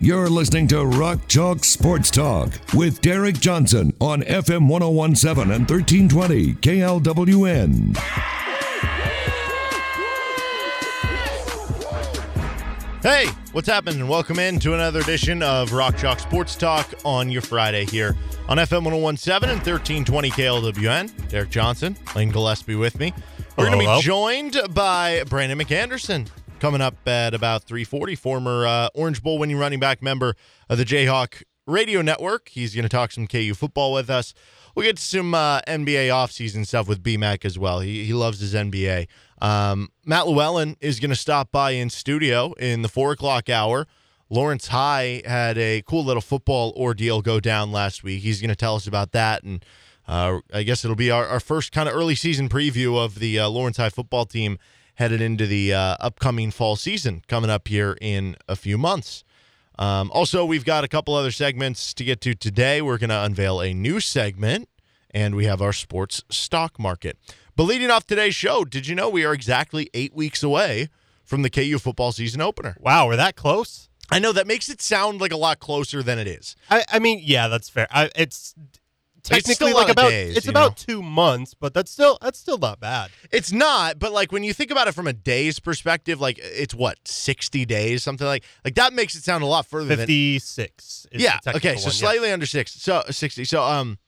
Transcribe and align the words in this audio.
You're 0.00 0.28
listening 0.28 0.68
to 0.68 0.84
Rock 0.84 1.28
Chalk 1.28 1.64
Sports 1.64 2.10
Talk 2.10 2.52
with 2.74 3.00
Derek 3.00 3.38
Johnson 3.38 3.92
on 4.00 4.22
FM 4.22 4.68
1017 4.68 5.52
and 5.52 5.68
1320 5.70 6.54
KLWN. 6.54 7.96
Hey, 13.02 13.26
what's 13.52 13.68
happening? 13.68 14.08
Welcome 14.08 14.38
in 14.38 14.58
to 14.60 14.74
another 14.74 15.00
edition 15.00 15.42
of 15.42 15.72
Rock 15.72 15.96
Chalk 15.96 16.18
Sports 16.20 16.56
Talk 16.56 16.92
on 17.04 17.30
your 17.30 17.42
Friday 17.42 17.84
here 17.86 18.16
on 18.48 18.58
FM 18.58 18.84
1017 18.84 19.50
and 19.50 19.58
1320 19.66 20.30
KLWN. 20.30 21.28
Derek 21.28 21.50
Johnson, 21.50 21.96
Lane 22.16 22.30
Gillespie 22.30 22.74
with 22.74 22.98
me. 22.98 23.12
We're 23.56 23.66
going 23.70 23.78
to 23.78 23.86
be 23.96 24.02
joined 24.02 24.60
by 24.74 25.22
Brandon 25.28 25.58
McAnderson 25.58 26.28
coming 26.64 26.80
up 26.80 27.06
at 27.06 27.34
about 27.34 27.62
340, 27.64 28.14
former 28.14 28.66
uh, 28.66 28.88
Orange 28.94 29.22
Bowl 29.22 29.36
winning 29.36 29.58
running 29.58 29.78
back 29.78 30.00
member 30.00 30.34
of 30.70 30.78
the 30.78 30.84
Jayhawk 30.86 31.42
Radio 31.66 32.00
Network. 32.00 32.48
He's 32.48 32.74
going 32.74 32.84
to 32.84 32.88
talk 32.88 33.12
some 33.12 33.26
KU 33.26 33.52
football 33.52 33.92
with 33.92 34.08
us. 34.08 34.32
We'll 34.74 34.86
get 34.86 34.98
some 34.98 35.34
uh, 35.34 35.60
NBA 35.68 36.08
offseason 36.08 36.66
stuff 36.66 36.88
with 36.88 37.02
BMAC 37.02 37.44
as 37.44 37.58
well. 37.58 37.80
He, 37.80 38.06
he 38.06 38.14
loves 38.14 38.40
his 38.40 38.54
NBA. 38.54 39.08
Um, 39.42 39.90
Matt 40.06 40.26
Llewellyn 40.26 40.78
is 40.80 41.00
going 41.00 41.10
to 41.10 41.16
stop 41.16 41.52
by 41.52 41.72
in 41.72 41.90
studio 41.90 42.54
in 42.54 42.80
the 42.80 42.88
four 42.88 43.12
o'clock 43.12 43.50
hour. 43.50 43.86
Lawrence 44.30 44.68
High 44.68 45.20
had 45.26 45.58
a 45.58 45.82
cool 45.82 46.02
little 46.02 46.22
football 46.22 46.72
ordeal 46.78 47.20
go 47.20 47.40
down 47.40 47.72
last 47.72 48.02
week. 48.02 48.22
He's 48.22 48.40
going 48.40 48.48
to 48.48 48.56
tell 48.56 48.76
us 48.76 48.86
about 48.86 49.12
that. 49.12 49.42
And 49.42 49.62
uh, 50.08 50.38
I 50.50 50.62
guess 50.62 50.82
it'll 50.82 50.96
be 50.96 51.10
our, 51.10 51.26
our 51.26 51.40
first 51.40 51.72
kind 51.72 51.90
of 51.90 51.94
early 51.94 52.14
season 52.14 52.48
preview 52.48 52.96
of 52.96 53.18
the 53.18 53.38
uh, 53.38 53.50
Lawrence 53.50 53.76
High 53.76 53.90
football 53.90 54.24
team 54.24 54.56
headed 54.94 55.20
into 55.20 55.46
the 55.46 55.72
uh, 55.74 55.96
upcoming 56.00 56.50
fall 56.50 56.76
season 56.76 57.22
coming 57.28 57.50
up 57.50 57.68
here 57.68 57.96
in 58.00 58.36
a 58.48 58.56
few 58.56 58.78
months. 58.78 59.24
Um, 59.78 60.10
also, 60.12 60.44
we've 60.44 60.64
got 60.64 60.84
a 60.84 60.88
couple 60.88 61.14
other 61.14 61.32
segments 61.32 61.92
to 61.94 62.04
get 62.04 62.20
to 62.22 62.34
today. 62.34 62.80
We're 62.80 62.98
going 62.98 63.10
to 63.10 63.22
unveil 63.22 63.60
a 63.60 63.74
new 63.74 63.98
segment, 63.98 64.68
and 65.10 65.34
we 65.34 65.46
have 65.46 65.60
our 65.60 65.72
sports 65.72 66.22
stock 66.30 66.78
market. 66.78 67.18
But 67.56 67.64
leading 67.64 67.90
off 67.90 68.06
today's 68.06 68.34
show, 68.34 68.64
did 68.64 68.86
you 68.86 68.94
know 68.94 69.08
we 69.08 69.24
are 69.24 69.32
exactly 69.32 69.90
eight 69.94 70.14
weeks 70.14 70.42
away 70.42 70.88
from 71.24 71.42
the 71.42 71.50
KU 71.50 71.78
football 71.78 72.12
season 72.12 72.40
opener? 72.40 72.76
Wow, 72.80 73.08
we're 73.08 73.16
that 73.16 73.34
close? 73.36 73.88
I 74.10 74.18
know 74.18 74.32
that 74.32 74.46
makes 74.46 74.68
it 74.68 74.82
sound 74.82 75.20
like 75.20 75.32
a 75.32 75.36
lot 75.36 75.60
closer 75.60 76.02
than 76.02 76.18
it 76.18 76.28
is. 76.28 76.56
I, 76.70 76.84
I 76.92 76.98
mean, 76.98 77.20
yeah, 77.22 77.48
that's 77.48 77.68
fair. 77.68 77.88
I, 77.90 78.10
it's 78.14 78.54
It's 78.56 78.73
technically 79.24 79.54
still 79.54 79.68
a 79.68 79.74
lot 79.74 79.82
like 79.84 79.92
about 79.92 80.10
days, 80.10 80.36
it's 80.36 80.48
about 80.48 80.70
know? 80.70 80.94
two 80.94 81.02
months, 81.02 81.54
but 81.54 81.74
that's 81.74 81.90
still 81.90 82.18
that's 82.20 82.38
still 82.38 82.58
not 82.58 82.78
bad. 82.78 83.10
It's 83.32 83.50
not, 83.50 83.98
but 83.98 84.12
like 84.12 84.30
when 84.30 84.44
you 84.44 84.52
think 84.52 84.70
about 84.70 84.86
it 84.86 84.92
from 84.92 85.06
a 85.06 85.12
day's 85.12 85.58
perspective, 85.58 86.20
like 86.20 86.38
it's 86.42 86.74
what 86.74 86.98
sixty 87.06 87.64
days, 87.64 88.02
something 88.02 88.26
like 88.26 88.44
like 88.64 88.74
that 88.76 88.92
makes 88.92 89.14
it 89.16 89.24
sound 89.24 89.42
a 89.42 89.46
lot 89.46 89.66
further 89.66 89.88
than 89.88 89.98
Fifty 89.98 90.38
six. 90.38 91.06
yeah. 91.12 91.38
Okay, 91.46 91.76
so 91.76 91.90
slightly 91.90 92.30
under 92.30 92.46
six, 92.46 92.72
so 92.72 93.02
sixty. 93.10 93.44
So 93.44 93.62
um, 93.62 93.98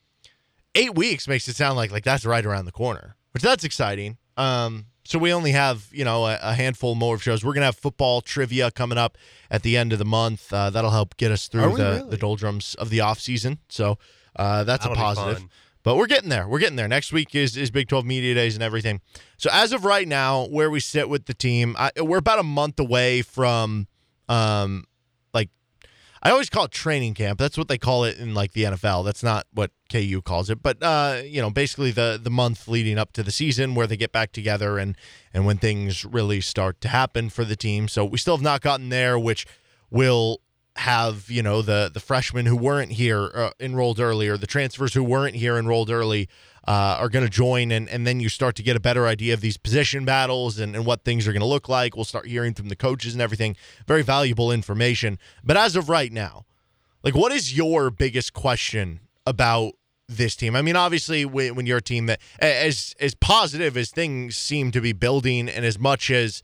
eight 0.75 0.95
weeks 0.95 1.27
makes 1.27 1.49
it 1.49 1.57
sound 1.57 1.77
like 1.77 1.91
like 1.91 2.05
that's 2.05 2.25
right 2.25 2.45
around 2.45 2.67
the 2.67 2.73
corner, 2.73 3.17
which 3.33 3.43
that's 3.43 3.65
exciting. 3.65 4.19
Um, 4.37 4.87
so 5.05 5.19
we 5.19 5.33
only 5.33 5.53
have 5.53 5.89
you 5.93 6.05
know 6.05 6.27
a, 6.27 6.39
a 6.43 6.55
handful 6.55 6.95
more 6.95 7.15
of 7.15 7.23
shows. 7.23 7.45
We're 7.45 7.55
gonna 7.55 7.67
have 7.67 7.77
football 7.77 8.21
trivia 8.21 8.71
coming 8.71 8.99
up 8.99 9.17
at 9.51 9.63
the 9.63 9.77
end 9.77 9.93
of 9.93 9.99
the 9.99 10.05
month. 10.05 10.53
Uh, 10.53 10.71
that'll 10.71 10.91
help 10.91 11.17
get 11.17 11.31
us 11.31 11.49
through 11.49 11.77
the 11.77 11.97
really? 11.99 12.11
the 12.11 12.17
doldrums 12.17 12.75
of 12.75 12.91
the 12.91 13.01
off 13.01 13.19
season. 13.19 13.59
So 13.69 13.99
uh, 14.39 14.65
that's 14.65 14.85
That'll 14.85 14.99
a 14.99 15.01
positive. 15.01 15.47
But 15.87 15.97
we're 15.99 16.09
getting 16.09 16.31
there. 16.31 16.49
We're 16.49 16.59
getting 16.59 16.75
there. 16.75 16.89
Next 16.89 17.13
week 17.13 17.33
is, 17.37 17.57
is 17.57 17.71
Big 17.71 17.87
12 17.87 18.05
Media 18.05 18.35
Days 18.35 18.55
and 18.55 18.63
everything. 18.65 19.01
So 19.37 19.49
as 19.53 19.73
of 19.73 19.85
right 19.85 20.09
now, 20.09 20.47
where 20.47 20.69
we 20.69 20.81
sit 20.81 21.09
with 21.09 21.27
the 21.27 21.33
team, 21.33 21.77
I, 21.79 21.93
we're 22.01 22.19
about 22.19 22.41
a 22.41 22.43
month 22.43 22.81
away 22.81 23.23
from, 23.23 23.87
um, 24.29 24.87
like, 25.33 25.49
I 26.25 26.31
always 26.33 26.51
call 26.51 26.65
it 26.65 26.73
training 26.73 27.15
camp. 27.15 27.39
That's 27.39 27.57
what 27.57 27.69
they 27.69 27.79
call 27.79 28.03
it 28.03 28.19
in 28.19 28.35
like 28.35 28.51
the 28.51 28.65
NFL. 28.65 29.05
That's 29.05 29.23
not 29.23 29.47
what 29.53 29.71
KU 29.89 30.23
calls 30.25 30.51
it. 30.51 30.61
But 30.61 30.83
uh, 30.83 31.23
you 31.25 31.41
know, 31.41 31.51
basically 31.51 31.93
the 31.93 32.19
the 32.21 32.31
month 32.31 32.67
leading 32.67 32.99
up 32.99 33.13
to 33.13 33.23
the 33.23 33.31
season 33.31 33.77
where 33.77 33.87
they 33.87 33.97
get 33.97 34.11
back 34.11 34.33
together 34.33 34.79
and 34.79 34.97
and 35.33 35.47
when 35.47 35.59
things 35.59 36.05
really 36.05 36.41
start 36.41 36.81
to 36.81 36.89
happen 36.89 37.29
for 37.29 37.45
the 37.45 37.55
team. 37.55 37.87
So 37.87 38.05
we 38.05 38.19
still 38.19 38.37
have 38.37 38.43
not 38.43 38.61
gotten 38.61 38.89
there, 38.89 39.17
which 39.17 39.47
will 39.89 40.41
have 40.77 41.31
you 41.31 41.43
know 41.43 41.63
the 41.63 41.91
the 41.93 42.01
freshmen 42.01 42.47
who 42.47 42.57
weren't 42.57 42.93
here 42.93 43.31
uh, 43.35 43.51
enrolled 43.59 44.01
earlier, 44.01 44.37
the 44.37 44.47
transfers 44.47 44.95
who 44.95 45.03
weren't 45.03 45.37
here 45.37 45.59
enrolled 45.59 45.91
early 45.91 46.29
uh, 46.67 46.97
are 46.99 47.09
going 47.09 47.25
to 47.25 47.31
join, 47.31 47.71
and 47.71 47.89
and 47.89 48.07
then 48.07 48.21
you 48.21 48.29
start 48.29 48.57
to 48.57 48.63
get 48.63 48.77
a 48.77 48.81
better 48.81 49.07
idea 49.07 49.35
of 49.35 49.41
these 49.41 49.57
position 49.57 50.05
battles 50.05 50.59
and, 50.59 50.75
and 50.75 50.85
what 50.85 51.05
things 51.05 51.27
are 51.27 51.33
going 51.33 51.41
to 51.41 51.47
look 51.47 51.69
like. 51.69 51.97
We'll 51.97 52.05
start 52.05 52.27
hearing 52.27 52.55
from 52.55 52.69
the 52.69 52.77
coaches 52.77 53.15
and 53.15 53.23
everything. 53.23 53.57
Very 53.87 54.03
valuable 54.03 54.53
information. 54.53 55.19
But 55.43 55.57
as 55.57 55.77
of 55.77 55.89
right 55.89 56.13
now, 56.13 56.45
like 57.03 57.15
what 57.15 57.33
is 57.33 57.57
your 57.57 57.91
biggest 57.91 58.33
question 58.33 59.01
about 59.27 59.75
this 60.09 60.37
team? 60.37 60.55
I 60.55 60.63
mean, 60.63 60.77
obviously, 60.77 61.25
when, 61.25 61.55
when 61.55 61.67
you're 61.67 61.79
a 61.79 61.83
team 61.83 62.07
that 62.07 62.21
as 62.39 62.95
as 63.01 63.15
positive 63.15 63.77
as 63.77 63.91
things 63.91 64.37
seem 64.37 64.73
to 64.73 64.81
be 64.81 64.93
building, 64.93 65.49
and 65.49 65.65
as 65.65 65.79
much 65.79 66.11
as 66.11 66.43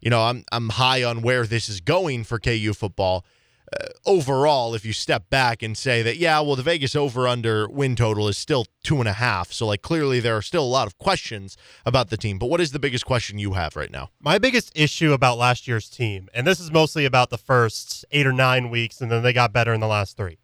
you 0.00 0.10
know, 0.10 0.22
I'm 0.22 0.44
I'm 0.52 0.68
high 0.68 1.02
on 1.02 1.22
where 1.22 1.46
this 1.46 1.68
is 1.68 1.80
going 1.80 2.24
for 2.24 2.38
KU 2.38 2.74
football. 2.74 3.24
Uh, 3.72 3.86
overall, 4.04 4.74
if 4.74 4.84
you 4.84 4.92
step 4.92 5.30
back 5.30 5.62
and 5.62 5.76
say 5.76 6.02
that, 6.02 6.16
yeah, 6.16 6.40
well, 6.40 6.56
the 6.56 6.62
Vegas 6.62 6.94
over 6.94 7.26
under 7.26 7.68
win 7.68 7.96
total 7.96 8.28
is 8.28 8.36
still 8.36 8.66
two 8.82 8.98
and 8.98 9.08
a 9.08 9.14
half. 9.14 9.52
So, 9.52 9.66
like, 9.66 9.82
clearly 9.82 10.20
there 10.20 10.36
are 10.36 10.42
still 10.42 10.64
a 10.64 10.66
lot 10.66 10.86
of 10.86 10.98
questions 10.98 11.56
about 11.86 12.10
the 12.10 12.16
team. 12.16 12.38
But 12.38 12.46
what 12.46 12.60
is 12.60 12.72
the 12.72 12.78
biggest 12.78 13.06
question 13.06 13.38
you 13.38 13.54
have 13.54 13.76
right 13.76 13.90
now? 13.90 14.10
My 14.20 14.38
biggest 14.38 14.72
issue 14.74 15.12
about 15.12 15.38
last 15.38 15.66
year's 15.66 15.88
team, 15.88 16.28
and 16.34 16.46
this 16.46 16.60
is 16.60 16.70
mostly 16.70 17.04
about 17.04 17.30
the 17.30 17.38
first 17.38 18.04
eight 18.10 18.26
or 18.26 18.32
nine 18.32 18.70
weeks, 18.70 19.00
and 19.00 19.10
then 19.10 19.22
they 19.22 19.32
got 19.32 19.52
better 19.52 19.72
in 19.72 19.80
the 19.80 19.86
last 19.86 20.16
three, 20.16 20.38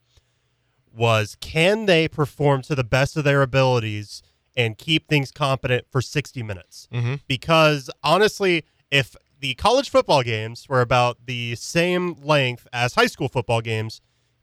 was 0.94 1.36
can 1.40 1.86
they 1.86 2.08
perform 2.08 2.62
to 2.62 2.74
the 2.74 2.84
best 2.84 3.16
of 3.16 3.24
their 3.24 3.42
abilities 3.42 4.22
and 4.56 4.76
keep 4.76 5.06
things 5.08 5.30
competent 5.30 5.86
for 5.90 6.00
60 6.00 6.42
minutes? 6.42 6.88
Mm-hmm. 6.92 7.14
Because 7.28 7.90
honestly, 8.02 8.64
if 8.90 9.14
the 9.40 9.54
college 9.54 9.90
football 9.90 10.22
games 10.22 10.68
were 10.68 10.80
about 10.80 11.18
the 11.26 11.54
same 11.54 12.14
length 12.22 12.66
as 12.72 12.94
high 12.94 13.06
school 13.06 13.28
football 13.28 13.60
games, 13.60 14.00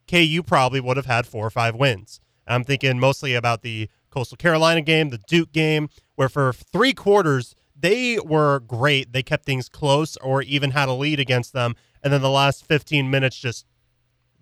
KU 0.07 0.41
probably 0.45 0.79
would 0.79 0.97
have 0.97 1.06
had 1.06 1.28
four 1.28 1.45
or 1.45 1.50
five 1.50 1.75
wins. 1.75 2.19
I'm 2.47 2.63
thinking 2.63 3.00
mostly 3.00 3.33
about 3.33 3.61
the 3.61 3.89
Coastal 4.09 4.38
Carolina 4.38 4.81
game, 4.81 5.09
the 5.09 5.19
Duke 5.28 5.51
game, 5.51 5.89
where 6.16 6.29
for 6.29 6.53
three 6.53 6.94
quarters 6.94 7.56
they 7.78 8.17
were 8.19 8.59
great. 8.61 9.11
They 9.11 9.23
kept 9.23 9.45
things 9.45 9.67
close 9.67 10.16
or 10.17 10.41
even 10.41 10.72
had 10.72 10.88
a 10.88 10.94
lead 10.94 11.19
against 11.19 11.53
them, 11.53 11.75
and 12.01 12.13
then 12.13 12.22
the 12.22 12.29
last 12.29 12.66
15 12.66 13.09
minutes 13.09 13.38
just 13.38 13.66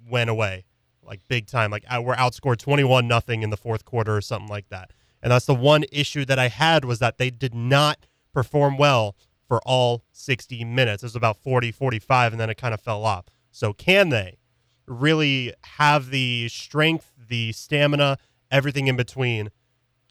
went 0.08 0.30
away 0.30 0.66
like 1.06 1.22
big 1.28 1.48
time. 1.48 1.72
Like 1.72 1.86
we're 1.92 2.16
outscored 2.16 2.58
21 2.58 3.08
nothing 3.08 3.44
in 3.44 3.50
the 3.50 3.58
fourth 3.58 3.86
quarter 3.86 4.16
or 4.16 4.22
something 4.22 4.50
like 4.50 4.70
that. 4.70 4.92
And 5.22 5.32
that's 5.32 5.46
the 5.46 5.56
one 5.56 5.86
issue 5.92 6.26
that 6.26 6.40
I 6.40 6.50
had 6.50 6.86
was 6.86 7.00
that 7.00 7.18
they 7.18 7.30
did 7.30 7.56
not 7.56 8.06
perform 8.34 8.78
well 8.78 9.16
for 9.54 9.62
all 9.68 10.04
60 10.14 10.64
minutes. 10.64 11.04
It 11.04 11.06
was 11.06 11.16
about 11.16 11.38
40, 11.38 11.72
45, 11.72 12.32
and 12.32 12.42
then 12.42 12.50
it 12.50 12.58
kind 12.58 12.74
of 12.74 12.82
fell 12.82 13.06
off. 13.06 13.26
So 13.52 13.72
can 13.72 14.10
they 14.10 14.40
really 14.88 15.54
have 15.62 16.10
the 16.10 16.50
strength, 16.50 17.12
the 17.28 17.52
stamina, 17.52 18.18
everything 18.50 18.88
in 18.88 18.96
between 18.96 19.52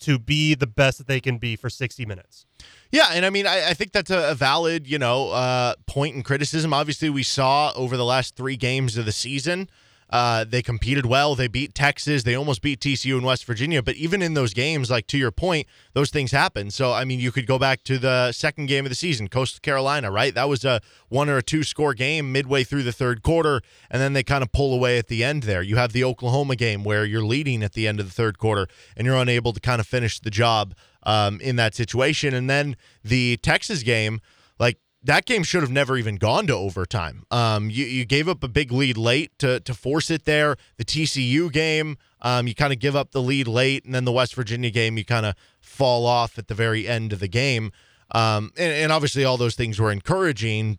to 0.02 0.20
be 0.20 0.54
the 0.54 0.68
best 0.68 0.98
that 0.98 1.08
they 1.08 1.18
can 1.18 1.38
be 1.38 1.56
for 1.56 1.68
60 1.68 2.06
minutes? 2.06 2.46
Yeah, 2.92 3.08
and 3.10 3.26
I 3.26 3.30
mean, 3.30 3.48
I, 3.48 3.70
I 3.70 3.74
think 3.74 3.90
that's 3.90 4.12
a, 4.12 4.30
a 4.30 4.34
valid, 4.36 4.86
you 4.86 5.00
know, 5.00 5.30
uh, 5.30 5.74
point 5.88 6.14
in 6.14 6.22
criticism. 6.22 6.72
Obviously, 6.72 7.10
we 7.10 7.24
saw 7.24 7.72
over 7.74 7.96
the 7.96 8.04
last 8.04 8.36
three 8.36 8.56
games 8.56 8.96
of 8.96 9.06
the 9.06 9.12
season, 9.12 9.68
uh, 10.12 10.44
they 10.44 10.60
competed 10.60 11.06
well. 11.06 11.34
They 11.34 11.48
beat 11.48 11.74
Texas. 11.74 12.22
They 12.22 12.34
almost 12.34 12.60
beat 12.60 12.80
TCU 12.80 13.16
in 13.16 13.24
West 13.24 13.46
Virginia. 13.46 13.82
But 13.82 13.96
even 13.96 14.20
in 14.20 14.34
those 14.34 14.52
games, 14.52 14.90
like 14.90 15.06
to 15.08 15.18
your 15.18 15.30
point, 15.30 15.66
those 15.94 16.10
things 16.10 16.32
happen. 16.32 16.70
So 16.70 16.92
I 16.92 17.06
mean, 17.06 17.18
you 17.18 17.32
could 17.32 17.46
go 17.46 17.58
back 17.58 17.82
to 17.84 17.98
the 17.98 18.30
second 18.32 18.66
game 18.66 18.84
of 18.84 18.90
the 18.90 18.94
season, 18.94 19.28
Coastal 19.28 19.60
Carolina, 19.62 20.10
right? 20.10 20.34
That 20.34 20.50
was 20.50 20.66
a 20.66 20.82
one 21.08 21.30
or 21.30 21.38
a 21.38 21.42
two 21.42 21.62
score 21.62 21.94
game 21.94 22.30
midway 22.30 22.62
through 22.62 22.82
the 22.82 22.92
third 22.92 23.22
quarter, 23.22 23.62
and 23.90 24.02
then 24.02 24.12
they 24.12 24.22
kind 24.22 24.42
of 24.42 24.52
pull 24.52 24.74
away 24.74 24.98
at 24.98 25.08
the 25.08 25.24
end. 25.24 25.44
There, 25.44 25.62
you 25.62 25.76
have 25.76 25.92
the 25.92 26.04
Oklahoma 26.04 26.56
game 26.56 26.84
where 26.84 27.06
you're 27.06 27.24
leading 27.24 27.62
at 27.62 27.72
the 27.72 27.88
end 27.88 27.98
of 27.98 28.06
the 28.06 28.12
third 28.12 28.38
quarter, 28.38 28.68
and 28.94 29.06
you're 29.06 29.16
unable 29.16 29.54
to 29.54 29.60
kind 29.60 29.80
of 29.80 29.86
finish 29.86 30.20
the 30.20 30.30
job 30.30 30.74
um, 31.04 31.40
in 31.40 31.56
that 31.56 31.74
situation. 31.74 32.34
And 32.34 32.50
then 32.50 32.76
the 33.02 33.38
Texas 33.38 33.82
game, 33.82 34.20
like 34.58 34.78
that 35.04 35.26
game 35.26 35.42
should 35.42 35.62
have 35.62 35.70
never 35.70 35.96
even 35.96 36.16
gone 36.16 36.46
to 36.46 36.54
overtime. 36.54 37.24
Um, 37.30 37.70
you, 37.70 37.84
you 37.84 38.04
gave 38.04 38.28
up 38.28 38.42
a 38.44 38.48
big 38.48 38.70
lead 38.70 38.96
late 38.96 39.36
to 39.38 39.60
to 39.60 39.74
force 39.74 40.10
it 40.10 40.24
there. 40.24 40.56
The 40.76 40.84
TCU 40.84 41.50
game, 41.52 41.96
um, 42.20 42.46
you 42.46 42.54
kind 42.54 42.72
of 42.72 42.78
give 42.78 42.94
up 42.94 43.10
the 43.12 43.22
lead 43.22 43.48
late, 43.48 43.84
and 43.84 43.94
then 43.94 44.04
the 44.04 44.12
West 44.12 44.34
Virginia 44.34 44.70
game, 44.70 44.96
you 44.96 45.04
kind 45.04 45.26
of 45.26 45.34
fall 45.60 46.06
off 46.06 46.38
at 46.38 46.48
the 46.48 46.54
very 46.54 46.86
end 46.86 47.12
of 47.12 47.18
the 47.20 47.28
game. 47.28 47.72
Um, 48.14 48.52
and, 48.56 48.72
and 48.72 48.92
obviously, 48.92 49.24
all 49.24 49.36
those 49.36 49.54
things 49.54 49.80
were 49.80 49.90
encouraging, 49.90 50.78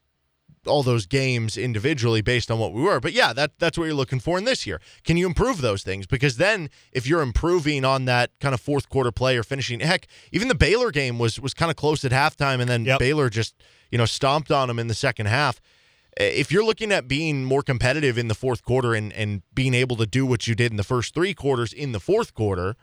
all 0.65 0.83
those 0.83 1.05
games 1.05 1.57
individually 1.57 2.21
based 2.21 2.49
on 2.49 2.59
what 2.59 2.71
we 2.71 2.81
were. 2.81 2.99
But 2.99 3.11
yeah, 3.13 3.33
that 3.33 3.59
that's 3.59 3.77
what 3.77 3.85
you're 3.85 3.93
looking 3.95 4.19
for 4.19 4.37
in 4.37 4.45
this 4.45 4.65
year. 4.65 4.79
Can 5.03 5.17
you 5.17 5.25
improve 5.25 5.59
those 5.59 5.83
things? 5.83 6.05
Because 6.05 6.37
then 6.37 6.69
if 6.91 7.05
you're 7.07 7.21
improving 7.21 7.83
on 7.83 8.05
that 8.05 8.31
kind 8.39 8.53
of 8.53 8.61
fourth 8.61 8.87
quarter 8.87 9.11
play 9.11 9.35
or 9.35 9.43
finishing, 9.43 9.79
heck, 9.81 10.07
even 10.31 10.47
the 10.47 10.55
Baylor 10.55 10.91
game 10.91 11.19
was 11.19 11.39
was 11.39 11.53
kind 11.53 11.69
of 11.71 11.75
close 11.75 12.05
at 12.05 12.11
halftime, 12.11 12.61
and 12.61 12.69
then 12.69 12.85
Yep. 12.85 12.99
Baylor 12.99 13.29
just 13.29 13.55
you 13.93 13.97
know 13.99 14.05
stomped 14.05 14.51
on 14.51 14.69
them 14.69 14.79
in 14.79 14.87
the 14.87 14.95
second 14.95 15.27
half. 15.27 15.61
Uh, 16.19 16.23
If 16.23 16.51
you're 16.51 16.65
looking 16.65 16.91
at 16.91 17.07
being 17.07 17.45
more 17.45 17.61
competitive 17.61 18.17
in 18.17 18.27
the 18.27 18.33
fourth 18.33 18.63
quarter 18.63 18.95
and 18.95 19.13
and 19.13 19.43
being 19.53 19.75
able 19.75 19.95
to 19.97 20.07
do 20.07 20.25
what 20.25 20.47
you 20.47 20.55
did 20.55 20.71
in 20.71 20.77
the 20.77 20.83
first 20.83 21.13
three 21.13 21.35
quarters 21.35 21.71
in 21.71 21.91
the 21.91 21.99
fourth 21.99 22.33
quarter, 22.33 22.75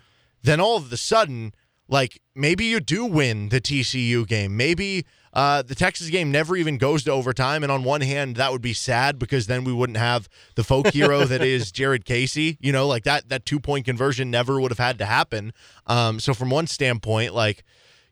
then 0.44 0.60
all 0.60 0.76
of 0.76 0.92
a 0.92 0.96
sudden, 0.96 1.52
like 1.88 2.22
maybe 2.36 2.64
you 2.64 2.78
do 2.78 3.04
win 3.04 3.48
the 3.48 3.60
TCU 3.60 4.24
game. 4.24 4.56
Maybe 4.56 5.04
uh, 5.32 5.62
the 5.62 5.74
Texas 5.74 6.10
game 6.10 6.30
never 6.30 6.56
even 6.56 6.78
goes 6.78 7.02
to 7.04 7.10
overtime. 7.10 7.64
And 7.64 7.72
on 7.72 7.82
one 7.82 8.02
hand, 8.02 8.36
that 8.36 8.52
would 8.52 8.62
be 8.62 8.72
sad 8.72 9.18
because 9.18 9.48
then 9.48 9.64
we 9.64 9.72
wouldn't 9.72 9.98
have 9.98 10.28
the 10.54 10.62
folk 10.62 10.88
hero 10.92 11.24
that 11.32 11.42
is 11.42 11.72
Jared 11.72 12.04
Casey. 12.04 12.56
You 12.60 12.70
know, 12.70 12.86
like 12.86 13.02
that 13.02 13.30
that 13.30 13.44
two 13.44 13.58
point 13.58 13.84
conversion 13.84 14.30
never 14.30 14.60
would 14.60 14.70
have 14.70 14.78
had 14.78 14.98
to 14.98 15.06
happen. 15.06 15.52
Um, 15.88 16.20
so 16.20 16.34
from 16.34 16.50
one 16.50 16.68
standpoint, 16.68 17.34
like 17.34 17.64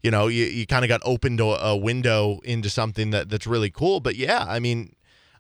you 0.03 0.11
know, 0.11 0.29
you, 0.29 0.45
you 0.45 0.67
kind 0.67 0.85
of 0.85 0.89
got 0.89 1.01
opened 1.05 1.41
a, 1.41 1.77
window 1.77 2.41
into 2.45 2.71
something 2.71 3.11
that 3.11 3.29
that's 3.29 3.47
really 3.47 3.71
cool. 3.71 4.01
But 4.01 4.17
yeah, 4.17 4.45
I 4.49 4.59
mean, 4.59 4.95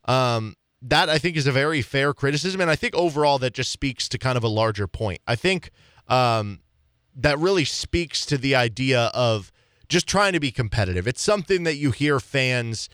um, 0.06 0.56
that 0.82 1.08
I 1.08 1.19
think 1.19 1.37
is 1.37 1.46
a 1.46 1.52
very 1.52 1.82
fair 1.82 2.12
criticism, 2.12 2.60
and 2.60 2.70
I 2.70 2.76
think 2.76 2.94
overall 2.94 3.38
that 3.38 3.55
just 3.55 3.70
speaks 3.70 4.08
to 4.10 4.19
kind 4.19 4.37
of 4.37 4.44
a 4.44 4.49
larger 4.49 4.87
point. 4.87 5.20
I 5.26 5.37
think 5.37 5.70
um, 6.08 6.60
that 7.14 7.38
really 7.38 7.64
speaks 7.64 8.25
to 8.26 8.38
the 8.38 8.55
idea 8.55 9.10
of 9.14 9.52
just 9.88 10.06
trying 10.06 10.32
to 10.32 10.40
be 10.40 10.50
competitive. 10.50 11.06
It's 11.06 11.22
something 11.22 11.64
that 11.64 11.76
you 11.76 11.90
hear 11.90 12.20
fans 12.20 12.88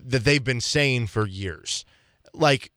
that 0.00 0.24
they've 0.24 0.44
been 0.44 0.60
saying 0.60 1.08
for 1.08 1.26
years. 1.26 1.84
Like, 2.32 2.70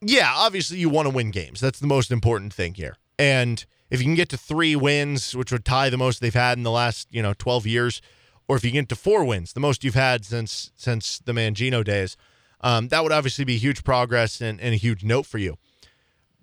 yeah, 0.00 0.32
obviously 0.34 0.78
you 0.78 0.88
want 0.88 1.06
to 1.06 1.14
win 1.14 1.30
games. 1.30 1.60
That's 1.60 1.80
the 1.80 1.86
most 1.86 2.10
important 2.10 2.52
thing 2.52 2.74
here. 2.74 2.96
And 3.18 3.64
if 3.94 4.00
you 4.00 4.06
can 4.06 4.16
get 4.16 4.28
to 4.30 4.36
three 4.36 4.74
wins, 4.74 5.36
which 5.36 5.52
would 5.52 5.64
tie 5.64 5.88
the 5.88 5.96
most 5.96 6.20
they've 6.20 6.34
had 6.34 6.58
in 6.58 6.64
the 6.64 6.70
last, 6.72 7.06
you 7.12 7.22
know, 7.22 7.32
12 7.32 7.64
years, 7.64 8.02
or 8.48 8.56
if 8.56 8.64
you 8.64 8.72
get 8.72 8.88
to 8.88 8.96
four 8.96 9.24
wins, 9.24 9.52
the 9.52 9.60
most 9.60 9.84
you've 9.84 9.94
had 9.94 10.24
since 10.24 10.72
since 10.74 11.20
the 11.20 11.30
Mangino 11.30 11.84
days, 11.84 12.16
um, 12.60 12.88
that 12.88 13.04
would 13.04 13.12
obviously 13.12 13.44
be 13.44 13.56
huge 13.56 13.84
progress 13.84 14.40
and, 14.40 14.60
and 14.60 14.74
a 14.74 14.76
huge 14.76 15.04
note 15.04 15.26
for 15.26 15.38
you. 15.38 15.56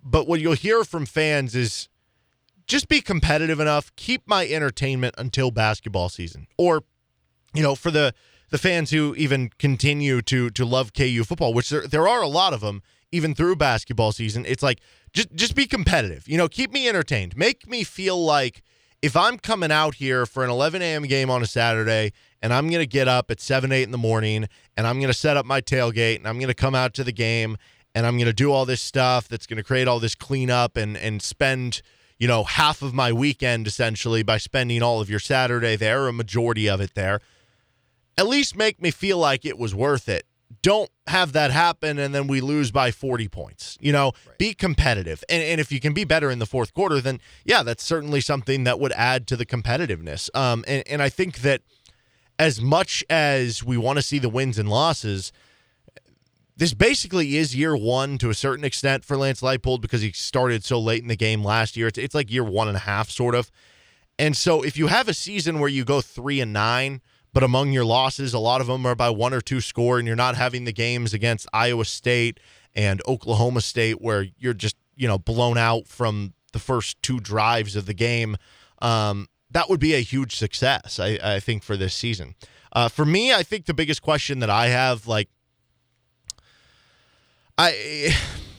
But 0.02 0.26
what 0.26 0.40
you'll 0.40 0.54
hear 0.54 0.82
from 0.82 1.04
fans 1.04 1.54
is 1.54 1.90
just 2.66 2.88
be 2.88 3.02
competitive 3.02 3.60
enough, 3.60 3.94
keep 3.96 4.22
my 4.26 4.46
entertainment 4.48 5.14
until 5.18 5.50
basketball 5.50 6.08
season. 6.08 6.46
Or, 6.56 6.84
you 7.52 7.62
know, 7.62 7.74
for 7.74 7.90
the 7.90 8.14
the 8.48 8.56
fans 8.56 8.90
who 8.90 9.14
even 9.16 9.50
continue 9.58 10.22
to 10.22 10.48
to 10.48 10.64
love 10.64 10.94
KU 10.94 11.22
football, 11.22 11.52
which 11.52 11.68
there 11.68 11.86
there 11.86 12.08
are 12.08 12.22
a 12.22 12.28
lot 12.28 12.54
of 12.54 12.62
them, 12.62 12.82
even 13.12 13.34
through 13.34 13.56
basketball 13.56 14.10
season, 14.10 14.44
it's 14.46 14.62
like 14.62 14.80
just 15.12 15.32
just 15.34 15.54
be 15.54 15.66
competitive. 15.66 16.26
You 16.26 16.38
know, 16.38 16.48
keep 16.48 16.72
me 16.72 16.88
entertained. 16.88 17.36
Make 17.36 17.68
me 17.68 17.84
feel 17.84 18.22
like 18.22 18.62
if 19.02 19.16
I'm 19.16 19.36
coming 19.38 19.72
out 19.72 19.96
here 19.96 20.26
for 20.26 20.44
an 20.44 20.50
11 20.50 20.80
a.m. 20.80 21.02
game 21.02 21.28
on 21.28 21.42
a 21.42 21.46
Saturday 21.46 22.12
and 22.40 22.52
I'm 22.54 22.68
going 22.68 22.80
to 22.80 22.86
get 22.86 23.08
up 23.08 23.30
at 23.30 23.40
7, 23.40 23.70
8 23.70 23.82
in 23.82 23.90
the 23.90 23.98
morning 23.98 24.48
and 24.76 24.86
I'm 24.86 24.98
going 24.98 25.12
to 25.12 25.18
set 25.18 25.36
up 25.36 25.44
my 25.44 25.60
tailgate 25.60 26.16
and 26.16 26.28
I'm 26.28 26.36
going 26.36 26.48
to 26.48 26.54
come 26.54 26.74
out 26.74 26.94
to 26.94 27.04
the 27.04 27.12
game 27.12 27.56
and 27.94 28.06
I'm 28.06 28.16
going 28.16 28.26
to 28.26 28.32
do 28.32 28.52
all 28.52 28.64
this 28.64 28.80
stuff 28.80 29.28
that's 29.28 29.46
going 29.46 29.56
to 29.56 29.64
create 29.64 29.88
all 29.88 29.98
this 29.98 30.14
cleanup 30.14 30.76
and, 30.76 30.96
and 30.96 31.20
spend, 31.20 31.82
you 32.18 32.28
know, 32.28 32.44
half 32.44 32.80
of 32.80 32.94
my 32.94 33.12
weekend 33.12 33.66
essentially 33.66 34.22
by 34.22 34.38
spending 34.38 34.82
all 34.82 35.00
of 35.00 35.10
your 35.10 35.18
Saturday 35.18 35.74
there, 35.74 36.06
a 36.06 36.12
majority 36.12 36.68
of 36.68 36.80
it 36.80 36.94
there. 36.94 37.20
At 38.16 38.28
least 38.28 38.56
make 38.56 38.80
me 38.80 38.92
feel 38.92 39.18
like 39.18 39.44
it 39.44 39.58
was 39.58 39.74
worth 39.74 40.08
it. 40.08 40.26
Don't 40.60 40.90
have 41.06 41.32
that 41.32 41.50
happen 41.50 41.98
and 41.98 42.14
then 42.14 42.26
we 42.26 42.40
lose 42.40 42.70
by 42.70 42.90
40 42.90 43.28
points. 43.28 43.78
You 43.80 43.92
know, 43.92 44.12
be 44.38 44.54
competitive. 44.54 45.24
And, 45.28 45.42
and 45.42 45.60
if 45.60 45.72
you 45.72 45.80
can 45.80 45.94
be 45.94 46.04
better 46.04 46.30
in 46.30 46.38
the 46.38 46.46
fourth 46.46 46.74
quarter, 46.74 47.00
then 47.00 47.20
yeah, 47.44 47.62
that's 47.62 47.82
certainly 47.82 48.20
something 48.20 48.64
that 48.64 48.78
would 48.78 48.92
add 48.92 49.26
to 49.28 49.36
the 49.36 49.46
competitiveness. 49.46 50.34
Um, 50.36 50.64
and, 50.68 50.82
and 50.86 51.02
I 51.02 51.08
think 51.08 51.38
that 51.38 51.62
as 52.38 52.60
much 52.60 53.04
as 53.08 53.62
we 53.62 53.76
want 53.76 53.98
to 53.98 54.02
see 54.02 54.18
the 54.18 54.28
wins 54.28 54.58
and 54.58 54.68
losses, 54.68 55.32
this 56.56 56.74
basically 56.74 57.36
is 57.36 57.56
year 57.56 57.76
one 57.76 58.18
to 58.18 58.30
a 58.30 58.34
certain 58.34 58.64
extent 58.64 59.04
for 59.04 59.16
Lance 59.16 59.40
Leipold 59.40 59.80
because 59.80 60.02
he 60.02 60.12
started 60.12 60.64
so 60.64 60.78
late 60.78 61.02
in 61.02 61.08
the 61.08 61.16
game 61.16 61.42
last 61.42 61.76
year. 61.76 61.86
It's, 61.86 61.98
it's 61.98 62.14
like 62.14 62.30
year 62.30 62.44
one 62.44 62.68
and 62.68 62.76
a 62.76 62.80
half, 62.80 63.10
sort 63.10 63.34
of. 63.34 63.50
And 64.18 64.36
so 64.36 64.62
if 64.62 64.76
you 64.76 64.88
have 64.88 65.08
a 65.08 65.14
season 65.14 65.58
where 65.58 65.68
you 65.68 65.84
go 65.84 66.00
three 66.00 66.40
and 66.40 66.52
nine, 66.52 67.00
but 67.32 67.42
among 67.42 67.72
your 67.72 67.84
losses, 67.84 68.34
a 68.34 68.38
lot 68.38 68.60
of 68.60 68.66
them 68.66 68.84
are 68.86 68.94
by 68.94 69.10
one 69.10 69.32
or 69.32 69.40
two 69.40 69.60
score, 69.60 69.98
and 69.98 70.06
you're 70.06 70.16
not 70.16 70.36
having 70.36 70.64
the 70.64 70.72
games 70.72 71.14
against 71.14 71.46
Iowa 71.52 71.84
State 71.84 72.40
and 72.74 73.00
Oklahoma 73.06 73.60
State 73.60 74.00
where 74.00 74.26
you're 74.38 74.54
just, 74.54 74.76
you 74.94 75.08
know, 75.08 75.18
blown 75.18 75.56
out 75.56 75.86
from 75.86 76.34
the 76.52 76.58
first 76.58 77.02
two 77.02 77.20
drives 77.20 77.76
of 77.76 77.86
the 77.86 77.94
game. 77.94 78.36
Um, 78.80 79.28
that 79.50 79.68
would 79.68 79.80
be 79.80 79.94
a 79.94 80.00
huge 80.00 80.36
success, 80.36 80.98
I, 80.98 81.18
I 81.22 81.40
think, 81.40 81.62
for 81.62 81.76
this 81.76 81.94
season. 81.94 82.34
Uh, 82.72 82.88
for 82.88 83.04
me, 83.04 83.32
I 83.32 83.42
think 83.42 83.66
the 83.66 83.74
biggest 83.74 84.02
question 84.02 84.38
that 84.40 84.50
I 84.50 84.68
have, 84.68 85.06
like, 85.06 85.28
I, 87.58 88.14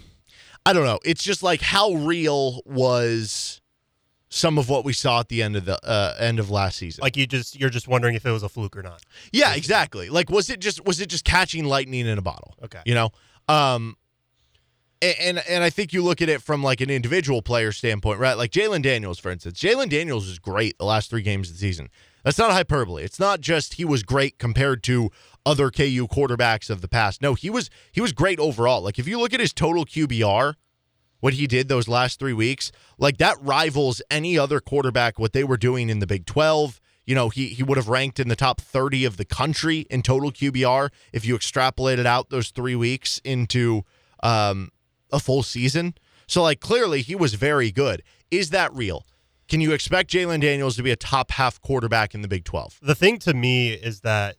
I 0.66 0.74
don't 0.74 0.86
know. 0.86 1.00
It's 1.04 1.24
just 1.24 1.44
like 1.44 1.62
how 1.62 1.94
real 1.94 2.62
was 2.66 3.62
some 4.36 4.58
of 4.58 4.68
what 4.68 4.84
we 4.84 4.94
saw 4.94 5.20
at 5.20 5.30
the 5.30 5.44
end 5.44 5.56
of 5.56 5.66
the 5.66 5.78
uh, 5.88 6.16
end 6.18 6.40
of 6.40 6.50
last 6.50 6.78
season. 6.80 7.04
Like 7.04 7.16
you 7.16 7.28
just 7.28 7.60
you're 7.60 7.70
just 7.70 7.88
wondering 7.88 8.16
if 8.16 8.26
it 8.26 8.32
was 8.32 8.42
a 8.42 8.50
fluke 8.50 8.76
or 8.76 8.82
not. 8.82 9.04
yeah, 9.32 9.54
exactly. 9.54 10.10
Like 10.10 10.32
was 10.32 10.50
it 10.50 10.60
just 10.60 10.84
was 10.86 11.00
it 11.00 11.08
just 11.08 11.24
catching 11.24 11.66
lightning 11.66 12.08
in 12.08 12.18
a 12.18 12.22
bottle? 12.22 12.56
Okay. 12.64 12.80
You 12.86 12.96
know? 12.96 13.10
Um 13.48 13.96
a- 15.04 15.22
and 15.22 15.44
and 15.48 15.64
I 15.64 15.70
think 15.70 15.94
you 15.94 16.02
look 16.02 16.20
at 16.22 16.30
it 16.30 16.42
from 16.42 16.64
like 16.64 16.82
an 16.82 16.90
individual 16.90 17.44
player 17.44 17.72
standpoint, 17.72 18.20
right? 18.20 18.36
Like 18.36 18.50
Jalon 18.52 18.82
Daniels, 18.82 19.20
for 19.20 19.30
instance. 19.30 19.60
Jalon 19.60 19.90
Daniels 19.90 20.28
was 20.28 20.40
great 20.40 20.78
the 20.80 20.86
last 20.86 21.12
three 21.12 21.22
games 21.22 21.50
of 21.50 21.56
the 21.56 21.60
season. 21.60 21.90
That's 22.24 22.38
not 22.40 22.52
hyperbole. 22.52 23.04
It's 23.04 23.20
not 23.20 23.40
just 23.40 23.76
he 23.76 23.86
was 23.86 24.02
great 24.02 24.40
compared 24.40 24.82
to 24.84 25.12
other 25.46 25.70
KU 25.70 26.08
quarterbacks 26.08 26.70
of 26.70 26.82
the 26.82 26.88
past. 26.88 27.22
No, 27.22 27.36
he 27.36 27.50
was 27.52 27.70
he 27.92 28.02
was 28.02 28.14
great 28.14 28.40
overall. 28.40 28.82
Like 28.82 28.98
if 28.98 29.08
you 29.08 29.20
look 29.20 29.34
at 29.34 29.40
his 29.42 29.54
total 29.54 29.86
QBR, 29.86 30.56
what 31.24 31.36
he 31.36 31.48
did 31.48 31.70
those 31.70 31.88
last 31.88 32.20
three 32.20 32.34
weeks, 32.34 32.70
like 32.98 33.16
that 33.18 33.38
rivals 33.42 34.02
any 34.12 34.38
other 34.38 34.60
quarterback 34.60 35.18
what 35.18 35.32
they 35.32 35.46
were 35.46 35.56
doing 35.56 35.90
in 35.90 36.00
the 36.00 36.06
Big 36.06 36.26
12. 36.26 36.82
You 37.06 37.16
know, 37.16 37.30
he 37.30 37.48
he 37.48 37.64
would 37.64 37.78
have 37.78 37.88
ranked 37.88 38.20
in 38.20 38.28
the 38.28 38.36
top 38.36 38.60
30 38.60 39.06
of 39.06 39.16
the 39.16 39.24
country 39.24 39.86
in 39.90 40.02
total 40.02 40.34
QBR 40.34 40.90
if 41.14 41.26
you 41.26 41.34
extrapolated 41.38 42.06
out 42.06 42.30
those 42.30 42.50
three 42.50 42.76
weeks 42.76 43.22
into 43.24 43.84
um, 44.22 44.70
a 45.14 45.20
full 45.20 45.44
season. 45.44 45.94
So, 46.28 46.44
like, 46.44 46.60
clearly 46.60 47.02
he 47.02 47.16
was 47.16 47.36
very 47.36 47.72
good. 47.72 48.04
Is 48.30 48.50
that 48.50 48.74
real? 48.74 49.08
Can 49.48 49.62
you 49.62 49.72
expect 49.72 50.12
Jalon 50.12 50.42
Daniels 50.42 50.76
to 50.76 50.84
be 50.84 50.92
a 50.92 50.98
top 50.98 51.32
half 51.32 51.62
quarterback 51.62 52.14
in 52.14 52.22
the 52.22 52.28
Big 52.28 52.44
12? 52.44 52.80
The 52.82 52.96
thing 52.96 53.18
to 53.20 53.34
me 53.34 53.72
is 53.72 54.02
that 54.02 54.36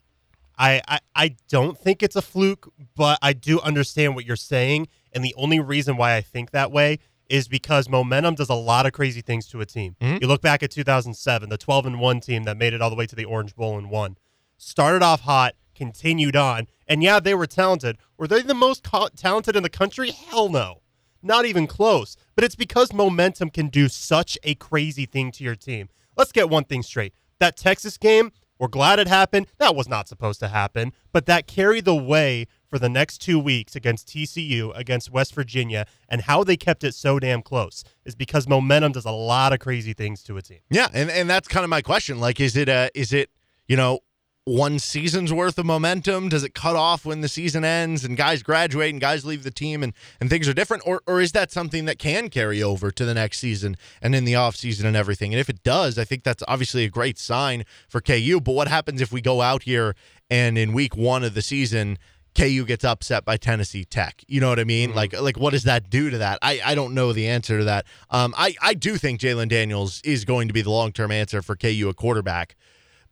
I, 0.58 0.82
I 0.86 0.98
I 1.14 1.36
don't 1.48 1.78
think 1.78 2.02
it's 2.02 2.16
a 2.16 2.22
fluke, 2.22 2.70
but 2.94 3.18
I 3.22 3.32
do 3.32 3.58
understand 3.60 4.14
what 4.14 4.26
you're 4.26 4.36
saying, 4.36 4.88
and 5.14 5.24
the 5.24 5.34
only 5.36 5.60
reason 5.60 5.96
why 5.96 6.16
I 6.16 6.20
think 6.20 6.50
that 6.50 6.72
way 6.72 6.98
is 7.28 7.48
because 7.48 7.88
momentum 7.88 8.34
does 8.34 8.50
a 8.50 8.54
lot 8.54 8.86
of 8.86 8.92
crazy 8.92 9.20
things 9.20 9.46
to 9.48 9.60
a 9.60 9.66
team. 9.66 9.96
Mm-hmm. 10.00 10.18
You 10.20 10.28
look 10.28 10.42
back 10.42 10.62
at 10.62 10.70
2007, 10.70 11.48
the 11.48 11.56
12 11.56 11.86
and 11.86 12.00
1 12.00 12.20
team 12.20 12.42
that 12.44 12.56
made 12.56 12.74
it 12.74 12.82
all 12.82 12.90
the 12.90 12.96
way 12.96 13.06
to 13.06 13.16
the 13.16 13.24
Orange 13.24 13.54
Bowl 13.54 13.78
and 13.78 13.90
won. 13.90 14.18
Started 14.58 15.02
off 15.02 15.22
hot, 15.22 15.54
continued 15.74 16.36
on, 16.36 16.66
and 16.86 17.02
yeah, 17.02 17.20
they 17.20 17.34
were 17.34 17.46
talented. 17.46 17.96
Were 18.18 18.28
they 18.28 18.42
the 18.42 18.54
most 18.54 18.84
co- 18.84 19.08
talented 19.16 19.56
in 19.56 19.62
the 19.62 19.70
country? 19.70 20.10
Hell 20.10 20.48
no. 20.48 20.82
Not 21.22 21.46
even 21.46 21.66
close. 21.66 22.16
But 22.34 22.44
it's 22.44 22.56
because 22.56 22.92
momentum 22.92 23.50
can 23.50 23.68
do 23.68 23.88
such 23.88 24.38
a 24.44 24.54
crazy 24.54 25.06
thing 25.06 25.32
to 25.32 25.44
your 25.44 25.56
team. 25.56 25.88
Let's 26.16 26.32
get 26.32 26.50
one 26.50 26.64
thing 26.64 26.82
straight. 26.82 27.14
That 27.40 27.56
Texas 27.56 27.96
game, 27.96 28.30
we're 28.58 28.68
glad 28.68 28.98
it 28.98 29.08
happened. 29.08 29.46
That 29.58 29.74
was 29.74 29.88
not 29.88 30.06
supposed 30.06 30.40
to 30.40 30.48
happen, 30.48 30.92
but 31.12 31.26
that 31.26 31.46
carried 31.46 31.86
the 31.86 31.94
way 31.94 32.46
for 32.74 32.80
the 32.80 32.88
next 32.88 33.18
two 33.18 33.38
weeks 33.38 33.76
against 33.76 34.08
TCU, 34.08 34.76
against 34.76 35.08
West 35.08 35.32
Virginia, 35.32 35.86
and 36.08 36.22
how 36.22 36.42
they 36.42 36.56
kept 36.56 36.82
it 36.82 36.92
so 36.92 37.20
damn 37.20 37.40
close 37.40 37.84
is 38.04 38.16
because 38.16 38.48
momentum 38.48 38.90
does 38.90 39.04
a 39.04 39.12
lot 39.12 39.52
of 39.52 39.60
crazy 39.60 39.92
things 39.92 40.24
to 40.24 40.36
a 40.36 40.42
team. 40.42 40.58
Yeah, 40.70 40.88
and 40.92 41.08
and 41.08 41.30
that's 41.30 41.46
kind 41.46 41.62
of 41.62 41.70
my 41.70 41.82
question. 41.82 42.18
Like, 42.18 42.40
is 42.40 42.56
it 42.56 42.68
a 42.68 42.90
is 42.92 43.12
it 43.12 43.30
you 43.68 43.76
know 43.76 44.00
one 44.46 44.78
season's 44.78 45.32
worth 45.32 45.56
of 45.56 45.64
momentum? 45.64 46.28
Does 46.28 46.44
it 46.44 46.52
cut 46.52 46.76
off 46.76 47.06
when 47.06 47.22
the 47.22 47.28
season 47.28 47.64
ends 47.64 48.04
and 48.04 48.16
guys 48.16 48.42
graduate 48.42 48.90
and 48.90 49.00
guys 49.00 49.24
leave 49.24 49.42
the 49.42 49.50
team 49.50 49.82
and, 49.82 49.94
and 50.20 50.28
things 50.28 50.46
are 50.48 50.52
different? 50.52 50.82
Or, 50.84 51.00
or 51.06 51.20
is 51.20 51.32
that 51.32 51.50
something 51.50 51.86
that 51.86 51.98
can 51.98 52.28
carry 52.28 52.62
over 52.62 52.90
to 52.90 53.04
the 53.06 53.14
next 53.14 53.38
season 53.38 53.76
and 54.02 54.14
in 54.14 54.24
the 54.24 54.34
off 54.34 54.54
season 54.54 54.86
and 54.86 54.96
everything? 54.96 55.32
And 55.32 55.40
if 55.40 55.48
it 55.48 55.62
does, 55.62 55.98
I 55.98 56.04
think 56.04 56.24
that's 56.24 56.42
obviously 56.46 56.84
a 56.84 56.90
great 56.90 57.18
sign 57.18 57.64
for 57.88 58.02
KU. 58.02 58.38
But 58.38 58.52
what 58.52 58.68
happens 58.68 59.00
if 59.00 59.12
we 59.12 59.22
go 59.22 59.40
out 59.40 59.62
here 59.62 59.96
and 60.28 60.58
in 60.58 60.74
week 60.74 60.94
one 60.94 61.24
of 61.24 61.32
the 61.32 61.42
season, 61.42 61.96
KU 62.34 62.64
gets 62.64 62.84
upset 62.84 63.24
by 63.24 63.36
Tennessee 63.36 63.84
Tech. 63.84 64.22
You 64.26 64.40
know 64.40 64.48
what 64.48 64.58
I 64.58 64.64
mean? 64.64 64.90
Mm-hmm. 64.90 64.96
Like, 64.96 65.20
like 65.20 65.38
what 65.38 65.52
does 65.52 65.64
that 65.64 65.88
do 65.88 66.10
to 66.10 66.18
that? 66.18 66.38
I, 66.42 66.60
I 66.64 66.74
don't 66.74 66.94
know 66.94 67.12
the 67.12 67.28
answer 67.28 67.58
to 67.58 67.64
that. 67.64 67.86
Um, 68.10 68.34
I, 68.36 68.54
I 68.60 68.74
do 68.74 68.96
think 68.96 69.20
Jalon 69.20 69.48
Daniels 69.48 70.00
is 70.02 70.24
going 70.24 70.48
to 70.48 70.54
be 70.54 70.62
the 70.62 70.70
long 70.70 70.92
term 70.92 71.10
answer 71.10 71.42
for 71.42 71.56
KU 71.56 71.88
a 71.88 71.94
quarterback. 71.94 72.56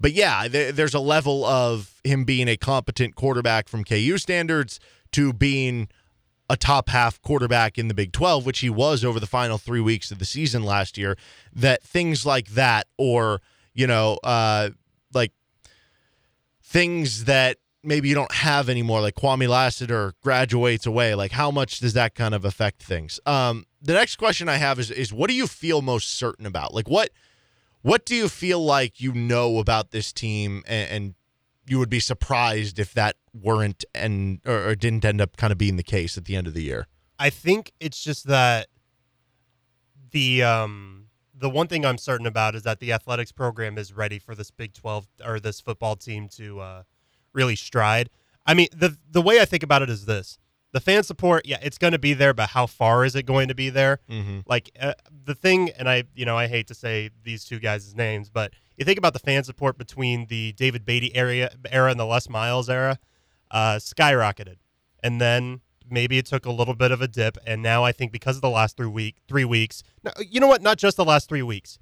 But 0.01 0.13
yeah, 0.13 0.49
there, 0.49 0.73
there's 0.73 0.95
a 0.95 1.01
level 1.01 1.45
of 1.45 2.01
him 2.03 2.25
being 2.25 2.49
a 2.49 2.57
competent 2.57 3.15
quarterback 3.15 3.69
from 3.69 3.85
KU 3.85 4.19
standards 4.19 4.81
to 5.13 5.33
being 5.33 5.89
a 6.51 6.57
top 6.57 6.89
half 6.89 7.23
quarterback 7.23 7.79
in 7.79 7.87
the 7.87 7.95
Big 7.95 8.13
12, 8.13 8.45
which 8.45 8.59
he 8.59 8.69
was 8.69 9.05
over 9.05 9.21
the 9.21 9.27
final 9.27 9.59
three 9.59 9.81
weeks 9.81 10.11
of 10.11 10.19
the 10.19 10.25
season 10.25 10.65
last 10.65 10.99
year. 10.99 11.17
That 11.55 11.83
things 11.85 12.27
like 12.27 12.49
that, 12.49 12.89
or, 12.99 13.41
you 13.73 13.87
know, 13.87 14.19
uh, 14.25 14.71
like 15.15 15.33
things 16.63 17.25
that 17.25 17.59
maybe 17.83 18.09
you 18.09 18.15
don't 18.15 18.33
have 18.33 18.69
anymore, 18.69 19.01
like 19.01 19.15
Kwame 19.15 19.49
Lassiter 19.49 20.15
graduates 20.23 20.87
away. 20.87 21.15
Like, 21.15 21.33
how 21.33 21.51
much 21.51 21.81
does 21.81 21.95
that 21.95 22.15
kind 22.15 22.35
of 22.35 22.45
affect 22.45 22.83
things? 22.83 23.21
Um, 23.27 23.67
the 23.81 23.95
next 23.95 24.17
question 24.17 24.49
I 24.49 24.57
have 24.57 24.79
is, 24.79 24.91
is 24.91 25.13
what 25.13 25.29
do 25.29 25.35
you 25.35 25.47
feel 25.47 25.83
most 25.83 26.11
certain 26.15 26.47
about? 26.47 26.75
Like, 26.75 26.89
what 26.89 27.11
what 27.83 28.05
do 28.05 28.15
you 28.15 28.29
feel 28.29 28.65
like 28.65 29.01
you 29.01 29.13
know 29.13 29.59
about 29.59 29.91
this 29.91 30.13
team, 30.13 30.63
and, 30.67 30.91
and 30.91 31.15
you 31.67 31.79
would 31.79 31.91
be 31.91 32.01
surprised 32.01 32.79
if 32.79 32.95
that 32.95 33.17
weren't 33.35 33.85
and 33.95 34.41
or, 34.47 34.69
or 34.69 34.75
didn't 34.75 35.05
end 35.05 35.21
up 35.21 35.37
kind 35.37 35.53
of 35.53 35.59
being 35.59 35.77
the 35.77 35.83
case 35.83 36.17
at 36.17 36.25
the 36.25 36.37
end 36.37 36.47
of 36.47 36.55
the 36.55 36.63
year? 36.63 36.87
I 37.19 37.31
think 37.31 37.73
it's 37.81 38.03
just 38.03 38.27
that 38.27 38.69
the 40.13 40.43
um 40.43 41.07
the 41.35 41.51
one 41.51 41.67
thing 41.67 41.85
I'm 41.85 41.99
certain 41.99 42.27
about 42.27 42.55
is 42.55 42.63
that 42.63 42.79
the 42.79 42.93
athletics 42.93 43.33
program 43.33 43.77
is 43.77 43.93
ready 43.93 44.21
for 44.21 44.37
this 44.37 44.53
Big 44.53 44.75
12 44.75 45.09
or 45.25 45.41
this 45.41 45.61
football 45.61 45.97
team 45.97 46.29
to 46.37 46.61
uh, 46.61 46.83
really 47.33 47.57
stride. 47.57 48.11
I 48.47 48.55
mean, 48.55 48.69
the 48.73 48.97
the 49.11 49.23
way 49.23 49.41
I 49.41 49.45
think 49.45 49.63
about 49.63 49.83
it 49.83 49.91
is 49.91 50.07
this: 50.07 50.39
the 50.73 50.81
fan 50.81 51.03
support, 51.03 51.47
yeah, 51.47 51.59
it's 51.63 51.79
going 51.79 51.93
to 51.93 51.99
be 51.99 52.15
there, 52.15 52.33
but 52.33 52.51
how 52.51 52.67
far 52.67 53.05
is 53.05 53.15
it 53.15 53.25
going 53.25 53.49
to 53.49 53.55
be 53.55 53.71
there? 53.71 54.01
Mm-hmm. 54.11 54.41
Like 54.47 54.71
uh, 54.81 54.95
the 55.25 55.35
thing, 55.35 55.71
and 55.71 55.89
I, 55.89 56.05
you 56.15 56.25
know, 56.25 56.37
I 56.37 56.49
hate 56.49 56.67
to 56.69 56.75
say 56.75 57.11
these 57.25 57.45
two 57.45 57.61
guys' 57.61 57.95
names, 57.95 58.31
but 58.31 58.53
you 58.77 58.85
think 58.85 58.99
about 58.99 59.13
the 59.13 59.19
fan 59.19 59.45
support 59.45 59.79
between 59.79 60.27
the 60.27 60.53
David 60.53 60.85
Beaty 60.85 61.15
area 61.15 61.51
era 61.71 61.91
and 61.91 62.01
the 62.01 62.07
Les 62.07 62.29
Miles 62.29 62.71
era, 62.71 62.99
uh, 63.51 63.77
skyrocketed, 63.77 64.57
and 65.03 65.21
then 65.21 65.61
maybe 65.89 66.17
it 66.17 66.27
took 66.27 66.47
a 66.47 66.53
little 66.53 66.75
bit 66.75 66.91
of 66.91 67.03
a 67.03 67.09
dip, 67.09 67.37
and 67.47 67.63
now 67.63 67.85
I 67.85 67.93
think 67.93 68.11
because 68.11 68.37
of 68.37 68.43
the 68.43 68.51
last 68.51 68.77
three 68.77 68.87
week 68.87 69.17
three 69.29 69.45
weeks, 69.45 69.83
you 70.19 70.41
know 70.41 70.49
what? 70.49 70.63
Not 70.63 70.79
just 70.79 70.97
the 70.97 71.05
last 71.05 71.29
three 71.29 71.43
weeks, 71.43 71.79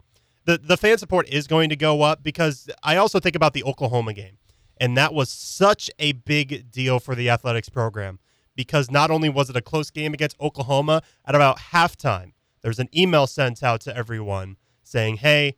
the 0.46 0.58
the 0.58 0.76
fan 0.76 0.98
support 0.98 1.28
is 1.28 1.46
going 1.46 1.68
to 1.68 1.76
go 1.76 2.02
up 2.02 2.24
because 2.24 2.68
I 2.82 2.96
also 2.96 3.20
think 3.20 3.36
about 3.36 3.52
the 3.52 3.62
Oklahoma 3.62 4.14
game, 4.14 4.38
and 4.80 4.96
that 4.96 5.12
was 5.12 5.28
such 5.28 5.90
a 5.98 6.12
big 6.12 6.70
deal 6.72 6.98
for 6.98 7.14
the 7.14 7.28
athletics 7.28 7.68
program 7.68 8.18
because 8.56 8.90
not 8.90 9.10
only 9.10 9.28
was 9.28 9.50
it 9.50 9.56
a 9.56 9.60
close 9.60 9.90
game 9.90 10.14
against 10.14 10.36
Oklahoma, 10.40 11.02
at 11.24 11.34
about 11.34 11.58
halftime, 11.72 12.32
there's 12.62 12.78
an 12.78 12.88
email 12.96 13.26
sent 13.26 13.62
out 13.62 13.80
to 13.82 13.96
everyone 13.96 14.56
saying, 14.82 15.18
hey, 15.18 15.56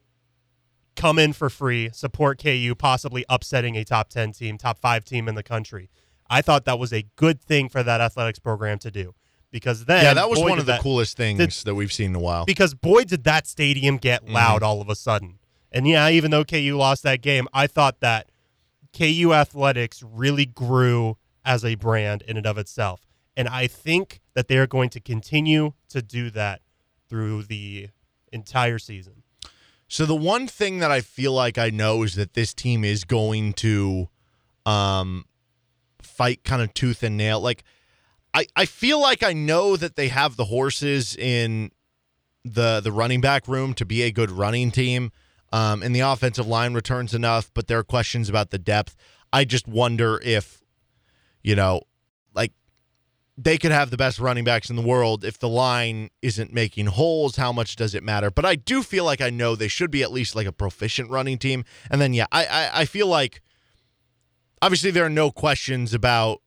come 0.95 1.19
in 1.19 1.33
for 1.33 1.49
free, 1.49 1.91
support 1.93 2.43
KU, 2.43 2.75
possibly 2.77 3.25
upsetting 3.29 3.77
a 3.77 3.85
top 3.85 4.09
10 4.09 4.33
team, 4.33 4.59
top 4.59 4.79
five 4.79 5.05
team 5.05 5.29
in 5.29 5.35
the 5.35 5.43
country. 5.43 5.89
I 6.29 6.43
thought 6.43 6.65
that 6.65 6.79
was 6.79 6.93
a 6.93 7.05
good 7.17 7.41
thing 7.41 7.69
for 7.69 7.83
that 7.83 8.01
athletics 8.01 8.39
program 8.39 8.79
to 8.81 8.91
do 8.91 9.15
because 9.51 9.85
then 9.85 10.03
yeah, 10.03 10.15
that 10.15 10.29
was 10.29 10.41
boy, 10.41 10.51
one 10.51 10.59
of 10.59 10.67
the 10.67 10.73
that, 10.73 10.81
coolest 10.81 11.17
things 11.17 11.39
did, 11.39 11.51
that 11.67 11.75
we've 11.75 11.93
seen 11.93 12.11
in 12.11 12.17
a 12.17 12.21
while. 12.21 12.45
Because 12.45 12.75
boy, 12.75 13.05
did 13.05 13.25
that 13.25 13.47
stadium 13.47 13.99
get 13.99 14.25
mm-hmm. 14.25 14.35
loud 14.35 14.57
mm-hmm. 14.57 14.65
all 14.65 14.81
of 14.81 14.89
a 14.89 14.97
sudden. 14.97 15.39
And 15.71 15.87
yeah, 15.87 16.09
even 16.09 16.31
though 16.31 16.45
KU 16.45 16.77
lost 16.77 17.03
that 17.03 17.23
game, 17.23 17.49
I 17.53 17.67
thought 17.67 18.01
that 18.01 18.31
KU 18.97 19.33
athletics 19.33 20.03
really 20.03 20.47
grew 20.47 21.17
as 21.45 21.65
a 21.65 21.75
brand 21.75 22.23
in 22.23 22.37
and 22.37 22.47
of 22.47 22.59
itself. 22.59 23.07
And 23.37 23.49
I 23.49 23.67
think 23.67 24.21
that 24.35 24.49
they 24.49 24.59
are 24.59 24.67
going 24.67 24.91
to 24.91 25.01
continue 25.01 25.73
to 25.89 26.03
do 26.03 26.31
that 26.31 26.61
through 27.09 27.45
the 27.45 27.89
entire 28.33 28.79
season. 28.79 29.23
So 29.89 30.07
the 30.07 30.17
one 30.17 30.47
thing 30.47 30.79
that 30.79 30.91
I 30.91 31.01
feel 31.01 31.33
like 31.33 31.59
I 31.59 31.71
know 31.71 32.03
is 32.03 32.15
that 32.15 32.35
this 32.35 32.55
team 32.55 32.85
is 32.85 33.05
going 33.05 33.53
to 33.55 34.09
um 34.65 35.27
fight 36.01 36.45
kind 36.45 36.63
of 36.63 36.73
tooth 36.73 37.03
and 37.03 37.17
nail. 37.17 37.41
Like 37.41 37.65
I 38.33 38.47
I 38.57 38.65
feel 38.65 39.01
like 39.01 39.23
I 39.23 39.33
know 39.33 39.77
that 39.77 39.97
they 39.97 40.09
have 40.09 40.37
the 40.37 40.47
horses 40.47 41.17
in 41.17 41.71
the 42.45 42.81
the 42.81 42.93
running 42.93 43.21
back 43.21 43.47
room 43.49 43.75
to 43.75 43.85
be 43.85 44.03
a 44.03 44.11
good 44.11 44.31
running 44.31 44.71
team. 44.71 45.11
Um, 45.53 45.83
and 45.83 45.95
the 45.95 46.01
offensive 46.01 46.47
line 46.47 46.73
returns 46.73 47.15
enough, 47.15 47.51
but 47.53 47.67
there 47.69 47.79
are 47.79 47.85
questions 47.85 48.29
about 48.29 48.51
the 48.51 48.59
depth. 48.59 48.97
I 49.33 49.45
just 49.45 49.69
wonder 49.69 50.21
if 50.25 50.63
you 51.43 51.57
know, 51.57 51.83
like 52.35 52.53
they 53.37 53.59
could 53.59 53.73
have 53.73 53.91
the 53.91 53.97
best 53.97 54.19
running 54.19 54.45
backs 54.45 54.71
in 54.71 54.77
the 54.77 54.83
world 54.83 55.25
if 55.25 55.39
the 55.39 55.49
line 55.49 56.11
isn't 56.23 56.53
making 56.53 56.87
holes. 56.87 57.37
How 57.37 57.53
much 57.53 57.77
does 57.77 57.95
it 57.95 58.03
matter? 58.03 58.31
But 58.31 58.45
I 58.45 58.55
do 58.55 58.83
feel 58.83 59.05
like 59.05 59.21
I 59.21 59.31
know 59.31 59.57
they 59.57 59.69
should 59.69 59.91
be 59.91 60.03
at 60.03 60.13
least 60.13 60.35
like 60.35 60.47
a 60.47 60.53
proficient 60.53 61.11
running 61.11 61.39
team. 61.39 61.65
And 61.91 62.01
then 62.01 62.15
yeah, 62.15 62.27
I 62.33 62.45
I, 62.45 62.71
I 62.81 62.85
feel 62.85 63.07
like 63.07 63.43
obviously 64.61 64.91
there 64.91 65.05
are 65.05 65.11
no 65.11 65.31
questions 65.31 65.93
about 65.95 66.42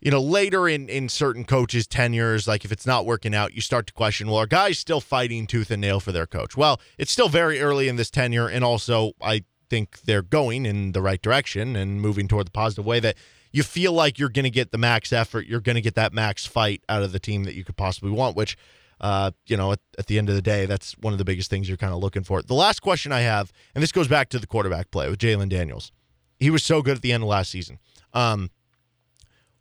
you 0.00 0.10
know 0.10 0.20
later 0.20 0.68
in 0.68 0.88
in 0.88 1.08
certain 1.08 1.44
coaches 1.44 1.86
tenures 1.86 2.46
like 2.48 2.64
if 2.64 2.72
it's 2.72 2.86
not 2.86 3.06
working 3.06 3.34
out 3.34 3.54
you 3.54 3.60
start 3.60 3.86
to 3.86 3.92
question 3.92 4.28
well 4.28 4.38
are 4.38 4.46
guys 4.46 4.78
still 4.78 5.00
fighting 5.00 5.46
tooth 5.46 5.70
and 5.70 5.80
nail 5.80 6.00
for 6.00 6.12
their 6.12 6.26
coach 6.26 6.56
well 6.56 6.80
it's 6.98 7.12
still 7.12 7.28
very 7.28 7.60
early 7.60 7.88
in 7.88 7.96
this 7.96 8.10
tenure 8.10 8.48
and 8.48 8.64
also 8.64 9.12
i 9.20 9.44
think 9.70 10.00
they're 10.02 10.22
going 10.22 10.66
in 10.66 10.92
the 10.92 11.00
right 11.00 11.22
direction 11.22 11.76
and 11.76 12.00
moving 12.02 12.28
toward 12.28 12.46
the 12.46 12.50
positive 12.50 12.84
way 12.84 13.00
that 13.00 13.16
you 13.52 13.62
feel 13.62 13.92
like 13.92 14.18
you're 14.18 14.28
going 14.28 14.44
to 14.44 14.50
get 14.50 14.70
the 14.70 14.78
max 14.78 15.12
effort, 15.12 15.46
you're 15.46 15.60
going 15.60 15.76
to 15.76 15.80
get 15.80 15.94
that 15.94 16.12
max 16.12 16.46
fight 16.46 16.82
out 16.88 17.02
of 17.02 17.12
the 17.12 17.18
team 17.18 17.44
that 17.44 17.54
you 17.54 17.64
could 17.64 17.76
possibly 17.76 18.10
want, 18.10 18.36
which, 18.36 18.56
uh, 19.00 19.30
you 19.46 19.56
know, 19.56 19.72
at, 19.72 19.80
at, 19.98 20.06
the 20.06 20.18
end 20.18 20.28
of 20.28 20.34
the 20.34 20.42
day, 20.42 20.66
that's 20.66 20.92
one 20.98 21.12
of 21.12 21.18
the 21.18 21.24
biggest 21.24 21.50
things 21.50 21.68
you're 21.68 21.76
kind 21.76 21.92
of 21.92 22.00
looking 22.00 22.22
for. 22.22 22.42
The 22.42 22.54
last 22.54 22.80
question 22.80 23.12
I 23.12 23.20
have, 23.20 23.52
and 23.74 23.82
this 23.82 23.92
goes 23.92 24.08
back 24.08 24.28
to 24.30 24.38
the 24.38 24.46
quarterback 24.46 24.90
play 24.90 25.08
with 25.08 25.18
Jalon 25.18 25.48
Daniels. 25.48 25.90
He 26.38 26.50
was 26.50 26.62
so 26.62 26.82
good 26.82 26.96
at 26.96 27.02
the 27.02 27.12
end 27.12 27.22
of 27.22 27.28
last 27.28 27.50
season. 27.50 27.78
Um, 28.12 28.50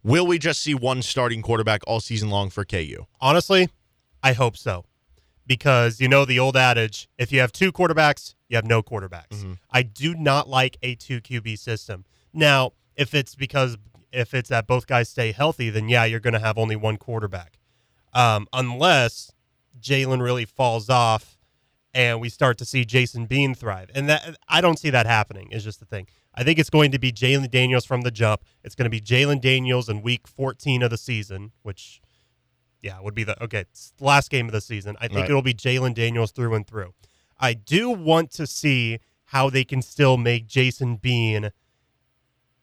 will 0.03 0.25
we 0.25 0.39
just 0.39 0.62
see 0.62 0.74
one 0.74 1.01
starting 1.01 1.41
quarterback 1.41 1.82
all 1.88 2.00
season 2.00 2.29
long 2.29 2.50
for 2.50 2.65
KU? 2.65 3.06
Honestly, 3.20 3.70
I 4.24 4.34
hope 4.34 4.58
so. 4.58 4.86
Because 5.46 6.00
you 6.00 6.08
know 6.08 6.25
the 6.25 6.38
old 6.38 6.56
adage 6.56 7.10
if 7.18 7.32
you 7.32 7.39
have 7.39 7.51
two 7.51 7.72
quarterbacks, 7.72 8.36
you 8.50 8.56
have 8.56 8.65
no 8.65 8.84
quarterbacks. 8.84 9.29
Mm-hmm. 9.32 9.53
I 9.72 9.82
do 9.82 10.13
not 10.13 10.48
like 10.48 10.77
a 10.84 10.96
two 10.96 11.22
QB 11.22 11.58
system. 11.58 12.06
Now, 12.34 12.74
if 12.96 13.15
it's 13.15 13.34
because 13.34 13.77
if 14.12 14.34
it's 14.34 14.50
that 14.50 14.68
both 14.68 14.86
guys 14.86 15.10
stay 15.10 15.32
healthy, 15.32 15.70
then 15.70 15.89
yeah, 15.89 16.06
you're 16.06 16.20
going 16.20 16.34
to 16.34 16.39
have 16.39 16.58
only 16.58 16.75
one 16.75 16.98
quarterback. 16.98 17.58
Um, 18.13 18.48
unless 18.53 19.32
Jalon 19.79 20.22
really 20.22 20.46
falls 20.46 20.89
off 20.89 21.38
and 21.94 22.22
we 22.22 22.29
start 22.29 22.58
to 22.60 22.65
see 22.65 22.86
Jason 22.86 23.25
Bean 23.25 23.56
thrive. 23.56 23.89
And 23.96 24.10
that 24.10 24.38
I 24.48 24.62
don't 24.62 24.77
see 24.77 24.89
that 24.91 25.06
happening, 25.06 25.51
is 25.51 25.63
just 25.63 25.79
the 25.79 25.86
thing. 25.86 26.08
I 26.36 26.43
think 26.43 26.59
it's 26.59 26.69
going 26.69 26.91
to 26.91 27.00
be 27.00 27.12
Jalon 27.12 27.50
Daniels 27.50 27.86
from 27.86 28.01
the 28.01 28.12
jump. 28.12 28.43
It's 28.63 28.75
going 28.75 28.86
to 28.86 28.89
be 28.89 29.01
Jalon 29.01 29.41
Daniels 29.41 29.89
in 29.89 30.01
week 30.01 30.27
14 30.27 30.83
of 30.83 30.89
the 30.89 30.98
season, 30.98 31.51
which, 31.63 32.01
yeah, 32.81 33.00
would 33.01 33.15
be 33.15 33.24
the 33.24 33.41
okay, 33.43 33.65
last 34.00 34.29
game 34.29 34.45
of 34.45 34.51
the 34.51 34.62
season. 34.62 34.95
I 35.00 35.07
think 35.07 35.21
right. 35.21 35.29
it'll 35.29 35.41
be 35.41 35.53
Jalon 35.53 35.93
Daniels 35.93 36.31
through 36.31 36.53
and 36.53 36.65
through. 36.65 36.93
I 37.39 37.53
do 37.53 37.89
want 37.89 38.31
to 38.31 38.48
see 38.48 39.00
how 39.25 39.50
they 39.50 39.63
can 39.63 39.81
still 39.81 40.17
make 40.17 40.48
Jason 40.48 40.98
Bean 40.98 41.51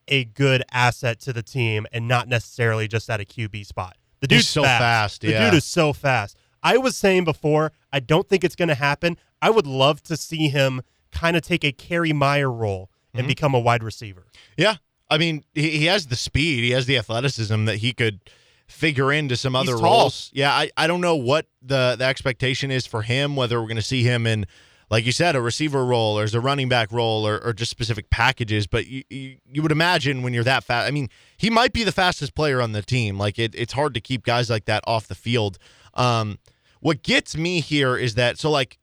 a 0.08 0.24
good 0.24 0.62
asset 0.70 1.20
to 1.20 1.32
the 1.32 1.42
team 1.42 1.86
and 1.92 2.06
not 2.06 2.28
necessarily 2.28 2.88
just 2.88 3.08
at 3.10 3.20
a 3.20 3.24
QB 3.24 3.66
spot. 3.66 3.96
The 4.20 4.26
dude's 4.26 4.42
He's 4.42 4.48
so 4.48 4.62
fast. 4.62 4.80
fast 4.80 5.20
the 5.20 5.28
yeah. 5.30 5.50
dude 5.50 5.58
is 5.58 5.64
so 5.64 5.92
fast. 5.92 6.36
I 6.62 6.78
was 6.78 6.96
saying 6.96 7.24
before, 7.24 7.72
I 7.92 8.00
don't 8.00 8.28
think 8.28 8.42
it's 8.42 8.56
going 8.56 8.68
to 8.68 8.74
happen. 8.74 9.16
I 9.40 9.50
would 9.50 9.66
love 9.66 10.02
to 10.04 10.16
see 10.16 10.48
him 10.48 10.82
kind 11.12 11.36
of 11.36 11.42
take 11.42 11.64
a 11.64 11.72
Kerry 11.72 12.12
Meier 12.12 12.50
role 12.50 12.90
and 13.16 13.20
mm-hmm. 13.20 13.28
become 13.28 13.54
a 13.54 13.60
wide 13.60 13.82
receiver. 13.82 14.26
Yeah. 14.56 14.76
I 15.08 15.18
mean, 15.18 15.44
he, 15.54 15.70
he 15.70 15.84
has 15.86 16.06
the 16.06 16.16
speed, 16.16 16.64
he 16.64 16.70
has 16.70 16.86
the 16.86 16.98
athleticism 16.98 17.66
that 17.66 17.76
he 17.76 17.92
could 17.92 18.20
figure 18.66 19.12
into 19.12 19.36
some 19.36 19.54
other 19.54 19.76
roles. 19.76 20.30
Yeah, 20.34 20.50
I, 20.50 20.70
I 20.76 20.88
don't 20.88 21.00
know 21.00 21.14
what 21.14 21.46
the, 21.62 21.94
the 21.96 22.04
expectation 22.04 22.72
is 22.72 22.86
for 22.86 23.02
him, 23.02 23.36
whether 23.36 23.60
we're 23.60 23.68
going 23.68 23.76
to 23.76 23.82
see 23.82 24.02
him 24.02 24.26
in 24.26 24.46
like 24.88 25.04
you 25.04 25.12
said, 25.12 25.34
a 25.34 25.40
receiver 25.40 25.84
role 25.84 26.18
or 26.18 26.22
as 26.22 26.34
a 26.34 26.40
running 26.40 26.68
back 26.68 26.92
role 26.92 27.26
or, 27.26 27.42
or 27.44 27.52
just 27.52 27.70
specific 27.70 28.08
packages. 28.10 28.66
But 28.66 28.86
you, 28.86 29.02
you, 29.10 29.36
you 29.50 29.62
would 29.62 29.72
imagine 29.72 30.22
when 30.22 30.32
you're 30.32 30.44
that 30.44 30.64
fast, 30.64 30.86
I 30.86 30.90
mean, 30.90 31.08
he 31.36 31.50
might 31.50 31.72
be 31.72 31.82
the 31.84 31.92
fastest 31.92 32.34
player 32.34 32.60
on 32.60 32.72
the 32.72 32.82
team. 32.82 33.18
Like 33.18 33.38
it, 33.38 33.54
it's 33.54 33.72
hard 33.72 33.94
to 33.94 34.00
keep 34.00 34.24
guys 34.24 34.48
like 34.48 34.66
that 34.66 34.84
off 34.86 35.08
the 35.08 35.14
field. 35.14 35.58
Um, 35.94 36.38
what 36.80 37.02
gets 37.02 37.36
me 37.36 37.60
here 37.60 37.96
is 37.96 38.14
that 38.14 38.38
so 38.38 38.50
like 38.50 38.78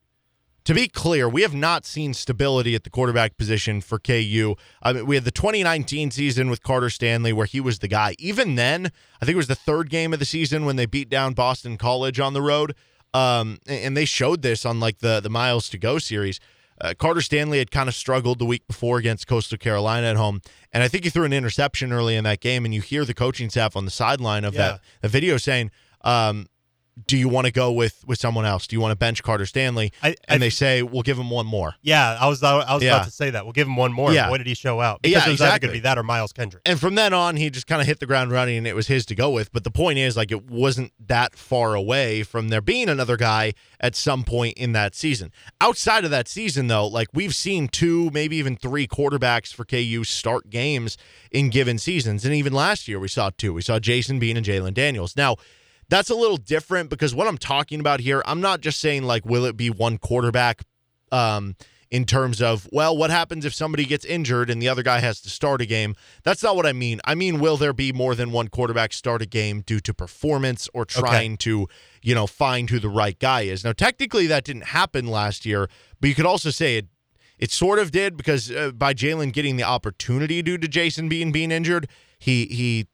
to 0.66 0.74
be 0.74 0.88
clear, 0.88 1.28
we 1.28 1.42
have 1.42 1.54
not 1.54 1.86
seen 1.86 2.14
stability 2.14 2.74
at 2.76 2.84
the 2.84 2.90
quarterback 2.90 3.38
position 3.38 3.82
for 3.82 4.00
KU. 4.00 4.56
I 4.82 4.94
mean, 4.94 5.06
we 5.06 5.16
had 5.16 5.26
the 5.26 5.32
2019 5.32 6.12
season 6.12 6.50
with 6.50 6.64
Carter 6.64 6.90
Stanley 6.90 7.34
where 7.34 7.46
he 7.46 7.60
was 7.60 7.80
the 7.80 7.88
guy. 7.88 8.16
Even 8.20 8.56
then, 8.56 8.92
I 9.22 9.26
think 9.26 9.34
it 9.34 9.38
was 9.38 9.48
the 9.48 9.56
third 9.56 9.90
game 9.90 10.14
of 10.14 10.20
the 10.20 10.26
season 10.26 10.66
when 10.66 10.76
they 10.78 10.86
beat 10.86 11.10
down 11.10 11.34
Boston 11.34 11.78
College 11.78 12.20
on 12.20 12.34
the 12.34 12.42
road. 12.42 12.76
Um, 13.14 13.60
and 13.68 13.96
they 13.96 14.06
showed 14.06 14.42
this 14.42 14.66
on 14.66 14.80
like 14.80 15.00
the 15.00 15.20
the 15.20 15.30
miles 15.30 15.70
to 15.70 15.78
go 15.78 16.00
series. 16.00 16.40
Uh, 16.82 16.94
Carter 16.98 17.22
Stanley 17.22 17.60
had 17.60 17.70
kind 17.70 17.88
of 17.88 17.94
struggled 17.94 18.40
the 18.40 18.46
week 18.46 18.66
before 18.68 18.98
against 18.98 19.28
Coastal 19.28 19.60
Carolina 19.60 20.08
at 20.08 20.16
home, 20.16 20.42
and 20.72 20.82
I 20.82 20.88
think 20.88 21.04
he 21.04 21.12
threw 21.12 21.24
an 21.24 21.32
interception 21.32 21.94
early 21.94 22.16
in 22.16 22.24
that 22.24 22.40
game. 22.40 22.66
And 22.66 22.74
you 22.74 22.82
hear 22.82 23.06
the 23.06 23.14
coaching 23.14 23.52
staff 23.52 23.76
on 23.76 23.86
the 23.86 23.92
sideline 23.92 24.44
of 24.44 24.56
Yeah. 24.56 24.60
that 24.62 24.80
the 25.02 25.08
video 25.10 25.38
saying, 25.38 25.70
um, 26.04 26.48
"Do 27.08 27.18
you 27.18 27.28
want 27.28 27.46
to 27.48 27.52
go 27.52 27.72
with 27.72 28.04
with 28.06 28.20
someone 28.20 28.46
else? 28.46 28.68
Do 28.68 28.76
you 28.76 28.80
want 28.82 28.92
to 28.92 28.96
bench 28.96 29.24
Carter 29.24 29.46
Stanley?" 29.46 29.92
I, 30.02 30.10
I 30.10 30.16
And 30.28 30.42
they 30.42 30.50
say, 30.50 30.84
"We'll 30.84 31.02
give 31.02 31.18
him 31.18 31.30
one 31.30 31.46
more." 31.46 31.76
yeah, 31.82 32.18
I 32.20 32.28
was 32.28 32.42
I 32.44 32.74
was 32.74 32.84
Yeah. 32.84 32.96
about 32.96 33.06
to 33.06 33.12
say 33.12 33.30
that. 33.32 33.46
We'll 33.46 33.54
give 33.54 33.68
him 33.68 33.76
one 33.76 33.92
more. 33.94 34.12
Yeah. 34.14 34.30
Boy, 34.30 34.38
did 34.38 34.48
he 34.48 34.54
show 34.54 34.80
out? 34.82 35.02
Because 35.02 35.12
Yeah, 35.24 35.28
it 35.28 35.32
was 35.32 35.42
either 35.42 35.48
exactly. 35.50 35.68
going 35.68 35.74
to 35.78 35.80
be 35.82 35.84
that 35.84 35.98
or 35.98 36.04
Miles 36.04 36.34
Kendrick. 36.34 36.62
And 36.66 36.80
from 36.80 36.96
then 36.96 37.14
on, 37.14 37.36
he 37.38 37.50
just 37.50 37.68
kind 37.68 37.82
of 37.82 37.88
hit 37.88 38.00
the 38.00 38.06
ground 38.06 38.32
running, 38.32 38.58
and 38.58 38.68
it 38.68 38.76
was 38.76 38.88
his 38.88 39.06
to 39.08 39.16
go 39.16 39.30
with. 39.32 39.52
But 39.52 39.64
the 39.64 39.72
point 39.72 39.98
is, 40.00 40.16
like, 40.18 40.32
it 40.32 40.50
wasn't 40.50 40.92
that 41.08 41.36
far 41.36 41.74
away 41.76 42.24
from 42.24 42.50
there 42.50 42.62
being 42.62 42.90
another 42.90 43.18
guy 43.18 43.54
at 43.80 43.96
some 43.96 44.24
point 44.24 44.58
in 44.58 44.72
that 44.74 44.96
season. 44.96 45.32
Outside 45.60 46.06
of 46.06 46.12
that 46.12 46.28
season, 46.28 46.68
though, 46.68 46.88
like 46.88 47.08
we've 47.14 47.36
seen 47.36 47.68
two, 47.68 48.10
maybe 48.14 48.38
even 48.38 48.56
three 48.56 48.88
quarterbacks 48.88 49.54
for 49.54 49.66
KU 49.66 50.04
start 50.04 50.50
games 50.50 50.98
in 51.32 51.50
given 51.50 51.78
seasons, 51.78 52.24
and 52.26 52.34
even 52.34 52.54
last 52.54 52.88
year 52.88 53.00
we 53.00 53.08
saw 53.08 53.30
two. 53.36 53.54
We 53.54 53.62
saw 53.62 53.80
Jason 53.80 54.20
Bean 54.20 54.38
and 54.38 54.46
Jalon 54.46 54.74
Daniels. 54.74 55.16
Now. 55.18 55.38
That's 55.94 56.10
a 56.10 56.16
little 56.16 56.38
different 56.38 56.90
because 56.90 57.14
what 57.14 57.28
I'm 57.28 57.38
talking 57.38 57.80
about 57.80 58.00
here, 58.00 58.24
I'm 58.26 58.42
not 58.42 58.62
just 58.62 58.80
saying 58.80 59.04
like, 59.04 59.28
will 59.28 59.46
it 59.46 59.56
be 59.56 59.70
one 59.70 60.00
quarterback 60.00 60.64
um, 61.12 61.56
in 61.92 62.06
terms 62.06 62.42
of, 62.42 62.68
well, 62.72 62.98
what 62.98 63.12
happens 63.12 63.46
if 63.46 63.54
somebody 63.54 63.86
gets 63.86 64.04
injured 64.04 64.50
and 64.50 64.60
the 64.60 64.68
other 64.68 64.82
guy 64.82 65.02
has 65.02 65.22
to 65.22 65.30
start 65.30 65.62
a 65.62 65.68
game? 65.68 65.96
That's 66.24 66.42
not 66.42 66.56
what 66.56 66.66
I 66.66 66.74
mean. 66.74 67.00
I 67.06 67.14
mean, 67.14 67.40
will 67.40 67.58
there 67.58 67.74
be 67.74 67.94
more 67.94 68.16
than 68.16 68.32
one 68.32 68.48
quarterback 68.48 68.92
start 68.92 69.22
a 69.22 69.28
game 69.28 69.62
due 69.62 69.80
to 69.82 69.94
performance 69.94 70.68
or 70.74 70.84
trying 70.84 71.38
to, 71.38 71.68
you 72.02 72.16
know, 72.16 72.26
find 72.26 72.72
who 72.72 72.80
the 72.80 72.90
right 72.90 73.20
guy 73.20 73.42
is? 73.42 73.64
Now, 73.64 73.74
technically, 73.74 74.26
that 74.26 74.46
didn't 74.46 74.70
happen 74.70 75.06
last 75.06 75.46
year, 75.46 75.70
but 76.02 76.08
you 76.08 76.16
could 76.16 76.26
also 76.26 76.50
say 76.50 76.78
it. 76.78 76.88
It 77.38 77.52
sort 77.52 77.78
of 77.78 77.92
did 77.92 78.18
because 78.18 78.50
uh, 78.50 78.72
by 78.72 78.96
Jalon 78.96 79.32
getting 79.32 79.58
the 79.58 79.64
opportunity 79.64 80.42
due 80.42 80.58
to 80.58 80.68
Jason 80.68 81.08
being 81.08 81.32
being 81.32 81.52
injured, 81.52 81.88
he 82.18 82.48
he, 82.48 82.88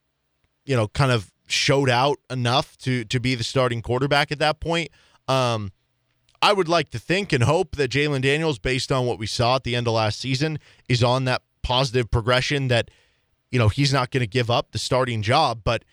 you 0.65 0.75
know, 0.75 0.89
kind 0.89 1.13
of 1.13 1.31
showed 1.51 1.89
out 1.89 2.19
enough 2.29 2.77
to 2.77 3.03
to 3.05 3.19
be 3.19 3.35
the 3.35 3.43
starting 3.43 3.81
quarterback 3.81 4.31
at 4.31 4.39
that 4.39 4.59
point. 4.59 4.89
Um, 5.27 5.71
I 6.41 6.53
would 6.53 6.69
like 6.69 6.89
to 6.91 6.99
think 6.99 7.33
and 7.33 7.43
hope 7.43 7.75
that 7.75 7.91
Jalon 7.91 8.21
Daniels, 8.21 8.59
based 8.59 8.91
on 8.91 9.05
what 9.05 9.19
we 9.19 9.27
saw 9.27 9.57
at 9.57 9.63
the 9.63 9.75
end 9.75 9.87
of 9.87 9.93
last 9.93 10.19
season, 10.19 10.59
is 10.87 11.03
on 11.03 11.25
that 11.25 11.41
positive 11.61 12.09
progression 12.09 12.69
that, 12.69 12.89
you 13.51 13.59
know, 13.59 13.67
he's 13.67 13.91
not 13.91 14.09
going 14.11 14.21
to 14.21 14.27
give 14.27 14.49
up 14.49 14.71
the 14.71 14.79
starting 14.79 15.21
job. 15.21 15.61
But 15.63 15.83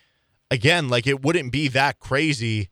again, 0.50 0.88
like 0.88 1.06
it 1.06 1.22
wouldn't 1.22 1.52
be 1.52 1.68
that 1.68 1.98
crazy 1.98 2.70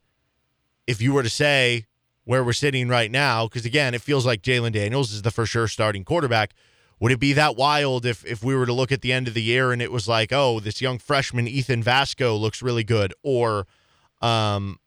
if 0.87 1.01
you 1.01 1.11
were 1.13 1.23
to 1.23 1.29
say 1.29 1.85
where 2.23 2.43
we're 2.43 2.53
sitting 2.53 2.87
right 2.87 3.11
now, 3.11 3.45
because 3.45 3.65
again, 3.65 3.93
it 3.93 4.01
feels 4.01 4.25
like 4.25 4.41
Jalon 4.41 4.71
Daniels 4.71 5.11
is 5.11 5.21
the 5.21 5.31
for 5.31 5.45
sure 5.45 5.67
starting 5.67 6.03
quarterback. 6.03 6.53
Would 6.99 7.11
it 7.11 7.19
be 7.19 7.33
that 7.33 7.55
wild 7.57 8.05
if 8.05 8.25
if 8.25 8.43
we 8.43 8.55
were 8.55 8.65
to 8.65 8.73
look 8.73 8.91
at 8.91 9.01
the 9.01 9.11
end 9.11 9.27
of 9.27 9.33
the 9.33 9.41
year 9.41 9.71
and 9.71 9.81
it 9.81 9.91
was 9.91 10.07
like, 10.07 10.31
oh, 10.31 10.59
this 10.59 10.81
young 10.81 10.97
freshman 10.97 11.47
Ethan 11.47 11.83
Vasko 11.83 12.39
looks 12.39 12.61
really 12.61 12.83
good, 12.83 13.13
or, 13.21 13.67
um, 14.21 14.79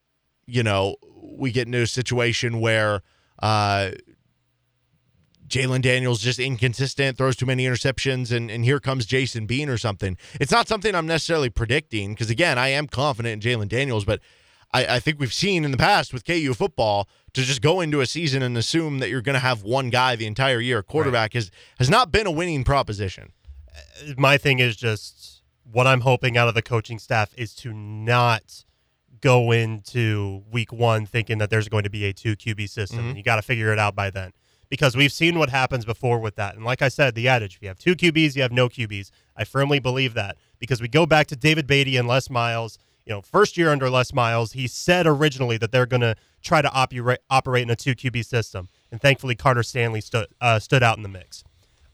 you 0.46 0.62
know, 0.62 0.96
we 1.36 1.52
get 1.52 1.66
into 1.66 1.82
a 1.82 1.86
situation 1.86 2.60
where 2.60 3.02
uh, 3.40 3.90
Jalon 5.48 5.82
Daniels 5.82 6.20
just 6.20 6.38
inconsistent, 6.38 7.16
throws 7.16 7.36
too 7.36 7.46
many 7.46 7.64
interceptions, 7.64 8.30
and, 8.30 8.50
and 8.50 8.64
here 8.64 8.80
comes 8.80 9.06
Jason 9.06 9.46
Bean 9.46 9.68
or 9.68 9.78
something. 9.78 10.16
It's 10.40 10.52
not 10.52 10.68
something 10.68 10.94
I'm 10.94 11.06
necessarily 11.06 11.50
predicting 11.50 12.14
because, 12.14 12.30
again, 12.30 12.58
I 12.58 12.68
am 12.68 12.86
confident 12.86 13.44
in 13.44 13.58
Jalon 13.60 13.68
Daniels, 13.68 14.04
but 14.04 14.20
I, 14.72 14.96
I 14.96 15.00
think 15.00 15.18
we've 15.18 15.32
seen 15.32 15.64
in 15.64 15.70
the 15.70 15.76
past 15.78 16.12
with 16.12 16.24
KU 16.24 16.52
football 16.54 17.08
to 17.32 17.42
just 17.42 17.62
go 17.62 17.80
into 17.80 18.00
a 18.00 18.06
season 18.06 18.42
and 18.42 18.56
assume 18.56 18.98
that 18.98 19.08
you're 19.08 19.22
going 19.22 19.34
to 19.34 19.40
have 19.40 19.62
one 19.62 19.88
guy 19.90 20.14
the 20.16 20.26
entire 20.26 20.60
year. 20.60 20.82
Quarterback 20.82 21.32
has, 21.34 21.50
has 21.78 21.88
not 21.88 22.10
been 22.12 22.26
a 22.26 22.30
winning 22.30 22.64
proposition. 22.64 23.32
my 24.16 24.36
thing 24.36 24.58
is 24.58 24.76
just 24.76 25.42
what 25.70 25.86
I'm 25.86 26.00
hoping 26.02 26.36
out 26.36 26.48
of 26.48 26.54
the 26.54 26.62
coaching 26.62 26.98
staff 26.98 27.32
is 27.36 27.54
to 27.56 27.72
not 27.72 28.64
go 29.20 29.50
into 29.52 30.44
week 30.50 30.72
one 30.72 31.04
thinking 31.06 31.38
that 31.38 31.50
there's 31.50 31.68
going 31.68 31.84
to 31.84 31.90
be 31.90 32.04
a 32.04 32.12
two 32.12 32.36
QB 32.36 32.68
system. 32.68 33.12
Mhm. 33.14 33.16
You 33.16 33.22
got 33.22 33.36
to 33.36 33.42
figure 33.42 33.72
it 33.72 33.78
out 33.78 33.94
by 33.94 34.10
then 34.10 34.32
because 34.70 34.96
we've 34.96 35.12
seen 35.12 35.38
what 35.38 35.50
happens 35.50 35.84
before 35.84 36.18
with 36.20 36.36
that. 36.36 36.54
And 36.54 36.64
like 36.64 36.82
I 36.82 36.88
said, 36.88 37.14
the 37.14 37.26
adage: 37.28 37.56
if 37.56 37.62
you 37.62 37.68
have 37.68 37.78
two 37.78 37.96
QBs, 37.96 38.36
you 38.36 38.42
have 38.42 38.52
no 38.52 38.68
QBs. 38.68 39.10
I 39.36 39.44
firmly 39.44 39.78
believe 39.80 40.14
that 40.14 40.36
because 40.58 40.80
we 40.80 40.88
go 40.88 41.04
back 41.06 41.26
to 41.28 41.36
David 41.36 41.66
Beaty 41.66 41.96
and 41.96 42.06
Les 42.06 42.30
Miles. 42.30 42.78
You 43.08 43.14
know, 43.14 43.22
first 43.22 43.56
year 43.56 43.70
under 43.70 43.88
Les 43.88 44.12
Miles, 44.12 44.52
he 44.52 44.68
said 44.68 45.06
originally 45.06 45.56
that 45.56 45.72
they're 45.72 45.86
going 45.86 46.02
to 46.02 46.14
try 46.42 46.60
to 46.60 46.70
operate 46.70 47.20
operate 47.30 47.62
in 47.62 47.70
a 47.70 47.76
two 47.76 47.94
QB 47.94 48.22
system, 48.26 48.68
and 48.92 49.00
thankfully 49.00 49.34
Carter 49.34 49.62
Stanley 49.62 50.02
stood 50.02 50.26
uh, 50.42 50.58
stood 50.58 50.82
out 50.82 50.98
in 50.98 51.02
the 51.02 51.08
mix. 51.08 51.42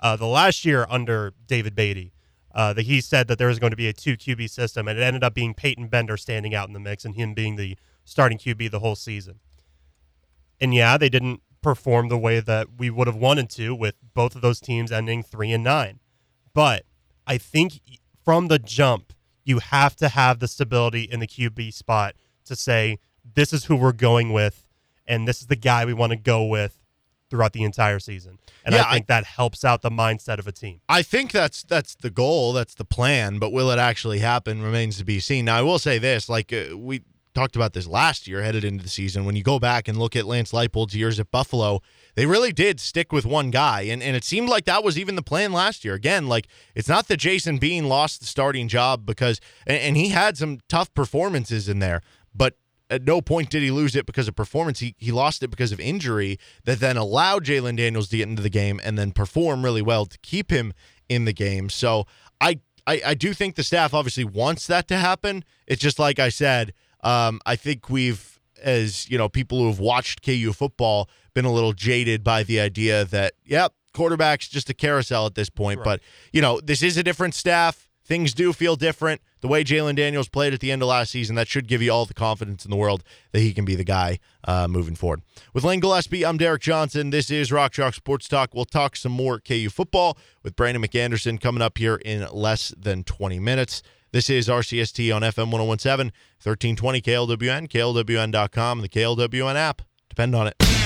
Uh, 0.00 0.16
the 0.16 0.26
last 0.26 0.64
year 0.64 0.86
under 0.90 1.32
David 1.46 1.76
Beaty, 1.76 2.12
uh, 2.52 2.72
that 2.72 2.86
he 2.86 3.00
said 3.00 3.28
that 3.28 3.38
there 3.38 3.46
was 3.46 3.60
going 3.60 3.70
to 3.70 3.76
be 3.76 3.86
a 3.86 3.92
two 3.92 4.16
QB 4.16 4.50
system, 4.50 4.88
and 4.88 4.98
it 4.98 5.02
ended 5.02 5.22
up 5.22 5.34
being 5.34 5.54
Peyton 5.54 5.86
Bender 5.86 6.16
standing 6.16 6.52
out 6.52 6.66
in 6.66 6.74
the 6.74 6.80
mix 6.80 7.04
and 7.04 7.14
him 7.14 7.32
being 7.32 7.54
the 7.54 7.78
starting 8.04 8.36
QB 8.36 8.72
the 8.72 8.80
whole 8.80 8.96
season. 8.96 9.38
And 10.60 10.74
yeah, 10.74 10.98
they 10.98 11.08
didn't 11.08 11.42
perform 11.62 12.08
the 12.08 12.18
way 12.18 12.40
that 12.40 12.66
we 12.76 12.90
would 12.90 13.06
have 13.06 13.16
wanted 13.16 13.50
to, 13.50 13.72
with 13.72 13.94
both 14.14 14.34
of 14.34 14.42
those 14.42 14.60
teams 14.60 14.90
ending 14.90 15.22
three 15.22 15.52
and 15.52 15.62
nine. 15.62 16.00
But 16.54 16.84
I 17.24 17.38
think 17.38 17.80
from 18.24 18.48
the 18.48 18.58
jump, 18.58 19.12
you 19.44 19.58
have 19.58 19.96
to 19.96 20.08
have 20.08 20.38
the 20.38 20.48
stability 20.48 21.02
in 21.02 21.20
the 21.20 21.26
QB 21.26 21.72
spot 21.74 22.14
to 22.46 22.56
say 22.56 22.98
this 23.34 23.52
is 23.52 23.66
who 23.66 23.76
we're 23.76 23.92
going 23.92 24.32
with, 24.32 24.66
and 25.06 25.26
this 25.26 25.40
is 25.40 25.46
the 25.46 25.56
guy 25.56 25.84
we 25.84 25.94
want 25.94 26.10
to 26.10 26.16
go 26.16 26.44
with 26.44 26.78
throughout 27.30 27.52
the 27.52 27.62
entire 27.62 27.98
season. 27.98 28.38
And 28.64 28.74
Yeah, 28.74 28.84
I 28.86 28.94
think 28.94 29.06
that 29.08 29.24
helps 29.24 29.64
out 29.64 29.82
the 29.82 29.90
mindset 29.90 30.38
of 30.38 30.46
a 30.46 30.52
team. 30.52 30.80
I 30.88 31.02
think 31.02 31.32
that's 31.32 31.62
that's 31.62 31.94
the 31.94 32.10
goal, 32.10 32.52
that's 32.52 32.74
the 32.74 32.84
plan, 32.84 33.38
but 33.38 33.52
will 33.52 33.70
it 33.70 33.78
actually 33.78 34.20
happen 34.20 34.62
remains 34.62 34.98
to 34.98 35.04
be 35.04 35.20
seen. 35.20 35.46
Now, 35.46 35.56
I 35.56 35.62
will 35.62 35.78
say 35.78 35.98
this, 35.98 36.28
like 36.28 36.52
uh, 36.52 36.76
we 36.76 37.02
talked 37.34 37.56
about 37.56 37.72
this 37.72 37.86
last 37.86 38.28
year 38.28 38.42
headed 38.42 38.64
into 38.64 38.82
the 38.82 38.88
season 38.88 39.24
when 39.24 39.36
you 39.36 39.42
go 39.42 39.58
back 39.58 39.88
and 39.88 39.98
look 39.98 40.14
at 40.14 40.24
Lance 40.24 40.52
Leipold's 40.52 40.94
years 40.94 41.18
at 41.18 41.30
Buffalo, 41.30 41.82
they 42.14 42.26
really 42.26 42.52
did 42.52 42.80
stick 42.80 43.12
with 43.12 43.26
one 43.26 43.50
guy 43.50 43.82
and 43.82 44.02
and 44.02 44.16
it 44.16 44.24
seemed 44.24 44.48
like 44.48 44.64
that 44.64 44.84
was 44.84 44.98
even 44.98 45.16
the 45.16 45.22
plan 45.22 45.52
last 45.52 45.84
year. 45.84 45.94
Again, 45.94 46.26
like 46.28 46.48
it's 46.74 46.88
not 46.88 47.08
that 47.08 47.18
Jason 47.18 47.58
Bean 47.58 47.88
lost 47.88 48.20
the 48.20 48.26
starting 48.26 48.68
job 48.68 49.06
because 49.06 49.40
and, 49.66 49.78
and 49.78 49.96
he 49.96 50.08
had 50.10 50.36
some 50.36 50.60
tough 50.68 50.92
performances 50.94 51.68
in 51.68 51.78
there, 51.78 52.02
but 52.34 52.56
at 52.90 53.04
no 53.04 53.20
point 53.20 53.50
did 53.50 53.62
he 53.62 53.70
lose 53.70 53.96
it 53.96 54.06
because 54.06 54.28
of 54.28 54.36
performance. 54.36 54.80
He 54.80 54.94
he 54.98 55.12
lost 55.12 55.42
it 55.42 55.48
because 55.48 55.72
of 55.72 55.80
injury 55.80 56.38
that 56.64 56.80
then 56.80 56.96
allowed 56.96 57.44
Jalon 57.44 57.76
Daniels 57.76 58.08
to 58.08 58.16
get 58.16 58.28
into 58.28 58.42
the 58.42 58.50
game 58.50 58.80
and 58.84 58.98
then 58.98 59.12
perform 59.12 59.64
really 59.64 59.82
well 59.82 60.06
to 60.06 60.18
keep 60.18 60.50
him 60.50 60.72
in 61.08 61.24
the 61.24 61.32
game. 61.32 61.68
So 61.68 62.06
I 62.40 62.60
I, 62.86 63.00
I 63.06 63.14
do 63.14 63.32
think 63.32 63.54
the 63.56 63.62
staff 63.62 63.94
obviously 63.94 64.24
wants 64.24 64.66
that 64.66 64.88
to 64.88 64.96
happen. 64.96 65.44
It's 65.66 65.80
just 65.80 65.98
like 65.98 66.18
I 66.18 66.28
said, 66.28 66.74
um, 67.02 67.40
I 67.46 67.56
think 67.56 67.88
we've 67.88 68.38
as 68.62 69.08
you 69.10 69.18
know 69.18 69.28
people 69.28 69.58
who 69.58 69.66
have 69.68 69.78
watched 69.78 70.24
KU 70.24 70.52
football 70.52 71.08
been 71.34 71.44
a 71.44 71.52
little 71.52 71.72
jaded 71.72 72.24
by 72.24 72.42
the 72.42 72.60
idea 72.60 73.04
that 73.04 73.34
yep 73.44 73.74
quarterback's 73.92 74.48
just 74.48 74.68
a 74.68 74.74
carousel 74.74 75.26
at 75.26 75.34
this 75.34 75.48
point. 75.48 75.82
But 75.82 76.00
you 76.32 76.42
know 76.42 76.60
this 76.60 76.82
is 76.82 76.96
a 76.96 77.02
different 77.02 77.34
staff. 77.34 77.88
Things 78.06 78.34
do 78.34 78.52
feel 78.52 78.76
different. 78.76 79.22
The 79.40 79.48
way 79.48 79.64
Jalon 79.64 79.96
Daniels 79.96 80.28
played 80.28 80.52
at 80.52 80.60
the 80.60 80.70
end 80.70 80.82
of 80.82 80.88
last 80.88 81.10
season, 81.10 81.36
that 81.36 81.48
should 81.48 81.66
give 81.66 81.80
you 81.80 81.90
all 81.90 82.04
the 82.04 82.12
confidence 82.12 82.64
in 82.64 82.70
the 82.70 82.76
world 82.76 83.02
that 83.32 83.40
he 83.40 83.54
can 83.54 83.64
be 83.64 83.74
the 83.74 83.84
guy 83.84 84.18
uh, 84.46 84.68
moving 84.68 84.94
forward. 84.94 85.22
With 85.54 85.64
Lane 85.64 85.80
Gillespie, 85.80 86.24
I'm 86.24 86.36
Derek 86.36 86.60
Johnson. 86.60 87.10
This 87.10 87.30
is 87.30 87.50
Rock 87.50 87.72
Chalk 87.72 87.94
Sports 87.94 88.28
Talk. 88.28 88.54
We'll 88.54 88.66
talk 88.66 88.94
some 88.96 89.12
more 89.12 89.40
KU 89.40 89.70
football 89.70 90.18
with 90.42 90.54
Brandon 90.54 90.82
McAnderson 90.82 91.40
coming 91.40 91.62
up 91.62 91.78
here 91.78 91.96
in 91.96 92.26
less 92.30 92.74
than 92.78 93.04
20 93.04 93.38
minutes. 93.38 93.82
This 94.12 94.28
is 94.30 94.48
RCST 94.48 95.14
on 95.14 95.22
FM 95.22 95.50
1017, 95.50 96.12
1320 96.42 97.00
KLWN, 97.00 97.68
KLWN.com, 97.68 98.80
the 98.82 98.88
KLWN 98.88 99.56
app. 99.56 99.82
Depend 100.08 100.34
on 100.36 100.46
it. 100.46 100.83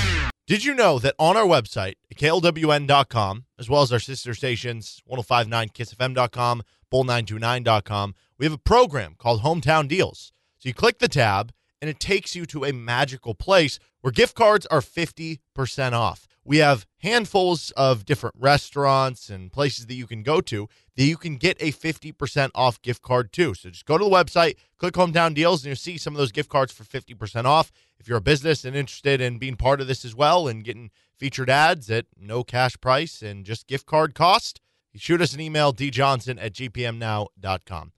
Did 0.49 0.65
you 0.65 0.73
know 0.73 0.99
that 1.01 1.15
on 1.19 1.37
our 1.37 1.45
website, 1.45 1.97
klwn.com, 2.15 3.45
as 3.59 3.69
well 3.69 3.83
as 3.83 3.93
our 3.93 3.99
sister 3.99 4.33
stations, 4.33 5.03
1059kissfm.com, 5.07 6.63
bull929.com, 6.91 8.15
we 8.39 8.47
have 8.47 8.55
a 8.55 8.59
program 8.59 9.15
called 9.19 9.43
Hometown 9.43 9.87
Deals. 9.87 10.33
So 10.57 10.71
you 10.71 10.73
click 10.73 11.01
the 11.01 11.07
tab, 11.09 11.53
and 11.83 11.91
it 11.91 12.01
takes 12.01 12.35
you 12.35 12.47
to 12.47 12.65
a 12.65 12.73
magical 12.73 13.35
place 13.35 13.79
where 14.01 14.11
gift 14.11 14.35
cards 14.35 14.65
are 14.71 14.81
50% 14.81 15.93
off. 15.93 16.27
we 16.49 16.57
have 16.59 16.87
handfuls 17.01 17.73
of 17.73 18.07
different 18.07 18.35
restaurants 18.39 19.29
and 19.29 19.53
places 19.53 19.85
that 19.85 19.97
you 19.97 20.07
can 20.07 20.23
go 20.23 20.41
to 20.41 20.67
that 20.97 21.05
you 21.05 21.19
can 21.19 21.37
get 21.37 21.59
a 21.61 21.71
50% 21.71 22.51
off 22.55 22.81
gift 22.81 23.03
card 23.03 23.35
too. 23.35 23.53
So 23.53 23.69
just 23.69 23.85
go 23.85 23.99
to 23.99 24.05
the 24.05 24.11
website, 24.11 24.57
click 24.79 24.95
hometown 24.95 25.35
deals, 25.35 25.61
and 25.61 25.67
you'll 25.67 25.77
see 25.77 25.99
some 25.99 26.15
of 26.15 26.19
those 26.19 26.33
gift 26.33 26.49
cards 26.49 26.73
for 26.73 26.85
50% 26.85 27.45
off. 27.45 27.71
If 28.01 28.09
you're 28.09 28.19
a 28.19 28.23
business 28.23 28.65
and 28.65 28.77
interested 28.77 29.21
in 29.21 29.39
being 29.39 29.57
part 29.57 29.81
of 29.81 29.89
this 29.89 30.05
as 30.05 30.15
well 30.15 30.47
and 30.47 30.63
getting 30.65 30.91
featured 31.17 31.51
ads 31.51 31.91
at 31.91 32.07
no 32.17 32.45
cash 32.45 32.81
price 32.81 33.23
and 33.23 33.45
just 33.45 33.67
gift 33.67 33.87
card 33.87 34.15
cost, 34.15 34.61
shoot 34.95 35.21
us 35.21 35.35
an 35.35 35.41
email, 35.41 35.73
djohnson 35.73 36.39
at 36.41 36.53
gpmnow.com. 36.53 37.93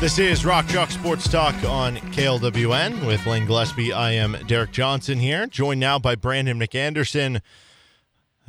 This 0.00 0.18
is 0.18 0.46
Rock 0.46 0.66
Chalk 0.68 0.90
Sports 0.90 1.28
Talk 1.28 1.54
on 1.64 1.96
KLWN 1.96 3.06
with 3.06 3.26
Lane 3.26 3.44
Gillespie. 3.46 3.92
I 3.92 4.12
am 4.12 4.34
Derek 4.46 4.72
Johnson 4.72 5.18
here, 5.18 5.46
joined 5.46 5.78
now 5.78 5.98
by 5.98 6.14
Brandon 6.14 6.58
McAnderson, 6.58 7.42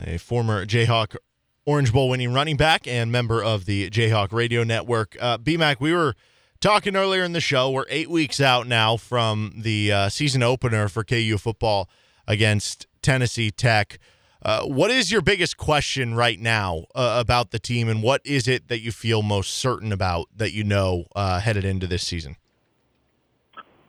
a 0.02 0.18
former 0.18 0.66
Jayhawk 0.66 1.18
Orange 1.66 1.92
Bowl 1.92 2.08
winning 2.10 2.34
running 2.34 2.56
back 2.56 2.88
and 2.88 3.12
member 3.12 3.44
of 3.44 3.66
the 3.66 3.90
Jayhawk 3.90 4.32
Radio 4.32 4.64
Network. 4.64 5.18
Uh, 5.20 5.38
BMAC, 5.38 5.82
we 5.82 5.92
were 5.94 6.16
talking 6.62 6.96
earlier 6.96 7.24
in 7.24 7.34
the 7.34 7.42
show. 7.42 7.72
We're 7.72 7.86
eight 7.90 8.10
weeks 8.10 8.40
out 8.40 8.68
now 8.68 8.96
from 8.96 9.54
the 9.58 9.92
uh, 9.92 10.10
season 10.10 10.44
opener 10.44 10.88
for 10.88 11.04
KU 11.04 11.38
football 11.38 11.90
against 12.28 12.88
Tennessee 13.02 13.52
Tech. 13.52 13.98
Uh, 14.44 14.64
what 14.64 14.90
is 14.90 15.12
your 15.12 15.22
biggest 15.22 15.58
question 15.58 16.16
right 16.16 16.40
now 16.40 16.86
uh, 16.96 17.18
about 17.20 17.52
the 17.52 17.60
team, 17.60 17.90
and 17.90 18.02
what 18.02 18.22
is 18.24 18.48
it 18.48 18.70
that 18.70 18.80
you 18.80 18.92
feel 18.92 19.22
most 19.22 19.52
certain 19.52 19.92
about 19.92 20.28
that 20.36 20.52
you 20.54 20.64
know 20.64 21.06
uh, 21.16 21.40
headed 21.40 21.66
into 21.66 21.86
this 21.86 22.04
season? 22.04 22.38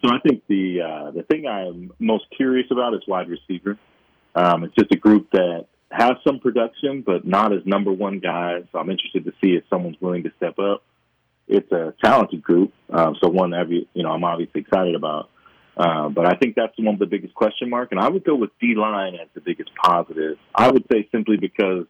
So 0.04 0.10
I 0.10 0.18
think 0.26 0.42
the 0.48 0.80
uh, 0.82 1.10
the 1.12 1.22
thing 1.22 1.46
I'm 1.46 1.92
most 1.98 2.24
curious 2.36 2.66
about 2.70 2.92
is 2.94 3.00
wide 3.06 3.28
receiver. 3.28 3.78
Um, 4.34 4.64
it's 4.64 4.74
just 4.74 4.92
a 4.92 4.96
group 4.96 5.30
that 5.32 5.66
has 5.90 6.12
some 6.26 6.38
production, 6.38 7.02
but 7.02 7.26
not 7.26 7.52
as 7.52 7.60
number 7.64 7.92
one 7.92 8.18
guys. 8.18 8.64
So 8.72 8.78
I'm 8.78 8.90
interested 8.90 9.24
to 9.24 9.32
see 9.42 9.52
if 9.52 9.64
someone's 9.70 10.00
willing 10.00 10.22
to 10.24 10.32
step 10.36 10.58
up. 10.58 10.82
It's 11.48 11.70
a 11.72 11.94
talented 12.02 12.42
group, 12.42 12.72
um, 12.90 13.16
so 13.20 13.28
one 13.28 13.50
that 13.50 13.68
you 13.70 14.02
know 14.02 14.10
I'm 14.10 14.24
obviously 14.24 14.60
excited 14.60 14.94
about. 14.94 15.28
Uh, 15.76 16.08
but 16.08 16.26
I 16.26 16.36
think 16.36 16.54
that's 16.54 16.72
one 16.78 16.94
of 16.94 16.98
the 17.00 17.06
biggest 17.06 17.34
question 17.34 17.70
mark, 17.70 17.92
and 17.92 18.00
I 18.00 18.08
would 18.08 18.24
go 18.24 18.34
with 18.34 18.50
D 18.60 18.74
line 18.74 19.14
as 19.14 19.28
the 19.34 19.40
biggest 19.40 19.70
positive. 19.74 20.36
I 20.54 20.70
would 20.70 20.84
say 20.92 21.08
simply 21.10 21.38
because, 21.38 21.86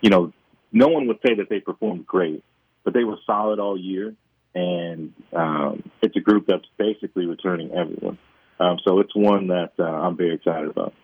you 0.00 0.10
know, 0.10 0.32
no 0.70 0.88
one 0.88 1.08
would 1.08 1.18
say 1.26 1.34
that 1.34 1.48
they 1.48 1.58
performed 1.58 2.06
great, 2.06 2.44
but 2.84 2.94
they 2.94 3.04
were 3.04 3.18
solid 3.26 3.58
all 3.58 3.78
year, 3.78 4.14
and 4.54 5.12
um, 5.32 5.82
it's 6.00 6.16
a 6.16 6.20
group 6.20 6.46
that's 6.46 6.64
basically 6.78 7.26
returning 7.26 7.72
everyone. 7.72 8.18
Um, 8.60 8.78
so 8.86 9.00
it's 9.00 9.14
one 9.14 9.48
that 9.48 9.72
uh, 9.78 9.82
I'm 9.82 10.16
very 10.16 10.34
excited 10.34 10.68
about. 10.68 10.94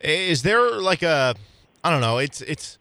Is 0.00 0.42
there 0.42 0.70
like 0.80 1.02
a, 1.02 1.34
I 1.82 1.90
don't 1.90 2.00
know, 2.00 2.18
it's 2.18 2.40
it's 2.42 2.78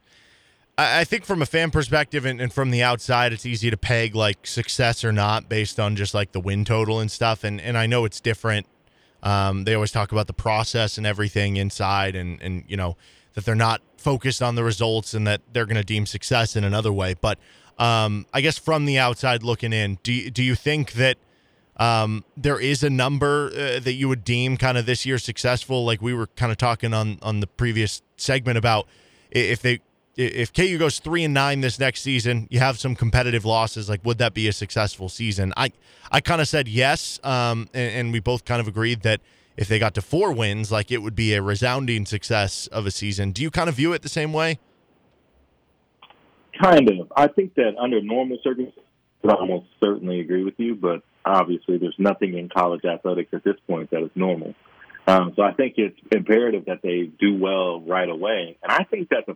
I 0.75 1.03
think 1.03 1.23
from 1.25 1.41
a 1.41 1.45
fan 1.45 1.69
perspective 1.69 2.25
and, 2.25 2.41
and, 2.41 2.51
from 2.51 2.71
the 2.71 2.81
outside, 2.81 3.31
it's 3.31 3.45
easy 3.45 3.69
to 3.69 3.77
peg 3.77 4.15
like 4.15 4.47
success 4.47 5.03
or 5.03 5.11
not 5.11 5.47
based 5.47 5.79
on 5.79 5.95
just 5.95 6.15
like 6.15 6.31
the 6.31 6.39
win 6.39 6.65
total 6.65 6.99
and 6.99 7.11
stuff. 7.11 7.43
And 7.43 7.61
and 7.61 7.77
I 7.77 7.85
know 7.85 8.05
it's 8.05 8.19
different. 8.19 8.65
Um, 9.21 9.65
they 9.65 9.75
always 9.75 9.91
talk 9.91 10.11
about 10.11 10.25
the 10.25 10.33
process 10.33 10.97
and 10.97 11.05
everything 11.05 11.57
inside, 11.57 12.15
and 12.15 12.41
and 12.41 12.63
you 12.67 12.75
know 12.75 12.97
that 13.35 13.45
they're 13.45 13.53
not 13.53 13.81
focused 13.97 14.41
on 14.41 14.55
the 14.55 14.63
results 14.63 15.13
and 15.13 15.27
that 15.27 15.41
they're 15.53 15.65
going 15.65 15.77
to 15.77 15.83
deem 15.83 16.07
success 16.07 16.55
in 16.55 16.63
another 16.63 16.91
way. 16.91 17.15
But 17.19 17.37
um, 17.77 18.25
I 18.33 18.41
guess 18.41 18.57
from 18.57 18.85
the 18.85 18.97
outside 18.97 19.43
looking 19.43 19.73
in, 19.73 19.99
do 20.01 20.31
do 20.31 20.41
you 20.41 20.55
think 20.55 20.93
that 20.93 21.17
um, 21.77 22.25
there 22.35 22.59
is 22.59 22.81
a 22.81 22.89
number 22.89 23.51
uh, 23.53 23.79
that 23.79 23.93
you 23.93 24.07
would 24.07 24.23
deem 24.23 24.57
kind 24.57 24.79
of 24.79 24.87
this 24.87 25.05
year 25.05 25.19
successful? 25.19 25.85
Like 25.85 26.01
we 26.01 26.15
were 26.15 26.27
kind 26.27 26.51
of 26.51 26.57
talking 26.57 26.95
on 26.95 27.19
on 27.21 27.41
the 27.41 27.47
previous 27.47 28.01
segment 28.17 28.57
about 28.57 28.87
if 29.29 29.61
they 29.61 29.79
if 30.15 30.53
KU 30.53 30.77
goes 30.77 30.99
three 30.99 31.23
and 31.23 31.33
nine 31.33 31.61
this 31.61 31.79
next 31.79 32.01
season, 32.01 32.47
you 32.51 32.59
have 32.59 32.79
some 32.79 32.95
competitive 32.95 33.45
losses. 33.45 33.89
Like, 33.89 34.05
would 34.05 34.19
that 34.19 34.33
be 34.33 34.47
a 34.47 34.53
successful 34.53 35.09
season? 35.09 35.53
I 35.57 35.71
I 36.11 36.21
kind 36.21 36.41
of 36.41 36.47
said 36.47 36.67
yes, 36.67 37.19
um, 37.23 37.67
and, 37.73 37.93
and, 37.95 38.13
we 38.13 38.19
both 38.19 38.45
kind 38.45 38.61
of 38.61 38.67
agreed 38.67 39.01
that 39.01 39.21
if 39.57 39.67
they 39.67 39.79
got 39.79 39.95
to 39.95 40.01
four 40.01 40.31
wins, 40.31 40.71
like 40.71 40.91
it 40.91 40.99
would 40.99 41.15
be 41.15 41.33
a 41.33 41.41
resounding 41.41 42.05
success 42.05 42.67
of 42.67 42.85
a 42.85 42.91
season. 42.91 43.31
Do 43.31 43.41
you 43.41 43.49
kind 43.49 43.69
of 43.69 43.75
view 43.75 43.93
it 43.93 44.03
the 44.03 44.09
same 44.09 44.33
way? 44.33 44.59
Kind 46.61 46.89
of. 46.89 47.11
I 47.15 47.27
think 47.27 47.55
that 47.55 47.75
under 47.79 47.99
normal 48.01 48.37
circumstances, 48.43 48.83
I 49.23 49.33
almost 49.33 49.67
certainly 49.79 50.19
agree 50.19 50.43
with 50.43 50.55
you, 50.57 50.75
but 50.75 51.01
obviously 51.25 51.77
there's 51.77 51.95
nothing 51.97 52.37
in 52.37 52.49
college 52.49 52.85
athletics 52.85 53.29
at 53.33 53.43
this 53.43 53.55
point 53.67 53.89
that 53.91 54.03
is 54.03 54.11
normal. 54.13 54.53
Um, 55.07 55.33
so 55.35 55.41
I 55.41 55.53
think 55.53 55.75
it's 55.77 55.97
imperative 56.11 56.65
that 56.65 56.81
they 56.81 57.11
do 57.19 57.37
well 57.37 57.81
right 57.81 58.07
away, 58.07 58.57
and 58.61 58.71
I 58.71 58.83
think 58.83 59.09
that 59.09 59.25
the 59.25 59.35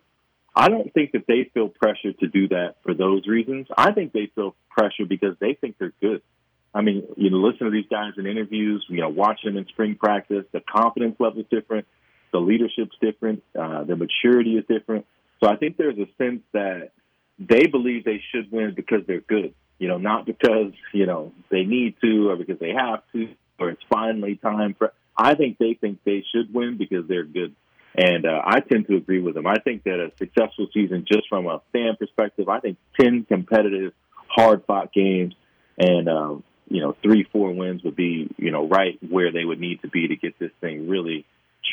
I 0.57 0.69
don't 0.69 0.91
think 0.91 1.11
that 1.11 1.27
they 1.27 1.49
feel 1.53 1.69
pressure 1.69 2.13
to 2.13 2.27
do 2.27 2.47
that 2.47 2.77
for 2.83 2.95
those 2.95 3.27
reasons. 3.27 3.67
I 3.77 3.91
think 3.91 4.11
they 4.11 4.31
feel 4.33 4.55
pressure 4.71 5.05
because 5.07 5.35
they 5.39 5.53
think 5.53 5.77
they're 5.77 5.93
good. 6.01 6.23
I 6.73 6.81
mean, 6.81 7.03
you 7.15 7.29
know, 7.29 7.37
listen 7.37 7.65
to 7.65 7.71
these 7.71 7.85
guys 7.89 8.13
in 8.17 8.25
interviews, 8.25 8.83
you 8.89 9.01
know, 9.01 9.09
watch 9.09 9.41
them 9.43 9.55
in 9.55 9.67
spring 9.67 9.95
practice. 9.95 10.45
The 10.51 10.61
confidence 10.61 11.15
level 11.19 11.41
is 11.41 11.45
different. 11.51 11.85
The 12.31 12.39
leadership's 12.39 12.95
different. 12.99 13.43
Uh, 13.57 13.83
the 13.83 13.95
maturity 13.95 14.57
is 14.57 14.65
different. 14.67 15.05
So 15.39 15.47
I 15.47 15.57
think 15.57 15.77
there's 15.77 15.99
a 15.99 16.07
sense 16.17 16.41
that 16.53 16.91
they 17.37 17.67
believe 17.67 18.03
they 18.03 18.23
should 18.31 18.51
win 18.51 18.73
because 18.75 19.05
they're 19.05 19.21
good, 19.21 19.53
you 19.77 19.87
know, 19.87 19.99
not 19.99 20.25
because, 20.25 20.73
you 20.91 21.05
know, 21.05 21.33
they 21.51 21.65
need 21.65 21.95
to 22.01 22.31
or 22.31 22.35
because 22.35 22.59
they 22.59 22.73
have 22.73 23.03
to 23.13 23.29
or 23.59 23.69
it's 23.69 23.83
finally 23.89 24.37
time 24.37 24.73
for. 24.73 24.91
I 25.15 25.35
think 25.35 25.59
they 25.59 25.75
think 25.79 25.99
they 26.03 26.23
should 26.31 26.51
win 26.51 26.77
because 26.77 27.07
they're 27.07 27.23
good. 27.23 27.55
And 27.97 28.27
uh, 28.27 28.41
I 28.45 28.59
tend 28.59 28.87
to 28.87 28.95
agree 28.95 29.19
with 29.19 29.35
him. 29.35 29.47
I 29.47 29.55
think 29.55 29.83
that 29.83 29.99
a 29.99 30.11
successful 30.17 30.67
season, 30.71 31.05
just 31.11 31.27
from 31.27 31.47
a 31.47 31.61
fan 31.73 31.95
perspective, 31.97 32.47
I 32.47 32.59
think 32.59 32.77
10 32.99 33.25
competitive, 33.25 33.93
hard 34.27 34.63
fought 34.65 34.93
games 34.93 35.33
and, 35.79 36.07
um, 36.07 36.43
you 36.69 36.81
know, 36.81 36.95
three, 37.01 37.23
four 37.31 37.51
wins 37.53 37.83
would 37.83 37.95
be, 37.95 38.29
you 38.37 38.51
know, 38.51 38.67
right 38.67 38.99
where 39.07 39.31
they 39.31 39.43
would 39.43 39.59
need 39.59 39.81
to 39.81 39.87
be 39.87 40.09
to 40.09 40.15
get 40.15 40.37
this 40.37 40.51
thing 40.61 40.87
really 40.87 41.25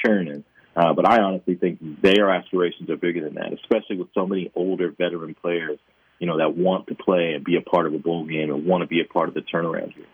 churning. 0.04 0.44
Uh, 0.74 0.94
but 0.94 1.06
I 1.06 1.20
honestly 1.20 1.56
think 1.56 1.78
their 2.00 2.30
aspirations 2.30 2.88
are 2.88 2.96
bigger 2.96 3.22
than 3.22 3.34
that, 3.34 3.52
especially 3.52 3.98
with 3.98 4.08
so 4.14 4.26
many 4.26 4.50
older 4.54 4.90
veteran 4.90 5.34
players, 5.34 5.78
you 6.18 6.26
know, 6.26 6.38
that 6.38 6.56
want 6.56 6.87
to 6.87 6.94
play 6.94 7.34
and 7.34 7.44
be 7.44 7.56
a 7.56 7.60
part 7.60 7.87
of 7.87 7.92
a 7.92 7.98
bowl 7.98 8.24
game 8.24 8.50
and 8.50 8.64
want 8.64 8.80
to 8.80 8.87
be 8.87 9.00
a 9.00 9.04
part 9.04 9.28
of 9.28 9.34
the 9.34 9.42
turnaround 9.42 9.92
here. 9.92 10.06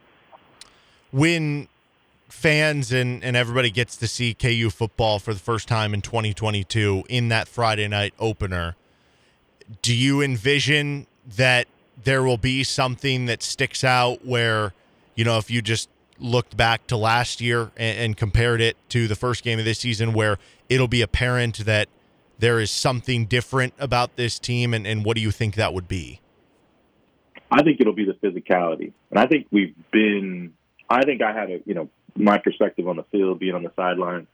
When 1.13 1.69
fans 2.33 2.93
and, 2.93 3.23
and 3.25 3.37
everybody 3.37 3.71
gets 3.71 3.97
to 3.97 4.09
see 4.09 4.35
KU 4.35 4.71
football 4.71 5.19
for 5.19 5.35
the 5.35 5.41
first 5.41 5.69
time 5.69 5.93
in 5.95 6.01
2022 6.01 7.05
in 7.09 7.29
that 7.29 7.49
Friday 7.49 7.89
night 7.89 8.15
opener. 8.19 8.77
Do 9.83 9.95
you 9.95 10.21
envision 10.23 11.07
that 11.37 11.67
there 12.03 12.23
will 12.23 12.39
be 12.39 12.65
something 12.65 13.27
that 13.27 13.43
sticks 13.43 13.85
out 13.85 14.25
where, 14.25 14.73
you 15.15 15.25
know, 15.25 15.39
if 15.39 15.51
you 15.51 15.61
just 15.61 15.89
looked 16.19 16.57
back 16.57 16.87
to 16.89 16.97
last 16.97 17.41
year 17.41 17.71
and, 17.77 17.99
and 17.99 18.17
compared 18.17 18.61
it 18.61 18.77
to 18.91 19.07
the 19.09 19.17
first 19.17 19.45
game 19.45 19.59
of 19.59 19.65
this 19.65 19.81
season, 19.81 20.13
where 20.13 20.39
it'll 20.69 20.89
be 20.89 21.03
apparent 21.03 21.59
that 21.65 21.89
there 22.39 22.59
is 22.59 22.71
something 22.71 23.27
different 23.27 23.75
about 23.79 24.17
this 24.17 24.39
team, 24.39 24.73
and, 24.73 24.87
and 24.87 25.05
what 25.05 25.15
do 25.15 25.21
you 25.21 25.31
think 25.31 25.57
that 25.57 25.75
would 25.75 25.89
be? 25.89 26.21
I 27.51 27.63
think 27.63 27.81
it'll 27.81 27.93
be 27.93 28.07
the 28.07 28.15
physicality. 28.15 28.93
And 29.11 29.19
I 29.19 29.27
think 29.27 29.47
we've 29.51 29.75
been 29.91 30.55
I 30.91 31.05
think 31.05 31.23
I 31.23 31.33
had 31.33 31.51
a 31.51 31.61
you 31.65 31.75
know 31.75 31.89
my 32.17 32.39
perspective 32.39 32.89
on 32.89 32.97
the 32.97 33.05
field, 33.05 33.39
being 33.39 33.55
on 33.55 33.63
the 33.63 33.73
sideline. 33.77 34.27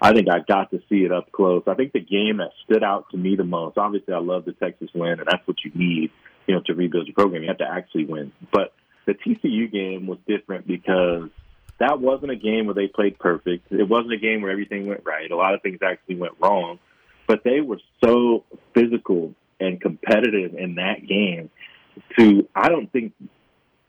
I 0.00 0.12
think 0.12 0.28
I 0.28 0.40
got 0.40 0.70
to 0.72 0.80
see 0.88 1.04
it 1.04 1.12
up 1.12 1.30
close. 1.30 1.62
I 1.68 1.74
think 1.74 1.92
the 1.92 2.00
game 2.00 2.38
that 2.38 2.50
stood 2.64 2.82
out 2.82 3.06
to 3.10 3.16
me 3.16 3.36
the 3.36 3.44
most. 3.44 3.78
Obviously, 3.78 4.12
I 4.12 4.18
love 4.18 4.44
the 4.44 4.52
Texas 4.52 4.90
win, 4.94 5.20
and 5.20 5.26
that's 5.30 5.46
what 5.46 5.58
you 5.64 5.70
need, 5.74 6.10
you 6.46 6.54
know, 6.54 6.62
to 6.66 6.74
rebuild 6.74 7.06
your 7.06 7.14
program. 7.14 7.42
You 7.42 7.48
have 7.48 7.58
to 7.58 7.70
actually 7.70 8.06
win. 8.06 8.32
But 8.52 8.72
the 9.06 9.14
TCU 9.14 9.70
game 9.70 10.08
was 10.08 10.18
different 10.26 10.66
because 10.66 11.30
that 11.78 12.00
wasn't 12.00 12.32
a 12.32 12.36
game 12.36 12.66
where 12.66 12.74
they 12.74 12.88
played 12.88 13.18
perfect. 13.18 13.70
It 13.70 13.88
wasn't 13.88 14.12
a 14.12 14.18
game 14.18 14.42
where 14.42 14.50
everything 14.50 14.86
went 14.86 15.02
right. 15.04 15.30
A 15.30 15.36
lot 15.36 15.54
of 15.54 15.62
things 15.62 15.78
actually 15.84 16.16
went 16.16 16.34
wrong, 16.40 16.78
but 17.26 17.44
they 17.44 17.60
were 17.60 17.80
so 18.04 18.44
physical 18.74 19.34
and 19.60 19.80
competitive 19.80 20.54
in 20.54 20.76
that 20.76 21.06
game. 21.06 21.50
To 22.18 22.48
I 22.54 22.68
don't 22.68 22.90
think 22.90 23.12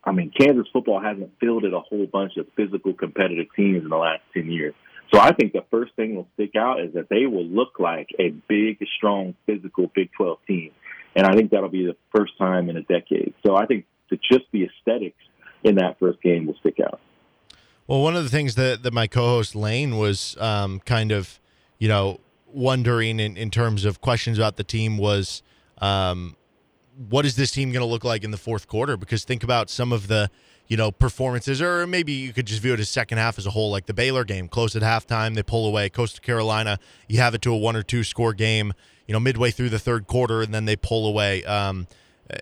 I 0.05 0.11
mean, 0.11 0.31
Kansas 0.37 0.67
football 0.73 1.01
hasn't 1.01 1.31
fielded 1.39 1.73
a 1.73 1.79
whole 1.79 2.05
bunch 2.05 2.37
of 2.37 2.47
physical 2.55 2.93
competitive 2.93 3.47
teams 3.55 3.83
in 3.83 3.89
the 3.89 3.97
last 3.97 4.21
10 4.33 4.51
years. 4.51 4.73
So 5.13 5.19
I 5.19 5.31
think 5.31 5.53
the 5.53 5.63
first 5.69 5.95
thing 5.95 6.15
will 6.15 6.27
stick 6.33 6.55
out 6.57 6.81
is 6.81 6.93
that 6.93 7.07
they 7.09 7.25
will 7.25 7.45
look 7.45 7.79
like 7.79 8.09
a 8.19 8.29
big, 8.29 8.79
strong, 8.97 9.35
physical 9.45 9.91
Big 9.93 10.09
12 10.17 10.39
team. 10.47 10.71
And 11.15 11.27
I 11.27 11.35
think 11.35 11.51
that'll 11.51 11.69
be 11.69 11.85
the 11.85 11.95
first 12.15 12.33
time 12.37 12.69
in 12.69 12.77
a 12.77 12.81
decade. 12.81 13.33
So 13.45 13.55
I 13.55 13.65
think 13.65 13.85
that 14.09 14.19
just 14.21 14.45
the 14.51 14.65
aesthetics 14.65 15.19
in 15.63 15.75
that 15.75 15.99
first 15.99 16.21
game 16.21 16.47
will 16.47 16.55
stick 16.59 16.77
out. 16.83 16.99
Well, 17.85 18.01
one 18.01 18.15
of 18.15 18.23
the 18.23 18.29
things 18.29 18.55
that, 18.55 18.83
that 18.83 18.93
my 18.93 19.07
co-host 19.07 19.55
Lane 19.55 19.97
was 19.97 20.35
um, 20.39 20.79
kind 20.81 21.11
of, 21.11 21.39
you 21.77 21.87
know, 21.87 22.19
wondering 22.47 23.19
in, 23.19 23.37
in 23.37 23.51
terms 23.51 23.85
of 23.85 24.01
questions 24.01 24.37
about 24.37 24.57
the 24.57 24.63
team 24.63 24.97
was 24.97 25.43
um, 25.79 26.35
what 27.09 27.25
is 27.25 27.35
this 27.35 27.51
team 27.51 27.71
going 27.71 27.81
to 27.81 27.89
look 27.89 28.03
like 28.03 28.23
in 28.23 28.31
the 28.31 28.37
fourth 28.37 28.67
quarter? 28.67 28.97
Because 28.97 29.23
think 29.23 29.43
about 29.43 29.69
some 29.69 29.91
of 29.91 30.07
the 30.07 30.29
you 30.67 30.77
know, 30.77 30.91
performances, 30.91 31.61
or 31.61 31.85
maybe 31.85 32.13
you 32.13 32.31
could 32.33 32.47
just 32.47 32.61
view 32.61 32.73
it 32.73 32.79
as 32.79 32.89
second 32.89 33.17
half 33.17 33.37
as 33.37 33.45
a 33.45 33.51
whole, 33.51 33.69
like 33.69 33.85
the 33.85 33.93
Baylor 33.93 34.23
game, 34.23 34.47
close 34.47 34.75
at 34.75 34.81
halftime, 34.81 35.35
they 35.35 35.43
pull 35.43 35.67
away. 35.67 35.89
Coastal 35.89 36.21
Carolina, 36.21 36.79
you 37.07 37.19
have 37.19 37.35
it 37.35 37.41
to 37.41 37.53
a 37.53 37.57
one 37.57 37.75
or 37.75 37.83
two 37.83 38.03
score 38.03 38.33
game, 38.33 38.73
you 39.07 39.13
know, 39.13 39.19
midway 39.19 39.51
through 39.51 39.69
the 39.69 39.79
third 39.79 40.07
quarter, 40.07 40.41
and 40.41 40.53
then 40.53 40.65
they 40.65 40.75
pull 40.75 41.05
away. 41.05 41.43
Um, 41.43 41.87
uh, 42.31 42.37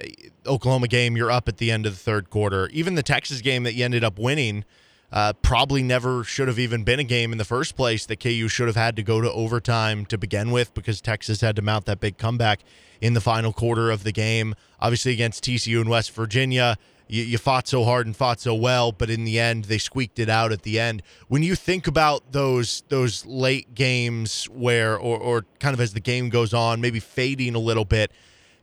Oklahoma 0.46 0.88
game, 0.88 1.18
you're 1.18 1.32
up 1.32 1.48
at 1.48 1.58
the 1.58 1.72
end 1.72 1.86
of 1.86 1.94
the 1.94 2.00
third 2.00 2.30
quarter. 2.30 2.70
Even 2.70 2.96
the 2.96 3.04
Texas 3.04 3.42
game 3.42 3.64
that 3.64 3.74
you 3.74 3.84
ended 3.84 4.04
up 4.04 4.20
winning, 4.20 4.66
uh, 5.12 5.34
probably 5.42 5.84
never 5.84 6.24
should 6.24 6.48
have 6.48 6.60
even 6.60 6.84
been 6.84 7.00
a 7.00 7.04
game 7.04 7.32
in 7.32 7.38
the 7.38 7.46
first 7.46 7.76
place 7.76 8.06
that 8.06 8.20
KU 8.20 8.48
should 8.48 8.68
have 8.68 8.78
had 8.78 8.96
to 8.96 9.04
go 9.04 9.20
to 9.20 9.32
overtime 9.32 10.06
to 10.06 10.18
begin 10.18 10.52
with 10.52 10.74
because 10.74 11.02
Texas 11.02 11.42
had 11.42 11.56
to 11.58 11.62
mount 11.62 11.86
that 11.86 12.00
big 12.00 12.18
comeback 12.18 12.62
in 13.02 13.14
the 13.14 13.22
final 13.22 13.52
quarter 13.52 13.92
of 13.92 14.04
the 14.04 14.12
game. 14.12 14.56
Obviously, 14.80 15.12
against 15.12 15.44
TCU 15.44 15.82
and 15.82 15.90
West 15.90 16.12
Virginia, 16.12 16.78
you, 17.08 17.24
you 17.24 17.38
fought 17.38 17.68
so 17.68 17.84
hard 17.84 18.06
and 18.06 18.16
fought 18.16 18.40
so 18.40 18.56
well, 18.56 18.94
but 18.94 19.10
in 19.10 19.26
the 19.26 19.38
end, 19.38 19.66
they 19.66 19.78
squeaked 19.78 20.18
it 20.18 20.30
out 20.30 20.54
at 20.54 20.62
the 20.64 20.80
end. 20.80 21.04
When 21.28 21.44
you 21.44 21.56
think 21.56 21.88
about 21.88 22.32
those 22.32 22.84
those 22.88 23.26
late 23.26 23.76
games 23.76 24.46
where, 24.46 24.98
or, 24.98 25.18
or 25.18 25.46
kind 25.60 25.74
of 25.74 25.82
as 25.82 25.94
the 25.94 26.00
game 26.00 26.30
goes 26.30 26.54
on, 26.54 26.80
maybe 26.80 27.02
fading 27.02 27.54
a 27.54 27.60
little 27.60 27.86
bit, 27.86 28.12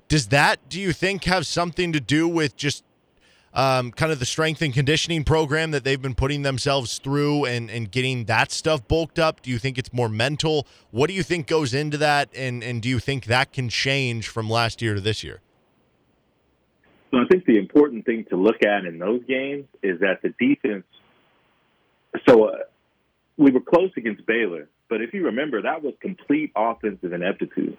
does 0.09 0.29
that, 0.29 0.71
do 0.71 0.81
you 0.81 0.95
think, 0.95 1.25
have 1.25 1.47
something 1.47 1.93
to 1.93 2.01
do 2.01 2.27
with 2.27 2.57
just 2.57 2.83
um, 3.55 3.91
kind 3.93 4.13
of 4.13 4.19
the 4.19 4.27
strength 4.27 4.63
and 4.63 4.73
conditioning 4.73 5.25
program 5.25 5.71
that 5.71 5.85
they've 5.85 6.01
been 6.01 6.15
putting 6.15 6.43
themselves 6.43 6.99
through 6.99 7.45
and, 7.45 7.71
and 7.71 7.91
getting 7.91 8.25
that 8.25 8.53
stuff 8.53 8.87
bulked 8.87 9.19
up? 9.19 9.43
Do 9.43 9.51
you 9.51 9.59
think 9.59 9.79
it's 9.79 9.93
more 9.93 10.09
mental? 10.09 10.67
What 10.91 11.09
do 11.09 11.15
you 11.15 11.23
think 11.23 11.47
goes 11.47 11.75
into 11.75 11.97
that? 11.99 12.29
And, 12.35 12.63
and 12.63 12.83
do 12.83 12.89
you 12.89 12.99
think 12.99 13.27
that 13.27 13.53
can 13.53 13.69
change 13.69 14.29
from 14.29 14.49
last 14.49 14.83
year 14.83 14.95
to 14.95 15.01
this 15.01 15.25
year? 15.25 15.41
So 17.11 17.19
I 17.19 17.25
think 17.31 17.47
the 17.47 17.57
important 17.57 18.05
thing 18.05 18.27
to 18.31 18.37
look 18.37 18.63
at 18.63 18.85
in 18.85 18.99
those 18.99 19.23
games 19.27 19.65
is 19.83 20.01
that 20.01 20.21
the 20.23 20.35
defense. 20.39 20.85
So 22.29 22.45
uh, 22.45 22.57
we 23.37 23.51
were 23.51 23.61
close 23.61 23.91
against 23.97 24.27
Baylor, 24.27 24.69
but 24.91 25.01
if 25.01 25.15
you 25.15 25.25
remember, 25.25 25.63
that 25.63 25.83
was 25.83 25.95
complete 26.01 26.53
offensive 26.55 27.13
ineptitude. 27.13 27.79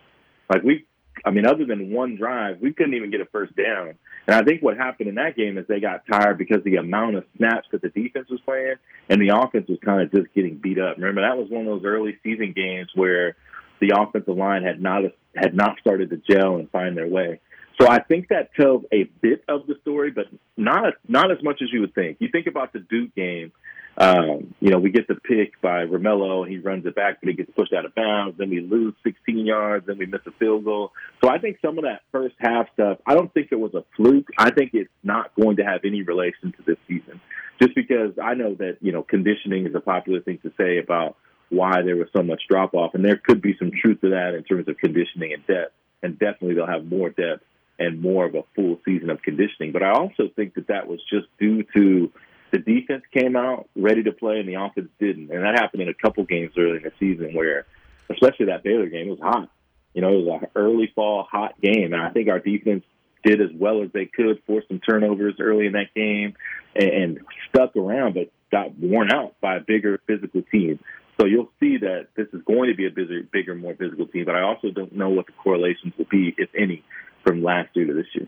Like 0.49 0.63
we 0.63 0.85
I 1.25 1.31
mean, 1.31 1.45
other 1.45 1.65
than 1.65 1.91
one 1.91 2.15
drive, 2.15 2.59
we 2.61 2.73
couldn't 2.73 2.93
even 2.93 3.11
get 3.11 3.21
a 3.21 3.25
first 3.25 3.55
down. 3.55 3.95
And 4.27 4.35
I 4.35 4.43
think 4.43 4.61
what 4.61 4.77
happened 4.77 5.09
in 5.09 5.15
that 5.15 5.35
game 5.35 5.57
is 5.57 5.65
they 5.67 5.79
got 5.79 6.05
tired 6.09 6.37
because 6.37 6.63
the 6.63 6.77
amount 6.77 7.15
of 7.15 7.25
snaps 7.37 7.67
that 7.71 7.81
the 7.81 7.89
defense 7.89 8.29
was 8.29 8.39
playing 8.41 8.75
and 9.09 9.21
the 9.21 9.35
offense 9.35 9.67
was 9.67 9.79
kind 9.83 10.01
of 10.01 10.11
just 10.11 10.33
getting 10.33 10.57
beat 10.57 10.79
up. 10.79 10.97
Remember, 10.97 11.21
that 11.21 11.37
was 11.37 11.49
one 11.49 11.67
of 11.67 11.67
those 11.67 11.85
early 11.85 12.17
season 12.23 12.53
games 12.55 12.89
where 12.95 13.35
the 13.81 13.93
offensive 13.97 14.37
line 14.37 14.63
had 14.63 14.81
not 14.81 15.03
had 15.35 15.55
not 15.55 15.79
started 15.79 16.09
to 16.09 16.17
gel 16.17 16.55
and 16.55 16.69
find 16.71 16.97
their 16.97 17.07
way. 17.07 17.39
So 17.79 17.87
I 17.87 17.99
think 18.01 18.27
that 18.29 18.53
tells 18.55 18.83
a 18.91 19.03
bit 19.21 19.43
of 19.47 19.65
the 19.67 19.75
story, 19.81 20.11
but 20.11 20.25
not 20.57 20.93
not 21.07 21.31
as 21.31 21.37
much 21.41 21.61
as 21.61 21.71
you 21.71 21.81
would 21.81 21.95
think. 21.95 22.17
You 22.19 22.29
think 22.29 22.47
about 22.47 22.73
the 22.73 22.79
Duke 22.79 23.15
game 23.15 23.51
um, 23.99 24.55
you 24.61 24.69
know, 24.69 24.79
we 24.79 24.91
get 24.91 25.09
the 25.09 25.15
pick 25.15 25.59
by 25.61 25.85
Romello, 25.85 26.43
and 26.43 26.51
he 26.51 26.57
runs 26.57 26.85
it 26.85 26.95
back, 26.95 27.19
but 27.19 27.27
he 27.27 27.35
gets 27.35 27.51
pushed 27.51 27.73
out 27.73 27.85
of 27.85 27.93
bounds. 27.93 28.37
Then 28.37 28.49
we 28.49 28.61
lose 28.61 28.93
16 29.03 29.45
yards. 29.45 29.87
Then 29.87 29.97
we 29.97 30.05
miss 30.05 30.21
a 30.25 30.31
field 30.31 30.63
goal. 30.63 30.93
So 31.21 31.29
I 31.29 31.37
think 31.37 31.57
some 31.61 31.77
of 31.77 31.83
that 31.83 32.01
first 32.09 32.35
half 32.39 32.71
stuff, 32.73 32.99
I 33.05 33.13
don't 33.13 33.33
think 33.33 33.49
it 33.51 33.59
was 33.59 33.73
a 33.73 33.83
fluke. 33.97 34.29
I 34.37 34.51
think 34.51 34.71
it's 34.73 34.89
not 35.03 35.35
going 35.35 35.57
to 35.57 35.63
have 35.63 35.81
any 35.83 36.03
relation 36.03 36.53
to 36.53 36.63
this 36.65 36.77
season, 36.87 37.19
just 37.61 37.75
because 37.75 38.13
I 38.23 38.35
know 38.35 38.55
that 38.55 38.77
you 38.79 38.93
know 38.93 39.03
conditioning 39.03 39.67
is 39.67 39.75
a 39.75 39.81
popular 39.81 40.21
thing 40.21 40.39
to 40.43 40.53
say 40.57 40.77
about 40.77 41.17
why 41.49 41.81
there 41.81 41.97
was 41.97 42.07
so 42.15 42.23
much 42.23 42.43
drop 42.49 42.73
off, 42.73 42.93
and 42.93 43.03
there 43.03 43.17
could 43.17 43.41
be 43.41 43.57
some 43.59 43.71
truth 43.81 43.99
to 43.99 44.11
that 44.11 44.33
in 44.33 44.43
terms 44.45 44.69
of 44.69 44.77
conditioning 44.77 45.33
and 45.33 45.45
depth. 45.45 45.73
And 46.01 46.17
definitely 46.17 46.53
they'll 46.53 46.67
have 46.67 46.85
more 46.85 47.09
depth 47.09 47.43
and 47.77 48.01
more 48.01 48.25
of 48.25 48.35
a 48.35 48.43
full 48.55 48.79
season 48.85 49.09
of 49.09 49.21
conditioning. 49.21 49.73
But 49.73 49.83
I 49.83 49.91
also 49.91 50.29
think 50.33 50.53
that 50.53 50.67
that 50.67 50.87
was 50.87 51.01
just 51.09 51.27
due 51.37 51.63
to 51.75 52.11
the 52.51 52.59
defense 52.59 53.03
came 53.13 53.35
out 53.35 53.69
ready 53.75 54.03
to 54.03 54.11
play 54.11 54.39
and 54.39 54.47
the 54.47 54.55
offense 54.55 54.89
didn't. 54.99 55.31
And 55.31 55.43
that 55.43 55.55
happened 55.55 55.81
in 55.81 55.89
a 55.89 55.93
couple 55.93 56.23
games 56.23 56.53
early 56.57 56.77
in 56.77 56.83
the 56.83 56.91
season 56.99 57.33
where, 57.33 57.65
especially 58.09 58.47
that 58.47 58.63
Baylor 58.63 58.87
game, 58.87 59.07
it 59.07 59.11
was 59.11 59.19
hot. 59.19 59.49
You 59.93 60.01
know, 60.01 60.09
it 60.09 60.25
was 60.25 60.41
an 60.41 60.47
early 60.55 60.91
fall 60.95 61.27
hot 61.29 61.59
game. 61.61 61.93
And 61.93 62.01
I 62.01 62.09
think 62.09 62.29
our 62.29 62.39
defense 62.39 62.83
did 63.23 63.41
as 63.41 63.49
well 63.53 63.83
as 63.83 63.91
they 63.93 64.05
could, 64.05 64.41
forced 64.45 64.67
some 64.67 64.79
turnovers 64.79 65.35
early 65.39 65.65
in 65.65 65.73
that 65.73 65.93
game 65.95 66.35
and, 66.75 66.89
and 66.89 67.19
stuck 67.49 67.75
around, 67.75 68.13
but 68.13 68.31
got 68.51 68.77
worn 68.77 69.11
out 69.11 69.35
by 69.41 69.57
a 69.57 69.59
bigger 69.59 69.99
physical 70.07 70.41
team. 70.51 70.79
So 71.19 71.27
you'll 71.27 71.51
see 71.59 71.77
that 71.77 72.07
this 72.15 72.27
is 72.31 72.41
going 72.43 72.69
to 72.69 72.75
be 72.75 72.87
a 72.87 72.89
bigger, 72.89 73.23
bigger, 73.31 73.55
more 73.55 73.75
physical 73.75 74.07
team. 74.07 74.25
But 74.25 74.35
I 74.35 74.41
also 74.41 74.69
don't 74.69 74.93
know 74.93 75.09
what 75.09 75.25
the 75.25 75.33
correlations 75.33 75.93
will 75.97 76.07
be, 76.09 76.33
if 76.37 76.49
any, 76.57 76.83
from 77.25 77.43
last 77.43 77.75
year 77.75 77.87
to 77.87 77.93
this 77.93 78.07
year. 78.13 78.27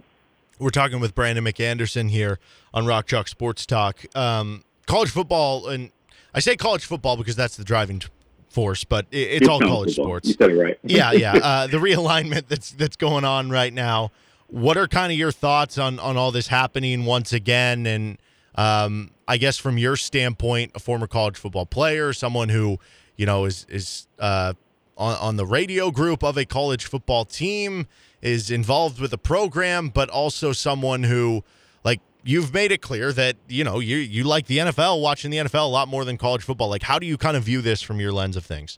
We're 0.61 0.69
talking 0.69 0.99
with 0.99 1.15
Brandon 1.15 1.43
McAnderson 1.43 2.11
here 2.11 2.37
on 2.71 2.85
Rock 2.85 3.07
Chalk 3.07 3.27
Sports 3.27 3.65
Talk. 3.65 4.05
Um, 4.15 4.63
college 4.85 5.09
football, 5.09 5.67
and 5.67 5.89
I 6.35 6.39
say 6.39 6.55
college 6.55 6.85
football 6.85 7.17
because 7.17 7.35
that's 7.35 7.57
the 7.57 7.63
driving 7.63 8.03
force, 8.47 8.83
but 8.83 9.07
it, 9.09 9.17
it's, 9.17 9.41
it's, 9.41 9.49
all 9.49 9.59
college 9.59 9.95
football. 9.95 10.05
sports. 10.05 10.27
You 10.27 10.35
said 10.35 10.51
it 10.51 10.61
right. 10.61 10.79
yeah, 10.83 11.13
yeah. 11.13 11.33
Uh, 11.41 11.65
the 11.65 11.77
realignment 11.77 12.47
that's 12.47 12.69
that's 12.73 12.95
going 12.95 13.25
on 13.25 13.49
right 13.49 13.73
now. 13.73 14.11
What 14.49 14.77
are 14.77 14.87
kind 14.87 15.11
of 15.11 15.17
your 15.17 15.31
thoughts 15.31 15.79
on 15.79 15.97
on 15.97 16.15
all 16.15 16.31
this 16.31 16.47
happening 16.47 17.05
once 17.05 17.33
again? 17.33 17.87
And 17.87 18.19
um, 18.53 19.09
I 19.27 19.37
guess 19.37 19.57
from 19.57 19.79
your 19.79 19.95
standpoint, 19.95 20.73
a 20.75 20.79
former 20.79 21.07
college 21.07 21.37
football 21.37 21.65
player, 21.65 22.13
someone 22.13 22.49
who 22.49 22.77
you 23.15 23.25
know 23.25 23.45
is 23.45 23.65
is 23.67 24.07
uh, 24.19 24.53
on 25.01 25.17
on 25.17 25.35
the 25.35 25.45
radio 25.45 25.91
group 25.91 26.23
of 26.23 26.37
a 26.37 26.45
college 26.45 26.85
football 26.85 27.25
team 27.25 27.87
is 28.21 28.51
involved 28.51 29.01
with 29.01 29.11
the 29.11 29.17
program, 29.17 29.89
but 29.89 30.09
also 30.09 30.53
someone 30.53 31.03
who, 31.03 31.43
like, 31.83 31.99
you've 32.23 32.53
made 32.53 32.71
it 32.71 32.81
clear 32.81 33.11
that 33.11 33.35
you 33.49 33.63
know 33.63 33.79
you 33.79 33.97
you 33.97 34.23
like 34.23 34.45
the 34.45 34.59
NFL, 34.59 35.01
watching 35.01 35.31
the 35.31 35.37
NFL 35.37 35.65
a 35.65 35.71
lot 35.71 35.87
more 35.87 36.05
than 36.05 36.17
college 36.17 36.43
football. 36.43 36.69
Like, 36.69 36.83
how 36.83 36.99
do 36.99 37.07
you 37.07 37.17
kind 37.17 37.35
of 37.35 37.43
view 37.43 37.61
this 37.61 37.81
from 37.81 37.99
your 37.99 38.13
lens 38.13 38.37
of 38.37 38.45
things? 38.45 38.77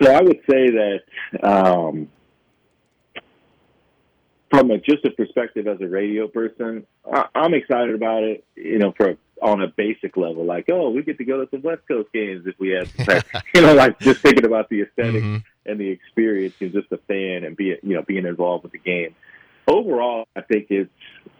So 0.00 0.10
I 0.10 0.22
would 0.22 0.40
say 0.48 0.70
that 0.70 1.00
um, 1.42 2.08
from 4.50 4.70
a, 4.70 4.78
just 4.78 5.04
a 5.04 5.10
perspective 5.10 5.66
as 5.66 5.80
a 5.80 5.88
radio 5.88 6.28
person, 6.28 6.86
I, 7.12 7.26
I'm 7.34 7.52
excited 7.52 7.94
about 7.94 8.22
it. 8.22 8.44
You 8.56 8.78
know, 8.78 8.94
for 8.96 9.16
on 9.42 9.62
a 9.62 9.68
basic 9.68 10.16
level, 10.16 10.44
like, 10.44 10.68
oh, 10.70 10.90
we 10.90 11.02
get 11.02 11.18
to 11.18 11.24
go 11.24 11.44
to 11.44 11.50
some 11.50 11.62
West 11.62 11.82
Coast 11.88 12.08
games 12.12 12.46
if 12.46 12.58
we 12.58 12.70
had, 12.70 13.24
you 13.54 13.60
know, 13.60 13.74
like 13.74 13.98
just 14.00 14.20
thinking 14.20 14.44
about 14.44 14.68
the 14.68 14.82
aesthetic 14.82 15.22
mm-hmm. 15.22 15.70
and 15.70 15.80
the 15.80 15.88
experience 15.88 16.54
and 16.60 16.72
just 16.72 16.90
a 16.92 16.98
fan 17.08 17.44
and 17.44 17.56
be, 17.56 17.76
you 17.82 17.94
know, 17.94 18.02
being 18.02 18.26
involved 18.26 18.64
with 18.64 18.72
the 18.72 18.78
game. 18.78 19.14
Overall, 19.66 20.26
I 20.34 20.40
think 20.40 20.68
it's 20.70 20.90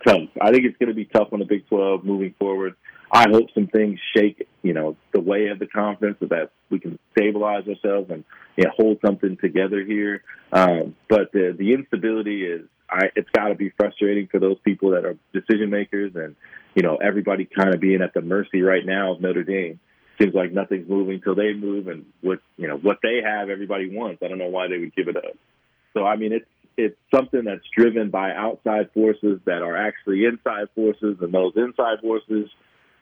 tough. 0.06 0.28
I 0.40 0.50
think 0.50 0.64
it's 0.64 0.76
going 0.76 0.90
to 0.90 0.94
be 0.94 1.06
tough 1.06 1.28
on 1.32 1.38
the 1.38 1.46
Big 1.46 1.66
12 1.68 2.04
moving 2.04 2.34
forward. 2.38 2.74
I 3.10 3.26
hope 3.30 3.48
some 3.54 3.68
things 3.68 3.98
shake, 4.14 4.46
you 4.62 4.74
know, 4.74 4.96
the 5.12 5.20
way 5.20 5.48
of 5.48 5.58
the 5.58 5.66
conference 5.66 6.18
so 6.20 6.26
that 6.26 6.50
we 6.70 6.78
can 6.78 6.98
stabilize 7.12 7.66
ourselves 7.66 8.10
and 8.10 8.24
you 8.56 8.64
know, 8.64 8.70
hold 8.76 8.98
something 9.04 9.38
together 9.38 9.82
here. 9.82 10.22
Um, 10.52 10.94
but 11.08 11.32
the 11.32 11.54
the 11.58 11.72
instability 11.72 12.44
is, 12.44 12.66
I, 12.90 13.10
it's 13.16 13.30
got 13.30 13.48
to 13.48 13.54
be 13.54 13.70
frustrating 13.70 14.28
for 14.28 14.38
those 14.38 14.58
people 14.64 14.90
that 14.90 15.04
are 15.04 15.16
decision 15.32 15.70
makers 15.70 16.12
and 16.14 16.36
you 16.78 16.84
know, 16.84 16.94
everybody 16.94 17.44
kind 17.44 17.74
of 17.74 17.80
being 17.80 18.02
at 18.02 18.14
the 18.14 18.20
mercy 18.20 18.62
right 18.62 18.86
now 18.86 19.12
of 19.12 19.20
Notre 19.20 19.42
Dame. 19.42 19.80
Seems 20.16 20.32
like 20.32 20.52
nothing's 20.52 20.88
moving 20.88 21.20
till 21.20 21.34
they 21.34 21.52
move, 21.52 21.88
and 21.88 22.06
what 22.20 22.38
you 22.56 22.68
know 22.68 22.76
what 22.76 22.98
they 23.02 23.20
have, 23.24 23.50
everybody 23.50 23.90
wants. 23.90 24.22
I 24.22 24.28
don't 24.28 24.38
know 24.38 24.46
why 24.46 24.68
they 24.68 24.78
would 24.78 24.94
give 24.94 25.08
it 25.08 25.16
up. 25.16 25.36
So 25.92 26.06
I 26.06 26.14
mean, 26.14 26.32
it's 26.32 26.46
it's 26.76 26.96
something 27.12 27.42
that's 27.42 27.64
driven 27.76 28.10
by 28.10 28.32
outside 28.32 28.92
forces 28.94 29.40
that 29.44 29.62
are 29.62 29.76
actually 29.76 30.24
inside 30.24 30.68
forces, 30.76 31.16
and 31.20 31.34
those 31.34 31.54
inside 31.56 31.98
forces 32.00 32.48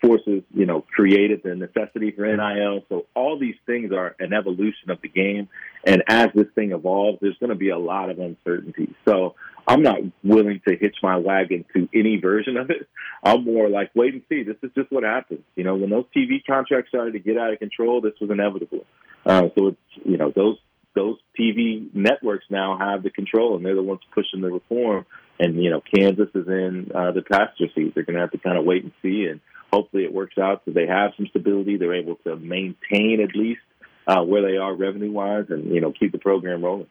forces, 0.01 0.43
you 0.55 0.67
know, 0.67 0.83
created 0.83 1.43
the 1.43 1.55
necessity 1.55 2.13
for 2.13 2.25
NIL. 2.27 2.85
So 2.89 3.07
all 3.15 3.39
these 3.39 3.57
things 3.67 3.93
are 3.93 4.15
an 4.19 4.33
evolution 4.33 4.91
of 4.91 5.01
the 5.01 5.09
game. 5.09 5.49
And 5.85 6.03
as 6.09 6.29
this 6.35 6.47
thing 6.55 6.73
evolves, 6.73 7.19
there's 7.21 7.39
going 7.39 7.51
to 7.51 7.57
be 7.57 7.71
a 7.71 7.79
lot 7.79 8.11
of 8.11 8.19
uncertainty. 8.19 8.95
So 9.07 9.35
I'm 9.67 9.83
not 9.83 9.99
willing 10.23 10.61
to 10.69 10.77
hitch 10.77 10.97
my 11.03 11.17
wagon 11.17 11.65
to 11.75 11.89
any 11.95 12.19
version 12.19 12.57
of 12.57 12.71
it. 12.71 12.89
I'm 13.23 13.45
more 13.45 13.69
like, 13.69 13.91
wait 13.95 14.15
and 14.15 14.23
see. 14.29 14.43
This 14.43 14.57
is 14.63 14.71
just 14.77 14.93
what 14.93 15.03
happens. 15.03 15.43
You 15.57 15.65
know, 15.65 15.75
when 15.75 15.91
those 15.91 16.07
TV 16.17 16.45
contracts 16.47 16.91
started 16.91 17.13
to 17.13 17.19
get 17.19 17.37
out 17.37 17.53
of 17.53 17.59
control, 17.59 18.01
this 18.01 18.15
was 18.21 18.31
inevitable. 18.31 18.85
Uh, 19.25 19.49
so 19.57 19.69
it's, 19.69 19.79
you 20.05 20.17
know, 20.17 20.33
those 20.35 20.59
those 20.95 21.19
TV 21.39 21.95
networks 21.95 22.47
now 22.49 22.79
have 22.79 23.03
the 23.03 23.11
control, 23.11 23.55
and 23.55 23.65
they're 23.65 23.75
the 23.75 23.83
ones 23.83 24.01
pushing 24.15 24.41
the 24.41 24.51
reform. 24.51 25.05
And 25.39 25.63
you 25.63 25.71
know, 25.71 25.83
Kansas 25.95 26.31
is 26.35 26.49
in 26.49 26.91
uh, 26.95 27.13
the 27.13 27.23
passenger 27.23 27.71
seat. 27.75 27.95
They're 27.95 28.05
going 28.05 28.15
to 28.15 28.23
have 28.23 28.31
to 28.33 28.39
kind 28.39 28.57
of 28.57 28.65
wait 28.65 28.85
and 28.85 28.93
see, 29.03 29.27
and 29.31 29.41
hopefully 29.77 30.05
it 30.05 30.13
works 30.13 30.39
out. 30.39 30.63
So 30.65 30.71
they 30.71 30.87
have 30.87 31.13
some 31.17 31.27
stability. 31.27 31.77
They're 31.77 31.95
able 31.95 32.17
to 32.25 32.37
maintain 32.37 33.21
at 33.21 33.37
least 33.37 33.61
uh, 34.07 34.23
where 34.23 34.43
they 34.43 34.57
are 34.57 34.75
revenue 34.75 35.13
wise, 35.13 35.47
and 35.51 35.73
you 35.73 35.81
know, 35.81 35.93
keep 35.93 36.13
the 36.13 36.19
program 36.19 36.65
rolling. 36.65 36.89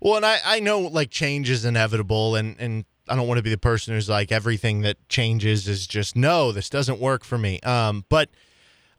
Well, 0.00 0.16
and 0.16 0.26
I, 0.26 0.38
I 0.44 0.60
know 0.60 0.80
like 0.80 1.10
change 1.10 1.48
is 1.48 1.64
inevitable, 1.64 2.36
and, 2.36 2.56
and 2.58 2.84
I 3.08 3.16
don't 3.16 3.26
want 3.26 3.38
to 3.38 3.42
be 3.42 3.50
the 3.50 3.56
person 3.56 3.94
who's 3.94 4.08
like 4.08 4.30
everything 4.32 4.82
that 4.82 4.96
changes 5.08 5.66
is 5.66 5.86
just 5.86 6.14
no, 6.14 6.52
this 6.52 6.68
doesn't 6.68 7.00
work 7.00 7.24
for 7.24 7.38
me. 7.38 7.60
Um, 7.60 8.04
but 8.08 8.28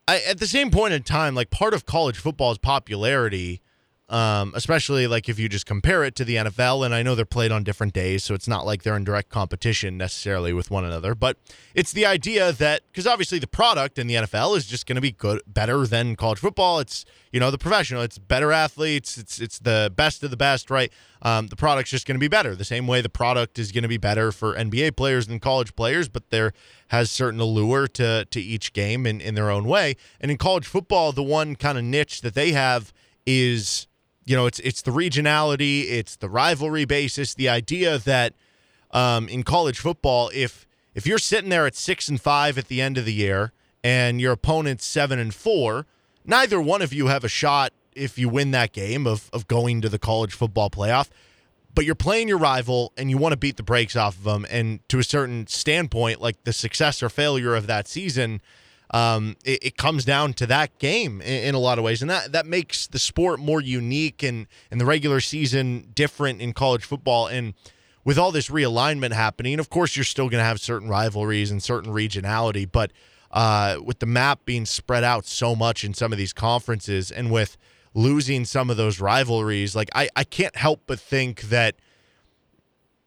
I, 0.07 0.19
at 0.21 0.39
the 0.39 0.47
same 0.47 0.71
point 0.71 0.93
in 0.93 1.03
time, 1.03 1.35
like 1.35 1.51
part 1.51 1.73
of 1.73 1.85
college 1.85 2.17
football's 2.17 2.57
popularity 2.57 3.61
um, 4.07 4.51
especially 4.55 5.07
like 5.07 5.27
if 5.29 5.39
you 5.39 5.49
just 5.49 5.65
compare 5.65 6.03
it 6.03 6.13
to 6.15 6.25
the 6.25 6.35
NFL. 6.35 6.85
And 6.85 6.93
I 6.93 7.01
know 7.01 7.15
they're 7.15 7.25
played 7.25 7.51
on 7.51 7.63
different 7.63 7.93
days, 7.93 8.23
so 8.23 8.35
it's 8.35 8.47
not 8.47 8.65
like 8.65 8.83
they're 8.83 8.95
in 8.95 9.03
direct 9.03 9.29
competition 9.29 9.97
necessarily 9.97 10.53
with 10.53 10.69
one 10.69 10.85
another. 10.85 11.15
But 11.15 11.37
it's 11.73 11.91
the 11.91 12.05
idea 12.05 12.51
that 12.51 12.81
because 12.91 13.07
obviously 13.07 13.39
the 13.39 13.47
product 13.47 13.97
in 13.97 14.05
the 14.05 14.15
NFL 14.15 14.57
is 14.57 14.67
just 14.67 14.85
going 14.85 14.95
to 14.95 15.01
be 15.01 15.11
good, 15.11 15.41
better 15.47 15.87
than 15.87 16.15
college 16.15 16.39
football. 16.39 16.79
It's 16.79 17.03
you 17.31 17.39
know 17.39 17.49
the 17.49 17.57
professional, 17.57 18.03
it's 18.03 18.19
better 18.19 18.51
athletes, 18.51 19.17
it's 19.17 19.39
it's 19.41 19.57
the 19.57 19.91
best 19.95 20.23
of 20.23 20.29
the 20.29 20.37
best, 20.37 20.69
right? 20.69 20.91
Um, 21.23 21.47
the 21.47 21.55
product's 21.55 21.89
just 21.89 22.05
going 22.05 22.15
to 22.15 22.19
be 22.19 22.27
better. 22.27 22.55
The 22.55 22.63
same 22.63 22.85
way 22.85 23.01
the 23.01 23.09
product 23.09 23.57
is 23.57 23.71
going 23.71 23.81
to 23.81 23.89
be 23.89 23.97
better 23.97 24.31
for 24.31 24.53
NBA 24.55 24.95
players 24.95 25.25
than 25.25 25.39
college 25.39 25.75
players, 25.75 26.07
but 26.09 26.29
there 26.29 26.53
has 26.89 27.09
certain 27.09 27.39
allure 27.39 27.87
to 27.87 28.25
to 28.25 28.39
each 28.39 28.71
game 28.73 29.07
in 29.07 29.19
in 29.19 29.33
their 29.33 29.49
own 29.49 29.65
way. 29.65 29.95
And 30.21 30.29
in 30.29 30.37
college 30.37 30.67
football, 30.67 31.11
the 31.11 31.23
one 31.23 31.55
kind 31.55 31.79
of 31.79 31.83
niche 31.83 32.21
that 32.21 32.35
they 32.35 32.51
have 32.51 32.93
is 33.25 33.87
you 34.25 34.35
know, 34.35 34.47
it's 34.47 34.59
it's 34.59 34.81
the 34.81 34.91
regionality, 34.91 35.89
it's 35.91 36.15
the 36.15 36.29
rivalry 36.29 36.85
basis, 36.85 37.33
the 37.35 37.47
idea 37.47 37.99
that 37.99 38.33
um, 38.91 39.27
in 39.29 39.43
college 39.43 39.79
football, 39.79 40.31
if 40.33 40.67
if 40.95 41.05
you're 41.05 41.19
sitting 41.19 41.49
there 41.49 41.65
at 41.65 41.75
six 41.75 42.07
and 42.07 42.19
five 42.19 42.57
at 42.57 42.67
the 42.67 42.81
end 42.81 42.97
of 42.97 43.05
the 43.05 43.13
year 43.13 43.51
and 43.83 44.19
your 44.19 44.31
opponent's 44.31 44.85
seven 44.85 45.19
and 45.19 45.33
four, 45.33 45.85
neither 46.25 46.59
one 46.59 46.81
of 46.81 46.91
you 46.91 47.07
have 47.07 47.23
a 47.23 47.29
shot 47.29 47.71
if 47.93 48.17
you 48.17 48.27
win 48.27 48.51
that 48.51 48.73
game 48.73 49.05
of 49.05 49.29
of 49.31 49.47
going 49.47 49.81
to 49.81 49.89
the 49.89 49.99
college 49.99 50.33
football 50.33 50.69
playoff. 50.69 51.09
But 51.75 51.85
you're 51.85 51.93
playing 51.93 52.29
your 52.29 52.37
rival 52.37 52.93
and 52.97 53.09
you 53.09 53.17
want 53.17 53.33
to 53.33 53.37
beat 53.37 53.57
the 53.57 53.63
brakes 53.63 53.97
off 53.97 54.17
of 54.17 54.23
them. 54.23 54.45
And 54.49 54.79
to 54.87 54.97
a 54.97 55.03
certain 55.03 55.45
standpoint, 55.47 56.21
like 56.21 56.41
the 56.45 56.53
success 56.53 57.03
or 57.03 57.09
failure 57.09 57.53
of 57.53 57.67
that 57.67 57.87
season 57.87 58.41
um, 58.95 59.35
it, 59.43 59.61
it, 59.61 59.77
comes 59.77 60.05
down 60.05 60.31
to 60.35 60.47
that 60.47 60.79
game 60.79 61.19
in, 61.19 61.49
in, 61.49 61.55
a 61.55 61.59
lot 61.59 61.77
of 61.77 61.83
ways, 61.83 62.01
and 62.01 62.09
that 62.09 62.31
that 62.31 62.45
makes 62.45 62.87
the 62.87 62.97
sport 62.97 63.41
more 63.41 63.59
unique 63.59 64.23
and 64.23 64.47
and 64.71 64.79
the 64.79 64.85
regular 64.85 65.19
season 65.19 65.91
different 65.93 66.39
in 66.39 66.53
college 66.53 66.85
football. 66.85 67.27
And 67.27 67.55
with 68.05 68.17
all 68.17 68.31
this 68.31 68.47
realignment 68.47 69.11
happening, 69.11 69.59
of 69.59 69.69
course, 69.69 69.97
you're 69.97 70.05
still 70.05 70.29
going 70.29 70.39
to 70.39 70.45
have 70.45 70.61
certain 70.61 70.87
rivalries 70.87 71.51
and 71.51 71.61
certain 71.61 71.91
regionality, 71.91 72.65
but 72.71 72.93
uh, 73.31 73.79
with 73.83 73.99
the 73.99 74.05
map 74.05 74.45
being 74.45 74.65
spread 74.65 75.03
out 75.03 75.25
so 75.25 75.57
much 75.57 75.83
in 75.83 75.93
some 75.93 76.13
of 76.13 76.17
these 76.17 76.31
conferences, 76.31 77.11
and 77.11 77.29
with 77.31 77.57
losing 77.93 78.45
some 78.45 78.69
of 78.69 78.77
those 78.77 79.01
rivalries, 79.01 79.75
like 79.75 79.89
I, 79.93 80.07
I 80.15 80.23
can't 80.23 80.55
help 80.55 80.83
but 80.87 81.01
think 81.01 81.41
that 81.49 81.75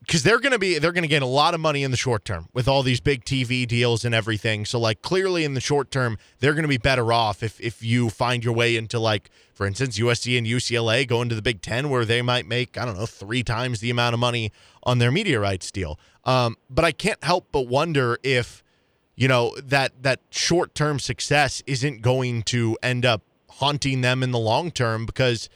because 0.09 0.23
they're 0.23 0.41
going 0.41 0.53
to 0.53 0.59
be 0.59 0.79
they're 0.79 0.93
going 0.93 1.03
to 1.03 1.09
get 1.09 1.21
a 1.21 1.27
lot 1.27 1.53
of 1.53 1.61
money 1.61 1.83
in 1.83 1.91
the 1.91 1.97
short 1.97 2.25
term 2.25 2.49
with 2.55 2.67
all 2.67 2.83
these 2.83 2.99
big 2.99 3.27
TV 3.27 3.69
deals 3.69 4.07
and 4.07 4.15
everything. 4.15 4.65
So 4.65 4.81
like 4.81 5.03
clearly 5.03 5.45
in 5.45 5.53
the 5.53 5.61
short 5.61 5.91
term, 5.91 6.17
they're 6.41 6.55
going 6.55 6.63
to 6.63 6.69
be 6.69 6.79
better 6.79 7.13
off 7.13 7.43
if 7.43 7.61
if 7.61 7.83
you 7.83 8.09
find 8.09 8.43
your 8.43 8.55
way 8.55 8.75
into 8.75 8.99
like 8.99 9.29
for 9.53 9.67
instance 9.67 9.99
USC 9.99 10.39
and 10.39 10.47
UCLA 10.47 11.07
go 11.07 11.21
into 11.21 11.35
the 11.35 11.43
Big 11.43 11.61
10 11.61 11.91
where 11.91 12.07
they 12.07 12.23
might 12.23 12.47
make 12.47 12.79
I 12.79 12.87
don't 12.87 12.99
know 12.99 13.05
3 13.05 13.43
times 13.43 13.81
the 13.81 13.91
amount 13.91 14.15
of 14.15 14.21
money 14.21 14.51
on 14.83 14.99
their 14.99 15.13
media 15.13 15.39
rights 15.39 15.71
deal. 15.71 16.01
Um, 16.25 16.57
but 16.71 16.87
I 16.87 16.93
can't 16.93 17.23
help 17.23 17.49
but 17.53 17.69
wonder 17.69 18.19
if 18.23 18.65
you 19.15 19.29
know 19.29 19.55
that 19.63 20.03
that 20.03 20.21
short-term 20.31 21.01
success 21.01 21.63
isn't 21.67 22.01
going 22.01 22.45
to 22.45 22.79
end 22.83 23.05
up 23.05 23.23
haunting 23.51 24.01
them 24.01 24.23
in 24.23 24.31
the 24.31 24.39
long 24.39 24.71
term 24.71 25.05
because 25.05 25.51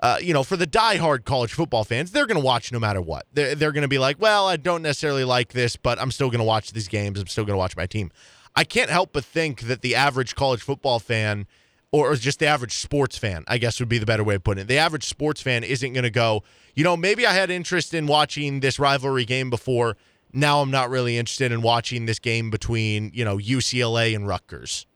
uh, 0.00 0.18
you 0.20 0.34
know, 0.34 0.42
for 0.42 0.56
the 0.56 0.66
die-hard 0.66 1.24
college 1.24 1.52
football 1.52 1.84
fans, 1.84 2.10
they're 2.10 2.26
going 2.26 2.40
to 2.40 2.44
watch 2.44 2.70
no 2.70 2.78
matter 2.78 3.00
what. 3.00 3.26
They're, 3.32 3.54
they're 3.54 3.72
going 3.72 3.82
to 3.82 3.88
be 3.88 3.98
like, 3.98 4.20
well, 4.20 4.46
I 4.46 4.56
don't 4.56 4.82
necessarily 4.82 5.24
like 5.24 5.52
this, 5.52 5.76
but 5.76 5.98
I'm 6.00 6.10
still 6.10 6.28
going 6.28 6.40
to 6.40 6.44
watch 6.44 6.72
these 6.72 6.88
games. 6.88 7.18
I'm 7.18 7.26
still 7.26 7.44
going 7.44 7.54
to 7.54 7.58
watch 7.58 7.76
my 7.76 7.86
team. 7.86 8.10
I 8.54 8.64
can't 8.64 8.90
help 8.90 9.12
but 9.12 9.24
think 9.24 9.62
that 9.62 9.82
the 9.82 9.94
average 9.94 10.34
college 10.34 10.62
football 10.62 10.98
fan, 10.98 11.46
or 11.92 12.14
just 12.16 12.40
the 12.40 12.46
average 12.46 12.74
sports 12.74 13.16
fan, 13.16 13.44
I 13.48 13.58
guess 13.58 13.80
would 13.80 13.88
be 13.88 13.98
the 13.98 14.06
better 14.06 14.24
way 14.24 14.34
of 14.34 14.44
putting 14.44 14.62
it. 14.62 14.68
The 14.68 14.78
average 14.78 15.04
sports 15.04 15.40
fan 15.40 15.64
isn't 15.64 15.92
going 15.92 16.04
to 16.04 16.10
go, 16.10 16.42
you 16.74 16.84
know, 16.84 16.96
maybe 16.96 17.26
I 17.26 17.32
had 17.32 17.50
interest 17.50 17.94
in 17.94 18.06
watching 18.06 18.60
this 18.60 18.78
rivalry 18.78 19.24
game 19.24 19.48
before. 19.48 19.96
Now 20.32 20.60
I'm 20.60 20.70
not 20.70 20.90
really 20.90 21.16
interested 21.16 21.52
in 21.52 21.62
watching 21.62 22.04
this 22.04 22.18
game 22.18 22.50
between, 22.50 23.12
you 23.14 23.24
know, 23.24 23.38
UCLA 23.38 24.14
and 24.14 24.28
Rutgers. 24.28 24.86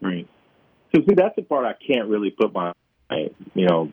Right. 0.00 0.26
So 0.94 1.02
see, 1.06 1.14
that's 1.14 1.36
the 1.36 1.42
part 1.42 1.66
I 1.66 1.74
can't 1.74 2.08
really 2.08 2.30
put 2.30 2.52
my 2.54 2.72
you 3.54 3.66
know, 3.66 3.92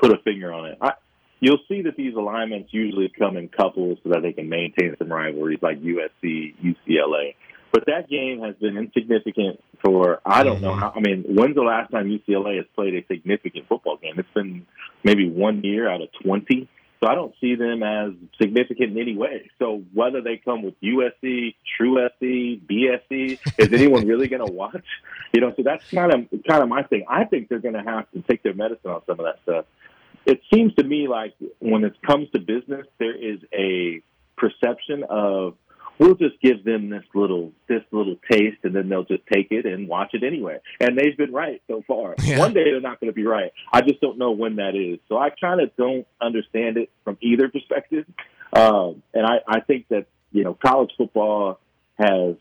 put 0.00 0.12
a 0.12 0.18
finger 0.24 0.52
on 0.52 0.66
it. 0.66 0.78
I, 0.80 0.92
you'll 1.40 1.58
see 1.68 1.82
that 1.82 1.96
these 1.96 2.14
alignments 2.14 2.72
usually 2.72 3.10
come 3.18 3.36
in 3.36 3.48
couples 3.48 3.98
so 4.02 4.10
that 4.10 4.22
they 4.22 4.32
can 4.32 4.48
maintain 4.48 4.94
some 4.98 5.12
rivalries 5.12 5.58
like 5.62 5.80
USC, 5.80 6.54
UCLA. 6.62 7.34
But 7.72 7.84
that 7.86 8.08
game 8.08 8.42
has 8.42 8.56
been 8.56 8.76
insignificant 8.76 9.62
for 9.84 10.20
I 10.26 10.42
don't 10.42 10.60
know. 10.60 10.72
Mm-hmm. 10.72 10.80
How, 10.80 10.92
I 10.96 11.00
mean, 11.00 11.24
when's 11.28 11.54
the 11.54 11.62
last 11.62 11.92
time 11.92 12.08
UCLA 12.08 12.56
has 12.56 12.66
played 12.74 12.94
a 12.94 13.06
significant 13.06 13.68
football 13.68 13.96
game? 13.96 14.14
It's 14.18 14.28
been 14.34 14.66
maybe 15.04 15.30
one 15.30 15.62
year 15.62 15.88
out 15.88 16.02
of 16.02 16.08
twenty. 16.22 16.68
So 17.00 17.08
I 17.08 17.14
don't 17.14 17.34
see 17.40 17.54
them 17.54 17.82
as 17.82 18.12
significant 18.40 18.92
in 18.92 18.98
any 18.98 19.16
way. 19.16 19.50
So 19.58 19.82
whether 19.94 20.20
they 20.20 20.36
come 20.36 20.62
with 20.62 20.78
USC, 20.82 21.54
True 21.76 21.96
SC, 22.08 22.60
BSC, 22.68 23.38
is 23.56 23.72
anyone 23.72 24.06
really 24.06 24.28
going 24.28 24.46
to 24.46 24.52
watch? 24.52 24.84
You 25.32 25.40
know, 25.40 25.54
so 25.56 25.62
that's 25.62 25.88
kind 25.90 26.12
of 26.12 26.28
kind 26.46 26.62
of 26.62 26.68
my 26.68 26.82
thing. 26.82 27.06
I 27.08 27.24
think 27.24 27.48
they're 27.48 27.58
going 27.58 27.74
to 27.74 27.82
have 27.82 28.10
to 28.12 28.20
take 28.22 28.42
their 28.42 28.52
medicine 28.52 28.90
on 28.90 29.00
some 29.06 29.18
of 29.18 29.24
that 29.24 29.38
stuff. 29.44 29.64
It 30.26 30.42
seems 30.52 30.74
to 30.74 30.84
me 30.84 31.08
like 31.08 31.34
when 31.58 31.84
it 31.84 31.94
comes 32.02 32.28
to 32.32 32.38
business, 32.38 32.86
there 32.98 33.16
is 33.16 33.40
a 33.54 34.02
perception 34.36 35.04
of 35.08 35.54
we'll 36.00 36.14
just 36.14 36.40
give 36.42 36.64
them 36.64 36.88
this 36.88 37.04
little 37.14 37.52
this 37.68 37.82
little 37.92 38.16
taste 38.30 38.56
and 38.64 38.74
then 38.74 38.88
they'll 38.88 39.04
just 39.04 39.22
take 39.30 39.48
it 39.52 39.66
and 39.66 39.86
watch 39.86 40.14
it 40.14 40.24
anyway. 40.24 40.58
And 40.80 40.98
they've 40.98 41.16
been 41.16 41.32
right 41.32 41.62
so 41.68 41.84
far. 41.86 42.16
Yeah. 42.18 42.38
One 42.38 42.54
day 42.54 42.64
they're 42.64 42.80
not 42.80 42.98
going 43.00 43.12
to 43.12 43.14
be 43.14 43.26
right. 43.26 43.52
I 43.72 43.82
just 43.82 44.00
don't 44.00 44.18
know 44.18 44.32
when 44.32 44.56
that 44.56 44.74
is. 44.74 44.98
So 45.08 45.18
I 45.18 45.28
kind 45.30 45.60
of 45.60 45.76
don't 45.76 46.06
understand 46.20 46.78
it 46.78 46.90
from 47.04 47.18
either 47.20 47.48
perspective. 47.48 48.06
Um, 48.52 49.02
and 49.14 49.26
I, 49.26 49.36
I 49.46 49.60
think 49.60 49.88
that 49.88 50.06
you 50.32 50.42
know 50.42 50.54
college 50.54 50.90
football 50.96 51.60
has 51.98 52.36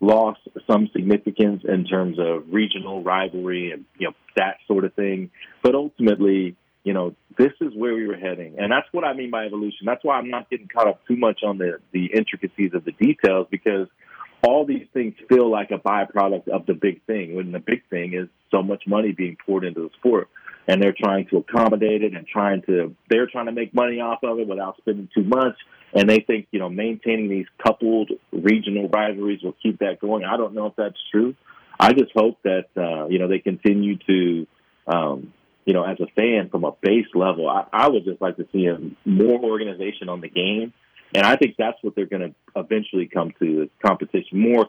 lost 0.00 0.40
some 0.66 0.90
significance 0.92 1.62
in 1.66 1.84
terms 1.84 2.18
of 2.18 2.44
regional 2.50 3.02
rivalry 3.02 3.70
and 3.70 3.84
you 3.96 4.08
know 4.08 4.14
that 4.36 4.56
sort 4.66 4.84
of 4.84 4.92
thing. 4.94 5.30
But 5.62 5.76
ultimately, 5.76 6.56
you 6.84 6.92
know, 6.92 7.14
this 7.36 7.52
is 7.60 7.72
where 7.74 7.94
we 7.94 8.06
were 8.06 8.16
heading. 8.16 8.56
And 8.58 8.70
that's 8.70 8.86
what 8.92 9.04
I 9.04 9.14
mean 9.14 9.30
by 9.30 9.46
evolution. 9.46 9.86
That's 9.86 10.04
why 10.04 10.18
I'm 10.18 10.30
not 10.30 10.48
getting 10.50 10.68
caught 10.68 10.86
up 10.86 11.00
too 11.08 11.16
much 11.16 11.40
on 11.42 11.58
the, 11.58 11.78
the 11.92 12.10
intricacies 12.14 12.72
of 12.74 12.84
the 12.84 12.92
details 12.92 13.48
because 13.50 13.88
all 14.42 14.66
these 14.66 14.86
things 14.92 15.14
feel 15.28 15.50
like 15.50 15.70
a 15.70 15.78
byproduct 15.78 16.48
of 16.48 16.66
the 16.66 16.74
big 16.74 17.02
thing 17.06 17.34
when 17.34 17.52
the 17.52 17.58
big 17.58 17.82
thing 17.88 18.12
is 18.12 18.28
so 18.50 18.62
much 18.62 18.84
money 18.86 19.12
being 19.12 19.36
poured 19.44 19.64
into 19.64 19.80
the 19.80 19.90
sport 19.98 20.28
and 20.68 20.82
they're 20.82 20.94
trying 20.98 21.26
to 21.28 21.38
accommodate 21.38 22.02
it 22.02 22.14
and 22.14 22.26
trying 22.26 22.60
to 22.62 22.94
they're 23.08 23.26
trying 23.26 23.46
to 23.46 23.52
make 23.52 23.74
money 23.74 24.00
off 24.00 24.18
of 24.22 24.38
it 24.38 24.46
without 24.46 24.76
spending 24.78 25.08
too 25.14 25.24
much 25.24 25.56
and 25.94 26.08
they 26.08 26.20
think 26.20 26.46
you 26.50 26.58
know 26.58 26.68
maintaining 26.68 27.28
these 27.30 27.46
coupled 27.64 28.10
regional 28.32 28.88
rivalries 28.88 29.42
will 29.42 29.56
keep 29.62 29.78
that 29.78 29.98
going 30.00 30.24
i 30.24 30.36
don't 30.36 30.54
know 30.54 30.66
if 30.66 30.76
that's 30.76 30.98
true 31.10 31.34
i 31.80 31.92
just 31.92 32.12
hope 32.14 32.38
that 32.44 32.66
uh, 32.76 33.06
you 33.08 33.18
know 33.18 33.28
they 33.28 33.38
continue 33.38 33.96
to 34.06 34.46
um, 34.86 35.32
you 35.64 35.72
know, 35.72 35.84
as 35.84 35.98
a 36.00 36.06
fan 36.14 36.48
from 36.50 36.64
a 36.64 36.72
base 36.82 37.06
level, 37.14 37.48
I, 37.48 37.66
I 37.72 37.88
would 37.88 38.04
just 38.04 38.20
like 38.20 38.36
to 38.36 38.46
see 38.52 38.68
more 39.04 39.40
organization 39.40 40.08
on 40.08 40.20
the 40.20 40.28
game. 40.28 40.72
And 41.14 41.24
I 41.24 41.36
think 41.36 41.54
that's 41.56 41.78
what 41.82 41.94
they're 41.94 42.06
going 42.06 42.34
to 42.34 42.60
eventually 42.60 43.06
come 43.06 43.32
to 43.38 43.62
is 43.62 43.68
competition 43.84 44.40
more, 44.40 44.66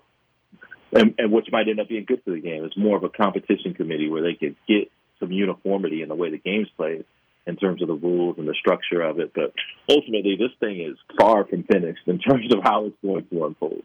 and, 0.94 1.16
and 1.18 1.32
which 1.32 1.48
might 1.52 1.68
end 1.68 1.80
up 1.80 1.90
being 1.90 2.06
good 2.06 2.22
for 2.24 2.32
the 2.32 2.40
game. 2.40 2.64
It's 2.64 2.78
more 2.78 2.96
of 2.96 3.04
a 3.04 3.10
competition 3.10 3.74
committee 3.74 4.10
where 4.10 4.22
they 4.22 4.36
can 4.36 4.56
get 4.68 4.92
some 5.20 5.32
uniformity 5.32 6.02
in 6.02 6.10
the 6.10 6.16
way 6.16 6.30
the 6.30 6.38
game's 6.38 6.70
played 6.78 7.06
in 7.48 7.56
terms 7.58 7.82
of 7.82 7.88
the 7.88 7.96
rules 7.96 8.38
and 8.38 8.48
the 8.48 8.56
structure 8.60 9.02
of 9.02 9.20
it. 9.20 9.34
But 9.34 9.54
ultimately, 9.90 10.36
this 10.38 10.52
thing 10.60 10.82
is 10.82 10.98
far 11.20 11.46
from 11.46 11.64
finished 11.64 12.02
in 12.06 12.20
terms 12.20 12.54
of 12.54 12.64
how 12.64 12.86
it's 12.86 12.96
going 13.04 13.26
to 13.32 13.46
unfold. 13.46 13.84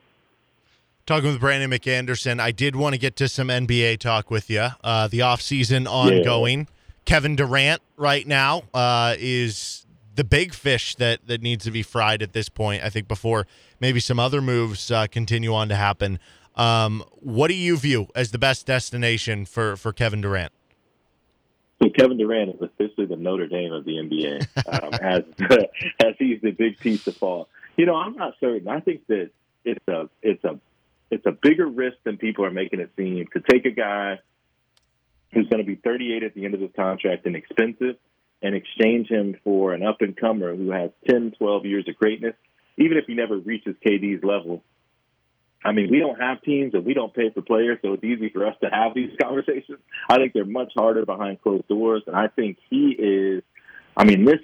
Talking 1.06 1.30
with 1.30 1.40
Brandon 1.40 1.70
McAnderson, 1.70 2.40
I 2.40 2.52
did 2.52 2.76
want 2.76 2.94
to 2.94 2.98
get 2.98 3.16
to 3.16 3.28
some 3.28 3.48
NBA 3.48 3.98
talk 3.98 4.30
with 4.30 4.48
you. 4.50 4.68
Uh, 4.84 5.08
the 5.08 5.20
offseason 5.20 5.88
ongoing. 5.88 6.60
Yeah 6.60 6.76
Kevin 7.10 7.34
Durant 7.34 7.82
right 7.96 8.24
now 8.24 8.62
uh, 8.72 9.16
is 9.18 9.84
the 10.14 10.22
big 10.22 10.54
fish 10.54 10.94
that 10.94 11.26
that 11.26 11.42
needs 11.42 11.64
to 11.64 11.72
be 11.72 11.82
fried 11.82 12.22
at 12.22 12.32
this 12.34 12.48
point. 12.48 12.84
I 12.84 12.88
think 12.88 13.08
before 13.08 13.48
maybe 13.80 13.98
some 13.98 14.20
other 14.20 14.40
moves 14.40 14.92
uh, 14.92 15.08
continue 15.08 15.52
on 15.52 15.68
to 15.70 15.74
happen. 15.74 16.20
Um, 16.54 17.02
what 17.18 17.48
do 17.48 17.54
you 17.54 17.76
view 17.76 18.06
as 18.14 18.30
the 18.30 18.38
best 18.38 18.64
destination 18.64 19.44
for 19.44 19.74
for 19.74 19.92
Kevin 19.92 20.20
Durant? 20.20 20.52
So 21.82 21.88
Kevin 21.90 22.16
Durant 22.16 22.54
is 22.54 22.62
officially 22.62 23.06
the 23.08 23.16
Notre 23.16 23.48
Dame 23.48 23.72
of 23.72 23.84
the 23.84 23.94
NBA, 23.96 24.46
um, 24.68 24.94
as 25.02 25.24
as 26.06 26.14
he's 26.16 26.40
the 26.42 26.52
big 26.52 26.78
piece 26.78 27.02
to 27.06 27.12
fall. 27.12 27.48
You 27.76 27.86
know, 27.86 27.96
I'm 27.96 28.14
not 28.14 28.34
certain. 28.38 28.68
I 28.68 28.78
think 28.78 29.04
that 29.08 29.30
it's 29.64 29.88
a 29.88 30.08
it's 30.22 30.44
a 30.44 30.60
it's 31.10 31.26
a 31.26 31.32
bigger 31.32 31.66
risk 31.66 31.96
than 32.04 32.18
people 32.18 32.44
are 32.44 32.52
making 32.52 32.78
it 32.78 32.92
seem 32.96 33.26
to 33.32 33.40
take 33.40 33.66
a 33.66 33.72
guy 33.72 34.20
who's 35.32 35.48
going 35.48 35.62
to 35.62 35.66
be 35.66 35.76
38 35.76 36.22
at 36.22 36.34
the 36.34 36.44
end 36.44 36.54
of 36.54 36.60
his 36.60 36.70
contract 36.74 37.26
and 37.26 37.36
expensive, 37.36 37.96
and 38.42 38.54
exchange 38.54 39.08
him 39.08 39.36
for 39.44 39.74
an 39.74 39.82
up 39.82 40.00
and 40.00 40.16
comer 40.16 40.56
who 40.56 40.70
has 40.70 40.90
10, 41.08 41.34
12 41.38 41.66
years 41.66 41.84
of 41.88 41.96
greatness, 41.96 42.34
even 42.78 42.96
if 42.96 43.04
he 43.06 43.14
never 43.14 43.36
reaches 43.36 43.76
KD's 43.86 44.24
level. 44.24 44.62
I 45.62 45.72
mean, 45.72 45.90
we 45.90 45.98
don't 45.98 46.18
have 46.18 46.40
teams 46.40 46.72
and 46.72 46.86
we 46.86 46.94
don't 46.94 47.12
pay 47.12 47.28
for 47.30 47.42
players, 47.42 47.78
so 47.82 47.92
it's 47.92 48.04
easy 48.04 48.30
for 48.30 48.46
us 48.46 48.56
to 48.62 48.70
have 48.70 48.94
these 48.94 49.10
conversations. 49.22 49.78
I 50.08 50.16
think 50.16 50.32
they're 50.32 50.46
much 50.46 50.72
harder 50.74 51.04
behind 51.04 51.42
closed 51.42 51.68
doors, 51.68 52.02
and 52.06 52.16
I 52.16 52.28
think 52.28 52.56
he 52.70 52.96
is. 52.98 53.42
I 53.96 54.04
mean, 54.04 54.24
this 54.24 54.40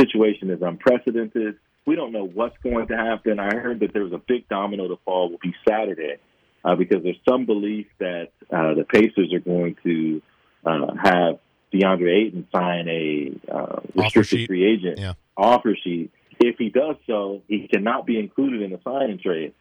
situation 0.00 0.50
is 0.50 0.62
unprecedented. 0.62 1.56
We 1.86 1.96
don't 1.96 2.12
know 2.12 2.26
what's 2.26 2.56
going 2.62 2.88
to 2.88 2.96
happen. 2.96 3.38
I 3.38 3.54
heard 3.56 3.80
that 3.80 3.92
there 3.92 4.04
was 4.04 4.14
a 4.14 4.22
big 4.26 4.48
domino 4.48 4.88
to 4.88 4.96
fall 5.04 5.30
will 5.30 5.38
be 5.38 5.54
Saturday 5.68 6.16
uh, 6.64 6.74
because 6.74 7.02
there's 7.02 7.20
some 7.28 7.46
belief 7.46 7.86
that 7.98 8.28
uh, 8.50 8.74
the 8.74 8.84
Pacers 8.84 9.32
are 9.32 9.40
going 9.40 9.76
to 9.84 10.22
uh, 10.64 10.94
have 11.02 11.38
DeAndre 11.72 12.26
Ayton 12.26 12.46
sign 12.52 12.88
a 12.88 13.52
uh, 13.52 13.80
restricted 13.94 14.46
free 14.46 14.64
agent 14.72 14.98
Yeah. 14.98 15.14
offer 15.36 15.76
sheet. 15.82 16.10
If 16.40 16.56
he 16.58 16.70
does 16.70 16.96
so, 17.06 17.42
he 17.48 17.68
cannot 17.68 18.06
be 18.06 18.18
included 18.18 18.62
in 18.62 18.70
the 18.70 18.80
signing 18.82 19.18
trade. 19.18 19.54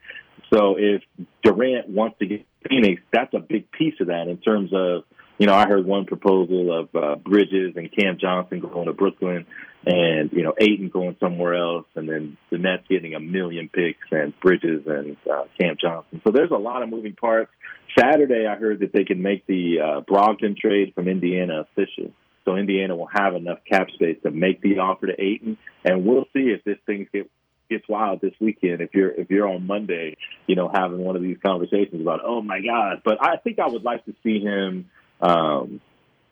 So 0.53 0.75
if 0.77 1.01
Durant 1.43 1.89
wants 1.89 2.17
to 2.19 2.25
get 2.25 2.45
Phoenix, 2.67 3.01
that's 3.11 3.33
a 3.33 3.39
big 3.39 3.71
piece 3.71 3.95
of 3.99 4.07
that 4.07 4.27
in 4.27 4.37
terms 4.37 4.71
of, 4.73 5.03
you 5.37 5.47
know, 5.47 5.53
I 5.53 5.67
heard 5.67 5.85
one 5.85 6.05
proposal 6.05 6.71
of 6.71 6.95
uh, 6.95 7.15
Bridges 7.15 7.73
and 7.75 7.91
Cam 7.91 8.17
Johnson 8.19 8.59
going 8.59 8.85
to 8.85 8.93
Brooklyn 8.93 9.45
and, 9.85 10.31
you 10.31 10.43
know, 10.43 10.53
Ayton 10.59 10.89
going 10.89 11.17
somewhere 11.19 11.55
else 11.55 11.85
and 11.95 12.07
then 12.07 12.37
the 12.49 12.57
Nets 12.57 12.83
getting 12.89 13.15
a 13.15 13.19
million 13.19 13.69
picks 13.69 14.07
and 14.11 14.33
Bridges 14.39 14.83
and 14.87 15.17
uh, 15.29 15.43
Cam 15.59 15.75
Johnson. 15.81 16.21
So 16.23 16.31
there's 16.31 16.51
a 16.51 16.57
lot 16.57 16.83
of 16.83 16.89
moving 16.89 17.15
parts. 17.15 17.51
Saturday, 17.97 18.47
I 18.47 18.55
heard 18.55 18.79
that 18.79 18.93
they 18.93 19.03
can 19.03 19.21
make 19.21 19.45
the 19.45 19.79
uh, 19.79 20.01
Brogdon 20.01 20.57
trade 20.57 20.93
from 20.95 21.07
Indiana 21.07 21.61
official. 21.61 22.11
So 22.45 22.55
Indiana 22.55 22.95
will 22.95 23.09
have 23.11 23.35
enough 23.35 23.59
cap 23.69 23.87
space 23.93 24.17
to 24.23 24.31
make 24.31 24.61
the 24.61 24.79
offer 24.79 25.07
to 25.07 25.13
Ayton, 25.13 25.57
and 25.85 26.05
we'll 26.05 26.25
see 26.33 26.51
if 26.51 26.63
this 26.63 26.77
thing 26.85 27.07
gets 27.13 27.29
gets 27.69 27.87
wild 27.87 28.19
this 28.21 28.33
weekend. 28.39 28.81
If 28.81 28.93
you're 28.93 29.11
if 29.11 29.29
you're 29.29 29.47
on 29.47 29.65
Monday, 29.65 30.17
you 30.47 30.55
know, 30.55 30.69
having 30.73 30.99
one 30.99 31.15
of 31.15 31.21
these 31.21 31.37
conversations 31.43 32.01
about, 32.01 32.19
oh 32.23 32.41
my 32.41 32.59
God. 32.59 33.01
But 33.05 33.19
I 33.21 33.37
think 33.37 33.59
I 33.59 33.67
would 33.67 33.83
like 33.83 34.03
to 34.05 34.13
see 34.23 34.39
him, 34.39 34.89
um, 35.21 35.81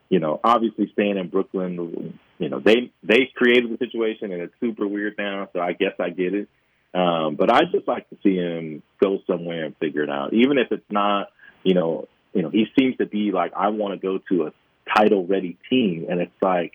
you 0.10 0.20
know, 0.20 0.40
obviously 0.44 0.90
staying 0.94 1.18
in 1.18 1.30
Brooklyn. 1.30 2.20
You 2.38 2.50
know, 2.50 2.60
they 2.60 2.92
they 3.04 3.30
created 3.36 3.72
the 3.72 3.78
situation, 3.78 4.32
and 4.32 4.42
it's 4.42 4.54
super 4.60 4.88
weird 4.88 5.16
now. 5.18 5.50
So 5.54 5.60
I 5.60 5.74
guess 5.74 5.94
I 6.00 6.10
get 6.10 6.34
it. 6.34 6.50
Um, 6.94 7.36
but 7.36 7.52
I'd 7.52 7.72
just 7.72 7.88
like 7.88 8.10
to 8.10 8.18
see 8.22 8.36
him 8.36 8.84
go 9.02 9.20
somewhere 9.26 9.66
and 9.66 9.78
figure 9.78 10.04
it 10.04 10.10
out, 10.10 10.34
even 10.34 10.58
if 10.58 10.72
it's 10.72 10.92
not, 10.92 11.30
you 11.64 11.74
know, 11.74 12.10
you 12.34 12.42
know, 12.42 12.50
he 12.50 12.66
seems 12.78 12.98
to 12.98 13.06
be 13.06 13.32
like, 13.32 13.54
I 13.56 13.70
want 13.70 13.94
to 13.94 14.06
go 14.06 14.20
to 14.30 14.48
a 14.48 14.54
title 14.94 15.26
ready 15.26 15.58
team, 15.70 16.08
and 16.10 16.20
it's 16.20 16.32
like, 16.42 16.74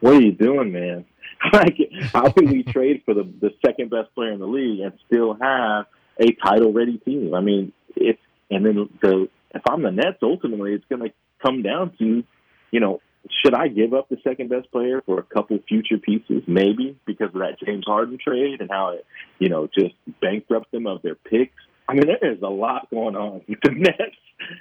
what 0.00 0.14
are 0.14 0.22
you 0.22 0.32
doing, 0.32 0.72
man? 0.72 1.04
like, 1.52 1.76
how 2.12 2.30
can 2.30 2.50
we 2.50 2.62
trade 2.62 3.02
for 3.04 3.14
the 3.14 3.24
the 3.40 3.50
second 3.64 3.90
best 3.90 4.14
player 4.14 4.32
in 4.32 4.40
the 4.40 4.46
league 4.46 4.80
and 4.80 4.92
still 5.06 5.34
have 5.34 5.86
a 6.18 6.32
title 6.42 6.72
ready 6.72 6.98
team? 6.98 7.34
I 7.34 7.40
mean, 7.40 7.72
it's 7.94 8.20
and 8.50 8.64
then 8.64 8.88
the 9.00 9.28
if 9.54 9.62
I'm 9.68 9.82
the 9.82 9.90
Nets, 9.90 10.18
ultimately, 10.22 10.72
it's 10.72 10.84
going 10.88 11.02
to 11.02 11.12
come 11.42 11.62
down 11.62 11.92
to, 11.98 12.24
you 12.70 12.80
know, 12.80 13.00
should 13.42 13.54
I 13.54 13.68
give 13.68 13.94
up 13.94 14.08
the 14.08 14.18
second 14.24 14.50
best 14.50 14.70
player 14.72 15.02
for 15.04 15.18
a 15.18 15.22
couple 15.22 15.58
future 15.68 15.98
pieces? 15.98 16.42
Maybe 16.46 16.98
because 17.06 17.28
of 17.28 17.40
that 17.40 17.58
James 17.64 17.84
Harden 17.86 18.18
trade 18.22 18.60
and 18.60 18.70
how 18.70 18.90
it, 18.90 19.06
you 19.38 19.48
know, 19.48 19.68
just 19.68 19.94
bankrupt 20.20 20.72
them 20.72 20.86
of 20.86 21.02
their 21.02 21.14
picks. 21.14 21.54
I 21.88 21.94
mean, 21.94 22.06
there 22.06 22.32
is 22.32 22.42
a 22.42 22.48
lot 22.48 22.90
going 22.90 23.16
on 23.16 23.42
with 23.48 23.58
the 23.62 23.70
Nets. 23.76 24.16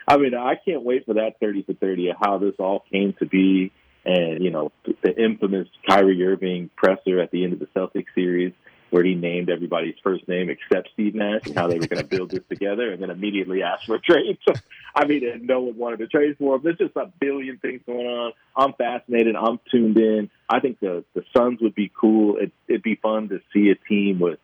I 0.08 0.18
mean, 0.18 0.36
I 0.36 0.56
can't 0.64 0.84
wait 0.84 1.06
for 1.06 1.16
that 1.16 1.40
30 1.40 1.64
for 1.64 1.74
30 1.74 2.10
of 2.10 2.18
how 2.22 2.38
this 2.38 2.54
all 2.60 2.84
came 2.92 3.14
to 3.20 3.26
be. 3.26 3.72
And, 4.04 4.44
you 4.44 4.50
know, 4.50 4.72
the 4.84 5.16
infamous 5.16 5.68
Kyrie 5.88 6.24
Irving 6.24 6.70
presser 6.76 7.20
at 7.20 7.32
the 7.32 7.44
end 7.44 7.54
of 7.54 7.60
the 7.60 7.68
Celtics 7.68 8.14
series 8.16 8.54
where 8.92 9.04
he 9.04 9.16
named 9.16 9.50
everybody's 9.50 9.96
first 10.04 10.28
name 10.28 10.50
except 10.50 10.90
Steve 10.94 11.16
Nash 11.16 11.42
and 11.46 11.56
how 11.56 11.68
they 11.68 11.80
were 11.80 11.88
going 11.88 12.02
to 12.02 12.08
build 12.08 12.30
this 12.30 12.44
together 12.50 12.92
and 12.92 13.02
then 13.02 13.10
immediately 13.10 13.64
asked 13.64 13.86
for 13.86 13.96
a 13.96 14.00
trade. 14.00 14.38
So, 14.48 14.54
I 14.96 15.06
mean, 15.06 15.24
no 15.44 15.62
one 15.62 15.78
wanted 15.78 16.00
to 16.00 16.08
trade 16.08 16.36
for 16.38 16.56
him. 16.56 16.62
There's 16.64 16.78
just 16.78 16.96
a 16.98 17.12
billion 17.20 17.58
things 17.58 17.82
going 17.86 18.06
on. 18.06 18.34
I'm 18.56 18.74
fascinated. 18.74 19.36
I'm 19.36 19.60
tuned 19.72 19.98
in. 19.98 20.30
I 20.50 20.60
think 20.60 20.80
the, 20.82 21.06
the 21.16 21.24
Suns 21.36 21.60
would 21.62 21.74
be 21.74 21.90
cool. 22.00 22.38
It, 22.38 22.52
it'd 22.68 22.84
be 22.84 22.96
fun 22.96 23.30
to 23.30 23.40
see 23.54 23.70
a 23.70 23.76
team 23.76 24.20
with 24.20 24.40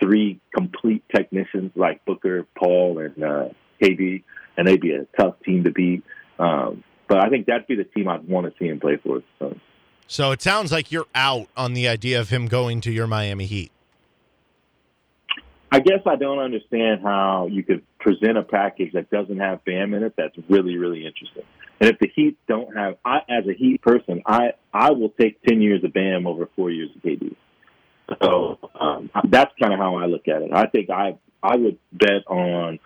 three 0.00 0.40
complete 0.52 1.04
technicians 1.14 1.70
like 1.76 2.04
Booker, 2.04 2.44
Paul, 2.58 2.98
and 2.98 3.22
uh, 3.22 3.48
KD, 3.80 4.24
and 4.56 4.66
they'd 4.66 4.80
be 4.80 4.92
a 4.92 5.06
tough 5.16 5.36
team 5.44 5.62
to 5.62 5.70
beat. 5.70 6.02
Um, 6.40 6.82
but 7.08 7.24
I 7.24 7.28
think 7.28 7.46
that'd 7.46 7.68
be 7.68 7.76
the 7.76 7.84
team 7.84 8.08
I'd 8.08 8.26
want 8.26 8.46
to 8.46 8.58
see 8.58 8.68
him 8.68 8.80
play 8.80 8.96
for. 8.96 9.22
So. 9.38 9.56
So 10.08 10.32
it 10.32 10.42
sounds 10.42 10.72
like 10.72 10.90
you're 10.90 11.06
out 11.14 11.46
on 11.56 11.74
the 11.74 11.86
idea 11.86 12.20
of 12.20 12.30
him 12.30 12.46
going 12.46 12.80
to 12.82 12.90
your 12.90 13.06
Miami 13.06 13.46
Heat. 13.46 13.70
I 15.72 15.80
guess 15.80 16.00
I 16.04 16.16
don't 16.16 16.38
understand 16.38 17.00
how 17.02 17.48
you 17.50 17.62
could 17.62 17.82
present 17.98 18.36
a 18.36 18.42
package 18.42 18.92
that 18.92 19.08
doesn't 19.08 19.38
have 19.38 19.64
Bam 19.64 19.94
in 19.94 20.02
it. 20.02 20.12
That's 20.18 20.36
really, 20.50 20.76
really 20.76 21.06
interesting. 21.06 21.44
And 21.80 21.88
if 21.88 21.98
the 21.98 22.08
Heat 22.14 22.36
don't 22.46 22.76
have, 22.76 22.96
I, 23.06 23.20
as 23.26 23.46
a 23.48 23.54
Heat 23.54 23.80
person, 23.80 24.22
I 24.26 24.50
I 24.74 24.90
will 24.90 25.08
take 25.18 25.42
ten 25.42 25.62
years 25.62 25.82
of 25.82 25.94
Bam 25.94 26.26
over 26.26 26.46
four 26.54 26.70
years 26.70 26.90
of 26.94 27.00
KD. 27.00 27.34
So 28.22 28.58
um, 28.78 29.10
that's 29.30 29.50
kind 29.58 29.72
of 29.72 29.78
how 29.78 29.96
I 29.96 30.04
look 30.04 30.28
at 30.28 30.42
it. 30.42 30.50
I 30.52 30.66
think 30.66 30.90
I 30.90 31.16
I 31.42 31.56
would 31.56 31.78
bet 31.90 32.26
on 32.28 32.78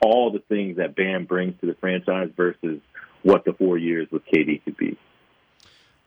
all 0.00 0.32
the 0.32 0.42
things 0.48 0.78
that 0.78 0.96
Bam 0.96 1.26
brings 1.26 1.60
to 1.60 1.66
the 1.66 1.74
franchise 1.74 2.30
versus 2.34 2.80
what 3.22 3.44
the 3.44 3.52
four 3.52 3.76
years 3.76 4.08
with 4.10 4.22
KD 4.24 4.64
could 4.64 4.78
be. 4.78 4.98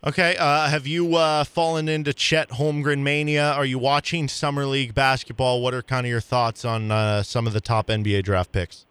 Okay. 0.06 0.36
Uh, 0.38 0.68
have 0.68 0.86
you 0.86 1.16
uh, 1.16 1.44
fallen 1.44 1.90
into 1.90 2.14
Chet 2.14 2.50
Holmgren 2.50 3.02
mania? 3.02 3.52
Are 3.54 3.66
you 3.66 3.80
watching 3.80 4.28
summer 4.28 4.68
league 4.68 4.94
basketball? 4.94 5.64
What 5.64 5.74
are 5.74 5.82
kind 5.82 6.06
of 6.06 6.12
your 6.12 6.22
thoughts 6.22 6.64
on 6.64 6.92
uh, 6.92 7.24
some 7.24 7.48
of 7.48 7.54
the 7.54 7.62
top 7.62 7.88
NBA 7.88 8.24
draft 8.24 8.52
picks? 8.52 8.86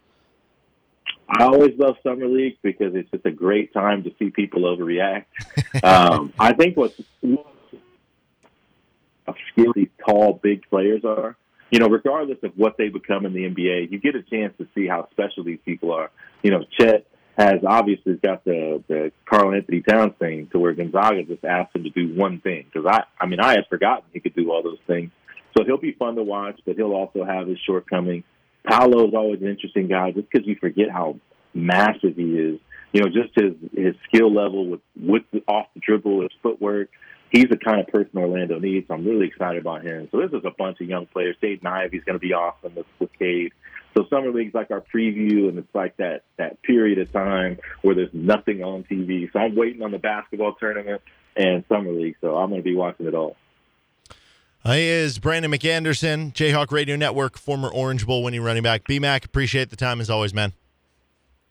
I 1.29 1.45
always 1.45 1.79
love 1.79 1.97
summer 2.03 2.27
league 2.27 2.59
because 2.63 2.97
it's 2.97 3.09
just 3.13 3.25
a 3.27 3.31
great 3.31 3.73
time 3.73 4.03
to 4.03 4.13
see 4.19 4.31
people 4.31 4.63
overreact. 4.63 5.27
um, 5.85 6.33
I 6.39 6.53
think 6.53 6.77
what's 6.77 7.01
how 9.27 9.35
skilled 9.53 9.75
these 9.77 9.89
tall, 10.05 10.41
big 10.43 10.69
players 10.69 11.05
are. 11.05 11.37
You 11.71 11.79
know, 11.79 11.89
regardless 11.89 12.39
of 12.43 12.53
what 12.57 12.77
they 12.77 12.89
become 12.89 13.25
in 13.25 13.33
the 13.33 13.49
NBA, 13.49 13.91
you 13.91 13.99
get 14.01 14.17
a 14.17 14.23
chance 14.23 14.53
to 14.59 14.67
see 14.75 14.87
how 14.87 15.09
special 15.13 15.45
these 15.45 15.61
people 15.65 15.93
are. 15.93 16.11
You 16.43 16.51
know, 16.51 16.65
Chet 16.79 17.07
has 17.37 17.61
obviously 17.67 18.15
got 18.15 18.45
the 18.45 18.83
the 18.89 19.13
Karl-Anthony 19.27 19.83
Towns 19.83 20.15
thing 20.19 20.49
to 20.53 20.59
where 20.59 20.73
Gonzaga 20.73 21.25
just 21.25 21.45
asked 21.45 21.75
him 21.75 21.85
to 21.85 21.91
do 21.91 22.15
one 22.15 22.41
thing 22.41 22.67
because 22.73 22.87
I 22.89 23.05
I 23.21 23.27
mean 23.27 23.41
I 23.41 23.51
had 23.51 23.67
forgotten 23.69 24.05
he 24.13 24.21
could 24.21 24.35
do 24.35 24.53
all 24.53 24.63
those 24.63 24.79
things. 24.87 25.11
So 25.57 25.65
he'll 25.65 25.79
be 25.79 25.93
fun 25.93 26.17
to 26.17 26.23
watch, 26.23 26.61
but 26.67 26.77
he'll 26.77 26.93
also 26.93 27.25
have 27.25 27.47
his 27.47 27.59
shortcomings. 27.65 28.25
Paolo 28.69 29.09
is 29.09 29.15
always 29.15 29.41
an 29.41 29.49
interesting 29.49 29.89
guy 29.89 30.11
just 30.11 30.29
because 30.31 30.47
you 30.47 30.57
forget 30.57 30.91
how 30.91 31.19
massive 31.53 32.17
he 32.17 32.37
is. 32.37 32.61
You 32.93 33.03
know, 33.03 33.09
just 33.09 33.35
his 33.35 33.55
his 33.73 33.95
skill 34.07 34.33
level 34.33 34.69
with 34.69 34.81
with 34.97 35.23
the, 35.33 35.43
off 35.49 35.67
the 35.75 35.81
dribble, 35.81 36.23
his 36.23 36.31
footwork. 36.43 36.89
He's 37.31 37.49
the 37.51 37.57
kind 37.57 37.81
of 37.81 37.89
person 37.89 38.17
Orlando 38.17 38.61
needs. 38.61 38.87
I'm 38.89 39.05
really 39.05 39.27
excited 39.27 39.61
about 39.61 39.83
him. 39.83 40.09
So 40.13 40.19
this 40.19 40.31
is 40.31 40.45
a 40.45 40.53
bunch 40.57 40.81
of 40.81 40.89
young 40.89 41.07
players. 41.07 41.35
Dave 41.43 41.67
Ivey's 41.67 42.05
going 42.05 42.15
to 42.15 42.21
be 42.21 42.33
awesome 42.33 42.77
with, 42.77 42.87
with 43.01 43.11
Cade. 43.19 43.53
So 43.95 44.05
summer 44.11 44.33
league's 44.33 44.55
like 44.55 44.71
our 44.71 44.81
preview, 44.81 45.49
and 45.49 45.59
it's 45.59 45.75
like 45.75 45.97
that 45.99 46.23
that 46.37 46.61
period 46.63 46.99
of 46.99 47.13
time 47.13 47.59
where 47.83 47.95
there's 47.95 48.13
nothing 48.13 48.63
on 48.63 48.85
TV. 48.85 49.33
So 49.33 49.39
I'm 49.39 49.55
waiting 49.55 49.83
on 49.83 49.93
the 49.93 49.99
basketball 49.99 50.55
tournament 50.55 51.01
and 51.37 51.65
summer 51.69 51.93
league. 51.93 52.17
So 52.21 52.37
I'm 52.37 52.51
going 52.51 52.61
to 52.61 52.65
be 52.65 52.75
watching 52.75 53.07
it 53.07 53.15
all. 53.15 53.37
He 54.65 54.89
is 54.89 55.19
Brandon 55.19 55.51
McAnderson, 55.51 56.33
Jayhawk 56.33 56.73
Radio 56.73 56.97
Network, 56.97 57.37
former 57.37 57.69
Orange 57.69 58.07
Bowl 58.07 58.23
winning 58.23 58.43
running 58.43 58.63
back. 58.63 58.85
BMAC, 58.85 59.27
appreciate 59.27 59.69
the 59.69 59.77
time 59.77 60.01
as 60.01 60.09
always, 60.09 60.33
man. 60.33 60.55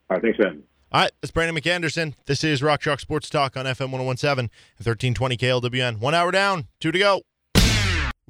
All 0.09 0.17
right, 0.17 0.23
thanks, 0.23 0.39
man. 0.39 0.63
All 0.91 1.01
right, 1.01 1.11
it's 1.21 1.31
Brandon 1.31 1.55
McAnderson. 1.55 2.15
This 2.25 2.43
is 2.43 2.63
Rock 2.63 2.81
Chalk 2.81 2.99
Sports 2.99 3.29
Talk 3.29 3.55
on 3.55 3.65
FM 3.65 3.91
1017 3.91 4.49
and 4.79 4.85
1320 4.85 5.37
KLWN. 5.37 5.99
One 5.99 6.15
hour 6.15 6.31
down, 6.31 6.67
two 6.79 6.91
to 6.91 6.99
go. 6.99 7.21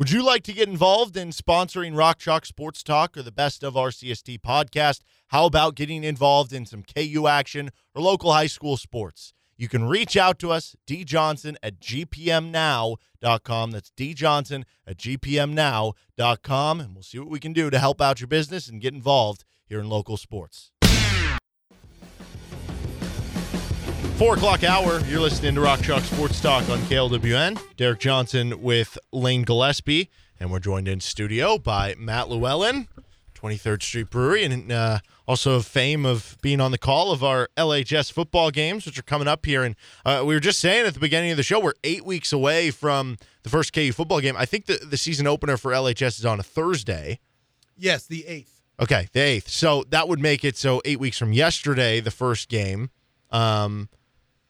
Would 0.03 0.11
you 0.11 0.21
like 0.21 0.43
to 0.43 0.51
get 0.51 0.67
involved 0.67 1.15
in 1.15 1.29
sponsoring 1.29 1.95
Rock 1.95 2.19
Chalk 2.19 2.45
Sports 2.45 2.83
Talk 2.83 3.15
or 3.15 3.21
the 3.21 3.31
Best 3.31 3.63
of 3.63 3.75
RCST 3.75 4.41
podcast? 4.41 4.99
How 5.29 5.45
about 5.45 5.75
getting 5.75 6.03
involved 6.03 6.51
in 6.51 6.65
some 6.65 6.83
KU 6.83 7.25
action 7.25 7.71
or 7.95 8.01
local 8.01 8.33
high 8.33 8.47
school 8.47 8.75
sports? 8.75 9.31
You 9.55 9.69
can 9.69 9.85
reach 9.85 10.17
out 10.17 10.39
to 10.39 10.51
us, 10.51 10.75
djohnson 10.85 11.55
at 11.63 11.79
gpmnow.com. 11.79 13.71
That's 13.71 13.91
djohnson 13.91 14.65
at 14.85 14.97
gpmnow.com, 14.97 16.79
and 16.81 16.93
we'll 16.93 17.03
see 17.03 17.19
what 17.19 17.29
we 17.29 17.39
can 17.39 17.53
do 17.53 17.69
to 17.69 17.79
help 17.79 18.01
out 18.01 18.19
your 18.19 18.27
business 18.27 18.67
and 18.67 18.81
get 18.81 18.93
involved 18.93 19.45
here 19.65 19.79
in 19.79 19.87
local 19.87 20.17
sports. 20.17 20.72
Four 24.17 24.35
o'clock 24.35 24.63
hour. 24.63 24.99
You're 25.01 25.19
listening 25.19 25.55
to 25.55 25.61
Rock 25.61 25.81
Chalk 25.81 26.03
Sports 26.03 26.39
Talk 26.39 26.69
on 26.69 26.79
KLWN. 26.81 27.59
Derek 27.75 27.99
Johnson 27.99 28.61
with 28.61 28.97
Lane 29.11 29.41
Gillespie, 29.41 30.09
and 30.39 30.51
we're 30.51 30.59
joined 30.59 30.87
in 30.87 30.99
studio 30.99 31.57
by 31.57 31.95
Matt 31.97 32.29
Llewellyn, 32.29 32.87
23rd 33.33 33.81
Street 33.81 34.09
Brewery, 34.11 34.43
and 34.43 34.71
uh, 34.71 34.99
also 35.27 35.55
of 35.55 35.65
fame 35.65 36.05
of 36.05 36.37
being 36.41 36.61
on 36.61 36.71
the 36.71 36.77
call 36.77 37.11
of 37.11 37.23
our 37.23 37.49
LHS 37.57 38.13
football 38.13 38.51
games, 38.51 38.85
which 38.85 38.97
are 38.99 39.03
coming 39.03 39.27
up 39.27 39.45
here. 39.45 39.63
And 39.63 39.75
uh, 40.05 40.23
we 40.25 40.35
were 40.35 40.39
just 40.39 40.59
saying 40.59 40.85
at 40.85 40.93
the 40.93 40.99
beginning 40.99 41.31
of 41.31 41.37
the 41.37 41.43
show, 41.43 41.59
we're 41.59 41.73
eight 41.83 42.05
weeks 42.05 42.31
away 42.31 42.69
from 42.71 43.17
the 43.41 43.49
first 43.49 43.73
KU 43.73 43.91
football 43.91 44.21
game. 44.21 44.35
I 44.37 44.45
think 44.45 44.67
the, 44.67 44.75
the 44.77 44.97
season 44.97 45.25
opener 45.27 45.57
for 45.57 45.71
LHS 45.71 46.19
is 46.19 46.25
on 46.25 46.39
a 46.39 46.43
Thursday. 46.43 47.19
Yes, 47.75 48.05
the 48.05 48.25
eighth. 48.27 48.61
Okay, 48.79 49.07
the 49.11 49.19
eighth. 49.19 49.49
So 49.49 49.83
that 49.89 50.07
would 50.07 50.19
make 50.19 50.45
it 50.45 50.55
so 50.55 50.81
eight 50.85 50.99
weeks 50.99 51.17
from 51.17 51.33
yesterday, 51.33 51.99
the 51.99 52.11
first 52.11 52.47
game. 52.47 52.91
Um, 53.31 53.89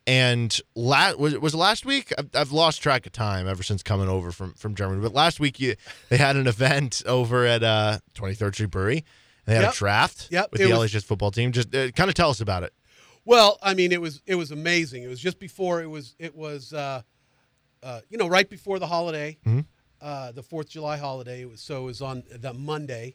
and 0.06 0.58
last 0.74 1.18
was 1.18 1.36
was 1.38 1.54
last 1.54 1.86
week. 1.86 2.12
I've, 2.18 2.28
I've 2.34 2.52
lost 2.52 2.82
track 2.82 3.06
of 3.06 3.12
time 3.12 3.48
ever 3.48 3.62
since 3.62 3.82
coming 3.82 4.08
over 4.08 4.32
from 4.32 4.54
from 4.54 4.74
Germany. 4.74 5.00
But 5.02 5.12
last 5.14 5.40
week 5.40 5.58
you, 5.60 5.74
they 6.08 6.16
had 6.18 6.36
an 6.36 6.46
event 6.46 7.02
over 7.06 7.46
at 7.46 7.62
uh 7.62 7.98
23rd 8.14 8.54
Street 8.54 8.70
Brewery. 8.70 9.04
They 9.46 9.54
had 9.54 9.62
Yep. 9.64 9.72
a 9.72 9.76
draft 9.76 10.28
Yep, 10.30 10.52
with 10.52 10.60
it 10.60 10.64
the 10.68 10.78
was- 10.78 10.92
LHS 10.92 11.04
football 11.04 11.30
team. 11.30 11.52
Just 11.52 11.74
uh, 11.74 11.90
kind 11.92 12.08
of 12.08 12.14
tell 12.14 12.30
us 12.30 12.40
about 12.40 12.62
it. 12.62 12.72
Well, 13.26 13.58
I 13.62 13.74
mean, 13.74 13.92
it 13.92 14.00
was 14.00 14.20
it 14.26 14.34
was 14.34 14.50
amazing. 14.50 15.02
It 15.02 15.08
was 15.08 15.20
just 15.20 15.38
before 15.38 15.82
it 15.82 15.88
was 15.88 16.14
it 16.18 16.34
was 16.34 16.72
uh, 16.74 17.02
uh, 17.82 18.00
you 18.10 18.18
know 18.18 18.28
right 18.28 18.48
before 18.48 18.78
the 18.78 18.86
holiday, 18.86 19.38
uh, 20.02 20.32
the 20.32 20.42
Fourth 20.42 20.66
of 20.66 20.72
July 20.72 20.98
holiday. 20.98 21.40
It 21.42 21.50
was 21.50 21.60
so 21.62 21.82
it 21.82 21.86
was 21.86 22.02
on 22.02 22.22
the 22.30 22.52
Monday 22.52 23.14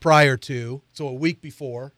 prior 0.00 0.36
to, 0.36 0.82
so 0.92 1.06
a 1.08 1.12
week 1.12 1.40
before 1.40 1.92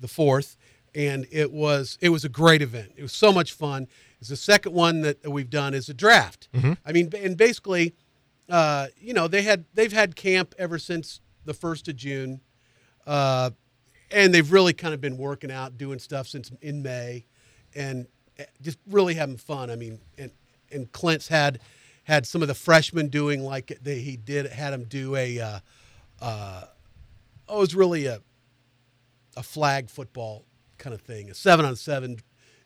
the 0.00 0.08
fourth, 0.08 0.56
and 0.94 1.26
it 1.30 1.52
was 1.52 1.98
it 2.00 2.10
was 2.10 2.24
a 2.24 2.28
great 2.28 2.62
event. 2.62 2.92
It 2.96 3.02
was 3.02 3.12
so 3.12 3.32
much 3.32 3.52
fun. 3.52 3.88
It's 4.20 4.28
the 4.28 4.36
second 4.36 4.72
one 4.72 5.00
that 5.02 5.26
we've 5.28 5.50
done 5.50 5.74
is 5.74 5.88
a 5.88 5.94
draft. 5.94 6.48
I 6.84 6.92
mean, 6.92 7.10
and 7.18 7.36
basically, 7.36 7.94
uh, 8.48 8.88
you 9.00 9.14
know, 9.14 9.26
they 9.28 9.42
had 9.42 9.64
they've 9.74 9.92
had 9.92 10.16
camp 10.16 10.54
ever 10.58 10.78
since 10.78 11.20
the 11.44 11.54
first 11.54 11.88
of 11.88 11.96
June. 11.96 12.40
Uh, 13.06 13.50
and 14.12 14.32
they've 14.32 14.52
really 14.52 14.72
kind 14.74 14.94
of 14.94 15.00
been 15.00 15.16
working 15.16 15.50
out, 15.50 15.78
doing 15.78 15.98
stuff 15.98 16.28
since 16.28 16.52
in 16.60 16.82
May, 16.82 17.24
and 17.74 18.06
eh, 18.38 18.44
just 18.60 18.78
really 18.86 19.14
having 19.14 19.36
fun. 19.36 19.70
I 19.70 19.76
mean, 19.76 20.00
and 20.18 20.30
and 20.70 20.90
Clint's 20.92 21.28
had 21.28 21.60
had 22.04 22.26
some 22.26 22.42
of 22.42 22.48
the 22.48 22.54
freshmen 22.54 23.08
doing 23.08 23.42
like 23.42 23.78
they, 23.82 24.00
he 24.00 24.16
did 24.16 24.46
had 24.46 24.72
him 24.72 24.84
do 24.84 25.16
a 25.16 25.40
uh, 25.40 25.58
uh, 26.20 26.64
oh, 27.48 27.56
it 27.56 27.60
was 27.60 27.74
really 27.74 28.06
a 28.06 28.20
a 29.36 29.42
flag 29.42 29.88
football 29.88 30.44
kind 30.82 30.94
of 30.94 31.00
thing, 31.00 31.30
a 31.30 31.34
seven 31.34 31.64
on 31.64 31.76
seven 31.76 32.18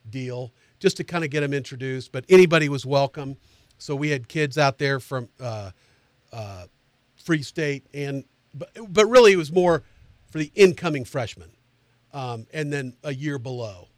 deal, 0.09 0.53
just 0.81 0.97
to 0.97 1.05
kind 1.05 1.23
of 1.23 1.31
get 1.31 1.41
them 1.41 1.53
introduced. 1.53 2.11
But 2.13 2.25
anybody 2.29 2.69
was 2.69 2.87
welcome. 2.87 3.37
So 3.79 3.95
we 3.95 4.09
had 4.09 4.27
kids 4.27 4.57
out 4.57 4.79
there 4.79 4.99
from 5.01 5.29
uh, 5.39 5.71
uh, 6.33 6.65
Free 7.23 7.43
State, 7.43 7.87
and 7.93 8.25
but, 8.55 8.71
but 8.89 9.07
really 9.07 9.33
it 9.33 9.37
was 9.37 9.53
more 9.53 9.83
for 10.31 10.39
the 10.39 10.51
incoming 10.55 11.05
freshmen, 11.05 11.51
um, 12.13 12.47
and 12.53 12.73
then 12.73 12.97
a 13.05 13.13
year 13.15 13.39
below, 13.39 13.89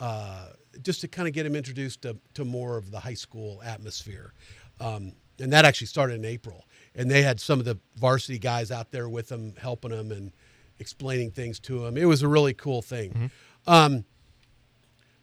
uh, 0.00 0.48
just 0.82 1.02
to 1.02 1.08
kind 1.08 1.28
of 1.28 1.34
get 1.34 1.44
them 1.44 1.54
introduced 1.54 2.02
to, 2.02 2.16
to 2.32 2.44
more 2.44 2.78
of 2.78 2.90
the 2.90 3.00
high 3.00 3.14
school 3.14 3.62
atmosphere. 3.62 4.32
Um, 4.80 5.12
and 5.38 5.52
that 5.52 5.66
actually 5.66 5.88
started 5.88 6.14
in 6.14 6.24
April, 6.24 6.64
and 6.94 7.10
they 7.10 7.22
had 7.22 7.38
some 7.40 7.58
of 7.58 7.66
the 7.66 7.78
varsity 7.96 8.38
guys 8.38 8.70
out 8.70 8.90
there 8.90 9.08
with 9.08 9.28
them, 9.28 9.54
helping 9.60 9.90
them 9.90 10.12
and 10.12 10.32
explaining 10.78 11.30
things 11.30 11.58
to 11.60 11.80
them. 11.80 11.96
It 11.96 12.06
was 12.06 12.22
a 12.22 12.28
really 12.28 12.54
cool 12.54 12.82
thing. 12.82 13.30
Um, 13.66 14.04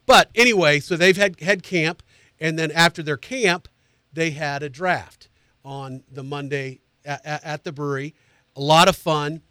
but 0.06 0.30
anyway, 0.36 0.80
so 0.80 0.96
they've 0.98 1.16
had 1.18 1.40
had 1.40 1.64
camp, 1.64 2.04
and 2.40 2.58
then 2.60 2.72
after 2.72 3.02
their 3.04 3.18
camp, 3.18 3.68
they 4.12 4.32
had 4.32 4.62
a 4.64 4.70
draft 4.70 5.30
on 5.64 6.04
the 6.12 6.24
Monday 6.24 6.82
at, 7.06 7.26
at, 7.26 7.44
at 7.44 7.64
the 7.64 7.72
brewery. 7.72 8.14
A 8.56 8.62
lot 8.62 8.88
of 8.90 8.96
fun. 8.96 9.42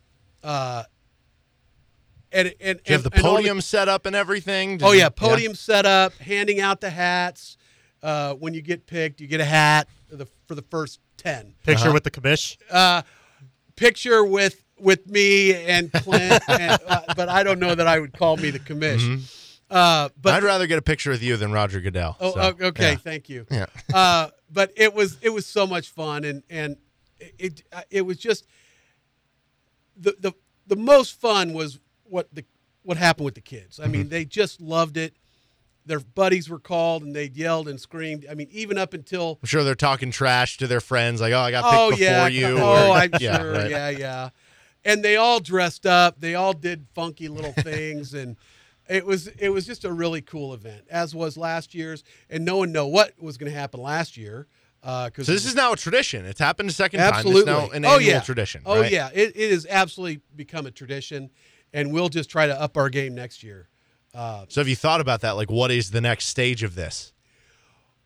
Uh, 0.42 0.84
and 2.30 2.54
and, 2.60 2.78
Do 2.84 2.92
you 2.92 2.96
have 2.96 3.04
and- 3.04 3.12
the 3.12 3.16
and 3.18 3.26
all 3.26 3.36
podium 3.36 3.60
set 3.60 3.88
up 3.88 4.06
and 4.06 4.14
everything? 4.16 4.78
Did 4.78 4.86
oh 4.86 4.92
you- 4.92 5.00
yeah, 5.00 5.08
podium 5.08 5.54
set 5.54 5.86
up, 5.86 6.12
handing 6.14 6.60
out 6.60 6.80
the 6.80 6.90
hats. 6.90 7.56
Uh, 8.02 8.34
when 8.34 8.52
you 8.52 8.60
get 8.62 8.86
picked, 8.86 9.20
you 9.20 9.26
get 9.28 9.40
a 9.40 9.44
hat 9.44 9.88
for 10.08 10.16
the 10.16 10.26
for 10.46 10.54
the 10.54 10.62
first 10.70 10.98
ten. 11.16 11.54
Picture 11.64 11.84
Uh-huh. 11.84 11.92
with 11.94 12.04
the 12.04 12.10
commish. 12.10 12.56
Picture 13.76 14.24
with 14.24 14.61
with 14.82 15.06
me 15.06 15.54
and 15.54 15.92
Clint, 15.92 16.42
and, 16.48 16.78
uh, 16.86 17.02
but 17.16 17.28
I 17.28 17.42
don't 17.42 17.58
know 17.60 17.74
that 17.74 17.86
I 17.86 17.98
would 18.00 18.12
call 18.12 18.36
me 18.36 18.50
the 18.50 18.58
commish. 18.58 18.98
Mm-hmm. 19.00 19.22
Uh, 19.70 20.08
but 20.20 20.34
I'd 20.34 20.42
rather 20.42 20.66
get 20.66 20.78
a 20.78 20.82
picture 20.82 21.10
with 21.10 21.22
you 21.22 21.36
than 21.38 21.50
Roger 21.52 21.80
Goodell. 21.80 22.16
Oh, 22.20 22.34
so, 22.34 22.40
okay. 22.68 22.90
yeah. 22.90 22.96
Thank 22.96 23.28
you. 23.30 23.46
Yeah. 23.50 23.66
uh, 23.94 24.28
but 24.50 24.70
it 24.76 24.92
was 24.92 25.16
it 25.22 25.30
was 25.30 25.46
so 25.46 25.66
much 25.66 25.88
fun, 25.90 26.24
and 26.24 26.42
and 26.50 26.76
it 27.38 27.62
it, 27.90 28.02
was 28.02 28.18
just 28.18 28.44
the 29.96 30.14
the 30.20 30.32
the 30.66 30.76
most 30.76 31.18
fun 31.18 31.54
was 31.54 31.78
what 32.04 32.28
the 32.34 32.44
what 32.82 32.98
happened 32.98 33.24
with 33.24 33.34
the 33.34 33.40
kids. 33.40 33.78
I 33.80 33.84
Mm-hmm. 33.84 33.92
mean, 33.92 34.08
they 34.10 34.24
just 34.26 34.60
loved 34.60 34.96
it. 34.98 35.14
Their 35.86 36.00
buddies 36.00 36.48
were 36.50 36.60
called, 36.60 37.02
and 37.02 37.16
they 37.16 37.30
yelled 37.32 37.66
and 37.66 37.80
screamed. 37.80 38.26
I 38.30 38.34
mean, 38.34 38.48
even 38.52 38.76
up 38.76 38.92
until 38.92 39.38
I'm 39.42 39.46
sure 39.46 39.64
they're 39.64 39.74
talking 39.74 40.10
trash 40.10 40.58
to 40.58 40.66
their 40.66 40.80
friends, 40.80 41.20
like, 41.20 41.32
"Oh, 41.32 41.40
I 41.40 41.50
got 41.50 41.64
picked 41.64 41.74
oh 41.74 41.90
before 41.90 42.04
yeah, 42.04 42.26
you." 42.28 42.58
oh 42.58 42.90
or- 42.90 42.96
I'm 42.96 43.10
yeah, 43.20 43.38
sure, 43.40 43.52
right. 43.52 43.70
yeah, 43.70 43.88
yeah. 43.88 44.28
And 44.84 45.04
they 45.04 45.16
all 45.16 45.40
dressed 45.40 45.86
up. 45.86 46.20
They 46.20 46.34
all 46.34 46.52
did 46.52 46.86
funky 46.94 47.28
little 47.28 47.52
things, 47.62 48.14
and 48.14 48.36
it 48.88 49.06
was 49.06 49.28
it 49.28 49.50
was 49.50 49.66
just 49.66 49.84
a 49.84 49.92
really 49.92 50.20
cool 50.22 50.54
event, 50.54 50.84
as 50.90 51.14
was 51.14 51.36
last 51.36 51.74
year's. 51.74 52.02
And 52.28 52.44
no 52.44 52.56
one 52.56 52.72
know 52.72 52.86
what 52.86 53.12
was 53.20 53.36
going 53.38 53.52
to 53.52 53.58
happen 53.58 53.80
last 53.80 54.16
year 54.16 54.48
uh, 54.82 55.06
because 55.06 55.26
So 55.26 55.32
this 55.32 55.46
is 55.46 55.54
now 55.54 55.72
a 55.72 55.76
tradition. 55.76 56.24
It's 56.24 56.40
happened 56.40 56.68
a 56.68 56.72
second 56.72 57.00
absolutely 57.00 57.44
time. 57.44 57.64
It's 57.64 57.72
now 57.72 57.76
an 57.76 57.84
oh 57.84 57.94
annual 57.96 58.12
yeah 58.12 58.20
tradition. 58.20 58.62
Oh 58.66 58.80
right? 58.80 58.90
yeah, 58.90 59.10
it, 59.14 59.32
it 59.36 59.50
has 59.52 59.66
absolutely 59.68 60.20
become 60.34 60.66
a 60.66 60.70
tradition, 60.70 61.30
and 61.72 61.92
we'll 61.92 62.08
just 62.08 62.28
try 62.30 62.46
to 62.46 62.60
up 62.60 62.76
our 62.76 62.90
game 62.90 63.14
next 63.14 63.42
year. 63.42 63.68
Uh, 64.14 64.44
so 64.48 64.60
have 64.60 64.68
you 64.68 64.76
thought 64.76 65.00
about 65.00 65.20
that? 65.22 65.32
Like, 65.32 65.50
what 65.50 65.70
is 65.70 65.90
the 65.90 66.00
next 66.00 66.26
stage 66.26 66.62
of 66.62 66.74
this? 66.74 67.12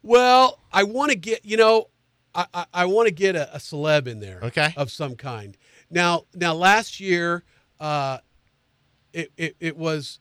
Well, 0.02 0.60
I 0.72 0.84
want 0.84 1.10
to 1.10 1.16
get 1.16 1.44
you 1.44 1.56
know, 1.56 1.88
I 2.34 2.46
I, 2.52 2.66
I 2.74 2.84
want 2.86 3.08
to 3.08 3.14
get 3.14 3.36
a, 3.36 3.54
a 3.54 3.58
celeb 3.58 4.06
in 4.06 4.20
there, 4.20 4.40
Okay. 4.42 4.74
of 4.76 4.90
some 4.90 5.16
kind. 5.16 5.56
Now 5.90 6.24
now 6.34 6.54
last 6.54 7.00
year, 7.00 7.44
uh, 7.80 8.18
it 9.12 9.32
it, 9.36 9.56
it 9.60 9.76
was, 9.76 10.20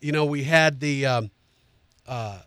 you 0.00 0.12
know, 0.12 0.24
we 0.24 0.44
had 0.44 0.80
the, 0.80 1.06
um, 1.06 1.30
uh, 2.06 2.40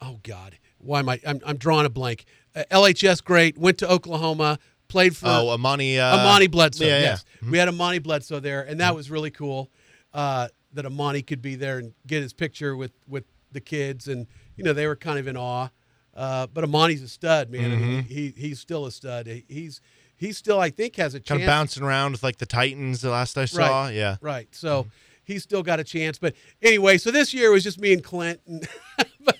oh 0.00 0.18
God, 0.22 0.58
why 0.78 0.98
am 0.98 1.08
I? 1.08 1.20
I'm, 1.26 1.40
I'm 1.46 1.56
drawing 1.56 1.86
a 1.86 1.90
blank. 1.90 2.24
Uh, 2.54 2.64
LHS 2.70 3.22
great 3.24 3.56
went 3.56 3.78
to 3.78 3.90
Oklahoma, 3.90 4.58
played 4.88 5.16
for 5.16 5.28
oh, 5.28 5.50
Amani. 5.50 5.98
Uh, 5.98 6.18
Amani 6.18 6.48
Bledsoe. 6.48 6.84
yeah, 6.84 6.98
yeah. 6.98 7.00
yes, 7.02 7.24
we 7.48 7.58
had 7.58 7.68
Amani 7.68 7.98
Bledsoe 7.98 8.40
there, 8.40 8.62
and 8.62 8.80
that 8.80 8.94
was 8.94 9.10
really 9.10 9.30
cool. 9.30 9.70
Uh, 10.12 10.48
that 10.74 10.84
Amani 10.86 11.22
could 11.22 11.40
be 11.42 11.54
there 11.54 11.78
and 11.78 11.92
get 12.06 12.22
his 12.22 12.32
picture 12.32 12.76
with 12.76 12.92
with 13.08 13.24
the 13.52 13.60
kids, 13.60 14.08
and 14.08 14.26
you 14.56 14.64
know 14.64 14.72
they 14.72 14.86
were 14.86 14.96
kind 14.96 15.18
of 15.18 15.26
in 15.28 15.36
awe. 15.36 15.68
Uh, 16.14 16.46
but 16.46 16.62
Amani's 16.62 17.02
a 17.02 17.08
stud, 17.08 17.48
man. 17.50 17.72
I 17.72 17.76
mean, 17.76 18.02
he 18.04 18.34
he's 18.36 18.60
still 18.60 18.84
a 18.86 18.92
stud. 18.92 19.26
He- 19.26 19.44
He's 19.48 19.80
he's 20.22 20.38
still, 20.38 20.60
I 20.60 20.70
think, 20.70 20.96
has 20.96 21.14
a 21.14 21.18
chance. 21.18 21.28
Kind 21.28 21.42
of 21.42 21.46
bouncing 21.46 21.82
around 21.82 22.12
with 22.12 22.22
like 22.22 22.38
the 22.38 22.46
Titans. 22.46 23.00
The 23.00 23.10
last 23.10 23.36
I 23.36 23.44
saw. 23.44 23.84
Right. 23.84 23.94
Yeah. 23.94 24.16
Right. 24.20 24.48
So 24.52 24.86
he's 25.24 25.42
still 25.42 25.62
got 25.62 25.80
a 25.80 25.84
chance. 25.84 26.18
But 26.18 26.34
anyway, 26.62 26.96
so 26.98 27.10
this 27.10 27.34
year 27.34 27.50
was 27.50 27.64
just 27.64 27.80
me 27.80 27.92
and 27.92 28.02
Clint, 28.02 28.40
and 28.46 28.66
but, 29.24 29.36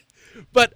but 0.53 0.75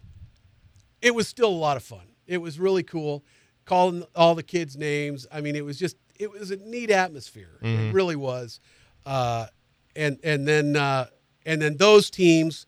it 1.02 1.14
was 1.14 1.28
still 1.28 1.48
a 1.48 1.50
lot 1.50 1.76
of 1.76 1.82
fun. 1.82 2.06
It 2.26 2.38
was 2.38 2.58
really 2.58 2.84
cool, 2.84 3.24
calling 3.64 4.04
all 4.14 4.34
the 4.34 4.42
kids' 4.42 4.76
names. 4.76 5.26
I 5.30 5.40
mean, 5.40 5.56
it 5.56 5.64
was 5.64 5.78
just 5.78 5.96
it 6.18 6.30
was 6.30 6.50
a 6.50 6.56
neat 6.56 6.90
atmosphere. 6.90 7.58
It 7.60 7.92
really 7.92 8.16
was. 8.16 8.60
Uh, 9.04 9.46
and 9.94 10.18
and 10.22 10.46
then 10.46 10.76
uh, 10.76 11.06
and 11.44 11.60
then 11.60 11.76
those 11.76 12.10
teams. 12.10 12.66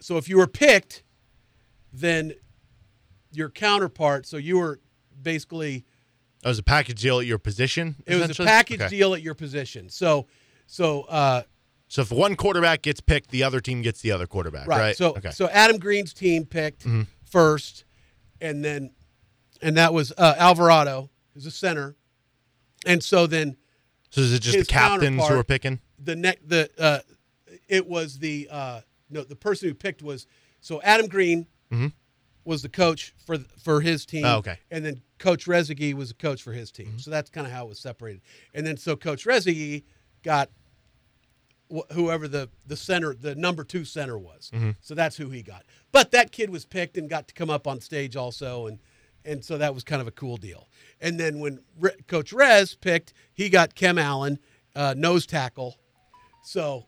So 0.00 0.16
if 0.16 0.30
you 0.30 0.38
were 0.38 0.46
picked, 0.46 1.02
then 1.92 2.32
your 3.32 3.50
counterpart. 3.50 4.26
So 4.26 4.38
you 4.38 4.58
were 4.58 4.80
basically 5.22 5.84
That 6.42 6.48
was 6.48 6.58
a 6.58 6.62
package 6.62 7.00
deal 7.02 7.20
at 7.20 7.26
your 7.26 7.38
position. 7.38 7.96
it 8.06 8.16
was 8.16 8.38
a 8.38 8.44
package 8.44 8.80
Okay. 8.80 8.88
deal 8.96 9.14
at 9.14 9.22
your 9.22 9.34
position. 9.34 9.88
So 9.88 10.26
so 10.66 11.02
uh, 11.02 11.42
So 11.88 12.02
if 12.02 12.10
one 12.12 12.34
quarterback 12.36 12.82
gets 12.82 13.00
picked, 13.00 13.30
the 13.30 13.42
other 13.42 13.60
team 13.60 13.82
gets 13.82 14.00
the 14.00 14.12
other 14.12 14.26
quarterback. 14.26 14.66
Right. 14.66 14.78
right. 14.78 14.96
So 14.96 15.10
okay. 15.10 15.20
Mm-hmm. 15.20 15.30
so 15.32 15.48
Adam 15.50 15.78
Green's 15.78 16.12
team 16.14 16.46
picked 16.46 16.86
first, 17.24 17.84
and 18.40 18.64
then 18.64 18.90
and 19.62 19.76
that 19.76 19.92
was 19.92 20.12
uh, 20.16 20.34
Alvarado, 20.38 21.10
who's 21.34 21.44
a 21.46 21.50
center, 21.50 21.96
and 22.86 23.02
so 23.04 23.26
then 23.26 23.56
So 24.10 24.22
is 24.22 24.32
it 24.32 24.40
just 24.40 24.58
the 24.58 24.64
captains 24.64 25.26
who 25.26 25.34
are 25.34 25.44
picking? 25.44 25.80
the 26.02 26.16
neck 26.16 26.38
the 26.46 26.70
uh, 26.78 27.00
it 27.68 27.86
was 27.86 28.18
the 28.18 28.48
uh, 28.50 28.80
no 29.10 29.22
the 29.24 29.36
person 29.36 29.68
who 29.68 29.74
picked 29.74 30.02
was 30.02 30.26
so 30.62 30.80
Adam 30.82 31.06
Green 31.08 31.46
was 32.44 32.62
the 32.62 32.68
coach 32.68 33.14
for 33.26 33.38
for 33.62 33.80
his 33.80 34.04
team. 34.06 34.24
Mm-hmm. 34.24 34.34
Oh, 34.34 34.38
okay. 34.38 34.58
and 34.70 34.84
then 34.84 35.02
Coach 35.18 35.46
Rezegi 35.46 35.92
was 35.94 36.08
the 36.08 36.14
coach 36.14 36.42
for 36.42 36.52
his 36.52 36.70
Mm-hmm. 36.72 36.82
team. 36.90 36.98
So 36.98 37.10
that's 37.10 37.30
kind 37.30 37.46
of 37.46 37.52
how 37.52 37.66
it 37.66 37.68
was 37.68 37.78
separated. 37.78 38.22
And 38.54 38.66
then 38.66 38.76
so 38.76 38.96
Coach 38.96 39.24
Rezegi 39.26 39.84
got 40.22 40.50
wh- 41.74 41.92
whoever 41.92 42.28
the 42.28 42.48
the 42.66 42.76
center 42.76 43.14
the 43.14 43.34
number 43.34 43.64
two 43.64 43.84
center 43.84 44.18
was. 44.18 44.50
Mm-hmm. 44.54 44.70
So 44.80 44.94
that's 44.94 45.16
who 45.16 45.30
he 45.30 45.42
got. 45.42 45.64
But 45.92 46.10
that 46.12 46.32
kid 46.32 46.50
was 46.50 46.64
picked 46.64 46.96
and 46.96 47.08
got 47.10 47.28
to 47.28 47.34
come 47.34 47.50
up 47.50 47.66
on 47.66 47.80
stage 47.80 48.16
also 48.16 48.66
and. 48.66 48.78
And 49.22 49.44
so 49.44 49.58
that 49.58 49.74
was 49.74 49.84
kind 49.84 50.00
of 50.00 50.08
a 50.08 50.12
cool 50.12 50.38
deal. 50.38 50.66
And 50.98 51.20
then 51.20 51.40
when 51.40 51.60
Re- 51.78 51.90
Coach 52.06 52.32
Rez 52.32 52.74
picked, 52.74 53.12
he 53.34 53.50
got 53.50 53.74
Kem 53.74 53.98
Allen, 53.98 54.38
uh, 54.74 54.94
nose 54.96 55.26
tackle, 55.26 55.76
so 56.42 56.86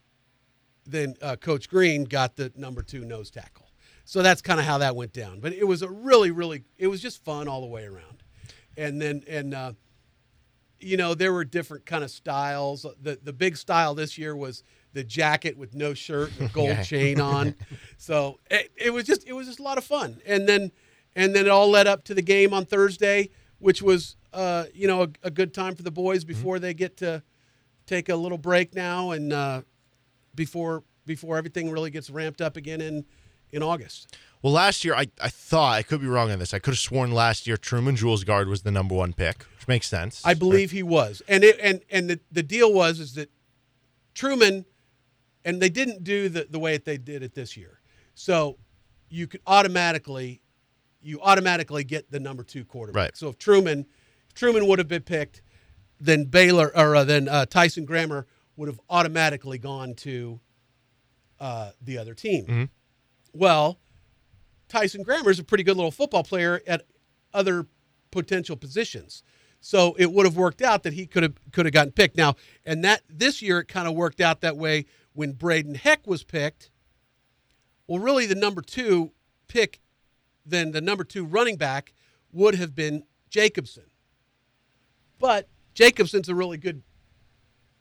then 0.86 1.14
uh, 1.20 1.36
Coach 1.36 1.68
Green 1.68 2.04
got 2.04 2.36
the 2.36 2.50
number 2.56 2.80
two 2.80 3.04
nose 3.04 3.30
tackle. 3.30 3.61
So 4.04 4.22
that's 4.22 4.42
kind 4.42 4.58
of 4.60 4.66
how 4.66 4.78
that 4.78 4.96
went 4.96 5.12
down. 5.12 5.40
But 5.40 5.52
it 5.52 5.66
was 5.66 5.82
a 5.82 5.88
really, 5.88 6.30
really, 6.30 6.64
it 6.76 6.88
was 6.88 7.00
just 7.00 7.24
fun 7.24 7.48
all 7.48 7.60
the 7.60 7.66
way 7.66 7.84
around. 7.84 8.22
And 8.76 9.00
then, 9.00 9.22
and 9.28 9.54
uh, 9.54 9.72
you 10.80 10.96
know, 10.96 11.14
there 11.14 11.32
were 11.32 11.44
different 11.44 11.86
kind 11.86 12.02
of 12.02 12.10
styles. 12.10 12.84
The 13.00 13.18
the 13.22 13.32
big 13.32 13.56
style 13.56 13.94
this 13.94 14.18
year 14.18 14.34
was 14.34 14.64
the 14.92 15.04
jacket 15.04 15.56
with 15.56 15.74
no 15.74 15.94
shirt, 15.94 16.30
and 16.38 16.52
gold 16.52 16.70
Yeah. 16.70 16.82
chain 16.82 17.20
on. 17.20 17.54
So 17.98 18.40
it, 18.50 18.72
it 18.76 18.92
was 18.92 19.04
just 19.04 19.24
it 19.28 19.32
was 19.32 19.46
just 19.46 19.60
a 19.60 19.62
lot 19.62 19.78
of 19.78 19.84
fun. 19.84 20.20
And 20.26 20.48
then 20.48 20.72
and 21.14 21.34
then 21.36 21.46
it 21.46 21.50
all 21.50 21.70
led 21.70 21.86
up 21.86 22.02
to 22.04 22.14
the 22.14 22.22
game 22.22 22.52
on 22.52 22.64
Thursday, 22.66 23.30
which 23.60 23.80
was 23.80 24.16
uh, 24.32 24.64
you 24.74 24.88
know 24.88 25.02
a, 25.04 25.08
a 25.22 25.30
good 25.30 25.54
time 25.54 25.76
for 25.76 25.84
the 25.84 25.92
boys 25.92 26.24
before 26.24 26.58
they 26.58 26.74
get 26.74 26.96
to 26.96 27.22
take 27.86 28.08
a 28.08 28.16
little 28.16 28.38
break 28.38 28.74
now 28.74 29.12
and 29.12 29.32
uh, 29.32 29.62
before 30.34 30.82
before 31.06 31.36
everything 31.36 31.70
really 31.70 31.90
gets 31.90 32.10
ramped 32.10 32.40
up 32.40 32.56
again 32.56 32.80
in 32.80 33.04
in 33.52 33.62
August. 33.62 34.16
Well, 34.42 34.52
last 34.52 34.84
year 34.84 34.94
I, 34.94 35.06
I 35.20 35.28
thought 35.28 35.74
I 35.74 35.82
could 35.82 36.00
be 36.00 36.08
wrong 36.08 36.32
on 36.32 36.40
this. 36.40 36.52
I 36.52 36.58
could 36.58 36.72
have 36.72 36.78
sworn 36.78 37.12
last 37.12 37.46
year 37.46 37.56
Truman 37.56 37.94
Jules 37.94 38.24
Guard 38.24 38.48
was 38.48 38.62
the 38.62 38.72
number 38.72 38.94
one 38.94 39.12
pick, 39.12 39.44
which 39.56 39.68
makes 39.68 39.86
sense. 39.86 40.20
I 40.24 40.34
believe 40.34 40.72
he 40.72 40.82
was, 40.82 41.22
and 41.28 41.44
it 41.44 41.58
and 41.62 41.80
and 41.90 42.10
the, 42.10 42.20
the 42.32 42.42
deal 42.42 42.72
was 42.72 42.98
is 42.98 43.14
that 43.14 43.30
Truman, 44.14 44.64
and 45.44 45.62
they 45.62 45.68
didn't 45.68 46.02
do 46.02 46.28
the 46.28 46.48
the 46.50 46.58
way 46.58 46.72
that 46.72 46.84
they 46.84 46.98
did 46.98 47.22
it 47.22 47.34
this 47.34 47.56
year, 47.56 47.80
so 48.14 48.58
you 49.08 49.28
could 49.28 49.42
automatically, 49.46 50.42
you 51.00 51.20
automatically 51.20 51.84
get 51.84 52.10
the 52.10 52.18
number 52.18 52.42
two 52.42 52.64
quarterback. 52.64 53.00
Right. 53.00 53.16
So 53.16 53.28
if 53.28 53.38
Truman, 53.38 53.86
if 54.28 54.34
Truman 54.34 54.66
would 54.66 54.80
have 54.80 54.88
been 54.88 55.02
picked, 55.02 55.42
then 56.00 56.24
Baylor 56.24 56.72
or 56.76 56.96
uh, 56.96 57.04
then 57.04 57.28
uh, 57.28 57.46
Tyson 57.46 57.84
Grammer 57.84 58.26
would 58.56 58.68
have 58.68 58.80
automatically 58.90 59.58
gone 59.58 59.94
to 59.94 60.40
uh, 61.38 61.70
the 61.80 61.98
other 61.98 62.14
team. 62.14 62.70
Well, 63.32 63.78
Tyson 64.68 65.02
Grammer 65.02 65.30
is 65.30 65.38
a 65.38 65.44
pretty 65.44 65.64
good 65.64 65.76
little 65.76 65.90
football 65.90 66.24
player 66.24 66.62
at 66.66 66.86
other 67.32 67.66
potential 68.10 68.56
positions. 68.56 69.22
So 69.60 69.94
it 69.98 70.12
would 70.12 70.26
have 70.26 70.36
worked 70.36 70.60
out 70.60 70.82
that 70.82 70.92
he 70.92 71.06
could 71.06 71.22
have 71.22 71.34
could 71.52 71.66
have 71.66 71.72
gotten 71.72 71.92
picked. 71.92 72.16
Now, 72.16 72.34
and 72.64 72.84
that 72.84 73.02
this 73.08 73.40
year 73.40 73.60
it 73.60 73.68
kind 73.68 73.86
of 73.86 73.94
worked 73.94 74.20
out 74.20 74.40
that 74.40 74.56
way 74.56 74.86
when 75.12 75.32
Braden 75.32 75.76
Heck 75.76 76.06
was 76.06 76.24
picked. 76.24 76.70
Well, 77.86 78.00
really 78.00 78.26
the 78.26 78.34
number 78.34 78.60
two 78.60 79.12
pick, 79.46 79.80
then 80.44 80.72
the 80.72 80.80
number 80.80 81.04
two 81.04 81.24
running 81.24 81.56
back 81.56 81.92
would 82.32 82.56
have 82.56 82.74
been 82.74 83.04
Jacobson. 83.30 83.84
But 85.18 85.48
Jacobson's 85.74 86.28
a 86.28 86.34
really 86.34 86.58
good 86.58 86.82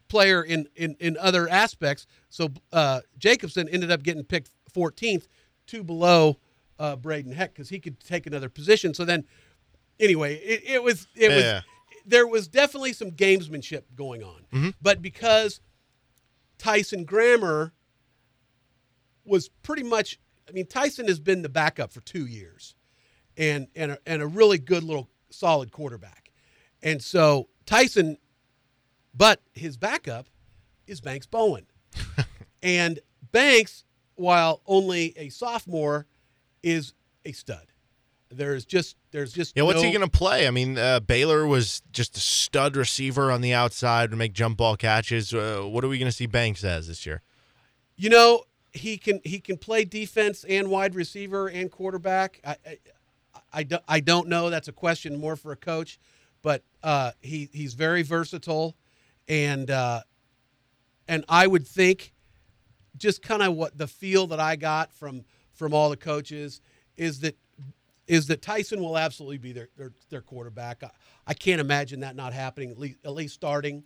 player 0.08 0.43
in 0.43 0.68
in, 0.76 0.95
in 0.99 1.18
other 1.18 1.49
aspects. 1.49 2.06
So 2.30 2.49
uh, 2.72 3.02
Jacobson 3.18 3.68
ended 3.68 3.89
up 3.89 4.04
getting 4.04 4.24
picked 4.24 4.52
14th, 4.74 5.28
two 5.68 5.84
below 5.84 6.38
uh, 6.80 6.96
Braden 6.96 7.34
Heck 7.34 7.54
because 7.54 7.70
he 7.70 7.80
could 7.80 8.00
take 8.00 8.26
another 8.26 8.50
position. 8.50 8.94
So 8.94 9.06
then, 9.06 9.26
anyway, 10.00 10.36
it, 10.38 10.64
it 10.66 10.84
was 10.84 11.08
it 11.16 11.30
was 11.30 11.44
there 12.06 12.28
was 12.28 12.48
definitely 12.48 12.94
some 12.94 13.12
gamesmanship 13.12 13.84
going 13.96 14.24
on, 14.24 14.46
but 14.82 15.02
because 15.02 15.62
Tyson 16.58 17.06
Grammer 17.06 17.74
was 19.26 19.50
pretty 19.64 19.84
much. 19.84 20.20
I 20.50 20.54
mean, 20.54 20.66
Tyson 20.66 21.08
has 21.08 21.20
been 21.20 21.44
the 21.44 21.50
backup 21.50 21.92
for 21.92 22.02
two 22.02 22.26
years, 22.26 22.76
and 23.38 23.68
and 23.76 23.92
a, 23.94 23.98
and 24.06 24.22
a 24.22 24.28
really 24.28 24.58
good 24.58 24.84
little 24.84 25.10
solid 25.30 25.72
quarterback, 25.72 26.32
and 26.82 27.02
so 27.02 27.48
Tyson, 27.66 28.18
but 29.14 29.42
his 29.54 29.78
backup 29.78 30.28
is 30.88 31.00
Banks 31.00 31.26
Bowen, 31.28 31.68
and 32.64 33.00
Banks, 33.32 33.86
while 34.22 34.62
only 34.68 35.14
a 35.18 35.30
sophomore, 35.30 36.06
is 36.64 36.94
a 37.26 37.32
stud. 37.32 37.68
There's 38.30 38.64
just 38.64 38.96
there's 39.12 39.34
just 39.34 39.58
Yeah, 39.58 39.64
what's 39.64 39.82
he 39.82 39.92
going 39.92 40.10
to 40.10 40.18
play? 40.18 40.48
I 40.48 40.52
mean, 40.52 40.78
uh, 40.78 41.02
Baylor 41.02 41.46
was 41.46 41.82
just 41.92 42.16
a 42.16 42.22
stud 42.22 42.78
receiver 42.78 43.30
on 43.30 43.42
the 43.42 43.54
outside 43.54 44.12
to 44.12 44.18
make 44.18 44.32
jump 44.32 44.58
ball 44.58 44.78
catches. 44.78 45.34
Uh, 45.34 45.64
what 45.64 45.84
are 45.84 45.90
we 45.90 45.98
going 45.98 46.10
to 46.10 46.16
see 46.16 46.28
Banks 46.28 46.64
as 46.64 46.88
this 46.88 47.06
year? 47.06 47.22
You 47.98 48.10
know, 48.10 48.44
he 48.72 48.98
can 48.98 49.20
he 49.26 49.40
can 49.40 49.58
play 49.58 49.84
defense 49.84 50.46
and 50.48 50.70
wide 50.70 50.96
receiver 50.96 51.48
and 51.48 51.70
quarterback. 51.70 52.40
I 52.46 52.56
I, 52.66 52.78
I, 53.54 53.64
don't, 53.64 53.84
I 53.88 54.00
don't 54.00 54.28
know. 54.30 54.50
That's 54.50 54.70
a 54.70 54.74
question 54.74 55.20
more 55.20 55.36
for 55.36 55.52
a 55.52 55.58
coach, 55.58 56.00
but 56.42 56.64
uh, 56.84 57.12
he 57.20 57.50
he's 57.52 57.74
very 57.74 58.02
versatile, 58.02 58.78
and 59.28 59.70
uh, 59.70 60.04
and 61.08 61.26
I 61.28 61.48
would 61.48 61.68
think 61.68 62.14
just 63.02 63.22
kind 63.22 63.41
of 63.41 63.56
what 63.56 63.78
the 63.78 63.88
feel 63.88 64.28
that 64.28 64.39
I 64.39 64.56
got 64.56 64.93
from 64.93 65.24
from 65.54 65.74
all 65.74 65.89
the 65.89 65.97
coaches 65.97 66.62
is 66.95 67.20
that 67.22 67.38
is 68.08 68.28
that 68.28 68.41
Tyson 68.41 68.82
will 68.82 68.97
absolutely 68.97 69.39
be 69.39 69.52
their 69.52 69.70
their, 69.76 69.91
their 70.10 70.22
quarterback. 70.22 70.84
I, 70.84 70.91
I 71.28 71.34
can't 71.34 71.60
imagine 71.60 72.02
that 72.02 72.16
not 72.16 72.32
happening 72.32 72.72
at 72.72 72.78
least 72.78 72.99
at 73.04 73.14
least 73.14 73.34
starting 73.34 73.84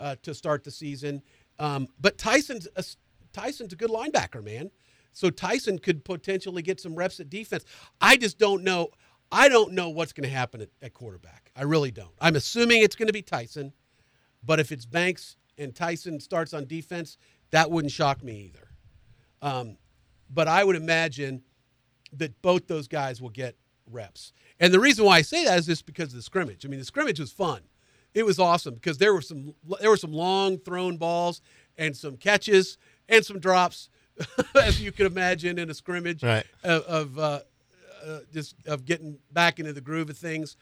uh, 0.00 0.16
to 0.22 0.34
start 0.34 0.64
the 0.64 0.70
season. 0.70 1.22
Um, 1.58 1.88
but 2.00 2.18
Tyson's 2.18 2.68
a, 2.76 2.84
Tyson's 3.32 3.72
a 3.72 3.76
good 3.76 3.90
linebacker, 3.90 4.44
man. 4.44 4.70
So 5.12 5.30
Tyson 5.30 5.78
could 5.78 6.04
potentially 6.04 6.62
get 6.62 6.80
some 6.80 6.94
reps 6.94 7.18
at 7.20 7.30
defense. 7.30 7.64
I 8.00 8.16
just 8.16 8.38
don't 8.38 8.62
know. 8.62 8.88
I 9.30 9.48
don't 9.48 9.72
know 9.72 9.88
what's 9.88 10.12
going 10.12 10.28
to 10.28 10.34
happen 10.34 10.60
at, 10.60 10.70
at 10.80 10.94
quarterback. 10.94 11.50
I 11.56 11.62
really 11.62 11.90
don't. 11.90 12.12
I'm 12.20 12.36
assuming 12.36 12.82
it's 12.82 12.96
going 12.96 13.08
to 13.08 13.12
be 13.12 13.22
Tyson, 13.22 13.72
but 14.44 14.60
if 14.60 14.72
it's 14.72 14.86
Banks 14.86 15.36
and 15.58 15.74
Tyson 15.74 16.20
starts 16.20 16.54
on 16.54 16.66
defense, 16.66 17.18
that 17.50 17.70
wouldn't 17.70 17.92
shock 17.92 18.22
me 18.22 18.50
either. 18.52 18.68
Um, 19.42 19.76
but 20.30 20.48
I 20.48 20.64
would 20.64 20.76
imagine 20.76 21.42
that 22.12 22.40
both 22.42 22.66
those 22.66 22.88
guys 22.88 23.20
will 23.20 23.30
get 23.30 23.56
reps. 23.90 24.32
And 24.60 24.72
the 24.72 24.80
reason 24.80 25.04
why 25.04 25.18
I 25.18 25.22
say 25.22 25.44
that 25.44 25.58
is 25.58 25.66
just 25.66 25.86
because 25.86 26.08
of 26.08 26.14
the 26.16 26.22
scrimmage. 26.22 26.64
I 26.66 26.68
mean, 26.68 26.78
the 26.80 26.84
scrimmage 26.84 27.20
was 27.20 27.32
fun. 27.32 27.62
It 28.14 28.24
was 28.26 28.38
awesome 28.38 28.74
because 28.74 28.98
there 28.98 29.14
were 29.14 29.20
some 29.22 29.54
there 29.80 29.90
were 29.90 29.96
some 29.96 30.12
long 30.12 30.58
thrown 30.58 30.96
balls 30.96 31.40
and 31.76 31.96
some 31.96 32.16
catches 32.16 32.76
and 33.08 33.24
some 33.24 33.38
drops, 33.38 33.88
as 34.60 34.80
you 34.80 34.90
can 34.92 35.06
imagine 35.06 35.58
in 35.58 35.70
a 35.70 35.74
scrimmage 35.74 36.22
Right. 36.22 36.44
of, 36.64 36.82
of 36.84 37.18
uh, 37.18 37.40
uh, 38.04 38.18
just 38.32 38.56
of 38.66 38.84
getting 38.84 39.18
back 39.30 39.60
into 39.60 39.72
the 39.72 39.80
groove 39.80 40.10
of 40.10 40.18
things. 40.18 40.56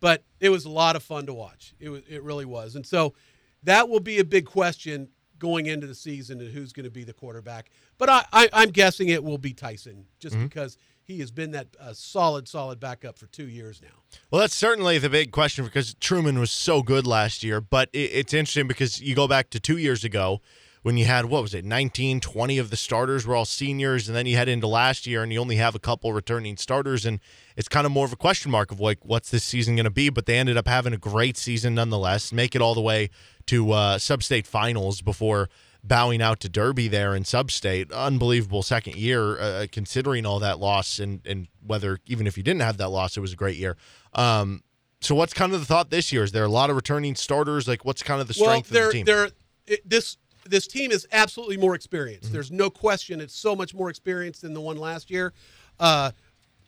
But 0.00 0.24
it 0.40 0.50
was 0.50 0.64
a 0.66 0.70
lot 0.70 0.96
of 0.96 1.02
fun 1.02 1.26
to 1.26 1.32
watch. 1.32 1.74
It 1.80 1.88
was 1.88 2.02
it 2.08 2.22
really 2.22 2.44
was. 2.44 2.74
And 2.76 2.84
so 2.84 3.14
that 3.62 3.88
will 3.88 4.00
be 4.00 4.18
a 4.18 4.24
big 4.24 4.44
question 4.44 5.08
going 5.38 5.66
into 5.66 5.86
the 5.86 5.94
season 5.94 6.40
and 6.40 6.52
who's 6.52 6.72
going 6.72 6.84
to 6.84 6.90
be 6.90 7.04
the 7.04 7.12
quarterback. 7.12 7.70
But 7.98 8.08
I, 8.08 8.24
I, 8.32 8.48
I'm 8.52 8.70
guessing 8.70 9.08
it 9.08 9.22
will 9.22 9.38
be 9.38 9.52
Tyson 9.52 10.06
just 10.18 10.38
because 10.38 10.78
he 11.04 11.20
has 11.20 11.30
been 11.30 11.50
that 11.52 11.68
uh, 11.78 11.92
solid, 11.92 12.48
solid 12.48 12.80
backup 12.80 13.18
for 13.18 13.26
two 13.26 13.46
years 13.46 13.82
now. 13.82 14.18
Well, 14.30 14.40
that's 14.40 14.54
certainly 14.54 14.98
the 14.98 15.10
big 15.10 15.32
question 15.32 15.64
because 15.64 15.94
Truman 15.94 16.38
was 16.38 16.50
so 16.50 16.82
good 16.82 17.06
last 17.06 17.42
year. 17.44 17.60
But 17.60 17.90
it, 17.92 18.10
it's 18.12 18.34
interesting 18.34 18.66
because 18.66 19.00
you 19.00 19.14
go 19.14 19.28
back 19.28 19.50
to 19.50 19.60
two 19.60 19.76
years 19.76 20.04
ago 20.04 20.40
when 20.84 20.98
you 20.98 21.06
had, 21.06 21.24
what 21.24 21.40
was 21.40 21.54
it, 21.54 21.64
19, 21.64 22.20
20 22.20 22.58
of 22.58 22.68
the 22.68 22.76
starters 22.76 23.26
were 23.26 23.34
all 23.34 23.46
seniors. 23.46 24.06
And 24.06 24.14
then 24.14 24.26
you 24.26 24.36
head 24.36 24.50
into 24.50 24.66
last 24.66 25.06
year 25.06 25.22
and 25.22 25.32
you 25.32 25.40
only 25.40 25.56
have 25.56 25.74
a 25.74 25.78
couple 25.78 26.12
returning 26.12 26.58
starters. 26.58 27.06
And 27.06 27.20
it's 27.56 27.68
kind 27.68 27.86
of 27.86 27.92
more 27.92 28.04
of 28.04 28.12
a 28.12 28.16
question 28.16 28.50
mark 28.50 28.70
of 28.70 28.80
like, 28.80 28.98
what's 29.02 29.30
this 29.30 29.44
season 29.44 29.76
going 29.76 29.84
to 29.84 29.90
be? 29.90 30.10
But 30.10 30.26
they 30.26 30.36
ended 30.36 30.58
up 30.58 30.68
having 30.68 30.92
a 30.92 30.98
great 30.98 31.38
season 31.38 31.74
nonetheless, 31.74 32.32
make 32.32 32.54
it 32.54 32.60
all 32.60 32.74
the 32.74 32.82
way 32.82 33.08
to 33.46 33.72
uh, 33.72 33.98
sub 33.98 34.22
state 34.22 34.46
finals 34.46 35.00
before 35.00 35.48
bowing 35.82 36.20
out 36.20 36.40
to 36.40 36.50
Derby 36.50 36.86
there 36.86 37.14
in 37.14 37.24
sub-state. 37.24 37.90
Unbelievable 37.90 38.62
second 38.62 38.96
year, 38.96 39.40
uh, 39.40 39.66
considering 39.72 40.26
all 40.26 40.38
that 40.40 40.58
loss 40.58 40.98
and 40.98 41.20
and 41.26 41.48
whether 41.64 41.98
even 42.06 42.26
if 42.26 42.36
you 42.36 42.42
didn't 42.42 42.62
have 42.62 42.76
that 42.78 42.88
loss, 42.88 43.16
it 43.16 43.20
was 43.20 43.32
a 43.32 43.36
great 43.36 43.56
year. 43.56 43.76
Um, 44.12 44.62
so 45.00 45.14
what's 45.14 45.34
kind 45.34 45.52
of 45.52 45.60
the 45.60 45.66
thought 45.66 45.90
this 45.90 46.12
year? 46.12 46.24
Is 46.24 46.32
there 46.32 46.44
a 46.44 46.48
lot 46.48 46.70
of 46.70 46.76
returning 46.76 47.14
starters? 47.14 47.68
Like, 47.68 47.84
what's 47.84 48.02
kind 48.02 48.20
of 48.20 48.28
the 48.28 48.34
strength 48.34 48.70
well, 48.70 48.86
of 48.86 48.86
the 48.88 48.92
team? 48.92 49.04
They're, 49.04 49.28
it, 49.66 49.88
this 49.88 50.16
this 50.46 50.66
team 50.66 50.90
is 50.90 51.06
absolutely 51.12 51.56
more 51.56 51.74
experienced. 51.74 52.26
Mm-hmm. 52.26 52.34
There's 52.34 52.50
no 52.50 52.70
question. 52.70 53.20
It's 53.20 53.34
so 53.34 53.56
much 53.56 53.74
more 53.74 53.90
experienced 53.90 54.42
than 54.42 54.54
the 54.54 54.60
one 54.60 54.76
last 54.76 55.10
year. 55.10 55.32
Uh, 55.78 56.10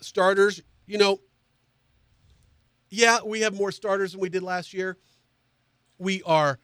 starters, 0.00 0.62
you 0.86 0.98
know, 0.98 1.20
yeah, 2.90 3.18
we 3.24 3.40
have 3.40 3.54
more 3.54 3.72
starters 3.72 4.12
than 4.12 4.20
we 4.20 4.28
did 4.28 4.42
last 4.42 4.72
year. 4.72 4.96
We 5.98 6.22
are 6.24 6.58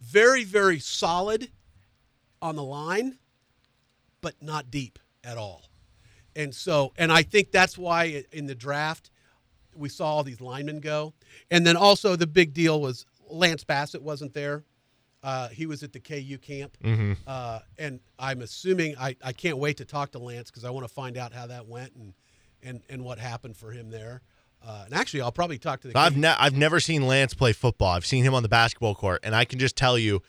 very, 0.00 0.44
very 0.44 0.78
solid 0.78 1.50
on 2.40 2.56
the 2.56 2.62
line, 2.62 3.18
but 4.20 4.34
not 4.40 4.70
deep 4.70 4.98
at 5.24 5.38
all. 5.38 5.62
And 6.34 6.54
so, 6.54 6.92
and 6.96 7.12
I 7.12 7.22
think 7.22 7.52
that's 7.52 7.76
why 7.76 8.24
in 8.32 8.46
the 8.46 8.54
draft 8.54 9.10
we 9.74 9.88
saw 9.88 10.06
all 10.06 10.22
these 10.24 10.40
linemen 10.40 10.80
go. 10.80 11.12
And 11.50 11.66
then 11.66 11.76
also 11.76 12.16
the 12.16 12.26
big 12.26 12.52
deal 12.54 12.80
was 12.80 13.06
Lance 13.28 13.64
Bassett 13.64 14.02
wasn't 14.02 14.34
there. 14.34 14.64
Uh, 15.22 15.48
he 15.48 15.66
was 15.66 15.82
at 15.82 15.92
the 15.92 16.00
KU 16.00 16.36
camp. 16.38 16.76
Uh, 17.26 17.60
and 17.78 18.00
I'm 18.18 18.40
assuming 18.42 18.96
I, 18.98 19.16
I 19.22 19.32
can't 19.32 19.58
wait 19.58 19.76
to 19.76 19.84
talk 19.84 20.10
to 20.12 20.18
Lance 20.18 20.50
because 20.50 20.64
I 20.64 20.70
want 20.70 20.86
to 20.86 20.92
find 20.92 21.16
out 21.16 21.32
how 21.32 21.46
that 21.46 21.68
went 21.68 21.94
and, 21.94 22.12
and, 22.62 22.80
and 22.90 23.04
what 23.04 23.18
happened 23.18 23.56
for 23.56 23.70
him 23.70 23.90
there. 23.90 24.22
Uh, 24.64 24.82
and 24.86 24.94
actually, 24.94 25.20
I'll 25.20 25.32
probably 25.32 25.58
talk 25.58 25.80
to 25.80 25.88
the. 25.88 25.98
I've 25.98 26.16
ne- 26.16 26.36
I've 26.38 26.56
never 26.56 26.78
seen 26.80 27.06
Lance 27.06 27.34
play 27.34 27.52
football. 27.52 27.92
I've 27.94 28.06
seen 28.06 28.24
him 28.24 28.32
on 28.34 28.42
the 28.44 28.48
basketball 28.48 28.94
court, 28.94 29.20
and 29.24 29.34
I 29.34 29.44
can 29.44 29.58
just 29.58 29.74
tell 29.76 29.98
you, 29.98 30.22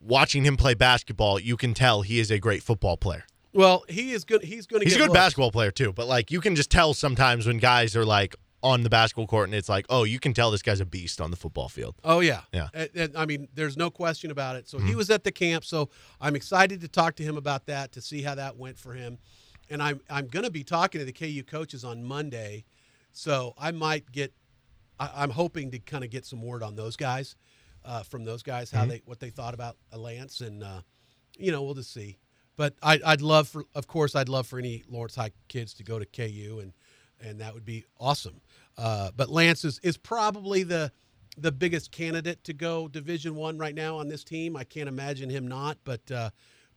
watching 0.00 0.44
him 0.44 0.56
play 0.56 0.72
basketball, 0.74 1.38
you 1.38 1.56
can 1.58 1.74
tell 1.74 2.00
he 2.02 2.18
is 2.18 2.30
a 2.30 2.38
great 2.38 2.62
football 2.62 2.96
player. 2.96 3.24
well, 3.52 3.84
he 3.88 4.12
is 4.12 4.24
good. 4.24 4.42
He's 4.42 4.66
going 4.66 4.80
to. 4.80 4.86
He's 4.86 4.94
a 4.96 4.98
good 4.98 5.08
looks. 5.08 5.18
basketball 5.18 5.50
player 5.52 5.70
too, 5.70 5.92
but 5.92 6.06
like 6.06 6.30
you 6.30 6.40
can 6.40 6.54
just 6.56 6.70
tell 6.70 6.94
sometimes 6.94 7.46
when 7.46 7.58
guys 7.58 7.94
are 7.94 8.06
like 8.06 8.34
on 8.64 8.82
the 8.82 8.88
basketball 8.90 9.26
court, 9.26 9.46
and 9.48 9.54
it's 9.54 9.68
like, 9.68 9.84
oh, 9.90 10.02
you 10.04 10.18
can 10.18 10.32
tell 10.34 10.50
this 10.50 10.62
guy's 10.62 10.80
a 10.80 10.86
beast 10.86 11.20
on 11.20 11.30
the 11.30 11.36
football 11.36 11.68
field. 11.68 11.94
Oh 12.02 12.20
yeah, 12.20 12.40
Yeah. 12.52 12.68
And, 12.74 12.90
and, 12.96 13.16
I 13.16 13.26
mean, 13.26 13.46
there's 13.54 13.76
no 13.76 13.90
question 13.90 14.30
about 14.32 14.56
it. 14.56 14.66
So 14.68 14.78
Mm-hmm. 14.78 14.86
he 14.88 14.94
was 14.96 15.10
at 15.10 15.22
the 15.22 15.30
camp. 15.30 15.64
So 15.64 15.90
I'm 16.20 16.34
excited 16.34 16.80
to 16.80 16.88
talk 16.88 17.14
to 17.16 17.22
him 17.22 17.36
about 17.36 17.66
that 17.66 17.92
to 17.92 18.00
see 18.00 18.22
how 18.22 18.34
that 18.34 18.56
went 18.56 18.78
for 18.78 18.94
him. 18.94 19.18
And 19.70 19.82
I'm 19.82 20.00
I'm 20.10 20.26
going 20.26 20.44
to 20.44 20.50
be 20.50 20.64
talking 20.64 20.98
to 20.98 21.04
the 21.04 21.12
KU 21.12 21.42
coaches 21.44 21.84
on 21.84 22.02
Monday, 22.04 22.64
so 23.12 23.54
I 23.58 23.70
might 23.70 24.10
get. 24.10 24.32
I, 24.98 25.10
I'm 25.16 25.30
hoping 25.30 25.70
to 25.72 25.78
kind 25.78 26.04
of 26.04 26.10
get 26.10 26.24
some 26.26 26.42
word 26.42 26.62
on 26.62 26.74
those 26.76 26.96
guys, 26.96 27.36
uh, 27.84 28.02
from 28.02 28.24
those 28.24 28.42
guys 28.42 28.68
Mm-hmm. 28.70 28.78
how 28.78 28.86
they 28.86 29.02
what 29.04 29.20
they 29.20 29.30
thought 29.30 29.54
about 29.54 29.76
Lance, 29.94 30.40
and 30.40 30.62
uh, 30.62 30.80
you 31.38 31.50
know 31.52 31.62
we'll 31.62 31.74
just 31.74 31.92
see. 31.92 32.18
But 32.56 32.74
I, 32.82 33.00
I'd 33.04 33.20
love 33.20 33.48
for, 33.48 33.64
of 33.74 33.88
course, 33.88 34.14
I'd 34.14 34.28
love 34.28 34.46
for 34.46 34.58
any 34.60 34.84
Lawrence 34.88 35.16
High 35.16 35.32
kids 35.48 35.74
to 35.74 35.82
go 35.82 35.98
to 35.98 36.06
KU, 36.06 36.60
and 36.62 36.72
and 37.20 37.40
that 37.40 37.54
would 37.54 37.64
be 37.64 37.84
awesome. 37.98 38.40
Uh, 38.76 39.10
but 39.16 39.30
Lance 39.30 39.64
is, 39.64 39.78
is 39.82 39.96
probably 39.96 40.62
the 40.62 40.90
the 41.36 41.50
biggest 41.50 41.90
candidate 41.90 42.44
to 42.44 42.52
go 42.52 42.86
Division 42.86 43.34
One 43.34 43.58
right 43.58 43.74
now 43.74 43.98
on 43.98 44.08
this 44.08 44.22
team. 44.22 44.56
I 44.56 44.64
can't 44.64 44.88
imagine 44.88 45.28
him 45.30 45.48
not, 45.48 45.78
but 45.84 46.08
uh, 46.10 46.30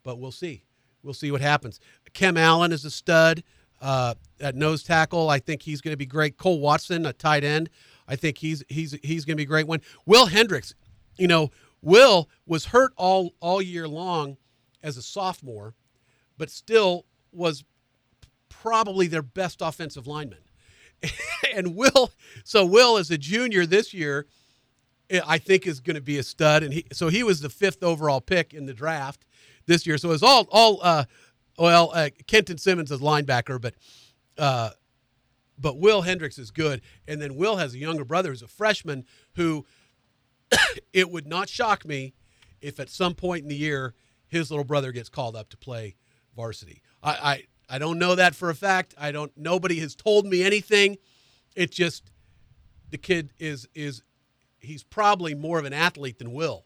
but 0.04 0.20
we'll 0.20 0.32
see. 0.32 0.64
We'll 1.04 1.14
see 1.14 1.32
what 1.32 1.41
happens. 1.41 1.80
Kem 2.14 2.38
Allen 2.38 2.72
is 2.72 2.84
a 2.84 2.91
stud 2.91 3.43
uh, 3.82 4.16
at 4.39 4.56
nose 4.56 4.84
tackle. 4.84 5.30
I 5.30 5.39
think 5.39 5.62
he's 5.62 5.82
going 5.82 5.93
to 5.93 5.98
be 5.98 6.06
great. 6.06 6.38
Cole 6.38 6.60
Watson, 6.60 7.06
a 7.06 7.14
tight 7.14 7.43
end. 7.43 7.70
I 8.08 8.16
think 8.16 8.39
he's 8.39 8.64
he's 8.68 8.98
he's 9.04 9.26
going 9.26 9.36
to 9.36 9.38
be 9.38 9.43
a 9.43 9.48
great 9.48 9.68
one. 9.68 9.82
Will 10.06 10.28
Hendricks, 10.28 10.74
you 11.18 11.28
know, 11.28 11.52
Will 11.82 12.30
was 12.45 12.66
hurt 12.66 12.93
all 12.98 13.34
all 13.39 13.62
year 13.62 13.88
long 13.88 14.38
as 14.82 14.98
a 14.98 15.02
sophomore, 15.02 15.76
but 16.38 16.50
still 16.50 17.06
was 17.32 17.64
probably 18.50 19.08
their 19.08 19.22
best 19.22 19.62
offensive 19.62 20.08
lineman. 20.08 20.39
and 21.56 21.76
Will, 21.76 22.12
so 22.43 22.66
Will 22.66 22.98
as 22.98 23.12
a 23.12 23.18
junior 23.18 23.66
this 23.66 23.93
year, 23.93 24.28
I 25.26 25.38
think 25.38 25.68
is 25.68 25.80
going 25.80 25.95
to 25.95 26.02
be 26.02 26.18
a 26.18 26.24
stud. 26.24 26.64
And 26.64 26.74
he, 26.74 26.86
so 26.91 27.10
he 27.10 27.24
was 27.24 27.41
the 27.41 27.50
fifth 27.50 27.84
overall 27.84 28.22
pick 28.22 28.54
in 28.54 28.66
the 28.66 28.74
draft 28.74 29.26
this 29.66 29.86
year. 29.86 29.98
So 29.98 30.12
it's 30.12 30.24
all, 30.24 30.48
all, 30.52 30.80
uh, 30.82 31.06
well, 31.58 31.91
uh, 31.93 32.10
Kenton 32.28 32.58
Simmons 32.58 32.91
is 32.91 33.00
linebacker, 33.00 33.60
but, 33.60 33.74
uh, 34.38 34.72
but 35.58 35.78
Will 35.80 36.02
Hendricks 36.02 36.38
is 36.38 36.52
good. 36.52 36.82
And 37.08 37.22
then 37.22 37.36
Will 37.36 37.58
has 37.58 37.74
a 37.74 37.78
younger 37.78 38.06
brother 38.06 38.30
who's 38.30 38.41
a 38.41 38.48
freshman 38.48 39.06
who 39.36 39.66
it 40.93 41.10
would 41.10 41.28
not 41.28 41.50
shock 41.50 41.86
me 41.86 42.14
if 42.62 42.80
at 42.80 42.89
some 42.89 43.14
point 43.14 43.43
in 43.43 43.50
the 43.50 43.56
year 43.56 43.93
his 44.28 44.52
little 44.52 44.66
brother 44.66 44.91
gets 44.91 45.10
called 45.10 45.36
up 45.36 45.50
to 45.50 45.58
play 45.58 45.95
varsity. 46.36 46.82
I, 47.02 47.12
I, 47.12 47.43
I 47.70 47.80
don't 47.80 47.99
know 47.99 48.15
that 48.15 48.36
for 48.36 48.49
a 48.49 48.55
fact. 48.55 48.93
I 48.97 49.11
don't. 49.11 49.32
Nobody 49.36 49.80
has 49.80 49.95
told 49.95 50.26
me 50.26 50.43
anything. 50.43 50.97
It 51.55 51.72
just 51.72 52.11
the 52.89 52.97
kid 52.97 53.32
is 53.39 53.68
is 53.76 54.03
he's 54.59 54.84
probably 54.84 55.36
more 55.36 55.59
of 55.59 55.65
an 55.65 55.74
athlete 55.74 56.20
than 56.20 56.32
Will. 56.34 56.65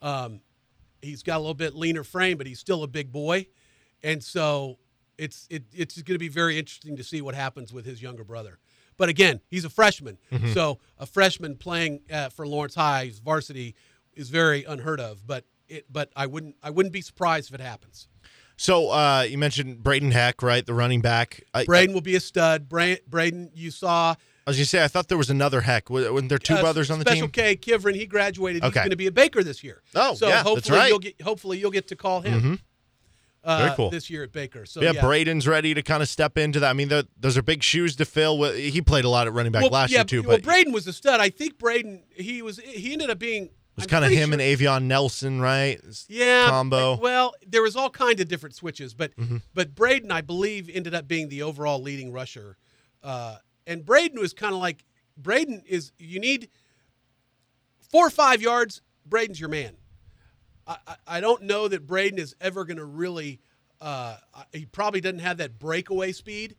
Um, 0.00 0.40
he's 1.00 1.22
got 1.22 1.36
a 1.36 1.38
little 1.38 1.54
bit 1.54 1.74
leaner 1.74 2.04
frame, 2.04 2.38
but 2.38 2.46
he's 2.46 2.58
still 2.58 2.82
a 2.82 2.88
big 2.88 3.12
boy, 3.12 3.46
and 4.02 4.22
so 4.22 4.78
it's 5.18 5.46
it, 5.50 5.64
it's 5.72 6.00
going 6.02 6.14
to 6.14 6.18
be 6.18 6.28
very 6.28 6.58
interesting 6.58 6.96
to 6.96 7.04
see 7.04 7.20
what 7.20 7.34
happens 7.34 7.72
with 7.72 7.84
his 7.86 8.02
younger 8.02 8.24
brother. 8.24 8.58
But 8.96 9.08
again, 9.08 9.40
he's 9.48 9.64
a 9.64 9.70
freshman, 9.70 10.18
so 10.52 10.78
a 10.98 11.06
freshman 11.06 11.56
playing 11.56 12.00
uh, 12.12 12.28
for 12.28 12.46
Lawrence 12.46 12.74
High's 12.74 13.18
varsity 13.18 13.74
is 14.14 14.28
very 14.28 14.64
unheard 14.64 15.00
of. 15.00 15.26
But 15.26 15.44
it, 15.68 15.86
but 15.90 16.10
I 16.14 16.26
wouldn't 16.26 16.56
I 16.62 16.70
wouldn't 16.70 16.92
be 16.92 17.00
surprised 17.00 17.48
if 17.48 17.54
it 17.58 17.62
happens. 17.62 18.08
So 18.62 18.90
uh, 18.90 19.26
you 19.28 19.38
mentioned 19.38 19.82
Braden 19.82 20.12
Heck, 20.12 20.40
right, 20.40 20.64
the 20.64 20.72
running 20.72 21.00
back. 21.00 21.42
I, 21.52 21.64
Braden 21.64 21.92
will 21.92 22.00
be 22.00 22.14
a 22.14 22.20
stud. 22.20 22.68
Bra- 22.68 22.94
Braden, 23.08 23.50
you 23.56 23.72
saw 23.72 24.14
I 24.46 24.50
was 24.50 24.56
gonna 24.56 24.66
say 24.66 24.84
I 24.84 24.86
thought 24.86 25.08
there 25.08 25.18
was 25.18 25.30
another 25.30 25.62
Heck. 25.62 25.90
Wasn't 25.90 26.28
there 26.28 26.38
two 26.38 26.54
uh, 26.54 26.60
brothers 26.60 26.88
on 26.88 27.00
the 27.00 27.04
Special 27.04 27.26
team? 27.26 27.32
K 27.32 27.56
Kivrin, 27.56 27.96
he 27.96 28.06
graduated. 28.06 28.62
He's 28.62 28.72
going 28.72 28.90
to 28.90 28.96
be 28.96 29.08
a 29.08 29.12
Baker 29.12 29.42
this 29.42 29.64
year. 29.64 29.82
Oh, 29.96 30.14
so 30.14 30.28
yeah, 30.28 30.34
that's 30.34 30.48
hopefully 30.48 30.78
right. 30.78 30.88
you'll 30.90 30.98
get 31.00 31.20
hopefully 31.22 31.58
you'll 31.58 31.72
get 31.72 31.88
to 31.88 31.96
call 31.96 32.20
him. 32.20 32.60
Uh, 33.42 33.58
Very 33.58 33.74
cool. 33.74 33.90
This 33.90 34.08
year 34.08 34.22
at 34.22 34.30
Baker. 34.30 34.64
So 34.64 34.80
yeah, 34.80 34.92
yeah, 34.92 35.00
Braden's 35.00 35.48
ready 35.48 35.74
to 35.74 35.82
kind 35.82 36.00
of 36.00 36.08
step 36.08 36.38
into 36.38 36.60
that. 36.60 36.70
I 36.70 36.72
mean, 36.74 36.88
those 37.18 37.36
are 37.36 37.42
big 37.42 37.64
shoes 37.64 37.96
to 37.96 38.04
fill. 38.04 38.44
He 38.52 38.80
played 38.80 39.04
a 39.04 39.08
lot 39.08 39.26
at 39.26 39.32
running 39.32 39.50
back 39.50 39.62
well, 39.62 39.72
last 39.72 39.90
yeah, 39.90 39.98
year 39.98 40.04
too, 40.04 40.22
well, 40.22 40.36
but 40.36 40.44
Braden 40.44 40.72
was 40.72 40.86
a 40.86 40.92
stud. 40.92 41.18
I 41.18 41.30
think 41.30 41.58
Braden 41.58 42.04
he 42.14 42.42
was 42.42 42.60
he 42.60 42.92
ended 42.92 43.10
up 43.10 43.18
being 43.18 43.50
it 43.76 43.76
was 43.76 43.86
kind 43.86 44.04
of 44.04 44.10
him 44.10 44.30
sure- 44.30 44.32
and 44.34 44.42
Avion 44.42 44.82
Nelson, 44.84 45.40
right? 45.40 45.80
yeah 46.08 46.48
combo. 46.48 46.94
Mm-hmm. 46.94 47.02
Well, 47.02 47.34
there 47.46 47.62
was 47.62 47.74
all 47.76 47.90
kinds 47.90 48.20
of 48.20 48.28
different 48.28 48.54
switches, 48.54 48.94
but 48.94 49.12
but 49.54 49.74
Braden, 49.74 50.10
I 50.10 50.20
believe, 50.20 50.68
ended 50.72 50.94
up 50.94 51.08
being 51.08 51.28
the 51.28 51.42
overall 51.42 51.80
leading 51.80 52.12
rusher. 52.12 52.56
Uh, 53.02 53.36
and 53.66 53.84
Braden 53.84 54.20
was 54.20 54.32
kind 54.32 54.54
of 54.54 54.60
like 54.60 54.84
Braden 55.16 55.62
is 55.66 55.92
you 55.98 56.20
need 56.20 56.48
four 57.90 58.06
or 58.06 58.10
five 58.10 58.42
yards. 58.42 58.82
Braden's 59.06 59.40
your 59.40 59.48
man. 59.48 59.76
I, 60.66 60.76
I- 60.86 60.96
I 61.06 61.20
don't 61.20 61.42
know 61.42 61.68
that 61.68 61.86
Braden 61.86 62.18
is 62.18 62.34
ever 62.40 62.64
going 62.64 62.76
to 62.78 62.84
really. 62.84 63.40
Uh, 63.80 64.16
he 64.52 64.64
probably 64.64 65.00
doesn't 65.00 65.18
have 65.18 65.38
that 65.38 65.58
breakaway 65.58 66.12
speed, 66.12 66.54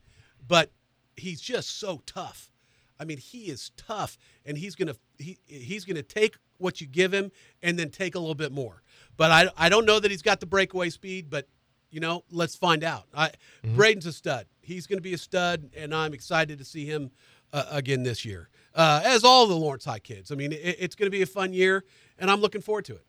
but 0.45 0.71
he's 1.15 1.39
just 1.39 1.79
so 1.79 2.01
tough. 2.05 2.51
I 2.99 3.05
mean, 3.05 3.17
he 3.17 3.45
is 3.45 3.71
tough, 3.77 4.17
and 4.45 4.57
he's 4.57 4.75
gonna 4.75 4.95
he 5.17 5.37
he's 5.45 5.85
gonna 5.85 6.03
take 6.03 6.35
what 6.63 6.81
you 6.81 6.87
give 6.87 7.13
him 7.13 7.31
and 7.61 7.77
then 7.77 7.89
take 7.89 8.15
a 8.15 8.19
little 8.19 8.33
bit 8.35 8.51
more. 8.51 8.81
But 9.17 9.29
I 9.29 9.49
I 9.55 9.69
don't 9.69 9.85
know 9.85 9.99
that 9.99 10.09
he's 10.09 10.23
got 10.23 10.39
the 10.39 10.47
breakaway 10.47 10.89
speed, 10.89 11.29
but 11.29 11.47
you 11.91 11.99
know, 11.99 12.23
let's 12.31 12.55
find 12.55 12.83
out. 12.83 13.03
I 13.13 13.31
Braden's 13.63 14.07
a 14.07 14.13
stud. 14.13 14.47
He's 14.61 14.87
going 14.87 14.97
to 14.97 15.03
be 15.03 15.13
a 15.13 15.17
stud, 15.17 15.69
and 15.77 15.93
I'm 15.93 16.13
excited 16.13 16.57
to 16.57 16.65
see 16.65 16.85
him 16.85 17.11
uh, 17.51 17.65
again 17.69 18.03
this 18.03 18.25
year. 18.25 18.49
Uh, 18.73 19.01
as 19.03 19.23
all 19.23 19.45
the 19.45 19.55
Lawrence 19.55 19.85
High 19.85 19.99
kids. 19.99 20.31
I 20.31 20.35
mean, 20.35 20.51
it, 20.51 20.77
it's 20.79 20.95
going 20.95 21.05
to 21.05 21.15
be 21.15 21.21
a 21.21 21.27
fun 21.27 21.53
year, 21.53 21.83
and 22.17 22.31
I'm 22.31 22.41
looking 22.41 22.61
forward 22.61 22.85
to 22.85 22.93
it. 22.93 23.05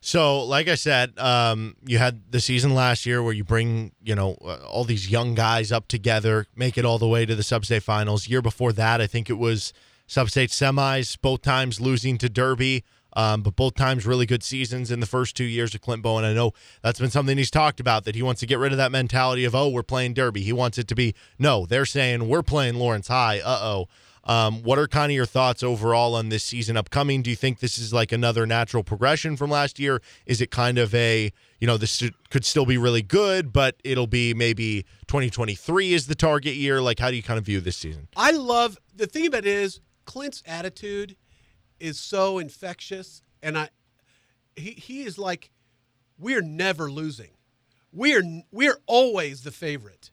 So, 0.00 0.42
like 0.44 0.68
I 0.68 0.74
said, 0.74 1.18
um, 1.18 1.76
you 1.84 1.98
had 1.98 2.30
the 2.30 2.40
season 2.40 2.74
last 2.74 3.06
year 3.06 3.22
where 3.22 3.32
you 3.32 3.44
bring, 3.44 3.92
you 4.02 4.14
know, 4.14 4.36
uh, 4.44 4.58
all 4.66 4.84
these 4.84 5.10
young 5.10 5.34
guys 5.34 5.72
up 5.72 5.88
together, 5.88 6.46
make 6.54 6.76
it 6.76 6.84
all 6.84 6.98
the 6.98 7.08
way 7.08 7.24
to 7.26 7.34
the 7.34 7.42
sub-state 7.42 7.82
finals. 7.82 8.28
Year 8.28 8.42
before 8.42 8.72
that, 8.72 9.00
I 9.00 9.06
think 9.06 9.30
it 9.30 9.38
was 9.38 9.72
sub-state 10.06 10.50
semis, 10.50 11.20
both 11.20 11.42
times 11.42 11.80
losing 11.80 12.18
to 12.18 12.28
Derby, 12.28 12.84
um, 13.16 13.42
but 13.42 13.56
both 13.56 13.74
times 13.74 14.06
really 14.06 14.26
good 14.26 14.42
seasons 14.42 14.90
in 14.90 15.00
the 15.00 15.06
first 15.06 15.36
two 15.36 15.44
years 15.44 15.74
of 15.74 15.80
Clint 15.80 16.02
Bowen. 16.02 16.24
I 16.24 16.34
know 16.34 16.52
that's 16.82 17.00
been 17.00 17.10
something 17.10 17.38
he's 17.38 17.50
talked 17.50 17.80
about 17.80 18.04
that 18.04 18.14
he 18.14 18.22
wants 18.22 18.40
to 18.40 18.46
get 18.46 18.58
rid 18.58 18.72
of 18.72 18.78
that 18.78 18.92
mentality 18.92 19.44
of 19.44 19.54
oh 19.54 19.68
we're 19.68 19.82
playing 19.82 20.14
Derby. 20.14 20.42
He 20.42 20.52
wants 20.52 20.76
it 20.78 20.86
to 20.88 20.94
be 20.94 21.14
no, 21.38 21.64
they're 21.66 21.86
saying 21.86 22.28
we're 22.28 22.42
playing 22.42 22.74
Lawrence 22.74 23.08
High. 23.08 23.40
Uh 23.40 23.58
oh. 23.62 23.88
Um, 24.26 24.64
what 24.64 24.76
are 24.78 24.88
kind 24.88 25.12
of 25.12 25.14
your 25.14 25.24
thoughts 25.24 25.62
overall 25.62 26.16
on 26.16 26.30
this 26.30 26.42
season 26.42 26.76
upcoming? 26.76 27.22
Do 27.22 27.30
you 27.30 27.36
think 27.36 27.60
this 27.60 27.78
is 27.78 27.92
like 27.92 28.10
another 28.10 28.44
natural 28.44 28.82
progression 28.82 29.36
from 29.36 29.50
last 29.50 29.78
year? 29.78 30.02
Is 30.26 30.40
it 30.40 30.50
kind 30.50 30.78
of 30.78 30.92
a, 30.96 31.32
you 31.60 31.66
know, 31.68 31.76
this 31.76 32.02
could 32.30 32.44
still 32.44 32.66
be 32.66 32.76
really 32.76 33.02
good, 33.02 33.52
but 33.52 33.76
it'll 33.84 34.08
be 34.08 34.34
maybe 34.34 34.82
2023 35.06 35.92
is 35.92 36.08
the 36.08 36.16
target 36.16 36.56
year? 36.56 36.82
Like, 36.82 36.98
how 36.98 37.10
do 37.10 37.16
you 37.16 37.22
kind 37.22 37.38
of 37.38 37.46
view 37.46 37.60
this 37.60 37.76
season? 37.76 38.08
I 38.16 38.32
love 38.32 38.76
the 38.96 39.06
thing 39.06 39.28
about 39.28 39.38
it 39.38 39.46
is 39.46 39.80
Clint's 40.06 40.42
attitude 40.46 41.16
is 41.78 41.98
so 41.98 42.38
infectious, 42.38 43.22
and 43.42 43.58
I 43.58 43.68
he 44.56 44.70
he 44.70 45.02
is 45.02 45.18
like 45.18 45.50
we're 46.18 46.42
never 46.42 46.90
losing. 46.90 47.32
We're 47.92 48.42
we're 48.50 48.78
always 48.86 49.42
the 49.42 49.50
favorite. 49.50 50.10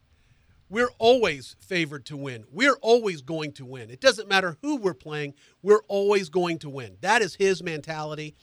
We're 0.69 0.91
always 0.97 1.55
favored 1.59 2.05
to 2.07 2.17
win. 2.17 2.45
We're 2.51 2.77
always 2.81 3.21
going 3.21 3.51
to 3.53 3.65
win. 3.65 3.91
It 3.91 4.01
doesn't 4.01 4.27
matter 4.27 4.57
who 4.63 4.77
we're 4.77 4.95
playing, 4.95 5.35
we're 5.61 5.83
always 5.87 6.29
going 6.29 6.57
to 6.59 6.69
win. 6.69 6.97
That 7.01 7.21
is 7.21 7.35
his 7.35 7.61
mentality, 7.61 8.35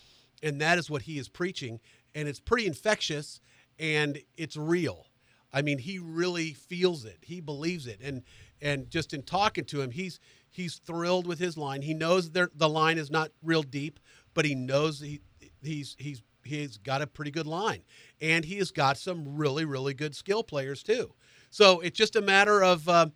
and 0.42 0.60
that 0.60 0.78
is 0.78 0.88
what 0.88 1.02
he 1.02 1.18
is 1.18 1.28
preaching. 1.28 1.80
And 2.14 2.28
it's 2.28 2.40
pretty 2.40 2.66
infectious 2.66 3.40
and 3.78 4.18
it's 4.36 4.56
real. 4.56 5.06
I 5.52 5.62
mean, 5.62 5.78
he 5.78 5.98
really 5.98 6.52
feels 6.52 7.04
it. 7.04 7.18
He 7.22 7.40
believes 7.40 7.86
it. 7.86 8.00
And 8.02 8.22
and 8.62 8.90
just 8.90 9.14
in 9.14 9.22
talking 9.22 9.64
to 9.64 9.80
him, 9.80 9.90
he's 9.90 10.20
he's 10.50 10.76
thrilled 10.76 11.26
with 11.26 11.38
his 11.38 11.56
line. 11.56 11.82
He 11.82 11.94
knows 11.94 12.30
the 12.30 12.68
line 12.68 12.98
is 12.98 13.10
not 13.10 13.30
real 13.42 13.62
deep, 13.62 13.98
but 14.34 14.44
he 14.44 14.54
knows 14.54 15.00
he 15.00 15.20
he's 15.62 15.96
he's 15.98 16.22
he's 16.44 16.78
got 16.78 17.02
a 17.02 17.06
pretty 17.06 17.30
good 17.30 17.46
line. 17.46 17.82
And 18.20 18.44
he 18.44 18.56
has 18.56 18.70
got 18.70 18.98
some 18.98 19.36
really, 19.36 19.64
really 19.64 19.94
good 19.94 20.14
skill 20.14 20.42
players 20.42 20.82
too. 20.82 21.14
So 21.50 21.80
it's 21.80 21.98
just 21.98 22.16
a 22.16 22.20
matter 22.20 22.62
of, 22.62 22.88
uh, 22.88 23.06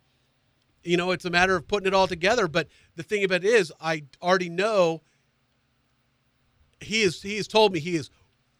you 0.83 0.97
know, 0.97 1.11
it's 1.11 1.25
a 1.25 1.29
matter 1.29 1.55
of 1.55 1.67
putting 1.67 1.87
it 1.87 1.93
all 1.93 2.07
together. 2.07 2.47
But 2.47 2.67
the 2.95 3.03
thing 3.03 3.23
about 3.23 3.43
it 3.43 3.47
is, 3.47 3.71
I 3.79 4.03
already 4.21 4.49
know 4.49 5.01
he 6.79 7.01
is. 7.01 7.21
He 7.21 7.37
has 7.37 7.47
told 7.47 7.73
me 7.73 7.79
he 7.79 7.95
is 7.95 8.09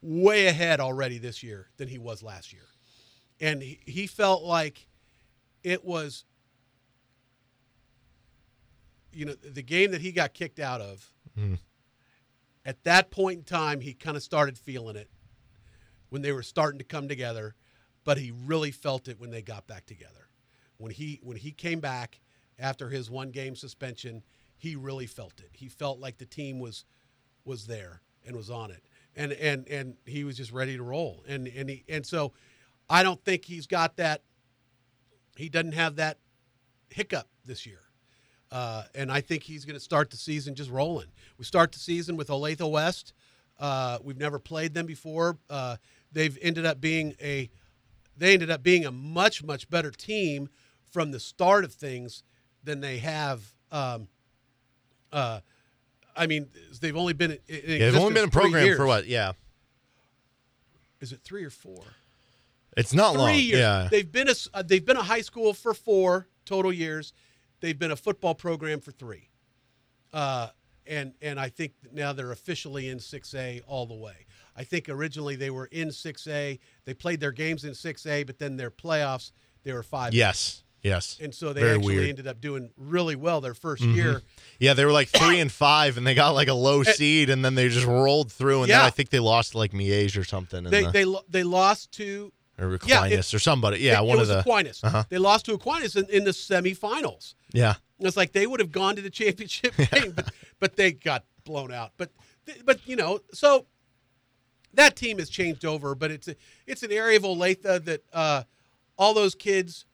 way 0.02 0.48
ahead 0.48 0.80
already 0.80 1.18
this 1.18 1.44
year 1.44 1.70
than 1.78 1.88
he 1.88 1.98
was 1.98 2.24
last 2.24 2.54
year, 2.54 2.66
and 3.40 3.62
he, 3.62 3.80
he 3.86 4.08
felt 4.08 4.44
like 4.44 4.88
it 5.64 5.84
was, 5.84 6.26
you 9.16 9.26
know, 9.26 9.34
the 9.34 9.64
game 9.64 9.92
that 9.92 10.02
he 10.02 10.12
got 10.12 10.34
kicked 10.34 10.60
out 10.60 10.82
of. 10.82 11.12
Hmm. 11.36 11.56
At 12.66 12.84
that 12.84 13.12
point 13.12 13.40
in 13.40 13.44
time, 13.44 13.80
he 13.80 13.94
kind 13.94 14.18
of 14.18 14.24
started 14.24 14.58
feeling 14.58 14.96
it 14.96 15.10
when 16.10 16.22
they 16.22 16.32
were 16.32 16.44
starting 16.44 16.80
to 16.80 16.86
come 16.86 17.08
together, 17.08 17.56
but 18.04 18.18
he 18.18 18.32
really 18.32 18.72
felt 18.72 19.08
it 19.08 19.20
when 19.20 19.30
they 19.30 19.42
got 19.42 19.68
back 19.68 19.86
together. 19.86 20.30
When 20.78 20.92
he 20.92 21.20
when 21.24 21.38
he 21.38 21.52
came 21.52 21.80
back, 21.80 22.20
after 22.60 22.90
his 22.90 23.10
one 23.10 23.32
game 23.32 23.56
suspension, 23.56 24.24
he 24.58 24.76
really 24.76 25.06
felt 25.06 25.40
it. 25.40 25.50
He 25.54 25.68
felt 25.68 26.00
like 26.00 26.18
the 26.18 26.26
team 26.26 26.60
was 26.60 26.86
was 27.44 27.68
there 27.68 28.02
and 28.26 28.36
was 28.36 28.50
on 28.50 28.72
it, 28.72 28.84
and 29.16 29.32
and 29.34 29.68
and 29.68 29.96
he 30.06 30.24
was 30.24 30.38
just 30.38 30.52
ready 30.52 30.76
to 30.76 30.84
roll. 30.84 31.24
And 31.28 31.48
and 31.48 31.70
he 31.70 31.84
and 31.88 32.06
so, 32.06 32.34
I 32.90 33.04
don't 33.04 33.24
think 33.24 33.46
he's 33.46 33.68
got 33.68 33.98
that. 33.98 34.22
He 35.36 35.50
doesn't 35.50 35.74
have 35.74 35.98
that 35.98 36.18
hiccup 36.90 37.28
this 37.46 37.66
year. 37.66 37.85
Uh, 38.52 38.84
and 38.94 39.12
I 39.12 39.22
think 39.22 39.44
he's 39.44 39.66
going 39.66 39.76
to 39.76 39.80
start 39.84 40.10
the 40.12 40.18
season 40.18 40.56
just 40.56 40.70
rolling. 40.70 41.08
We 41.38 41.46
start 41.46 41.72
the 41.72 41.80
season 41.80 42.16
with 42.16 42.28
Olathe 42.30 42.70
West. 42.70 43.14
Uh, 43.60 43.98
we've 44.04 44.18
never 44.18 44.40
played 44.40 44.74
them 44.74 44.86
before. 44.86 45.38
Uh, 45.50 45.78
they've 46.12 46.38
ended 46.42 46.66
up 46.66 46.80
being 46.80 47.16
a 47.22 47.50
they 48.18 48.34
ended 48.34 48.50
up 48.50 48.64
being 48.64 48.86
a 48.86 48.92
much 48.92 49.44
much 49.44 49.70
better 49.70 49.92
team 49.92 50.50
from 50.92 51.12
the 51.12 51.20
start 51.20 51.64
of 51.66 51.74
things 51.74 52.24
than 52.64 52.80
they 52.82 53.00
have. 53.00 53.42
Um, 53.72 54.08
uh, 55.12 55.40
I 56.16 56.28
mean, 56.28 56.48
they've 56.80 56.96
only 56.96 57.14
been 57.14 57.32
in, 57.32 57.40
in 57.48 57.82
Yeah, 57.82 57.92
they've 57.92 57.96
only 58.00 58.14
been 58.14 58.26
a 58.26 58.32
program 58.32 58.66
years. 58.66 58.78
for 58.78 58.86
what? 58.86 59.06
Yeah, 59.08 59.34
Is 61.02 61.12
it 61.12 61.20
three 61.24 61.44
or 61.44 61.50
four? 61.50 61.84
it's 62.78 62.94
not 62.94 63.14
three 63.14 63.22
long. 63.22 63.36
years. 63.36 63.60
Yeah, 63.60 63.88
They've 63.92 64.10
been 64.12 64.30
a 64.30 64.34
uh, 64.54 64.62
they've 64.62 64.86
been 64.86 64.98
a 64.98 65.04
high 65.04 65.22
school 65.22 65.54
for 65.54 65.74
four 65.74 66.28
total 66.46 66.72
years. 66.74 67.14
They've 67.62 67.78
been 67.78 67.92
a 67.92 67.96
football 67.96 68.36
program 68.36 68.80
for 68.80 68.92
three, 68.92 69.30
uh, 70.14 70.50
and 70.86 71.14
and 71.22 71.40
I 71.40 71.50
think 71.50 71.74
now 71.92 72.14
they're 72.14 72.32
officially 72.32 72.90
in 72.90 73.00
six 73.00 73.34
A 73.34 73.62
all 73.68 73.86
the 73.86 73.96
way. 73.96 74.26
I 74.56 74.64
think 74.64 74.88
originally 74.90 75.36
they 75.36 75.50
were 75.50 75.66
in 75.68 75.92
six 75.92 76.28
A. 76.28 76.60
They 76.86 76.94
played 76.94 77.20
their 77.20 77.32
games 77.32 77.64
in 77.64 77.74
six 77.74 78.06
A, 78.06 78.24
but 78.24 78.40
then 78.40 78.58
their 78.58 78.72
playoffs 78.72 79.32
they 79.64 79.74
were 79.74 79.84
five. 79.84 80.14
yes, 80.14 80.64
yes. 80.84 81.18
and 81.20 81.34
so 81.34 81.52
they 81.54 81.62
Very 81.62 81.76
actually 81.78 81.96
weird. 81.96 82.10
ended 82.10 82.28
up 82.28 82.40
doing 82.40 82.70
really 82.78 83.16
well 83.16 83.42
their 83.42 83.56
1st 83.56 83.82
Mhm. 83.82 83.96
year. 83.96 84.22
Yeah, 84.60 84.74
they 84.76 84.86
were 84.86 84.92
like 84.92 85.08
three 85.10 85.40
and 85.40 85.52
five, 85.52 85.98
and 85.98 86.06
they 86.06 86.14
got 86.14 86.36
like 86.36 86.48
a 86.50 86.54
low 86.54 86.84
seed, 86.84 87.30
and 87.32 87.44
then 87.44 87.56
they 87.56 87.68
just 87.70 87.86
rolled 87.88 88.32
through, 88.32 88.62
and 88.64 88.72
then 88.72 88.80
Eh. 88.80 88.86
I 88.86 88.90
think 88.92 89.10
they 89.10 89.20
lost 89.20 89.56
like 89.56 89.72
Miege 89.72 90.16
or 90.18 90.24
something, 90.24 90.64
They 90.66 90.84
the, 90.86 90.92
they 90.92 91.06
they 91.40 91.44
lost 91.44 91.92
to 91.94 92.32
or 92.60 92.80
yeah, 92.86 92.98
Aquinas 93.06 93.34
it- 93.34 93.36
or 93.36 93.40
somebody. 93.40 93.80
Yeah, 93.80 94.02
it, 94.02 94.06
one 94.06 94.10
it 94.10 94.14
of 94.14 94.20
was 94.20 94.30
the 94.30 94.40
Aquinas. 94.40 94.84
Uh-huh. 94.84 95.04
They 95.10 95.18
lost 95.18 95.46
to 95.46 95.54
Aquinas 95.54 95.96
in, 95.96 96.06
in 96.10 96.24
the 96.24 96.32
semifinals. 96.32 97.36
yeah. 97.54 97.76
It's 98.00 98.18
like 98.18 98.34
they 98.34 98.46
would 98.46 98.60
have 98.60 98.74
gone 98.74 98.98
to 98.98 99.02
the 99.02 99.10
championship 99.10 99.74
game, 99.92 100.12
but, 100.14 100.30
but 100.60 100.76
they 100.76 100.92
got 100.92 101.24
blown 101.46 101.72
out. 101.72 101.92
But 101.96 102.12
but 102.66 102.86
you 102.86 102.98
know, 102.98 103.20
so 103.34 103.68
that 104.74 104.98
team 104.98 105.18
has 105.20 105.30
changed 105.30 105.64
over, 105.64 105.96
but 105.96 106.12
it's 106.12 106.28
a, 106.28 106.36
it's 106.68 106.84
an 106.84 106.92
area 106.92 107.16
of 107.16 107.24
Olathe 107.24 107.62
that 107.86 108.04
uh, 108.12 108.44
all 108.98 109.14
those 109.14 109.34
kids 109.34 109.86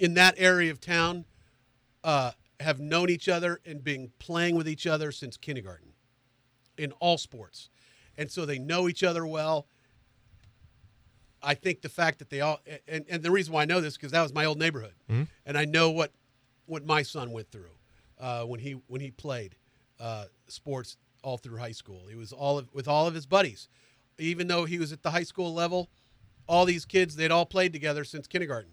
in 0.00 0.14
that 0.14 0.34
area 0.36 0.72
of 0.72 0.80
town 0.80 1.24
uh, 2.02 2.32
have 2.58 2.80
known 2.80 3.08
each 3.08 3.28
other 3.28 3.60
and 3.64 3.84
been 3.84 4.10
playing 4.18 4.56
with 4.56 4.68
each 4.68 4.86
other 4.88 5.12
since 5.12 5.36
kindergarten 5.36 5.92
in 6.76 6.90
all 6.98 7.18
sports, 7.18 7.68
and 8.18 8.28
so 8.30 8.44
they 8.44 8.58
know 8.58 8.88
each 8.88 9.04
other 9.04 9.24
well. 9.26 9.68
I 11.42 11.54
think 11.54 11.80
the 11.82 11.88
fact 11.88 12.18
that 12.18 12.30
they 12.30 12.40
all 12.40 12.60
and, 12.86 13.04
and 13.08 13.22
the 13.22 13.30
reason 13.30 13.52
why 13.54 13.62
I 13.62 13.64
know 13.64 13.80
this 13.80 13.96
because 13.96 14.12
that 14.12 14.22
was 14.22 14.32
my 14.34 14.44
old 14.44 14.58
neighborhood, 14.58 14.94
and 15.46 15.56
I 15.56 15.64
know 15.64 15.90
what 15.90 16.12
what 16.66 16.84
my 16.84 17.02
son 17.02 17.32
went 17.32 17.50
through 17.50 17.70
uh, 18.18 18.44
when 18.44 18.60
he 18.60 18.72
when 18.86 19.00
he 19.00 19.10
played 19.10 19.56
uh, 19.98 20.26
sports 20.48 20.96
all 21.22 21.36
through 21.36 21.58
high 21.58 21.72
school. 21.72 22.02
He 22.08 22.14
was 22.14 22.32
all 22.32 22.58
of, 22.58 22.68
with 22.72 22.88
all 22.88 23.06
of 23.06 23.14
his 23.14 23.26
buddies, 23.26 23.68
even 24.18 24.46
though 24.46 24.64
he 24.64 24.78
was 24.78 24.92
at 24.92 25.02
the 25.02 25.10
high 25.10 25.22
school 25.22 25.52
level. 25.52 25.88
All 26.46 26.64
these 26.64 26.84
kids 26.84 27.16
they'd 27.16 27.30
all 27.30 27.46
played 27.46 27.72
together 27.72 28.04
since 28.04 28.26
kindergarten, 28.26 28.72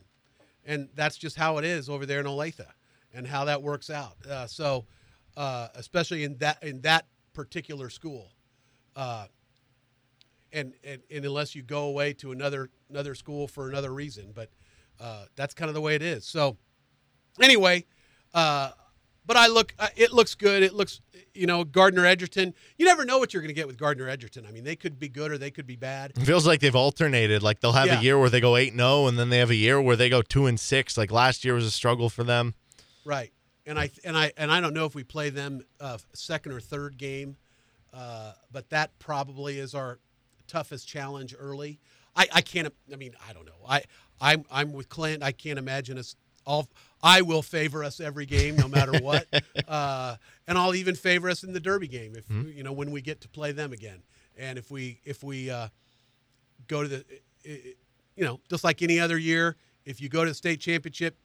and 0.66 0.90
that's 0.96 1.18
just 1.18 1.36
how 1.38 1.58
it 1.58 1.66
is 1.66 1.90
over 1.90 2.06
there 2.06 2.20
in 2.20 2.26
Olathe, 2.26 2.66
and 3.14 3.28
how 3.28 3.46
that 3.46 3.62
works 3.62 3.90
out. 3.90 4.18
Uh, 4.28 4.48
so, 4.48 4.86
uh, 5.36 5.68
especially 5.76 6.24
in 6.24 6.38
that 6.40 6.62
in 6.64 6.82
that 6.82 7.06
particular 7.34 7.90
school. 7.90 8.32
And, 10.58 10.74
and 10.84 11.02
and 11.12 11.26
unless 11.26 11.54
you 11.56 11.62
go 11.62 11.84
away 11.86 12.14
to 12.14 12.32
another 12.32 12.70
another 12.90 13.14
school 13.16 13.48
for 13.48 13.70
another 13.70 13.94
reason, 13.94 14.32
but 14.34 14.50
uh, 15.00 15.26
that's 15.36 15.54
kind 15.54 15.70
of 15.70 15.76
the 15.76 15.82
way 15.82 15.94
it 15.96 16.02
is. 16.02 16.26
So 16.26 16.58
anyway, 17.42 17.86
uh, 18.34 18.72
but 19.26 19.38
I 19.38 19.48
look, 19.48 19.74
uh, 19.78 19.90
it 19.96 20.14
looks 20.14 20.36
good. 20.36 20.64
It 20.64 20.74
looks, 20.74 21.02
you 21.34 21.46
know, 21.46 21.64
Gardner 21.64 22.06
Edgerton. 22.06 22.54
You 22.78 22.86
never 22.86 23.06
know 23.06 23.18
what 23.20 23.34
you're 23.34 23.42
going 23.42 23.54
to 23.54 23.60
get 23.62 23.68
with 23.68 23.78
Gardner 23.78 24.08
Edgerton. 24.10 24.46
I 24.48 24.52
mean, 24.52 24.64
they 24.64 24.76
could 24.76 24.98
be 24.98 25.10
good 25.10 25.32
or 25.32 25.38
they 25.38 25.52
could 25.52 25.68
be 25.68 25.76
bad. 25.76 26.12
It 26.18 26.24
feels 26.26 26.48
like 26.48 26.60
they've 26.62 26.76
alternated. 26.76 27.44
Like 27.44 27.60
they'll 27.60 27.74
have 27.74 27.88
Yeah. 27.88 28.00
a 28.00 28.02
year 28.02 28.18
where 28.18 28.30
they 28.30 28.40
go 28.40 28.56
eight 28.56 28.72
and 28.72 28.80
zero, 28.80 29.06
and 29.08 29.20
then 29.20 29.30
they 29.30 29.38
have 29.40 29.50
a 29.52 29.56
year 29.56 29.82
where 29.82 29.96
they 29.98 30.10
go 30.10 30.22
two 30.22 30.46
and 30.48 30.60
six. 30.60 30.98
Like 30.98 31.12
last 31.12 31.44
year 31.46 31.54
was 31.54 31.66
a 31.66 31.72
struggle 31.72 32.10
for 32.10 32.24
them. 32.24 32.56
Right. 33.06 33.32
And 33.66 33.78
I 33.78 33.92
and 34.06 34.18
I 34.18 34.32
and 34.38 34.50
I 34.52 34.62
don't 34.62 34.74
know 34.74 34.86
if 34.86 34.96
we 34.96 35.04
play 35.04 35.30
them 35.30 35.62
uh, 35.82 35.98
second 36.14 36.54
or 36.54 36.62
third 36.62 36.98
game, 36.98 37.36
uh, 37.94 38.32
but 38.50 38.70
that 38.70 38.98
probably 38.98 39.60
is 39.60 39.76
our 39.76 40.00
toughest 40.48 40.88
challenge 40.88 41.36
early. 41.38 41.80
I, 42.16 42.28
I 42.34 42.42
can't. 42.42 42.74
I 42.92 42.96
mean, 42.96 43.14
I 43.28 43.34
don't 43.34 43.46
know. 43.46 43.52
I 43.68 43.84
I'm 44.20 44.46
I'm 44.52 44.74
with 44.74 44.90
Clint. 44.90 45.24
I 45.24 45.32
can't 45.32 45.60
imagine 45.60 45.98
us 45.98 46.16
all. 46.46 46.68
I 47.04 47.22
will 47.22 47.44
favor 47.44 47.84
us 47.84 48.00
every 48.00 48.26
game, 48.26 48.56
no 48.56 48.68
matter 48.68 48.98
what, 49.02 49.28
uh, 49.68 50.16
and 50.48 50.58
I'll 50.58 50.74
even 50.74 50.96
favor 50.96 51.30
us 51.30 51.44
in 51.44 51.54
the 51.54 51.60
Derby 51.60 51.88
game 51.88 52.16
if 52.16 52.26
you 52.30 52.64
know 52.64 52.74
when 52.74 52.92
we 52.92 53.02
get 53.02 53.22
to 53.22 53.30
play 53.30 53.52
them 53.52 53.72
again. 53.74 54.02
And 54.38 54.58
if 54.58 54.72
we 54.72 55.02
if 55.06 55.24
we 55.24 55.50
uh, 55.50 55.68
go 56.68 56.84
to 56.84 56.88
the, 56.90 57.06
you 57.44 58.24
know, 58.26 58.40
just 58.50 58.64
like 58.64 58.82
any 58.82 59.00
other 59.00 59.18
year, 59.18 59.56
if 59.86 60.02
you 60.02 60.10
go 60.10 60.24
to 60.24 60.32
the 60.32 60.36
state 60.36 60.60
championship, 60.60 61.18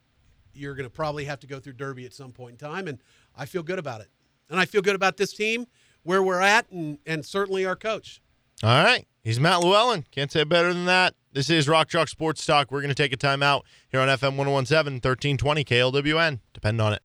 you're 0.53 0.75
going 0.75 0.87
to 0.87 0.93
probably 0.93 1.25
have 1.25 1.39
to 1.39 1.47
go 1.47 1.59
through 1.59 1.73
Derby 1.73 2.05
at 2.05 2.13
some 2.13 2.31
point 2.31 2.51
in 2.61 2.69
time, 2.69 2.87
and 2.87 2.99
I 3.35 3.45
feel 3.45 3.63
good 3.63 3.79
about 3.79 4.01
it. 4.01 4.09
And 4.49 4.59
I 4.59 4.65
feel 4.65 4.81
good 4.81 4.95
about 4.95 5.17
this 5.17 5.33
team, 5.33 5.65
where 6.03 6.21
we're 6.21 6.41
at, 6.41 6.69
and 6.71 6.99
and 7.05 7.25
certainly 7.25 7.65
our 7.65 7.75
coach. 7.75 8.21
All 8.63 8.81
right. 8.81 9.05
He's 9.25 9.41
Matt 9.41 9.59
Llewellyn. 9.59 10.05
Can't 10.09 10.31
say 10.31 10.45
better 10.45 10.73
than 10.73 10.85
that. 10.85 11.15
This 11.33 11.49
is 11.49 11.67
Rock 11.67 11.89
Chalk 11.89 12.07
Sports 12.07 12.45
Talk. 12.45 12.71
We're 12.71 12.79
going 12.79 12.87
to 12.87 12.95
take 12.95 13.11
a 13.11 13.17
timeout 13.17 13.63
here 13.89 13.99
on 13.99 14.07
FM 14.07 14.37
1017, 14.37 15.01
1320 15.01 15.65
KLWN. 15.65 16.39
Depend 16.53 16.79
on 16.79 16.93
it. 16.93 17.01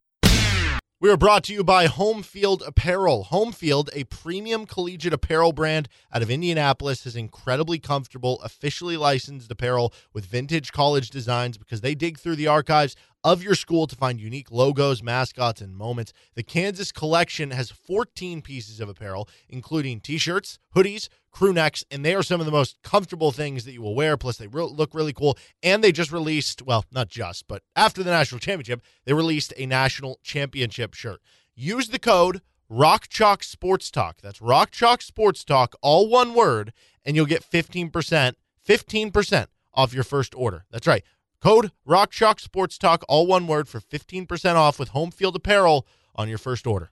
We 1.01 1.09
are 1.09 1.17
brought 1.17 1.43
to 1.45 1.53
you 1.53 1.65
by 1.65 1.87
Home 1.87 2.23
Field 2.23 2.63
Apparel. 2.65 3.23
Home 3.23 3.51
Field, 3.51 3.89
a 3.93 4.05
premium 4.05 4.65
collegiate 4.65 5.13
apparel 5.13 5.51
brand 5.51 5.89
out 6.13 6.21
of 6.21 6.29
Indianapolis, 6.29 7.05
is 7.05 7.17
incredibly 7.17 7.79
comfortable, 7.79 8.41
officially 8.41 8.95
licensed 8.95 9.51
apparel 9.51 9.93
with 10.13 10.25
vintage 10.25 10.71
college 10.71 11.09
designs 11.09 11.57
because 11.57 11.81
they 11.81 11.95
dig 11.95 12.19
through 12.19 12.35
the 12.37 12.47
archives 12.47 12.95
of 13.23 13.43
your 13.43 13.55
school 13.55 13.87
to 13.87 13.95
find 13.95 14.19
unique 14.19 14.51
logos, 14.51 15.03
mascots, 15.03 15.61
and 15.61 15.75
moments. 15.75 16.13
The 16.35 16.43
Kansas 16.43 16.91
collection 16.91 17.51
has 17.51 17.71
14 17.71 18.41
pieces 18.41 18.79
of 18.79 18.89
apparel, 18.89 19.27
including 19.47 19.99
t 20.01 20.17
shirts, 20.17 20.59
hoodies, 20.75 21.09
crew 21.31 21.53
necks, 21.53 21.83
and 21.91 22.03
they 22.03 22.15
are 22.15 22.23
some 22.23 22.39
of 22.39 22.45
the 22.45 22.51
most 22.51 22.77
comfortable 22.83 23.31
things 23.31 23.65
that 23.65 23.73
you 23.73 23.81
will 23.81 23.95
wear. 23.95 24.17
Plus, 24.17 24.37
they 24.37 24.47
re- 24.47 24.63
look 24.63 24.93
really 24.93 25.13
cool. 25.13 25.37
And 25.63 25.83
they 25.83 25.91
just 25.91 26.11
released, 26.11 26.61
well, 26.61 26.85
not 26.91 27.09
just, 27.09 27.47
but 27.47 27.63
after 27.75 28.03
the 28.03 28.11
national 28.11 28.39
championship, 28.39 28.81
they 29.05 29.13
released 29.13 29.53
a 29.57 29.65
national 29.65 30.19
championship 30.23 30.93
shirt. 30.93 31.21
Use 31.55 31.89
the 31.89 31.99
code 31.99 32.41
Rock 32.69 33.07
Chalk 33.07 33.43
Sports 33.43 33.89
Talk. 33.89 34.21
That's 34.21 34.41
Rock 34.41 34.71
Chalk 34.71 35.01
Sports 35.01 35.43
Talk, 35.43 35.75
all 35.81 36.07
one 36.07 36.33
word, 36.33 36.71
and 37.03 37.15
you'll 37.15 37.25
get 37.25 37.43
15%, 37.43 38.33
15% 38.67 39.47
off 39.73 39.93
your 39.93 40.03
first 40.03 40.35
order. 40.35 40.65
That's 40.69 40.87
right. 40.87 41.03
Code 41.41 41.71
Rock 41.85 42.11
Chalk 42.11 42.39
Sports 42.39 42.77
Talk, 42.77 43.03
all 43.07 43.25
one 43.25 43.47
word, 43.47 43.67
for 43.67 43.79
15% 43.79 44.55
off 44.55 44.77
with 44.77 44.89
home 44.89 45.09
field 45.09 45.35
apparel 45.35 45.87
on 46.15 46.29
your 46.29 46.37
first 46.37 46.67
order. 46.67 46.91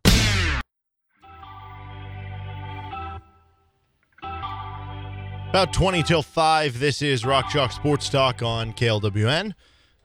About 5.49 5.71
20 5.73 6.03
till 6.03 6.21
5, 6.21 6.77
this 6.77 7.01
is 7.01 7.25
Rock 7.25 7.49
Chalk 7.49 7.71
Sports 7.71 8.09
Talk 8.09 8.43
on 8.43 8.73
KLWN. 8.73 9.53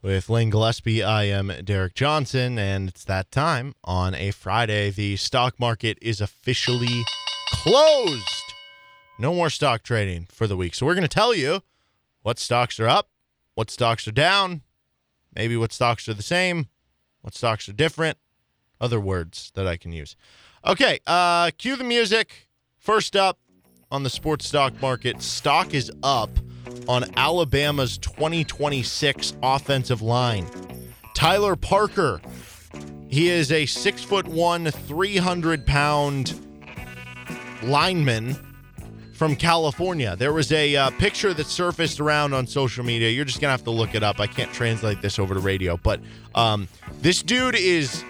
With 0.00 0.30
Lane 0.30 0.50
Gillespie, 0.50 1.02
I 1.02 1.24
am 1.24 1.52
Derek 1.64 1.94
Johnson, 1.94 2.58
and 2.58 2.88
it's 2.88 3.04
that 3.04 3.30
time 3.32 3.74
on 3.82 4.14
a 4.14 4.30
Friday. 4.30 4.90
The 4.90 5.16
stock 5.16 5.58
market 5.58 5.98
is 6.00 6.20
officially 6.20 7.02
closed. 7.50 8.54
No 9.18 9.34
more 9.34 9.50
stock 9.50 9.82
trading 9.82 10.26
for 10.30 10.46
the 10.46 10.56
week. 10.56 10.74
So 10.74 10.86
we're 10.86 10.94
going 10.94 11.02
to 11.02 11.08
tell 11.08 11.34
you 11.34 11.62
what 12.22 12.38
stocks 12.38 12.78
are 12.78 12.88
up, 12.88 13.10
what 13.54 13.68
stocks 13.68 14.06
are 14.06 14.12
down, 14.12 14.62
maybe 15.34 15.56
what 15.56 15.72
stocks 15.72 16.08
are 16.08 16.14
the 16.14 16.22
same, 16.22 16.68
what 17.20 17.34
stocks 17.34 17.68
are 17.68 17.72
different, 17.72 18.16
other 18.80 19.00
words 19.00 19.50
that 19.54 19.66
I 19.66 19.76
can 19.76 19.92
use. 19.92 20.14
Okay, 20.64 21.00
uh, 21.06 21.50
cue 21.58 21.74
the 21.76 21.84
music. 21.84 22.48
First 22.78 23.14
up 23.14 23.38
on 23.92 24.02
the 24.02 24.10
sports 24.10 24.48
stock 24.48 24.72
market, 24.80 25.22
stock 25.22 25.74
is 25.74 25.92
up 26.02 26.30
on 26.88 27.04
Alabama's 27.16 27.98
2026 27.98 29.34
offensive 29.42 30.02
line. 30.02 30.46
Tyler 31.14 31.54
Parker, 31.54 32.20
he 33.08 33.28
is 33.28 33.52
a 33.52 33.66
six 33.66 34.02
foot 34.02 34.26
one, 34.26 34.70
300 34.70 35.66
pound 35.66 36.40
lineman 37.62 38.34
from 39.12 39.36
California. 39.36 40.16
There 40.16 40.32
was 40.32 40.50
a 40.50 40.74
uh, 40.74 40.90
picture 40.92 41.34
that 41.34 41.46
surfaced 41.46 42.00
around 42.00 42.32
on 42.32 42.46
social 42.46 42.82
media. 42.84 43.10
You're 43.10 43.26
just 43.26 43.40
gonna 43.40 43.52
have 43.52 43.64
to 43.64 43.70
look 43.70 43.94
it 43.94 44.02
up. 44.02 44.18
I 44.18 44.26
can't 44.26 44.52
translate 44.52 45.02
this 45.02 45.18
over 45.18 45.34
to 45.34 45.40
radio, 45.40 45.76
but 45.76 46.00
um, 46.34 46.66
this 47.02 47.22
dude 47.22 47.54
is 47.54 48.02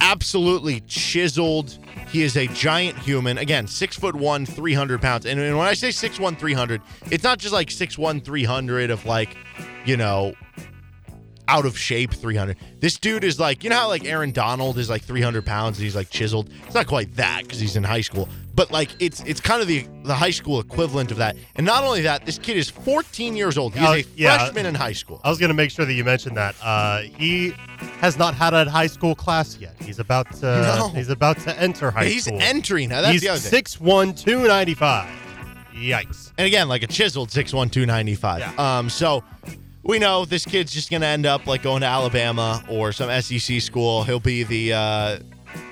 absolutely 0.00 0.80
chiseled. 0.80 1.78
He 2.08 2.22
is 2.22 2.36
a 2.36 2.46
giant 2.48 2.98
human. 2.98 3.38
Again, 3.38 3.66
six 3.66 3.96
foot 3.96 4.14
one, 4.14 4.46
300 4.46 5.00
pounds. 5.00 5.26
And, 5.26 5.40
when 5.40 5.66
I 5.66 5.74
say 5.74 5.90
six 5.90 6.20
one, 6.20 6.36
300, 6.36 6.80
it's 7.10 7.24
not 7.24 7.38
just 7.38 7.52
like 7.52 7.70
six 7.70 7.98
one, 7.98 8.20
300 8.20 8.90
of 8.90 9.04
like, 9.04 9.36
you 9.84 9.96
know, 9.96 10.34
out 11.48 11.66
of 11.66 11.78
shape 11.78 12.12
300. 12.12 12.56
This 12.80 12.98
dude 12.98 13.24
is 13.24 13.38
like, 13.38 13.64
you 13.64 13.70
know 13.70 13.76
how 13.76 13.88
like 13.88 14.04
Aaron 14.04 14.32
Donald 14.32 14.78
is 14.78 14.88
like 14.88 15.02
300 15.02 15.44
pounds 15.44 15.78
and 15.78 15.84
he's 15.84 15.96
like 15.96 16.10
chiseled? 16.10 16.50
It's 16.64 16.74
not 16.74 16.86
quite 16.86 17.14
that 17.16 17.42
because 17.42 17.60
he's 17.60 17.76
in 17.76 17.84
high 17.84 18.00
school, 18.00 18.28
but 18.54 18.70
like 18.70 18.90
it's 19.00 19.20
it's 19.22 19.40
kind 19.40 19.60
of 19.60 19.68
the 19.68 19.86
the 20.04 20.14
high 20.14 20.30
school 20.30 20.60
equivalent 20.60 21.10
of 21.10 21.16
that. 21.18 21.36
And 21.56 21.66
not 21.66 21.82
only 21.84 22.02
that, 22.02 22.24
this 22.26 22.38
kid 22.38 22.56
is 22.56 22.70
14 22.70 23.36
years 23.36 23.58
old. 23.58 23.74
He's 23.74 23.82
Uh, 23.88 23.92
a 23.92 24.04
yeah. 24.16 24.38
freshman 24.38 24.66
in 24.66 24.74
high 24.74 24.92
school. 24.92 25.20
I 25.24 25.30
was 25.30 25.38
going 25.38 25.48
to 25.48 25.54
make 25.54 25.70
sure 25.70 25.84
that 25.84 25.92
you 25.94 26.04
mentioned 26.04 26.36
that. 26.36 26.54
Uh, 26.62 27.02
he 27.02 27.54
has 28.00 28.16
not 28.18 28.34
had 28.34 28.54
a 28.54 28.68
high 28.70 28.86
school 28.86 29.14
class 29.14 29.56
yet. 29.58 29.74
He's 29.80 29.98
about 29.98 30.30
to. 30.36 30.46
No. 30.46 30.88
He's 30.94 31.08
about 31.10 31.38
to 31.40 31.58
enter 31.60 31.90
high 31.90 32.04
he's 32.06 32.24
school. 32.24 32.38
He's 32.38 32.48
entering. 32.48 32.88
Now 32.90 33.00
that's 33.02 33.12
he's 33.12 33.22
the 33.22 33.28
other 33.30 33.40
thing. 33.40 33.62
6'1", 33.62 34.14
295. 34.24 35.08
Yikes. 35.74 36.32
And 36.38 36.46
again, 36.46 36.68
like 36.68 36.82
a 36.82 36.86
chiseled 36.86 37.30
6'1", 37.30 37.70
295. 37.72 38.40
Yeah. 38.40 38.78
Um, 38.78 38.88
so 38.88 39.24
we 39.82 39.98
know 39.98 40.24
this 40.24 40.44
kid's 40.44 40.72
just 40.72 40.90
going 40.90 41.00
to 41.02 41.06
end 41.08 41.26
up 41.26 41.46
like 41.46 41.62
going 41.62 41.80
to 41.80 41.86
Alabama 41.86 42.62
or 42.70 42.92
some 42.92 43.10
SEC 43.20 43.60
school. 43.60 44.04
He'll 44.04 44.20
be 44.20 44.44
the 44.44 44.72
uh, 44.72 45.18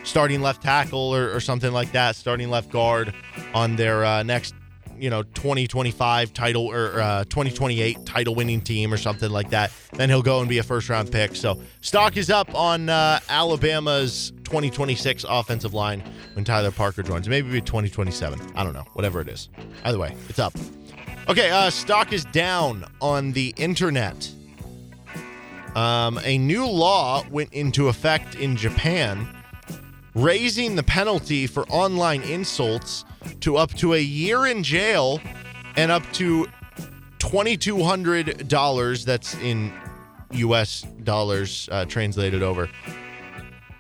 starting 0.05 0.41
left 0.41 0.63
tackle 0.63 1.15
or, 1.15 1.35
or 1.35 1.41
something 1.41 1.73
like 1.73 1.93
that, 1.93 2.17
starting 2.17 2.51
left 2.51 2.71
guard 2.71 3.15
on 3.55 3.77
their 3.77 4.05
uh, 4.05 4.23
next, 4.23 4.55
you 4.99 5.11
know, 5.11 5.23
2025 5.23 6.33
title 6.33 6.67
or 6.67 7.01
uh, 7.01 7.25
2028 7.25 8.05
title 8.07 8.35
winning 8.35 8.61
team 8.61 8.93
or 8.93 8.97
something 8.97 9.31
like 9.31 9.51
that. 9.51 9.73
Then 9.93 10.09
he'll 10.09 10.23
go 10.23 10.41
and 10.41 10.49
be 10.49 10.59
a 10.59 10.63
first 10.63 10.89
round 10.89 11.11
pick. 11.11 11.35
So 11.35 11.61
stock 11.81 12.17
is 12.17 12.31
up 12.31 12.55
on 12.55 12.89
uh, 12.89 13.21
Alabama's 13.29 14.33
2026 14.45 15.25
offensive 15.29 15.75
line 15.75 16.03
when 16.35 16.45
Tyler 16.45 16.71
Parker 16.71 17.03
joins. 17.03 17.29
Maybe 17.29 17.51
be 17.51 17.61
2027. 17.61 18.41
I 18.55 18.65
don't 18.65 18.75
know. 18.75 18.85
Whatever 18.93 19.21
it 19.21 19.29
is. 19.29 19.49
Either 19.85 19.99
way, 19.99 20.15
it's 20.29 20.39
up. 20.39 20.55
Okay, 21.29 21.51
uh, 21.51 21.71
stock 21.71 22.13
is 22.13 22.25
down 22.27 22.85
on 23.01 23.31
the 23.33 23.55
internet. 23.57 24.29
Um, 25.77 26.21
a 26.25 26.37
new 26.37 26.69
law 26.69 27.25
went 27.31 27.53
into 27.53 27.89
effect 27.89 28.35
in 28.35 28.57
Japan, 28.57 29.27
raising 30.15 30.77
the 30.77 30.83
penalty 30.83 31.47
for 31.47 31.65
online 31.69 32.23
insults 32.23 33.05
to 33.41 33.57
up 33.57 33.73
to 33.75 33.95
a 33.95 34.01
year 34.01 34.47
in 34.47 34.63
jail 34.63 35.21
and 35.77 35.91
up 35.91 36.03
to 36.13 36.47
$2,200. 37.19 39.05
That's 39.05 39.35
in 39.37 39.73
U.S. 40.33 40.83
dollars 41.03 41.69
uh, 41.71 41.85
translated 41.87 42.43
over, 42.43 42.69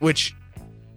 which 0.01 0.35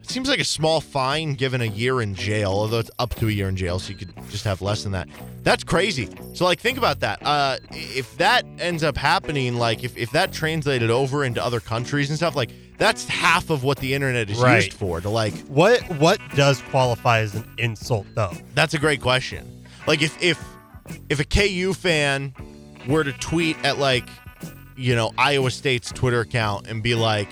seems 0.03 0.29
like 0.29 0.39
a 0.39 0.45
small 0.45 0.81
fine 0.81 1.33
given 1.33 1.61
a 1.61 1.65
year 1.65 2.01
in 2.01 2.13
jail, 2.13 2.51
although 2.51 2.79
it's 2.79 2.91
up 2.99 3.15
to 3.15 3.27
a 3.27 3.31
year 3.31 3.49
in 3.49 3.55
jail, 3.55 3.79
so 3.79 3.89
you 3.89 3.95
could 3.97 4.13
just 4.29 4.43
have 4.43 4.61
less 4.61 4.83
than 4.83 4.91
that. 4.91 5.09
That's 5.43 5.63
crazy. 5.63 6.09
So, 6.33 6.45
like, 6.45 6.59
think 6.59 6.77
about 6.77 6.99
that. 6.99 7.19
Uh, 7.23 7.57
if 7.71 8.15
that 8.17 8.45
ends 8.59 8.83
up 8.83 8.97
happening, 8.97 9.55
like, 9.55 9.83
if, 9.83 9.97
if 9.97 10.11
that 10.11 10.31
translated 10.31 10.89
over 10.89 11.23
into 11.23 11.43
other 11.43 11.59
countries 11.59 12.09
and 12.09 12.17
stuff, 12.17 12.35
like, 12.35 12.51
that's 12.77 13.07
half 13.07 13.49
of 13.49 13.63
what 13.63 13.77
the 13.79 13.93
internet 13.93 14.29
is 14.29 14.37
Right. 14.39 14.65
used 14.65 14.73
for. 14.73 14.99
To 15.01 15.09
like, 15.09 15.33
What 15.47 15.81
what 15.99 16.19
does 16.35 16.61
qualify 16.69 17.19
as 17.19 17.35
an 17.35 17.45
insult 17.57 18.05
though? 18.15 18.33
that's 18.53 18.73
a 18.73 18.79
great 18.79 19.01
question. 19.01 19.65
Like, 19.87 20.01
if 20.01 20.21
if 20.21 20.39
if 21.09 21.19
a 21.19 21.23
KU 21.25 21.73
fan 21.73 22.33
were 22.87 23.03
to 23.03 23.11
tweet 23.13 23.57
at 23.63 23.77
like, 23.79 24.07
you 24.77 24.95
know, 24.95 25.11
Iowa 25.17 25.49
State's 25.51 25.91
Twitter 25.91 26.19
account 26.21 26.67
and 26.67 26.83
be 26.83 26.95
like, 26.95 27.27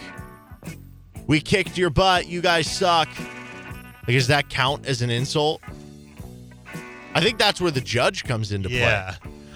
"We 1.28 1.40
kicked 1.42 1.78
your 1.78 1.90
butt, 1.90 2.28
you 2.28 2.42
guys 2.42 2.68
suck," 2.68 3.10
like, 4.08 4.16
does 4.16 4.28
that 4.28 4.50
count 4.50 4.86
as 4.86 5.02
an 5.02 5.10
insult? 5.10 5.62
I 7.16 7.22
think 7.22 7.38
that's 7.38 7.62
where 7.62 7.70
the 7.72 7.82
judge 7.82 8.24
comes 8.24 8.52
into 8.52 8.70
play. 8.70 8.80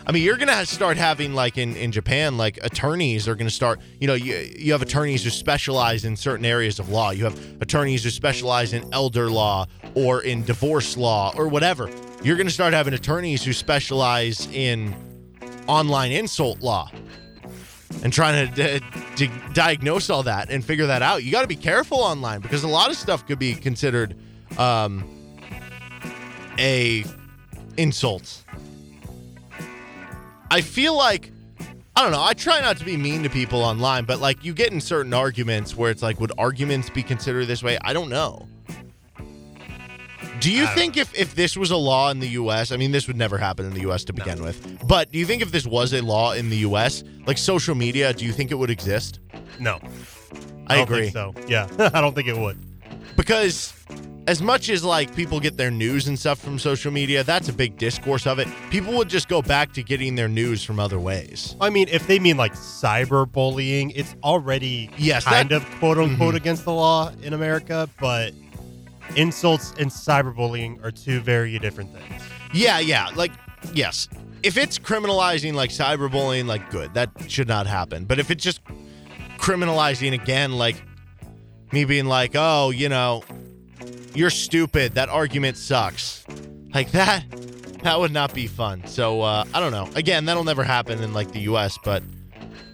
I 0.07 0.13
mean, 0.13 0.23
you're 0.23 0.37
gonna 0.37 0.65
start 0.65 0.95
having 0.95 1.33
like 1.33 1.57
in, 1.57 1.75
in 1.75 1.91
Japan, 1.91 2.37
like 2.37 2.57
attorneys 2.63 3.27
are 3.27 3.35
gonna 3.35 3.49
start. 3.49 3.81
You 3.99 4.07
know, 4.07 4.13
you 4.13 4.35
you 4.57 4.71
have 4.71 4.81
attorneys 4.81 5.25
who 5.25 5.29
specialize 5.29 6.05
in 6.05 6.15
certain 6.15 6.45
areas 6.45 6.79
of 6.79 6.87
law. 6.87 7.11
You 7.11 7.25
have 7.25 7.37
attorneys 7.61 8.05
who 8.05 8.09
specialize 8.09 8.71
in 8.71 8.87
elder 8.93 9.29
law 9.29 9.65
or 9.95 10.21
in 10.21 10.45
divorce 10.45 10.95
law 10.95 11.33
or 11.35 11.49
whatever. 11.49 11.89
You're 12.23 12.37
gonna 12.37 12.49
start 12.49 12.73
having 12.73 12.93
attorneys 12.93 13.43
who 13.43 13.51
specialize 13.51 14.47
in 14.53 14.95
online 15.67 16.13
insult 16.13 16.61
law 16.61 16.89
and 18.01 18.13
trying 18.13 18.53
to, 18.53 18.79
to 19.17 19.27
diagnose 19.53 20.09
all 20.09 20.23
that 20.23 20.49
and 20.49 20.63
figure 20.63 20.87
that 20.87 21.01
out. 21.01 21.23
You 21.23 21.31
got 21.31 21.41
to 21.41 21.47
be 21.47 21.55
careful 21.55 21.97
online 21.97 22.41
because 22.41 22.63
a 22.63 22.67
lot 22.67 22.89
of 22.89 22.95
stuff 22.95 23.25
could 23.25 23.39
be 23.39 23.53
considered 23.53 24.15
um, 24.57 25.03
a 26.59 27.03
insult. 27.77 28.45
I 30.49 30.61
feel 30.61 30.95
like 30.95 31.31
I 31.95 32.03
don't 32.03 32.11
know. 32.11 32.23
I 32.23 32.33
try 32.33 32.61
not 32.61 32.77
to 32.77 32.85
be 32.85 32.95
mean 32.95 33.23
to 33.23 33.29
people 33.29 33.63
online, 33.63 34.05
but 34.05 34.19
like 34.19 34.45
you 34.45 34.53
get 34.53 34.71
in 34.71 34.79
certain 34.79 35.15
arguments 35.15 35.75
where 35.75 35.89
it's 35.89 36.03
like, 36.03 36.19
would 36.19 36.31
arguments 36.37 36.91
be 36.91 37.01
considered 37.01 37.47
this 37.47 37.63
way? 37.63 37.79
I 37.83 37.91
don't 37.91 38.09
know. 38.09 38.47
Do 40.39 40.51
you 40.51 40.65
I 40.65 40.67
think 40.67 40.95
if, 40.95 41.17
if 41.17 41.33
this 41.33 41.57
was 41.57 41.71
a 41.71 41.75
law 41.75 42.11
in 42.11 42.19
the 42.19 42.27
U.S., 42.29 42.71
I 42.71 42.77
mean, 42.77 42.91
this 42.91 43.07
would 43.07 43.17
never 43.17 43.39
happen 43.39 43.65
in 43.65 43.73
the 43.73 43.81
U.S. 43.81 44.03
to 44.05 44.13
begin 44.13 44.43
with, 44.43 44.87
but 44.87 45.11
do 45.11 45.17
you 45.17 45.25
think 45.25 45.41
if 45.41 45.51
this 45.51 45.65
was 45.65 45.91
a 45.93 46.01
law 46.01 46.33
in 46.33 46.51
the 46.51 46.57
U.S., 46.57 47.03
like 47.25 47.39
social 47.39 47.73
media, 47.73 48.13
do 48.13 48.23
you 48.23 48.31
think 48.31 48.51
it 48.51 48.55
would 48.55 48.69
exist? 48.69 49.19
No. 49.59 49.79
I, 50.67 50.75
don't 50.75 50.83
agree. 50.83 51.09
think 51.09 51.13
so. 51.13 51.33
Yeah. 51.47 51.67
I 51.93 52.01
don't 52.01 52.13
think 52.13 52.27
it 52.27 52.37
would. 52.37 52.59
because 53.15 53.73
as 54.27 54.41
much 54.41 54.69
as 54.69 54.83
like 54.83 55.15
people 55.15 55.39
get 55.39 55.55
their 55.57 55.71
news 55.71 56.07
and 56.07 56.19
stuff 56.19 56.37
from 56.39 56.59
social 56.59 56.91
media, 56.91 57.23
that's 57.23 57.47
a 57.49 57.53
big 57.53 57.77
discourse 57.77 58.27
of 58.27 58.39
it. 58.39 58.47
People 58.69 58.93
would 58.97 59.07
just 59.09 59.29
go 59.29 59.41
back 59.41 59.71
to 59.73 59.81
getting 59.81 60.15
their 60.15 60.27
news 60.27 60.63
from 60.63 60.79
other 60.79 60.99
ways. 60.99 61.55
I 61.61 61.69
mean, 61.69 61.87
if 61.89 62.05
they 62.07 62.19
mean 62.19 62.35
like 62.37 62.53
cyberbullying, 62.53 63.93
it's 63.95 64.15
already 64.23 64.89
Yes, 64.97 65.23
kind 65.23 65.49
that- 65.49 65.61
Mm-hmm. 65.61 65.73
of 65.73 65.79
quote 65.79 65.97
unquote 65.97 66.35
against 66.35 66.65
the 66.65 66.73
law 66.73 67.11
in 67.23 67.33
America, 67.33 67.89
but 67.99 68.33
insults 69.15 69.73
and 69.79 69.89
cyberbullying 69.89 70.83
are 70.83 70.91
two 70.91 71.21
very 71.21 71.57
different 71.59 71.93
things. 71.93 72.21
Yeah, 72.53 72.79
yeah. 72.79 73.09
Like, 73.15 73.31
yes. 73.73 74.09
If 74.43 74.57
it's 74.57 74.77
criminalizing 74.77 75.53
like 75.53 75.69
cyberbullying, 75.71 76.45
like, 76.45 76.69
good. 76.69 76.93
That 76.93 77.09
should 77.27 77.47
not 77.47 77.65
happen. 77.65 78.03
But 78.05 78.19
if 78.19 78.29
it's 78.29 78.43
just 78.43 78.59
criminalizing 79.37 80.13
again, 80.13 80.51
like 80.53 80.75
me 81.71 81.85
being 81.85 82.05
like, 82.05 82.31
oh, 82.35 82.69
you 82.69 82.89
know, 82.89 83.23
you're 84.17 84.29
stupid. 84.29 84.93
That 84.95 85.09
argument 85.09 85.57
sucks. 85.57 86.25
Like 86.73 86.91
that, 86.91 87.23
that 87.83 87.99
would 87.99 88.11
not 88.11 88.33
be 88.33 88.47
fun. 88.47 88.85
So, 88.87 89.21
uh, 89.21 89.45
I 89.53 89.59
don't 89.59 89.71
know. 89.71 89.89
Again, 89.95 90.25
that'll 90.25 90.43
never 90.43 90.63
happen 90.63 91.01
in 91.01 91.13
like 91.13 91.31
the 91.31 91.41
US, 91.41 91.77
but 91.83 92.03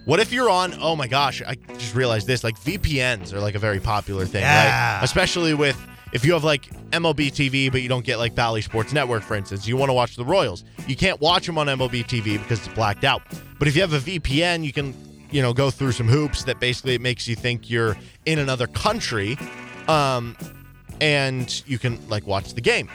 what 0.04 0.20
if 0.20 0.32
you're 0.32 0.50
on, 0.50 0.74
oh 0.80 0.96
my 0.96 1.06
gosh, 1.06 1.40
I 1.42 1.54
just 1.78 1.94
realized 1.94 2.26
this. 2.26 2.44
Like 2.44 2.58
VPNs 2.60 3.32
are 3.32 3.40
like 3.40 3.54
a 3.54 3.58
very 3.58 3.80
popular 3.80 4.26
thing, 4.26 4.42
Yeah. 4.42 4.96
right? 4.96 5.04
Especially 5.04 5.54
with 5.54 5.80
if 6.12 6.24
you 6.24 6.32
have 6.34 6.44
like 6.44 6.68
MLB 6.90 7.30
TV, 7.32 7.70
but 7.72 7.82
you 7.82 7.88
don't 7.88 8.04
get 8.04 8.18
like 8.18 8.34
Bally 8.34 8.60
Sports 8.62 8.92
Network, 8.92 9.22
for 9.22 9.34
instance, 9.34 9.66
you 9.66 9.76
want 9.76 9.88
to 9.90 9.94
watch 9.94 10.16
the 10.16 10.24
Royals. 10.24 10.64
You 10.86 10.96
can't 10.96 11.20
watch 11.20 11.46
them 11.46 11.58
on 11.58 11.66
MLB 11.66 12.04
TV 12.04 12.38
because 12.38 12.58
it's 12.64 12.74
blacked 12.74 13.04
out. 13.04 13.22
But 13.58 13.68
if 13.68 13.74
you 13.76 13.80
have 13.82 13.92
a 13.94 13.98
VPN, 13.98 14.64
you 14.64 14.72
can, 14.72 14.94
you 15.30 15.40
know, 15.42 15.52
go 15.52 15.70
through 15.70 15.92
some 15.92 16.06
hoops 16.08 16.44
that 16.44 16.60
basically 16.60 16.94
it 16.94 17.00
makes 17.00 17.26
you 17.26 17.34
think 17.34 17.68
you're 17.70 17.96
in 18.26 18.38
another 18.38 18.66
country, 18.66 19.36
um, 19.88 20.36
and 21.00 21.62
you 21.66 21.78
can 21.78 21.98
like 22.08 22.26
watch 22.26 22.54
the 22.54 22.60
game. 22.60 22.88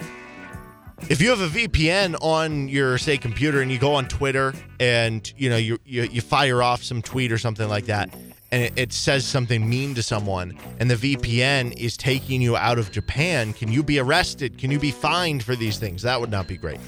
If 1.08 1.22
you 1.22 1.30
have 1.30 1.40
a 1.40 1.48
VPN 1.48 2.18
on 2.22 2.68
your 2.68 2.98
say 2.98 3.18
computer 3.18 3.62
and 3.62 3.72
you 3.72 3.80
go 3.80 3.94
on 3.96 4.08
Twitter 4.08 4.54
and 4.80 5.32
you 5.38 5.50
know 5.50 5.58
you 5.58 5.80
you, 5.86 6.04
you 6.04 6.22
fire 6.22 6.62
off 6.62 6.84
some 6.84 7.02
tweet 7.02 7.32
or 7.32 7.38
something 7.38 7.70
like 7.70 7.86
that 7.86 8.14
and 8.52 8.64
it, 8.64 8.74
it 8.76 8.94
says 8.94 9.26
something 9.26 9.68
mean 9.68 9.96
to 9.96 10.04
someone 10.04 10.58
and 10.80 10.92
the 10.92 10.96
VPN 10.96 11.78
is 11.78 11.96
taking 11.96 12.42
you 12.42 12.58
out 12.58 12.78
of 12.78 12.92
Japan, 12.92 13.54
can 13.54 13.72
you 13.72 13.84
be 13.84 14.00
arrested? 14.00 14.58
Can 14.58 14.72
you 14.72 14.80
be 14.80 14.92
fined 14.92 15.44
for 15.44 15.56
these 15.56 15.78
things? 15.78 16.02
That 16.02 16.20
would 16.20 16.32
not 16.32 16.48
be 16.48 16.58
great. 16.58 16.80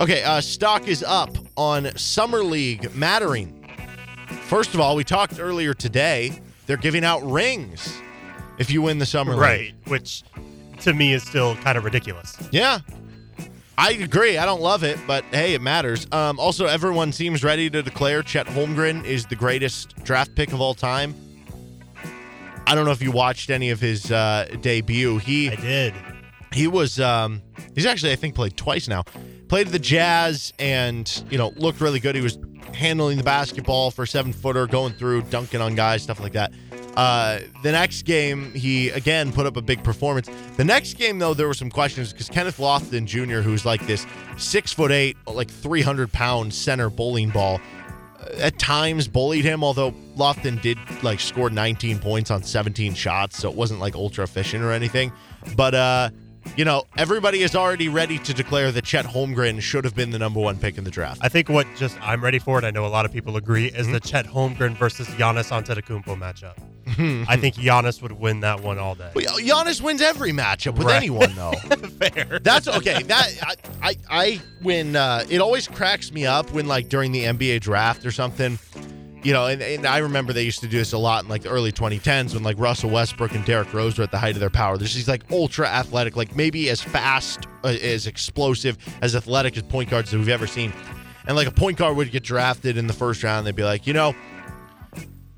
Okay, 0.00 0.22
uh, 0.22 0.40
stock 0.40 0.86
is 0.88 1.02
up 1.02 1.36
on 1.56 1.96
Summer 1.96 2.42
League 2.42 2.94
Mattering. 2.94 3.58
First 4.42 4.74
of 4.74 4.80
all, 4.80 4.96
we 4.96 5.04
talked 5.04 5.38
earlier 5.40 5.74
today. 5.74 6.40
They're 6.66 6.76
giving 6.76 7.04
out 7.04 7.22
rings 7.22 8.00
if 8.58 8.70
you 8.70 8.82
win 8.82 8.98
the 8.98 9.06
Summer 9.06 9.32
League. 9.32 9.40
Right. 9.40 9.74
Which 9.86 10.22
to 10.80 10.92
me 10.92 11.12
is 11.12 11.22
still 11.22 11.56
kind 11.56 11.78
of 11.78 11.84
ridiculous. 11.84 12.36
Yeah. 12.50 12.80
I 13.78 13.92
agree. 13.92 14.36
I 14.36 14.44
don't 14.44 14.60
love 14.60 14.84
it, 14.84 14.98
but 15.06 15.24
hey, 15.32 15.54
it 15.54 15.62
matters. 15.62 16.06
Um, 16.12 16.38
also, 16.38 16.66
everyone 16.66 17.10
seems 17.10 17.42
ready 17.42 17.70
to 17.70 17.82
declare 17.82 18.22
Chet 18.22 18.46
Holmgren 18.46 19.04
is 19.04 19.26
the 19.26 19.34
greatest 19.34 19.96
draft 20.04 20.34
pick 20.34 20.52
of 20.52 20.60
all 20.60 20.74
time. 20.74 21.14
I 22.66 22.74
don't 22.74 22.84
know 22.84 22.92
if 22.92 23.02
you 23.02 23.10
watched 23.10 23.50
any 23.50 23.70
of 23.70 23.80
his 23.80 24.12
uh, 24.12 24.46
debut. 24.60 25.18
He 25.18 25.50
I 25.50 25.56
did. 25.56 25.94
he 26.52 26.66
was 26.68 27.00
um, 27.00 27.42
he's 27.74 27.86
actually 27.86 28.12
I 28.12 28.16
think 28.16 28.34
played 28.34 28.56
twice 28.56 28.88
now. 28.88 29.04
Played 29.48 29.68
the 29.68 29.78
Jazz 29.78 30.52
and 30.58 31.24
you 31.30 31.38
know 31.38 31.52
looked 31.56 31.80
really 31.80 31.98
good. 31.98 32.14
He 32.14 32.20
was 32.20 32.38
handling 32.74 33.16
the 33.16 33.24
basketball 33.24 33.90
for 33.90 34.06
seven 34.06 34.32
footer, 34.32 34.66
going 34.66 34.92
through, 34.92 35.22
dunking 35.22 35.60
on 35.60 35.74
guys, 35.74 36.02
stuff 36.02 36.20
like 36.20 36.32
that. 36.32 36.52
Uh, 36.96 37.40
the 37.62 37.72
next 37.72 38.02
game, 38.02 38.52
he 38.52 38.90
again 38.90 39.32
put 39.32 39.46
up 39.46 39.56
a 39.56 39.62
big 39.62 39.82
performance. 39.82 40.28
The 40.56 40.64
next 40.64 40.94
game, 40.94 41.18
though, 41.18 41.34
there 41.34 41.46
were 41.46 41.54
some 41.54 41.70
questions 41.70 42.12
because 42.12 42.28
Kenneth 42.28 42.58
Lofton 42.58 43.06
Jr., 43.06 43.40
who's 43.40 43.64
like 43.64 43.86
this 43.86 44.06
six 44.36 44.72
foot 44.72 44.92
eight, 44.92 45.16
like 45.26 45.50
300 45.50 46.12
pound 46.12 46.52
center 46.52 46.90
bowling 46.90 47.30
ball, 47.30 47.60
uh, 48.20 48.26
at 48.36 48.58
times 48.58 49.08
bullied 49.08 49.44
him, 49.44 49.64
although 49.64 49.92
Lofton 50.16 50.60
did 50.60 50.78
like 51.02 51.20
score 51.20 51.48
19 51.48 51.98
points 51.98 52.30
on 52.30 52.42
17 52.42 52.94
shots, 52.94 53.38
so 53.38 53.48
it 53.48 53.56
wasn't 53.56 53.80
like 53.80 53.94
ultra 53.94 54.24
efficient 54.24 54.62
or 54.62 54.72
anything. 54.72 55.12
But 55.56 55.74
uh, 55.74 56.10
you 56.56 56.64
know, 56.64 56.84
everybody 56.96 57.42
is 57.42 57.54
already 57.54 57.88
ready 57.88 58.18
to 58.20 58.34
declare 58.34 58.70
that 58.72 58.84
Chet 58.84 59.04
Holmgren 59.06 59.60
should 59.60 59.84
have 59.84 59.94
been 59.94 60.10
the 60.10 60.18
number 60.18 60.40
one 60.40 60.56
pick 60.58 60.78
in 60.78 60.84
the 60.84 60.90
draft. 60.90 61.20
I 61.22 61.28
think 61.28 61.48
what 61.48 61.66
just 61.76 61.96
I'm 62.02 62.22
ready 62.22 62.38
for 62.38 62.58
it. 62.58 62.64
I 62.64 62.70
know 62.70 62.84
a 62.84 62.88
lot 62.88 63.04
of 63.06 63.12
people 63.12 63.36
agree 63.36 63.66
is 63.66 63.88
the 63.88 64.00
Chet 64.00 64.26
Holmgren 64.26 64.76
versus 64.76 65.06
Giannis 65.08 65.50
Antetokounmpo 65.50 66.16
matchup. 66.18 66.56
I 67.28 67.36
think 67.36 67.54
Giannis 67.54 68.02
would 68.02 68.12
win 68.12 68.40
that 68.40 68.60
one 68.60 68.78
all 68.78 68.94
day. 68.94 69.10
Well, 69.14 69.38
Giannis 69.38 69.80
wins 69.80 70.02
every 70.02 70.32
matchup 70.32 70.76
with 70.76 70.86
Right. 70.88 70.96
anyone, 70.96 71.34
though. 71.34 71.52
Fair. 72.00 72.38
That's 72.40 72.68
okay. 72.68 73.02
That 73.04 73.30
I 73.42 73.54
I, 73.82 73.96
I 74.10 74.40
when 74.60 74.96
uh, 74.96 75.24
it 75.30 75.40
always 75.40 75.66
cracks 75.68 76.12
me 76.12 76.26
up 76.26 76.50
when 76.52 76.66
like 76.66 76.88
during 76.88 77.12
the 77.12 77.24
NBA 77.24 77.60
draft 77.60 78.04
or 78.04 78.10
something, 78.10 78.58
you 79.22 79.32
know, 79.32 79.46
and, 79.46 79.62
and 79.62 79.86
I 79.86 79.98
remember 79.98 80.32
they 80.32 80.42
used 80.42 80.60
to 80.60 80.68
do 80.68 80.78
this 80.78 80.92
a 80.92 80.98
lot 80.98 81.24
in 81.24 81.30
like 81.30 81.42
the 81.42 81.48
early 81.48 81.72
2010s 81.72 82.34
when 82.34 82.42
like 82.42 82.58
Russell 82.58 82.90
Westbrook 82.90 83.32
and 83.34 83.44
Derrick 83.44 83.72
Rose 83.72 83.98
were 83.98 84.04
at 84.04 84.10
the 84.10 84.18
height 84.18 84.34
of 84.34 84.40
their 84.40 84.50
power. 84.50 84.76
There's 84.76 84.94
these 84.94 85.08
like 85.08 85.22
ultra 85.30 85.68
athletic, 85.68 86.16
like 86.16 86.34
maybe 86.34 86.70
as 86.70 86.82
fast, 86.82 87.46
uh, 87.64 87.68
as 87.68 88.06
explosive, 88.06 88.76
as 89.00 89.14
athletic 89.14 89.56
as 89.56 89.62
point 89.62 89.90
guards 89.90 90.10
that 90.10 90.18
we've 90.18 90.28
ever 90.28 90.46
seen. 90.46 90.72
And 91.26 91.36
like 91.36 91.46
a 91.46 91.52
point 91.52 91.78
guard 91.78 91.96
would 91.96 92.10
get 92.10 92.24
drafted 92.24 92.76
in 92.76 92.86
the 92.86 92.92
first 92.92 93.22
round, 93.22 93.46
they'd 93.46 93.54
be 93.54 93.62
like, 93.62 93.86
you 93.86 93.92
know, 93.92 94.14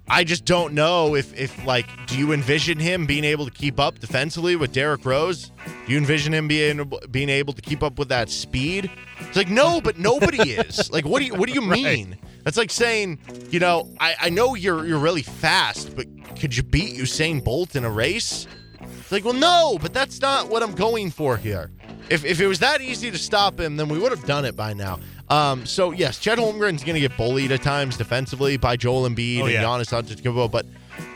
I 0.08 0.22
just 0.24 0.44
don't 0.44 0.74
know 0.74 1.14
if 1.14 1.34
if 1.38 1.64
like 1.64 1.86
do 2.06 2.18
you 2.18 2.32
envision 2.32 2.78
him 2.78 3.06
being 3.06 3.24
able 3.24 3.46
to 3.46 3.50
keep 3.50 3.80
up 3.80 3.98
defensively 3.98 4.54
with 4.54 4.72
Derrick 4.72 5.04
Rose? 5.04 5.50
Do 5.86 5.92
you 5.92 5.98
envision 5.98 6.34
him 6.34 6.46
being 6.46 6.92
being 7.10 7.30
able 7.30 7.54
to 7.54 7.62
keep 7.62 7.82
up 7.82 7.98
with 7.98 8.08
that 8.10 8.28
speed? 8.28 8.90
It's 9.20 9.36
like 9.36 9.48
no, 9.48 9.80
but 9.80 9.98
nobody 9.98 10.50
is. 10.50 10.90
Like 10.92 11.06
what 11.06 11.20
do 11.20 11.26
you 11.26 11.34
what 11.34 11.48
do 11.48 11.54
you 11.54 11.62
mean? 11.62 12.18
That's 12.42 12.58
like 12.58 12.70
saying, 12.70 13.18
you 13.50 13.58
know, 13.58 13.88
I, 13.98 14.14
I 14.20 14.28
know 14.28 14.54
you're 14.54 14.84
you're 14.86 14.98
really 14.98 15.22
fast, 15.22 15.96
but 15.96 16.06
could 16.38 16.54
you 16.54 16.62
beat 16.62 16.96
Usain 16.96 17.42
Bolt 17.42 17.74
in 17.74 17.84
a 17.84 17.90
race? 17.90 18.46
It's 19.04 19.12
like, 19.12 19.24
well, 19.24 19.34
no, 19.34 19.78
but 19.80 19.92
that's 19.94 20.20
not 20.20 20.48
what 20.48 20.62
I'm 20.62 20.74
going 20.74 21.10
for 21.10 21.36
here. 21.36 21.70
If, 22.10 22.24
if 22.24 22.40
it 22.40 22.46
was 22.46 22.58
that 22.60 22.80
easy 22.80 23.10
to 23.10 23.18
stop 23.18 23.58
him, 23.58 23.76
then 23.76 23.88
we 23.88 23.98
would 23.98 24.10
have 24.10 24.24
done 24.24 24.44
it 24.44 24.56
by 24.56 24.74
now. 24.74 24.98
Um, 25.28 25.64
so 25.64 25.90
yes, 25.92 26.18
Chet 26.18 26.38
Holmgren's 26.38 26.84
going 26.84 26.94
to 26.94 27.00
get 27.00 27.16
bullied 27.16 27.50
at 27.52 27.62
times 27.62 27.96
defensively 27.96 28.56
by 28.56 28.76
Joel 28.76 29.08
Embiid 29.08 29.40
Oh, 29.40 29.44
and 29.44 29.52
yeah. 29.54 29.62
Giannis 29.62 29.90
Antetokounmpo, 29.92 30.50
but 30.50 30.66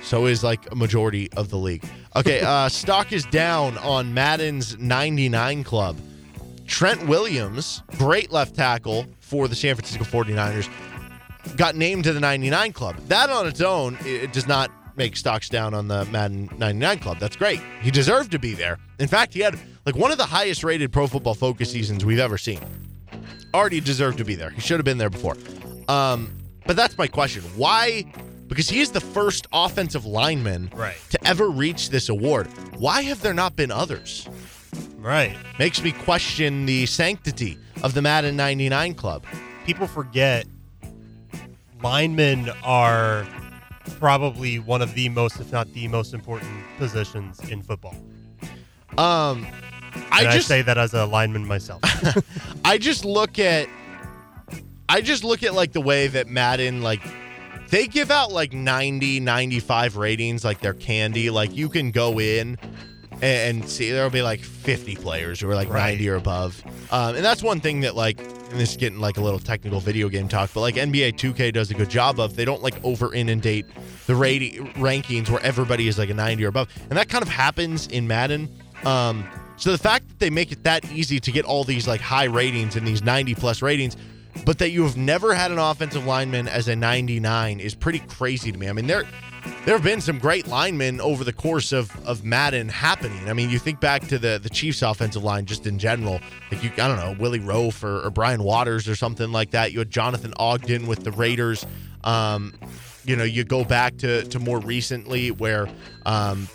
so 0.03 0.27
is 0.27 0.43
like 0.43 0.71
a 0.73 0.75
majority 0.75 1.31
of 1.37 1.51
the 1.51 1.59
league. 1.59 1.85
Okay, 2.17 2.41
uh, 2.45 2.69
stock 2.69 3.13
is 3.13 3.25
down 3.27 3.77
on 3.79 4.15
Madden's 4.15 4.79
99 4.79 5.63
club. 5.65 5.97
Trent 6.67 7.07
Williams, 7.07 7.83
great 7.97 8.31
left 8.31 8.55
tackle 8.55 9.07
for 9.21 9.49
the 9.49 9.55
San 9.55 9.75
Francisco 9.75 10.05
49ers, 10.05 10.69
got 11.57 11.77
named 11.77 12.05
to 12.05 12.13
the 12.13 12.21
99 12.21 12.73
club. 12.73 12.97
That 13.09 13.31
on 13.31 13.47
its 13.47 13.61
own, 13.61 13.97
it 14.05 14.33
does 14.33 14.47
not 14.47 14.71
make 14.97 15.17
stocks 15.17 15.49
down 15.49 15.75
on 15.75 15.89
the 15.89 16.05
Madden 16.07 16.49
99 16.59 16.99
club. 16.99 17.19
That's 17.21 17.37
great. 17.37 17.61
He 17.83 17.91
deserved 17.91 18.33
to 18.33 18.39
be 18.39 18.55
there. 18.55 18.79
In 18.99 19.07
fact, 19.09 19.33
he 19.33 19.41
had 19.41 19.59
like 19.87 19.97
one 19.97 20.11
of 20.11 20.19
the 20.19 20.27
highest 20.27 20.65
rated 20.65 20.93
Pro 20.93 21.07
Football 21.07 21.35
Focus 21.35 21.71
seasons 21.71 22.05
we've 22.05 22.19
ever 22.19 22.37
seen. 22.37 22.61
Already 23.55 23.81
deserved 23.81 24.19
to 24.19 24.25
be 24.25 24.35
there. 24.35 24.51
He 24.51 24.61
should 24.61 24.79
have 24.79 24.85
been 24.85 24.99
there 24.99 25.11
before. 25.11 25.37
Um, 25.89 26.37
but 26.67 26.77
that's 26.77 26.99
my 26.99 27.07
question. 27.07 27.43
Why? 27.57 28.05
Because 28.47 28.69
he 28.69 28.81
is 28.81 28.91
the 28.93 29.01
first 29.01 29.47
offensive 29.53 30.05
lineman 30.05 30.71
Right. 30.75 30.97
to 31.11 31.27
ever 31.27 31.49
reach 31.49 31.91
this 31.91 32.09
award. 32.09 32.47
Why 32.77 33.03
have 33.03 33.21
there 33.23 33.35
not 33.35 33.57
been 33.57 33.71
others? 33.71 34.29
Right. 34.99 35.37
Makes 35.59 35.83
me 35.83 35.93
question 35.93 36.67
the 36.67 36.85
sanctity 36.87 37.57
of 37.83 37.95
the 37.95 38.03
Madden 38.03 38.37
99 38.37 38.95
club. 38.95 39.25
People 39.65 39.87
forget 39.87 40.47
linemen 41.83 42.51
are 42.63 43.27
probably 43.99 44.59
one 44.59 44.83
of 44.83 44.95
the 44.95 45.09
most, 45.09 45.41
if 45.41 45.53
not 45.53 45.73
the 45.73 45.89
most 45.89 46.13
important 46.15 46.51
positions 46.79 47.41
in 47.49 47.63
football. 47.63 47.95
Um, 48.97 49.47
I 50.11 50.21
And 50.21 50.29
I, 50.29 50.33
just 50.33 50.49
say 50.49 50.63
that 50.63 50.79
as 50.79 50.95
a 50.95 51.07
lineman 51.07 51.47
myself. 51.47 51.83
I 52.65 52.79
just 52.79 53.05
look 53.05 53.39
at 53.39 53.69
I 54.89 55.01
just 55.01 55.23
look 55.25 55.43
at 55.43 55.55
like 55.55 55.73
the 55.73 55.81
way 55.81 56.07
that 56.09 56.29
Madden 56.29 56.83
like 56.83 57.03
they 57.71 57.87
give 57.87 58.11
out 58.11 58.33
like 58.33 58.53
90 58.53 59.21
95 59.21 59.97
ratings 59.97 60.45
like 60.45 60.61
they're 60.61 60.75
candy. 60.75 61.31
Like 61.31 61.55
you 61.55 61.69
can 61.69 61.91
go 61.91 62.19
in 62.19 62.59
and, 63.13 63.23
and 63.61 63.69
see 63.69 63.91
there'll 63.91 64.11
be 64.11 64.23
like 64.23 64.41
50 64.41 64.97
players 64.97 65.41
who 65.41 65.51
are 65.51 65.55
like 65.55 65.69
Right. 65.69 65.91
90 65.91 66.09
or 66.09 66.15
above. 66.17 66.63
Um, 66.91 67.17
and 67.17 67.25
that's 67.25 67.43
one 67.43 67.61
thing 67.61 67.81
that 67.81 67.95
like 67.95 68.19
and 68.21 68.59
this 68.59 68.71
is 68.71 68.77
getting 68.79 68.99
like 68.99 69.19
a 69.19 69.21
little 69.21 69.39
technical 69.39 69.79
video 69.79 70.09
game 70.09 70.27
talk 70.27 70.49
but 70.55 70.61
like 70.61 70.77
nba 70.77 71.13
2k 71.13 71.53
does 71.53 71.71
a 71.71 71.75
good 71.75 71.91
job 71.91 72.19
of. 72.19 72.35
They 72.37 72.47
don't 72.47 72.63
like 72.63 72.83
over 72.83 73.13
inundate 73.15 73.67
the 74.07 74.15
rating 74.15 74.73
rankings 74.75 75.29
where 75.29 75.43
everybody 75.43 75.87
is 75.87 75.99
like 75.99 76.09
a 76.09 76.15
90 76.15 76.45
or 76.45 76.49
above. 76.49 76.69
And 76.89 76.99
that 76.99 77.11
kind 77.11 77.23
of 77.23 77.29
happens 77.29 77.87
in 77.89 78.09
madden. 78.09 78.49
Um, 78.85 79.29
so 79.59 79.73
the 79.73 79.79
fact 79.79 80.09
that 80.09 80.19
they 80.19 80.31
make 80.31 80.53
it 80.53 80.65
that 80.65 80.91
easy 80.91 81.21
to 81.21 81.33
get 81.33 81.45
all 81.45 81.65
these 81.65 81.87
like 81.87 82.01
high 82.01 82.25
ratings 82.25 82.77
and 82.77 82.87
these 82.87 83.03
90 83.03 83.35
plus 83.35 83.61
ratings 83.61 83.97
but 84.45 84.59
that 84.59 84.71
you 84.71 84.83
have 84.85 84.97
never 84.97 85.35
had 85.35 85.51
an 85.51 85.59
offensive 85.59 86.07
lineman 86.07 86.49
as 86.49 86.69
a 86.69 86.77
99 86.77 87.61
is 87.61 87.75
pretty 87.75 88.01
crazy 88.01 88.53
to 88.53 88.59
me. 88.59 88.69
I 88.69 88.73
mean, 88.73 88.87
there 88.87 89.05
there 89.65 89.75
have 89.75 89.85
been 89.85 90.01
some 90.01 90.19
great 90.19 90.47
linemen 90.47 91.01
over 91.01 91.25
the 91.25 91.33
course 91.33 91.73
of 91.73 91.95
of 92.07 92.25
Madden 92.25 92.69
happening. 92.69 93.29
I 93.29 93.33
mean, 93.33 93.51
you 93.51 93.59
think 93.59 93.81
back 93.81 94.07
to 94.09 94.19
the 94.19 94.39
the 94.43 94.51
Chiefs 94.51 94.83
offensive 94.83 95.25
line 95.25 95.47
just 95.47 95.67
in 95.67 95.79
general. 95.79 96.21
Like 96.51 96.63
you 96.63 96.71
I 96.73 96.89
don't 96.89 96.97
know, 96.97 97.17
Willie 97.19 97.41
Roaf 97.41 97.83
or, 97.83 98.01
or 98.01 98.11
Brian 98.11 98.43
Waters 98.43 98.89
or 98.89 98.95
something 98.95 99.33
like 99.33 99.51
that. 99.53 99.73
You 99.73 99.81
had 99.81 99.91
Jonathan 99.91 100.35
Ogden 100.39 100.87
with 100.87 101.05
the 101.05 101.13
Raiders. 101.13 101.67
Um, 102.05 102.55
you 103.05 103.17
know, 103.17 103.25
you 103.25 103.45
go 103.45 103.65
back 103.65 103.97
to 103.99 104.25
to 104.25 104.39
more 104.39 104.59
recently 104.61 105.31
where 105.31 105.69
um 106.07 106.49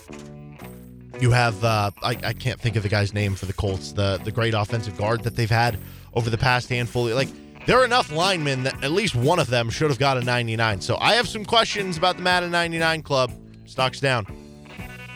you 1.20 1.32
have 1.32 1.64
uh, 1.64 1.91
I, 2.01 2.18
I 2.24 2.34
can't 2.34 2.59
think 2.59 2.76
of 2.76 2.84
the 2.84 2.89
guy's 2.89 3.14
name 3.14 3.36
for 3.36 3.45
the 3.45 3.53
Colts, 3.53 3.91
the 3.91 4.20
the 4.24 4.32
great 4.32 4.53
offensive 4.53 4.97
guard 4.97 5.24
that 5.24 5.36
they've 5.36 5.49
had 5.49 5.78
over 6.14 6.30
the 6.30 6.38
past 6.38 6.70
handful. 6.70 7.05
Like 7.05 7.30
there 7.66 7.80
are 7.80 7.86
enough 7.86 8.11
linemen 8.11 8.64
that 8.64 8.84
at 8.84 8.91
least 8.91 9.16
one 9.16 9.39
of 9.39 9.47
them 9.47 9.70
should 9.70 9.89
have 9.89 9.99
got 9.99 10.18
a 10.18 10.22
99. 10.22 10.82
So 10.82 10.97
I 10.99 11.14
have 11.14 11.28
some 11.28 11.45
questions 11.45 11.97
about 11.97 12.18
the 12.18 12.24
Madden 12.24 12.51
99 12.51 13.01
club. 13.03 13.32
Stock's 13.66 13.99
down. 13.99 14.26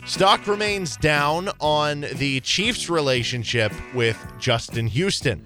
Stock 0.05 0.47
remains 0.47 0.95
down 0.95 1.49
on 1.59 2.05
the 2.13 2.39
Chiefs' 2.39 2.89
relationship 2.89 3.73
with 3.93 4.17
Justin 4.39 4.87
Houston. 4.87 5.43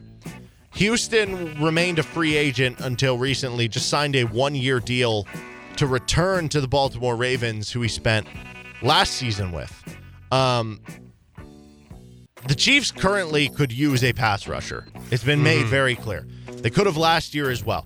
Houston 0.75 1.59
remained 1.61 1.97
a 1.97 2.03
free 2.03 2.37
agent 2.37 2.79
until 2.79 3.17
recently, 3.17 3.67
just 3.67 3.89
signed 3.89 4.15
a 4.15 4.23
one 4.25 4.53
year 4.53 4.79
deal 4.79 5.25
to 5.77 5.87
return 5.87 6.47
to 6.49 6.61
the 6.61 6.67
Baltimore 6.67 7.15
Ravens, 7.15 7.71
who 7.71 7.81
he 7.81 7.87
spent 7.87 8.27
last 8.83 9.13
season 9.13 9.51
with. 9.51 9.73
Um, 10.31 10.79
the 12.47 12.55
Chiefs 12.55 12.91
currently 12.91 13.49
could 13.49 13.71
use 13.71 14.03
a 14.03 14.13
pass 14.13 14.47
rusher. 14.47 14.87
It's 15.11 15.23
been 15.23 15.43
made 15.43 15.67
very 15.67 15.95
clear. 15.95 16.25
They 16.47 16.69
could 16.69 16.85
have 16.85 16.97
last 16.97 17.35
year 17.35 17.49
as 17.49 17.63
well. 17.63 17.85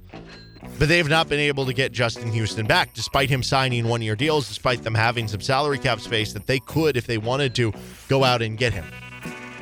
But 0.77 0.89
they 0.89 0.97
have 0.97 1.07
not 1.07 1.29
been 1.29 1.39
able 1.39 1.65
to 1.65 1.73
get 1.73 1.91
Justin 1.91 2.31
Houston 2.31 2.65
back, 2.65 2.93
despite 2.93 3.29
him 3.29 3.41
signing 3.43 3.87
one 3.87 4.01
year 4.01 4.15
deals, 4.15 4.47
despite 4.47 4.83
them 4.83 4.93
having 4.93 5.27
some 5.27 5.39
salary 5.39 5.79
cap 5.79 6.01
space 6.01 6.33
that 6.33 6.47
they 6.47 6.59
could, 6.59 6.97
if 6.97 7.07
they 7.07 7.17
wanted 7.17 7.55
to, 7.55 7.73
go 8.09 8.23
out 8.23 8.41
and 8.41 8.57
get 8.57 8.73
him. 8.73 8.85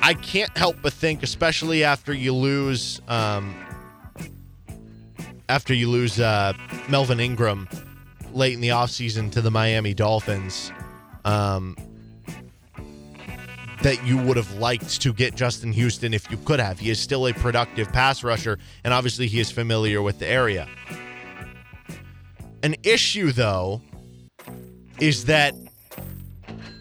I 0.02 0.16
can't 0.16 0.56
help 0.58 0.78
but 0.82 0.92
think, 0.92 1.22
especially 1.22 1.84
after 1.84 2.14
you 2.14 2.34
lose, 2.34 3.00
um, 3.08 3.56
after 5.50 5.74
you 5.74 5.90
lose 5.90 6.20
uh, 6.20 6.54
Melvin 6.90 7.20
Ingram 7.20 7.70
late 8.34 8.54
in 8.54 8.62
the 8.62 8.70
offseason 8.70 9.32
to 9.34 9.42
the 9.42 9.52
Miami 9.52 9.94
Dolphins, 9.94 10.72
um, 11.26 11.78
that 13.84 14.06
you 14.06 14.18
would 14.18 14.38
have 14.38 14.52
liked 14.56 15.02
to 15.02 15.14
get 15.14 15.36
Justin 15.36 15.74
Houston 15.74 16.14
if 16.14 16.32
you 16.32 16.38
could 16.38 16.60
have. 16.60 16.80
He 16.80 16.90
is 16.90 17.00
still 17.00 17.28
a 17.28 17.34
productive 17.34 17.92
pass 17.92 18.24
rusher, 18.24 18.58
and 18.84 18.94
obviously 18.94 19.28
he 19.28 19.40
is 19.40 19.52
familiar 19.52 20.02
with 20.02 20.20
the 20.20 20.28
area. 20.28 20.68
An 22.64 22.76
issue, 22.84 23.34
though, 23.34 23.82
is 25.00 25.26
that 25.26 25.54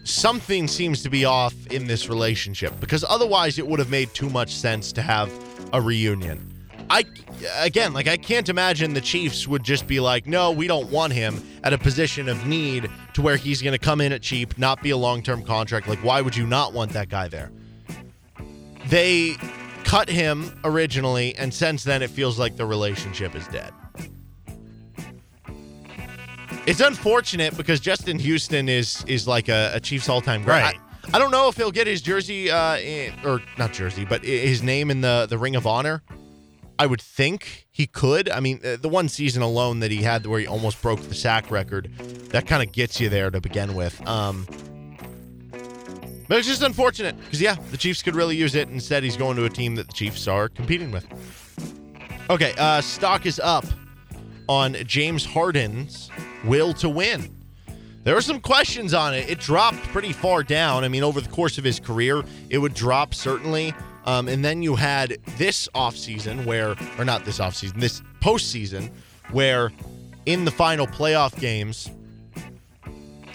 something 0.05 0.67
seems 0.67 1.03
to 1.03 1.09
be 1.09 1.25
off 1.25 1.53
in 1.67 1.87
this 1.87 2.07
relationship 2.07 2.77
because 2.79 3.03
otherwise 3.07 3.59
it 3.59 3.67
would 3.67 3.79
have 3.79 3.89
made 3.89 4.13
too 4.13 4.29
much 4.29 4.55
sense 4.55 4.91
to 4.93 5.01
have 5.01 5.31
a 5.73 5.81
reunion. 5.81 6.52
I 6.89 7.05
again, 7.59 7.93
like 7.93 8.07
I 8.07 8.17
can't 8.17 8.49
imagine 8.49 8.93
the 8.93 9.01
Chiefs 9.01 9.47
would 9.47 9.63
just 9.63 9.87
be 9.87 9.99
like, 9.99 10.27
"No, 10.27 10.51
we 10.51 10.67
don't 10.67 10.89
want 10.89 11.13
him 11.13 11.41
at 11.63 11.73
a 11.73 11.77
position 11.77 12.29
of 12.29 12.45
need 12.45 12.89
to 13.13 13.21
where 13.21 13.37
he's 13.37 13.61
going 13.61 13.73
to 13.73 13.79
come 13.79 14.01
in 14.01 14.11
at 14.11 14.21
cheap, 14.21 14.57
not 14.57 14.81
be 14.81 14.91
a 14.91 14.97
long-term 14.97 15.43
contract." 15.43 15.87
Like 15.87 16.03
why 16.03 16.21
would 16.21 16.35
you 16.35 16.45
not 16.45 16.73
want 16.73 16.91
that 16.93 17.09
guy 17.09 17.27
there? 17.27 17.51
they 18.87 19.35
cut 19.83 20.09
him 20.09 20.59
originally, 20.63 21.35
and 21.35 21.53
since 21.53 21.83
then 21.83 22.01
it 22.01 22.09
feels 22.09 22.37
like 22.39 22.57
the 22.57 22.65
relationship 22.65 23.35
is 23.35 23.47
dead. 23.47 23.73
It's 26.65 26.79
unfortunate 26.79 27.57
because 27.57 27.79
Justin 27.79 28.19
Houston 28.19 28.69
is 28.69 29.03
is 29.05 29.27
like 29.27 29.49
a, 29.49 29.71
a 29.73 29.79
Chiefs 29.79 30.07
all 30.07 30.21
time 30.21 30.43
great. 30.43 30.61
Right. 30.61 30.77
I, 31.11 31.17
I 31.17 31.19
don't 31.19 31.31
know 31.31 31.49
if 31.49 31.57
he'll 31.57 31.71
get 31.71 31.87
his 31.87 32.01
jersey, 32.01 32.49
uh, 32.49 32.77
in, 32.77 33.13
or 33.25 33.41
not 33.57 33.73
jersey, 33.73 34.05
but 34.05 34.23
his 34.23 34.63
name 34.63 34.89
in 34.89 35.01
the 35.01 35.25
the 35.29 35.37
Ring 35.37 35.55
of 35.55 35.67
Honor. 35.67 36.03
I 36.79 36.85
would 36.85 37.01
think 37.01 37.67
he 37.71 37.87
could. 37.87 38.29
I 38.29 38.39
mean, 38.39 38.59
uh, 38.63 38.77
the 38.79 38.89
one 38.89 39.07
season 39.07 39.41
alone 39.41 39.79
that 39.81 39.91
he 39.91 40.01
had 40.01 40.25
where 40.25 40.39
he 40.39 40.47
almost 40.47 40.81
broke 40.81 41.01
the 41.01 41.15
sack 41.15 41.51
record, 41.51 41.91
that 42.29 42.47
kind 42.47 42.63
of 42.63 42.71
gets 42.71 42.99
you 42.99 43.09
there 43.09 43.29
to 43.29 43.39
begin 43.39 43.75
with. 43.75 44.05
Um, 44.07 44.47
but 46.27 46.37
it's 46.37 46.47
just 46.47 46.63
unfortunate 46.63 47.15
because, 47.23 47.41
yeah, 47.41 47.55
the 47.71 47.77
Chiefs 47.77 48.01
could 48.01 48.15
really 48.15 48.35
use 48.35 48.55
it. 48.55 48.69
Instead, 48.69 49.03
he's 49.03 49.17
going 49.17 49.35
to 49.37 49.45
a 49.45 49.49
team 49.49 49.75
that 49.75 49.87
the 49.87 49.93
Chiefs 49.93 50.27
are 50.27 50.49
competing 50.49 50.91
with. 50.91 51.05
Okay, 52.29 52.53
uh, 52.57 52.81
stock 52.81 53.25
is 53.25 53.39
up 53.39 53.65
on 54.47 54.75
James 54.85 55.25
Harden's 55.25 56.09
will 56.43 56.73
to 56.75 56.89
win. 56.89 57.35
There 58.03 58.15
were 58.15 58.21
some 58.21 58.41
questions 58.41 58.93
on 58.93 59.13
it. 59.13 59.29
It 59.29 59.39
dropped 59.39 59.81
pretty 59.89 60.11
far 60.11 60.43
down. 60.43 60.83
I 60.83 60.87
mean, 60.89 61.03
over 61.03 61.21
the 61.21 61.29
course 61.29 61.57
of 61.57 61.63
his 61.63 61.79
career, 61.79 62.23
it 62.49 62.57
would 62.57 62.73
drop 62.73 63.13
certainly. 63.13 63.73
Um, 64.05 64.27
and 64.27 64.43
then 64.43 64.61
you 64.61 64.75
had 64.75 65.17
this 65.37 65.69
offseason 65.75 66.45
where, 66.45 66.75
or 66.97 67.05
not 67.05 67.25
this 67.25 67.39
offseason, 67.39 67.79
this 67.79 68.01
postseason, 68.21 68.91
where 69.31 69.71
in 70.25 70.45
the 70.45 70.51
final 70.51 70.87
playoff 70.87 71.37
games, 71.39 71.89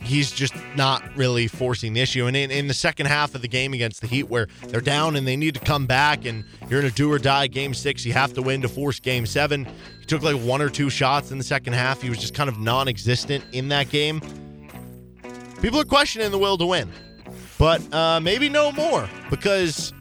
he's 0.02 0.30
just 0.30 0.54
not 0.76 1.02
really 1.16 1.46
forcing 1.46 1.92
the 1.92 2.00
issue. 2.00 2.26
And 2.26 2.36
in, 2.36 2.50
in 2.50 2.66
the 2.66 2.74
second 2.74 3.06
half 3.06 3.34
of 3.34 3.42
the 3.42 3.48
game 3.48 3.74
against 3.74 4.00
the 4.00 4.06
Heat, 4.06 4.24
where 4.24 4.48
they're 4.68 4.80
down 4.80 5.16
and 5.16 5.26
they 5.26 5.36
need 5.36 5.54
to 5.54 5.60
come 5.60 5.86
back, 5.86 6.24
and 6.24 6.44
you're 6.68 6.80
in 6.80 6.86
a 6.86 6.90
do 6.90 7.12
or 7.12 7.18
die 7.18 7.46
game 7.46 7.74
six, 7.74 8.04
you 8.04 8.12
have 8.12 8.32
to 8.34 8.42
win 8.42 8.62
to 8.62 8.68
force 8.68 9.00
game 9.00 9.26
seven. 9.26 9.66
He 10.00 10.06
took 10.06 10.22
like 10.22 10.36
one 10.36 10.62
or 10.62 10.70
two 10.70 10.90
shots 10.90 11.30
in 11.30 11.38
the 11.38 11.44
second 11.44 11.74
half. 11.74 12.02
He 12.02 12.08
was 12.08 12.18
just 12.18 12.34
kind 12.34 12.48
of 12.48 12.58
non 12.58 12.88
existent 12.88 13.44
in 13.52 13.68
that 13.68 13.90
game. 13.90 14.20
People 15.60 15.80
are 15.80 15.84
questioning 15.84 16.30
the 16.30 16.38
will 16.38 16.56
to 16.56 16.66
win, 16.66 16.90
but 17.58 17.82
uh, 17.92 18.20
maybe 18.20 18.48
no 18.48 18.70
more 18.72 19.08
because 19.28 19.92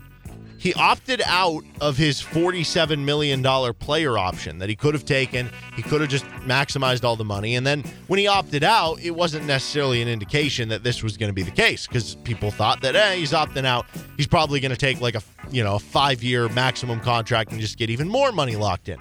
he 0.67 0.73
opted 0.73 1.21
out 1.25 1.63
of 1.79 1.95
his 1.95 2.21
$47 2.21 2.99
million 2.99 3.41
player 3.75 4.17
option 4.17 4.57
that 4.59 4.67
he 4.67 4.75
could 4.75 4.93
have 4.93 5.05
taken. 5.05 5.49
He 5.77 5.81
could 5.81 6.01
have 6.01 6.09
just 6.09 6.25
maximized 6.45 7.05
all 7.05 7.15
the 7.15 7.23
money. 7.23 7.55
And 7.55 7.65
then 7.65 7.83
when 8.07 8.19
he 8.19 8.27
opted 8.27 8.65
out, 8.65 8.99
it 9.01 9.11
wasn't 9.11 9.45
necessarily 9.45 10.01
an 10.01 10.09
indication 10.09 10.67
that 10.67 10.83
this 10.83 11.01
was 11.03 11.15
going 11.15 11.29
to 11.29 11.33
be 11.33 11.43
the 11.43 11.51
case 11.51 11.87
because 11.87 12.15
people 12.15 12.51
thought 12.51 12.81
that, 12.81 12.97
eh, 12.97 13.15
he's 13.15 13.31
opting 13.31 13.63
out. 13.63 13.85
He's 14.17 14.27
probably 14.27 14.59
going 14.59 14.71
to 14.71 14.77
take 14.77 14.99
like 14.99 15.15
a, 15.15 15.21
you 15.51 15.63
know, 15.63 15.75
a 15.75 15.79
five 15.79 16.21
year 16.21 16.49
maximum 16.49 16.99
contract 16.99 17.51
and 17.53 17.61
just 17.61 17.77
get 17.77 17.89
even 17.89 18.09
more 18.09 18.33
money 18.33 18.57
locked 18.57 18.89
in. 18.89 18.97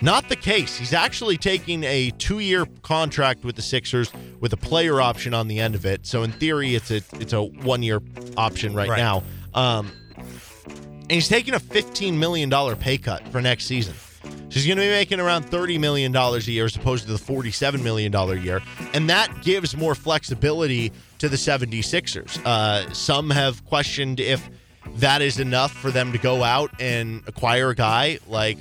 Not 0.00 0.30
the 0.30 0.36
case. 0.36 0.78
He's 0.78 0.94
actually 0.94 1.36
taking 1.36 1.84
a 1.84 2.12
two-year 2.12 2.64
contract 2.80 3.44
with 3.44 3.56
the 3.56 3.62
Sixers 3.62 4.10
with 4.40 4.54
a 4.54 4.56
player 4.56 5.02
option 5.02 5.34
on 5.34 5.48
the 5.48 5.58
end 5.60 5.74
of 5.74 5.84
it. 5.84 6.06
So 6.06 6.22
in 6.22 6.32
theory, 6.32 6.74
it's 6.74 6.90
a 6.90 7.02
it's 7.20 7.34
a 7.34 7.42
one-year 7.42 8.00
option 8.38 8.72
right, 8.74 8.88
Right. 8.88 8.96
now. 8.96 9.22
Um, 9.52 9.92
and 11.10 11.16
he's 11.16 11.26
taking 11.26 11.54
a 11.54 11.58
$15 11.58 12.16
million 12.16 12.48
pay 12.76 12.96
cut 12.96 13.26
for 13.30 13.40
next 13.40 13.64
season. 13.64 13.94
So 14.22 14.30
he's 14.50 14.64
going 14.64 14.76
to 14.76 14.84
be 14.84 14.90
making 14.90 15.18
around 15.18 15.44
$30 15.44 15.80
million 15.80 16.14
a 16.14 16.38
year 16.38 16.66
as 16.66 16.76
opposed 16.76 17.04
to 17.08 17.12
the 17.12 17.18
$47 17.18 17.82
million 17.82 18.14
a 18.14 18.34
year. 18.34 18.62
And 18.94 19.10
that 19.10 19.42
gives 19.42 19.76
more 19.76 19.96
flexibility 19.96 20.92
to 21.18 21.28
the 21.28 21.36
76ers. 21.36 22.40
Uh, 22.46 22.92
some 22.92 23.28
have 23.30 23.64
questioned 23.64 24.20
if 24.20 24.48
that 24.98 25.20
is 25.20 25.40
enough 25.40 25.72
for 25.72 25.90
them 25.90 26.12
to 26.12 26.18
go 26.18 26.44
out 26.44 26.70
and 26.78 27.24
acquire 27.26 27.70
a 27.70 27.74
guy 27.74 28.20
like 28.28 28.58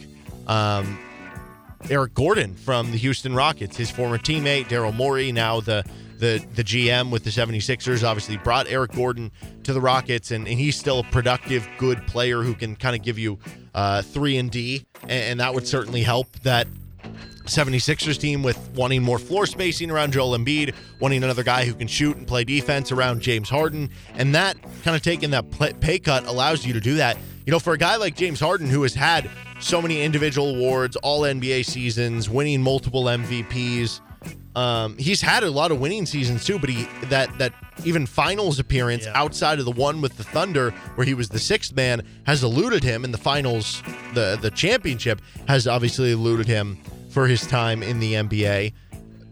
um, 0.48 0.98
Eric 1.88 2.16
Gordon 2.16 2.56
from 2.56 2.90
the 2.90 2.98
Houston 2.98 3.36
Rockets, 3.36 3.78
his 3.78 3.92
former 3.92 4.18
teammate, 4.18 4.70
Daryl 4.70 4.96
Morey, 4.96 5.32
now 5.32 5.60
the 5.60 5.86
the 6.20 6.44
the 6.56 6.64
GM 6.64 7.12
with 7.12 7.24
the 7.24 7.30
76ers, 7.30 8.04
obviously 8.04 8.38
brought 8.38 8.68
Eric 8.68 8.92
Gordon 8.92 9.32
to 9.64 9.74
the 9.74 9.82
Rockets, 9.82 10.32
and, 10.32 10.48
and 10.48 10.60
he's 10.60 10.78
still 10.78 11.00
a 11.00 11.04
productive, 11.04 11.68
good 11.78 12.06
player 12.08 12.44
who 12.44 12.54
can 12.54 12.76
kind 12.76 12.96
of 12.96 13.02
give 13.02 13.18
you 13.18 13.40
uh, 13.74 14.02
three 14.02 14.38
and 14.38 14.52
D, 14.52 14.86
and, 15.04 15.12
and 15.12 15.40
that 15.40 15.54
would 15.54 15.66
certainly 15.66 16.04
help 16.04 16.32
that 16.44 16.68
76ers 17.46 18.20
team 18.20 18.44
with 18.44 18.58
wanting 18.76 19.02
more 19.02 19.18
floor 19.18 19.48
spacing 19.48 19.90
around 19.90 20.14
Joel 20.14 20.38
Embiid, 20.38 20.76
wanting 21.00 21.24
another 21.24 21.44
guy 21.44 21.66
who 21.66 21.74
can 21.74 21.88
shoot 21.88 22.16
and 22.16 22.28
play 22.28 22.44
defense 22.44 22.92
around 22.92 23.22
James 23.22 23.50
Harden, 23.50 23.90
and 24.16 24.36
that 24.36 24.58
kind 24.84 24.96
of 24.96 25.02
taking 25.02 25.32
that 25.32 25.46
pay 25.80 26.00
cut 26.00 26.26
allows 26.26 26.66
you 26.66 26.74
to 26.74 26.80
do 26.80 26.96
that. 26.96 27.18
You 27.46 27.52
know, 27.52 27.60
for 27.60 27.74
a 27.74 27.78
guy 27.78 27.96
like 27.96 28.16
James 28.16 28.40
Harden 28.40 28.68
who 28.68 28.84
has 28.84 28.94
had 28.94 29.30
so 29.60 29.82
many 29.82 30.02
individual 30.02 30.56
awards, 30.56 30.96
all 30.98 31.22
NBA 31.22 31.66
seasons, 31.66 32.30
winning 32.30 32.62
multiple 32.62 33.06
MVPs, 33.06 34.02
um, 34.56 34.98
he's 34.98 35.22
had 35.22 35.44
a 35.44 35.50
lot 35.52 35.72
of 35.72 35.80
winning 35.80 36.06
seasons 36.06 36.46
too. 36.46 36.60
But 36.60 36.70
he 36.70 36.88
that 37.06 37.38
that 37.38 37.54
even 37.86 38.06
finals 38.06 38.60
appearance 38.60 39.06
Yeah. 39.06 39.14
outside 39.16 39.60
of 39.60 39.66
the 39.66 39.72
one 39.72 40.02
with 40.02 40.18
the 40.18 40.24
Thunder 40.24 40.72
where 40.96 41.06
he 41.06 41.14
was 41.14 41.30
the 41.30 41.40
sixth 41.40 41.76
man 41.76 42.02
has 42.26 42.44
eluded 42.44 42.84
him 42.84 43.06
in 43.06 43.12
the 43.12 43.18
finals. 43.18 43.82
The 44.14 44.38
the 44.42 44.52
championship 44.52 45.22
has 45.48 45.68
obviously 45.68 46.12
eluded 46.12 46.48
him 46.48 46.78
for 47.10 47.28
his 47.28 47.46
time 47.48 47.82
in 47.84 48.00
the 48.00 48.14
NBA. 48.14 48.74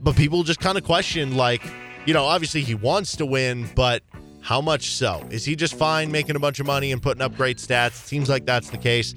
But 0.01 0.15
people 0.15 0.43
just 0.43 0.59
kind 0.59 0.77
of 0.77 0.84
question, 0.84 1.35
like, 1.35 1.61
you 2.05 2.14
know, 2.14 2.23
obviously 2.26 2.61
he 2.61 2.76
wants 2.76 3.15
to 3.18 3.26
win, 3.26 3.68
but 3.76 4.03
how 4.41 4.61
much 4.61 4.91
so? 4.91 5.26
Is 5.30 5.43
he 5.43 5.55
just 5.55 5.73
fine 5.73 6.11
making 6.11 6.35
a 6.35 6.39
bunch 6.39 6.59
of 6.59 6.65
money 6.65 6.91
and 6.91 7.01
putting 7.01 7.22
up 7.22 7.35
great 7.35 7.57
stats? 7.57 7.88
It 7.89 8.07
seems 8.07 8.30
like 8.30 8.45
that's 8.45 8.69
the 8.69 8.77
case. 8.77 9.14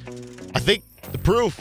I 0.55 0.59
think 0.59 0.83
the 1.13 1.19
proof 1.19 1.59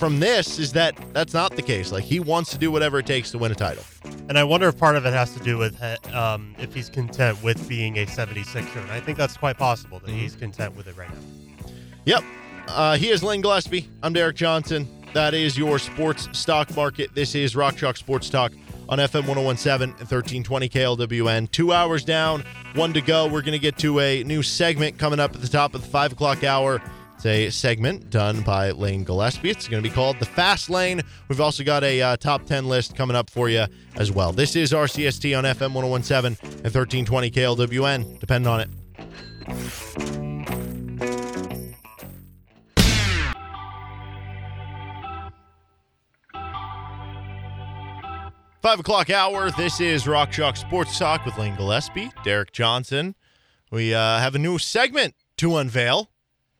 from 0.00 0.18
this 0.18 0.58
is 0.58 0.72
that 0.72 0.96
that's 1.12 1.34
not 1.34 1.54
the 1.54 1.62
case. 1.62 1.92
Like, 1.92 2.04
he 2.04 2.20
wants 2.20 2.50
to 2.52 2.58
do 2.58 2.72
whatever 2.72 2.98
it 2.98 3.06
takes 3.06 3.30
to 3.32 3.38
win 3.38 3.52
a 3.52 3.54
title. 3.54 3.84
And 4.30 4.38
I 4.38 4.42
wonder 4.42 4.66
if 4.66 4.78
part 4.78 4.96
of 4.96 5.04
it 5.04 5.12
has 5.12 5.34
to 5.34 5.40
do 5.40 5.58
with 5.58 5.80
um, 6.12 6.56
if 6.58 6.74
he's 6.74 6.88
content 6.88 7.40
with 7.44 7.68
being 7.68 7.98
a 7.98 8.06
76er. 8.06 8.76
And 8.76 8.90
I 8.90 8.98
think 8.98 9.18
that's 9.18 9.36
quite 9.36 9.58
possible 9.58 10.00
that 10.00 10.10
he's 10.10 10.34
content 10.34 10.74
with 10.74 10.86
it 10.88 10.96
right 10.96 11.10
now. 11.10 11.70
Yep. 12.06 12.24
Uh, 12.66 12.96
he 12.96 13.10
is 13.10 13.22
Lane 13.22 13.42
Gillespie. 13.42 13.90
I'm 14.02 14.14
Derek 14.14 14.36
Johnson. 14.36 14.88
That 15.12 15.34
is 15.34 15.58
your 15.58 15.78
sports 15.78 16.28
stock 16.32 16.74
market. 16.74 17.14
This 17.14 17.34
is 17.34 17.54
Rock 17.54 17.76
Chalk 17.76 17.98
Sports 17.98 18.30
Talk 18.30 18.52
on 18.88 18.98
FM 18.98 19.26
1017 19.26 19.82
and 19.82 20.10
1320 20.10 20.68
KLWN. 20.68 21.50
Two 21.50 21.72
hours 21.72 22.04
down, 22.04 22.42
one 22.74 22.94
to 22.94 23.02
go. 23.02 23.26
We're 23.26 23.42
going 23.42 23.52
to 23.52 23.58
get 23.58 23.76
to 23.78 24.00
a 24.00 24.24
new 24.24 24.42
segment 24.42 24.98
coming 24.98 25.20
up 25.20 25.34
at 25.34 25.42
the 25.42 25.48
top 25.48 25.74
of 25.74 25.82
the 25.82 25.88
five 25.88 26.12
o'clock 26.12 26.42
hour. 26.42 26.80
It's 27.20 27.26
a 27.26 27.50
segment 27.50 28.08
done 28.08 28.40
by 28.40 28.70
Lane 28.70 29.04
Gillespie. 29.04 29.50
It's 29.50 29.68
going 29.68 29.82
to 29.82 29.86
be 29.86 29.94
called 29.94 30.18
The 30.18 30.24
Fast 30.24 30.70
Lane. 30.70 31.02
We've 31.28 31.42
also 31.42 31.62
got 31.62 31.84
a 31.84 32.00
uh, 32.00 32.16
top 32.16 32.46
10 32.46 32.66
list 32.66 32.96
coming 32.96 33.14
up 33.14 33.28
for 33.28 33.50
you 33.50 33.66
as 33.96 34.10
well. 34.10 34.32
This 34.32 34.56
is 34.56 34.72
RCST 34.72 35.36
on 35.36 35.44
FM 35.44 35.74
1017 35.74 36.38
and 36.50 36.74
1320 36.74 37.30
KLWN. 37.30 38.18
Depend 38.20 38.46
on 38.46 38.60
it. 38.60 38.70
Five 48.62 48.80
o'clock 48.80 49.10
hour. 49.10 49.50
This 49.50 49.78
is 49.82 50.08
Rock 50.08 50.30
Chalk 50.30 50.56
Sports 50.56 50.98
Talk 50.98 51.26
with 51.26 51.36
Lane 51.36 51.54
Gillespie, 51.56 52.10
Derek 52.24 52.52
Johnson. 52.52 53.14
We 53.70 53.92
uh, 53.92 54.20
have 54.20 54.34
a 54.34 54.38
new 54.38 54.56
segment 54.56 55.14
to 55.36 55.58
unveil. 55.58 56.09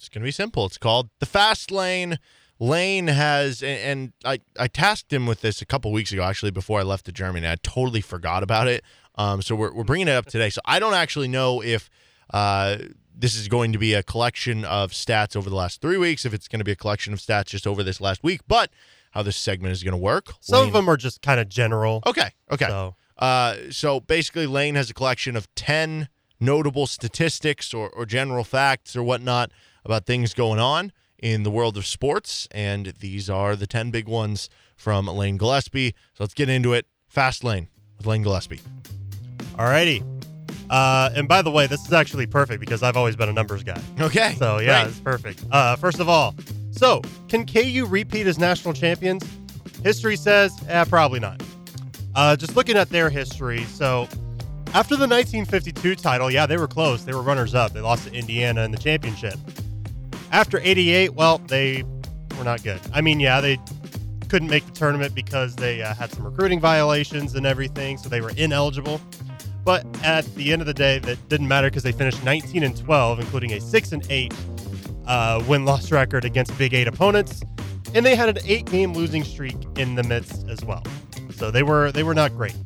It's 0.01 0.09
going 0.09 0.23
to 0.23 0.27
be 0.27 0.33
simple. 0.33 0.65
It's 0.65 0.79
called 0.79 1.11
The 1.19 1.27
Fast 1.27 1.71
Lane. 1.71 2.19
Lane 2.59 3.09
has, 3.09 3.63
and, 3.63 4.15
I, 4.25 4.41
I 4.59 4.67
tasked 4.67 5.13
him 5.13 5.27
with 5.27 5.43
this 5.43 5.61
a 5.61 5.67
couple 5.67 5.93
weeks 5.93 6.11
ago, 6.11 6.23
actually, 6.23 6.53
before 6.53 6.81
I 6.81 6.85
left 6.85 7.05
to 7.05 7.13
Germany. 7.13 7.47
I 7.47 7.57
totally 7.63 8.01
forgot 8.01 8.43
about 8.43 8.67
it. 8.67 8.83
Um, 9.17 9.43
so 9.43 9.55
we're, 9.55 9.75
we're 9.75 9.85
bringing 9.85 10.09
it 10.09 10.13
up 10.13 10.25
today. 10.25 10.49
So 10.49 10.63
I 10.65 10.79
don't 10.79 10.95
actually 10.95 11.29
know 11.29 11.63
if 11.63 11.91
uh, 12.33 12.79
this 13.15 13.37
is 13.37 13.47
going 13.49 13.75
to 13.75 13.79
be 13.79 13.93
a 13.93 14.03
collection 14.03 14.65
of 14.65 14.93
stats 14.93 15.37
over 15.37 15.51
the 15.51 15.57
last 15.57 15.83
three 15.83 15.99
weeks, 15.99 16.25
if 16.25 16.33
it's 16.33 16.49
going 16.49 16.61
to 16.61 16.65
be 16.65 16.73
a 16.73 16.77
collection 16.77 17.13
of 17.13 17.19
stats 17.19 17.47
just 17.47 17.67
over 17.67 17.83
this 17.83 18.01
last 18.01 18.25
week, 18.25 18.41
but 18.49 18.71
how 19.11 19.23
this 19.23 19.37
segment 19.37 19.73
is 19.73 19.83
going 19.83 19.93
to 19.93 19.99
work. 19.99 20.33
Some 20.41 20.61
Lane- 20.61 20.69
of 20.69 20.73
them 20.73 20.89
are 20.89 20.97
just 20.97 21.21
kind 21.21 21.41
of 21.41 21.51
general. 21.51 22.03
Okay. 22.07 22.31
Okay. 22.51 22.69
So 22.69 22.95
Uh, 23.19 23.57
so 23.69 24.01
basically, 24.01 24.47
Lane 24.47 24.77
has 24.77 24.89
a 24.89 24.95
collection 24.95 25.37
of 25.37 25.55
10 25.57 26.09
notable 26.41 26.87
statistics 26.87 27.75
or, 27.75 27.91
or 27.91 28.07
general 28.07 28.45
facts 28.45 28.97
or 28.97 29.03
whatnot 29.03 29.51
about 29.85 30.07
things 30.07 30.35
going 30.35 30.59
on 30.61 30.93
in 31.19 31.43
the 31.43 31.51
world 31.51 31.77
of 31.77 31.87
sports. 31.87 32.49
And 32.51 32.87
these 33.01 33.29
are 33.31 33.57
the 33.57 33.67
10 33.67 33.91
big 33.91 34.09
ones 34.09 34.49
from 34.77 35.07
Lane 35.07 35.37
Gillespie. 35.37 35.95
So 36.15 36.25
let's 36.25 36.35
get 36.35 36.49
into 36.49 36.73
it. 36.73 36.87
Fast 37.09 37.45
Lane 37.45 37.69
with 37.99 38.07
Lane 38.07 38.23
Gillespie. 38.23 38.61
Alrighty. 39.55 40.03
Uh, 40.71 41.11
and 41.17 41.27
by 41.27 41.43
the 41.43 41.51
way, 41.51 41.67
this 41.67 41.85
is 41.85 41.93
actually 41.93 42.27
perfect 42.27 42.61
because 42.61 42.83
I've 42.83 42.97
always 42.97 43.17
been 43.17 43.29
a 43.29 43.33
numbers 43.33 43.65
guy. 43.65 43.81
Okay. 44.01 44.35
So 44.39 44.59
yeah, 44.59 44.83
Great. 44.83 44.91
it's 44.91 45.01
perfect. 45.01 45.45
Uh, 45.51 45.77
first 45.77 45.99
of 45.99 46.09
all, 46.09 46.35
so 46.71 47.03
can 47.29 47.45
KU 47.45 47.87
repeat 47.89 48.27
as 48.27 48.39
national 48.39 48.73
champions? 48.75 49.25
History 49.83 50.17
says, 50.17 50.53
eh, 50.69 50.85
probably 50.85 51.21
not. 51.21 51.43
Uh, 52.15 52.37
just 52.37 52.57
looking 52.57 52.77
at 52.77 52.89
their 52.91 53.11
history, 53.11 53.65
so 53.65 54.03
after 54.73 54.95
the 54.95 55.07
1952 55.07 55.97
title, 55.97 56.31
yeah, 56.31 56.47
they 56.47 56.57
were 56.57 56.69
close. 56.69 57.05
They 57.05 57.13
were 57.13 57.23
runners 57.23 57.55
up. 57.55 57.73
They 57.73 57.81
lost 57.81 58.07
to 58.07 58.13
Indiana 58.13 58.63
in 58.63 58.71
the 58.71 58.79
championship. 58.79 59.35
After 60.31 60.61
88, 60.63 61.15
well, 61.15 61.39
they 61.39 61.85
were 62.39 62.45
not 62.45 62.63
good. 62.63 62.81
I 62.93 63.01
mean, 63.01 63.21
yeah, 63.21 63.41
they 63.41 63.59
couldn't 64.29 64.49
make 64.49 64.65
the 64.65 64.73
tournament 64.73 65.15
because 65.15 65.57
they 65.57 65.83
uh, 65.83 65.95
had 65.95 66.13
some 66.13 66.25
recruiting 66.25 66.61
violations 66.61 67.35
and 67.35 67.45
everything, 67.45 67.99
so 67.99 68.09
they 68.09 68.21
were 68.21 68.33
ineligible. 68.37 69.01
But 69.65 69.85
at 70.05 70.25
the 70.37 70.53
end 70.53 70.63
of 70.63 70.67
the 70.67 70.75
day, 70.75 71.01
that 71.01 71.29
didn't 71.29 71.49
matter 71.49 71.69
because 71.69 71.83
they 71.83 71.93
finished 71.93 72.25
19 72.25 72.63
and 72.63 72.77
12, 72.77 73.21
including 73.21 73.53
a 73.53 73.61
6 73.61 73.93
and 73.93 74.07
8 74.09 74.33
uh, 75.07 75.43
win 75.49 75.65
loss 75.65 75.91
record 75.91 76.25
against 76.25 76.57
Big 76.57 76.73
Eight 76.73 76.87
opponents, 76.87 77.43
and 77.95 78.07
they 78.07 78.15
had 78.15 78.29
an 78.29 78.39
eight 78.47 78.67
game 78.67 78.93
losing 78.93 79.25
streak 79.25 79.57
in 79.77 79.97
the 79.97 80.05
midst 80.05 80.49
as 80.49 80.65
well. 80.65 80.85
So 81.35 81.51
they 81.51 81.65
were 81.65 81.91
they 81.91 82.05
were 82.05 82.15
not 82.15 82.37
great. 82.37 82.57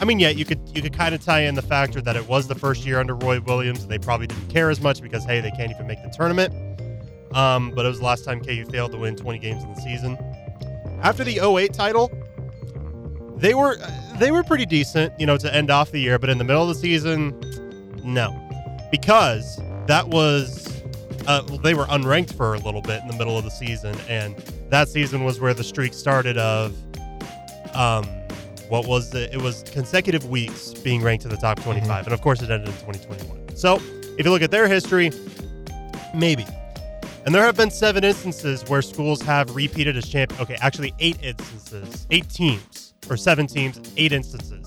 I 0.00 0.06
mean, 0.06 0.18
yeah, 0.18 0.30
you 0.30 0.46
could 0.46 0.60
you 0.74 0.80
could 0.80 0.94
kind 0.94 1.14
of 1.14 1.22
tie 1.22 1.42
in 1.42 1.54
the 1.54 1.62
factor 1.62 2.00
that 2.00 2.16
it 2.16 2.26
was 2.26 2.48
the 2.48 2.54
first 2.54 2.86
year 2.86 2.98
under 2.98 3.14
Roy 3.14 3.40
Williams. 3.40 3.82
And 3.82 3.90
they 3.90 3.98
probably 3.98 4.28
didn't 4.28 4.48
care 4.48 4.70
as 4.70 4.80
much 4.80 5.02
because 5.02 5.24
hey, 5.24 5.40
they 5.40 5.50
can't 5.50 5.70
even 5.70 5.86
make 5.86 6.02
the 6.02 6.08
tournament. 6.08 6.54
Um, 7.32 7.70
but 7.70 7.84
it 7.84 7.88
was 7.88 7.98
the 7.98 8.04
last 8.04 8.24
time 8.24 8.40
KU 8.42 8.64
failed 8.66 8.92
to 8.92 8.98
win 8.98 9.16
20 9.16 9.38
games 9.38 9.62
in 9.62 9.72
the 9.72 9.80
season. 9.80 10.18
After 11.02 11.24
the 11.24 11.38
08 11.40 11.72
title, 11.72 12.10
they 13.36 13.54
were 13.54 13.76
they 14.18 14.30
were 14.30 14.42
pretty 14.42 14.66
decent, 14.66 15.18
you 15.18 15.26
know, 15.26 15.36
to 15.38 15.54
end 15.54 15.70
off 15.70 15.92
the 15.92 16.00
year. 16.00 16.18
But 16.18 16.28
in 16.30 16.38
the 16.38 16.44
middle 16.44 16.62
of 16.62 16.68
the 16.68 16.74
season, 16.74 17.38
no, 18.04 18.36
because 18.90 19.60
that 19.86 20.08
was 20.08 20.82
uh, 21.26 21.42
they 21.62 21.74
were 21.74 21.86
unranked 21.86 22.34
for 22.34 22.54
a 22.54 22.58
little 22.58 22.82
bit 22.82 23.00
in 23.02 23.08
the 23.08 23.16
middle 23.16 23.38
of 23.38 23.44
the 23.44 23.50
season, 23.50 23.96
and 24.08 24.36
that 24.70 24.88
season 24.88 25.24
was 25.24 25.40
where 25.40 25.54
the 25.54 25.64
streak 25.64 25.94
started 25.94 26.36
of 26.36 26.74
um, 27.74 28.04
what 28.68 28.86
was 28.86 29.10
the, 29.10 29.32
it 29.32 29.40
was 29.40 29.62
consecutive 29.64 30.28
weeks 30.28 30.72
being 30.74 31.02
ranked 31.02 31.24
in 31.24 31.30
the 31.30 31.36
top 31.36 31.60
25, 31.62 31.88
Mm-hmm. 31.88 32.04
and 32.04 32.12
of 32.12 32.20
course 32.20 32.42
it 32.42 32.50
ended 32.50 32.68
in 32.68 32.74
2021. 32.74 33.56
So 33.56 33.80
if 34.18 34.24
you 34.24 34.30
look 34.30 34.42
at 34.42 34.50
their 34.50 34.68
history, 34.68 35.10
maybe. 36.14 36.44
And 37.26 37.34
there 37.34 37.42
have 37.44 37.56
been 37.56 37.70
seven 37.70 38.02
instances 38.02 38.64
where 38.68 38.80
schools 38.82 39.20
have 39.22 39.54
repeated 39.54 39.96
as 39.96 40.08
champion. 40.08 40.40
Okay, 40.40 40.56
actually 40.60 40.94
eight 40.98 41.22
instances, 41.22 42.06
eight 42.10 42.28
teams 42.30 42.94
or 43.10 43.16
seven 43.16 43.46
teams, 43.46 43.80
eight 43.96 44.12
instances, 44.12 44.64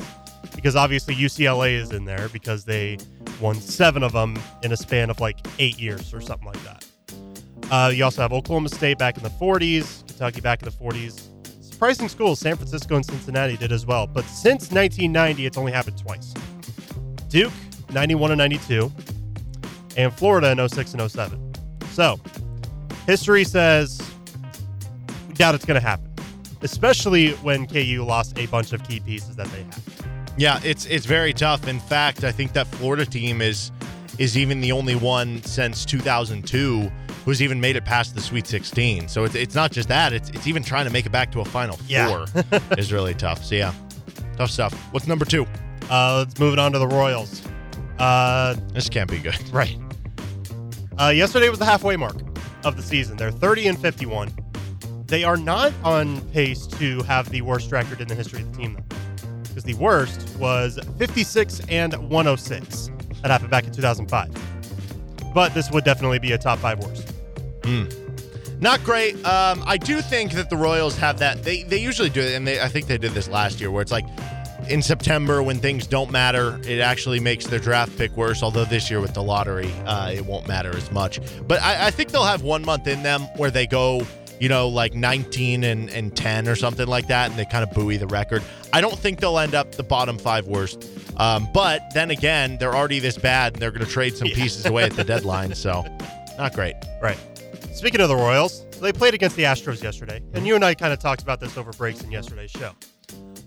because 0.55 0.75
obviously 0.75 1.15
UCLA 1.15 1.73
is 1.73 1.91
in 1.91 2.05
there 2.05 2.29
because 2.29 2.65
they 2.65 2.97
won 3.41 3.55
seven 3.55 4.03
of 4.03 4.11
them 4.11 4.37
in 4.61 4.71
a 4.71 4.77
span 4.77 5.09
of 5.09 5.19
like 5.19 5.37
eight 5.59 5.79
years 5.79 6.13
or 6.13 6.21
something 6.21 6.47
like 6.47 6.63
that. 6.63 6.85
Uh, 7.71 7.89
you 7.89 8.03
also 8.03 8.21
have 8.21 8.31
Oklahoma 8.33 8.69
State 8.69 8.97
back 8.97 9.17
in 9.17 9.23
the 9.23 9.29
40s, 9.29 10.05
Kentucky 10.07 10.41
back 10.41 10.61
in 10.61 10.69
the 10.69 10.75
40s. 10.75 11.29
Surprising 11.63 12.07
schools, 12.07 12.39
San 12.39 12.55
Francisco 12.55 12.95
and 12.95 13.05
Cincinnati 13.05 13.57
did 13.57 13.71
as 13.71 13.85
well. 13.85 14.05
But 14.05 14.25
since 14.25 14.71
1990, 14.71 15.45
it's 15.45 15.57
only 15.57 15.71
happened 15.71 15.97
twice. 15.97 16.33
Duke, 17.29 17.51
91 17.91 18.31
and 18.31 18.39
92, 18.39 18.91
and 19.97 20.13
Florida 20.13 20.51
in 20.51 20.69
06 20.69 20.93
and 20.93 21.11
07. 21.11 21.53
So, 21.91 22.19
history 23.05 23.43
says 23.43 24.01
doubt 25.33 25.55
it's 25.55 25.65
going 25.65 25.79
to 25.79 25.85
happen, 25.87 26.09
especially 26.61 27.31
when 27.35 27.65
KU 27.67 28.03
lost 28.07 28.37
a 28.37 28.45
bunch 28.47 28.73
of 28.73 28.83
key 28.87 28.99
pieces 28.99 29.35
that 29.35 29.47
they 29.47 29.63
had. 29.63 29.79
Yeah, 30.37 30.59
it's 30.63 30.85
it's 30.87 31.05
very 31.05 31.33
tough. 31.33 31.67
In 31.67 31.79
fact, 31.79 32.23
I 32.23 32.31
think 32.31 32.53
that 32.53 32.67
Florida 32.67 33.05
team 33.05 33.41
is 33.41 33.71
is 34.17 34.37
even 34.37 34.61
the 34.61 34.71
only 34.71 34.95
one 34.95 35.41
since 35.43 35.85
2002 35.85 36.91
who's 37.25 37.41
even 37.41 37.59
made 37.61 37.75
it 37.77 37.85
past 37.85 38.13
the 38.15 38.21
Sweet 38.21 38.45
16. 38.45 39.07
So 39.07 39.23
it's, 39.23 39.33
it's 39.35 39.55
not 39.55 39.71
just 39.71 39.87
that; 39.89 40.11
it's 40.11 40.29
it's 40.29 40.47
even 40.47 40.63
trying 40.63 40.85
to 40.85 40.91
make 40.91 41.05
it 41.05 41.11
back 41.11 41.31
to 41.33 41.41
a 41.41 41.45
Final 41.45 41.79
Yeah. 41.87 42.07
Four 42.25 42.43
is 42.77 42.91
really 42.91 43.13
tough. 43.13 43.43
So 43.43 43.55
yeah, 43.55 43.73
tough 44.35 44.49
stuff. 44.49 44.73
What's 44.91 45.07
number 45.07 45.25
two? 45.25 45.45
Uh, 45.89 46.23
let's 46.25 46.39
move 46.39 46.53
it 46.53 46.59
on 46.59 46.71
to 46.71 46.79
the 46.79 46.87
Royals. 46.87 47.41
Uh, 47.99 48.55
This 48.73 48.89
can't 48.89 49.09
be 49.09 49.19
good. 49.19 49.37
Right. 49.53 49.77
Uh, 50.99 51.09
yesterday 51.09 51.49
was 51.49 51.59
the 51.59 51.65
halfway 51.65 51.95
mark 51.95 52.15
of 52.65 52.75
the 52.75 52.83
season. 52.83 53.17
They're 53.17 53.31
30 53.31 53.67
and 53.67 53.79
51. 53.79 54.31
They 55.07 55.23
are 55.23 55.37
not 55.37 55.73
on 55.83 56.21
pace 56.31 56.65
to 56.67 57.03
have 57.03 57.29
the 57.29 57.41
worst 57.41 57.71
record 57.71 58.01
in 58.01 58.07
the 58.07 58.15
history 58.15 58.41
of 58.41 58.51
the 58.51 58.57
team, 58.57 58.73
though, 58.75 58.95
because 59.43 59.63
the 59.63 59.75
worst 59.75 60.35
was 60.37 60.79
56 60.97 61.61
and 61.69 61.93
106. 61.93 62.89
That 63.21 63.31
happened 63.31 63.51
back 63.51 63.65
in 63.65 63.71
2005. 63.73 65.33
But 65.33 65.53
this 65.53 65.71
would 65.71 65.83
definitely 65.83 66.19
be 66.19 66.31
a 66.31 66.37
top 66.37 66.59
five 66.59 66.79
worst. 66.79 67.13
Not 68.59 68.83
great. 68.83 69.15
Um, 69.25 69.63
I 69.65 69.77
do 69.77 70.01
think 70.01 70.31
that 70.33 70.49
the 70.49 70.57
Royals 70.57 70.97
have 70.97 71.19
that. 71.19 71.43
They 71.43 71.63
they 71.63 71.77
usually 71.77 72.09
do 72.09 72.21
it, 72.21 72.33
and 72.33 72.47
they, 72.47 72.61
I 72.61 72.69
think 72.69 72.87
they 72.87 72.97
did 72.97 73.11
this 73.11 73.27
last 73.27 73.59
year, 73.59 73.69
where 73.71 73.81
it's 73.81 73.91
like 73.91 74.05
in 74.69 74.81
September 74.81 75.43
when 75.43 75.59
things 75.59 75.87
don't 75.87 76.11
matter, 76.11 76.59
it 76.65 76.79
actually 76.79 77.19
makes 77.19 77.47
their 77.47 77.59
draft 77.59 77.97
pick 77.97 78.15
worse. 78.15 78.43
Although 78.43 78.65
this 78.65 78.89
year 78.89 78.99
with 78.99 79.13
the 79.13 79.23
lottery, 79.23 79.71
uh, 79.85 80.11
it 80.11 80.25
won't 80.25 80.47
matter 80.47 80.75
as 80.75 80.91
much. 80.91 81.19
But 81.47 81.61
I, 81.61 81.87
I 81.87 81.91
think 81.91 82.11
they'll 82.11 82.23
have 82.23 82.43
one 82.43 82.63
month 82.63 82.87
in 82.87 83.03
them 83.03 83.21
where 83.37 83.51
they 83.51 83.67
go, 83.67 84.05
you 84.39 84.49
know, 84.49 84.67
like 84.67 84.93
19 84.93 85.63
and, 85.63 85.89
and 85.89 86.15
10 86.15 86.47
or 86.47 86.55
something 86.55 86.87
like 86.87 87.07
that, 87.07 87.29
and 87.29 87.39
they 87.39 87.45
kind 87.45 87.63
of 87.63 87.71
buoy 87.71 87.97
the 87.97 88.07
record. 88.07 88.43
I 88.71 88.81
don't 88.81 88.97
think 88.97 89.19
they'll 89.19 89.39
end 89.39 89.55
up 89.55 89.73
the 89.73 89.83
bottom 89.83 90.17
five 90.17 90.47
worst. 90.47 90.87
Um, 91.17 91.47
but 91.53 91.81
then 91.93 92.09
again, 92.09 92.57
they're 92.57 92.75
already 92.75 92.99
this 92.99 93.17
bad, 93.17 93.53
and 93.53 93.61
they're 93.61 93.71
going 93.71 93.85
to 93.85 93.91
trade 93.91 94.17
some 94.17 94.29
pieces 94.29 94.65
away 94.65 94.83
at 94.83 94.93
the 94.93 95.03
deadline. 95.03 95.53
So, 95.55 95.85
not 96.37 96.53
great. 96.53 96.75
Right. 97.01 97.17
Speaking 97.73 98.01
of 98.01 98.09
the 98.09 98.15
Royals, 98.15 98.65
they 98.81 98.91
played 98.91 99.13
against 99.13 99.35
the 99.35 99.43
Astros 99.43 99.83
yesterday, 99.83 100.21
and 100.33 100.45
you 100.47 100.55
and 100.55 100.63
I 100.63 100.73
kind 100.73 100.93
of 100.93 100.99
talked 100.99 101.21
about 101.21 101.39
this 101.39 101.57
over 101.57 101.71
breaks 101.71 102.01
in 102.01 102.11
yesterday's 102.11 102.51
show. 102.51 102.73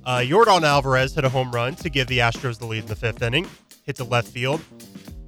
Uh, 0.06 0.18
Yordan 0.18 0.62
Alvarez 0.62 1.16
hit 1.16 1.24
a 1.24 1.28
home 1.28 1.50
run 1.50 1.74
to 1.74 1.90
give 1.90 2.06
the 2.06 2.18
Astros 2.18 2.58
the 2.60 2.64
lead 2.64 2.84
in 2.84 2.86
the 2.86 2.94
fifth 2.94 3.20
inning. 3.22 3.44
Hit 3.82 3.96
to 3.96 4.04
left 4.04 4.28
field, 4.28 4.60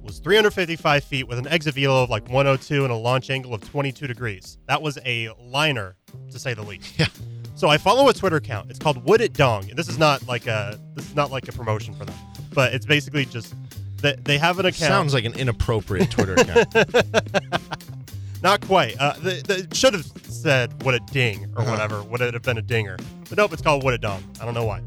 was 0.01 0.19
355 0.19 1.03
feet 1.03 1.27
with 1.27 1.37
an 1.37 1.47
exit 1.49 1.75
velo 1.75 2.03
of 2.03 2.09
like 2.09 2.23
102 2.29 2.83
and 2.85 2.91
a 2.91 2.95
launch 2.95 3.29
angle 3.29 3.53
of 3.53 3.61
22 3.69 4.07
degrees. 4.07 4.57
That 4.67 4.81
was 4.81 4.97
a 5.05 5.31
liner, 5.37 5.97
to 6.31 6.39
say 6.39 6.53
the 6.53 6.63
least. 6.63 6.97
Yeah. 6.97 7.07
So 7.55 7.67
I 7.67 7.77
follow 7.77 8.07
a 8.07 8.13
Twitter 8.13 8.37
account. 8.37 8.69
It's 8.69 8.79
called 8.79 9.03
Would 9.03 9.19
It 9.19 9.33
Dong. 9.33 9.69
And 9.69 9.77
this 9.77 9.89
is 9.89 9.97
not 9.99 10.25
like 10.29 10.47
a 10.47 10.79
this 10.95 11.05
is 11.09 11.15
not 11.15 11.29
like 11.29 11.49
a 11.49 11.51
promotion 11.51 11.93
for 11.93 12.05
them, 12.05 12.15
but 12.53 12.73
it's 12.73 12.85
basically 12.85 13.25
just 13.25 13.53
that 13.97 14.23
they 14.23 14.37
have 14.37 14.59
an 14.59 14.65
account. 14.65 14.89
Sounds 14.89 15.13
like 15.13 15.25
an 15.25 15.33
inappropriate 15.33 16.09
Twitter 16.09 16.35
account. 16.35 16.73
Not 18.41 18.61
quite. 18.65 18.95
Uh, 18.99 19.13
the, 19.13 19.41
the, 19.45 19.57
it 19.59 19.75
should 19.75 19.93
have 19.93 20.05
said 20.23 20.81
what 20.83 20.93
a 20.95 20.99
ding 20.99 21.45
or 21.55 21.61
Uh-huh. 21.61 21.71
whatever. 21.71 22.03
Would 22.03 22.21
it 22.21 22.33
have 22.33 22.43
been 22.43 22.57
a 22.57 22.61
dinger? 22.61 22.97
But 23.27 23.37
nope, 23.37 23.51
it's 23.53 23.61
called 23.61 23.83
what 23.83 23.93
a 23.93 23.97
dong. 23.97 24.23
I 24.41 24.45
don't 24.45 24.53
know 24.53 24.63
why. 24.65 24.81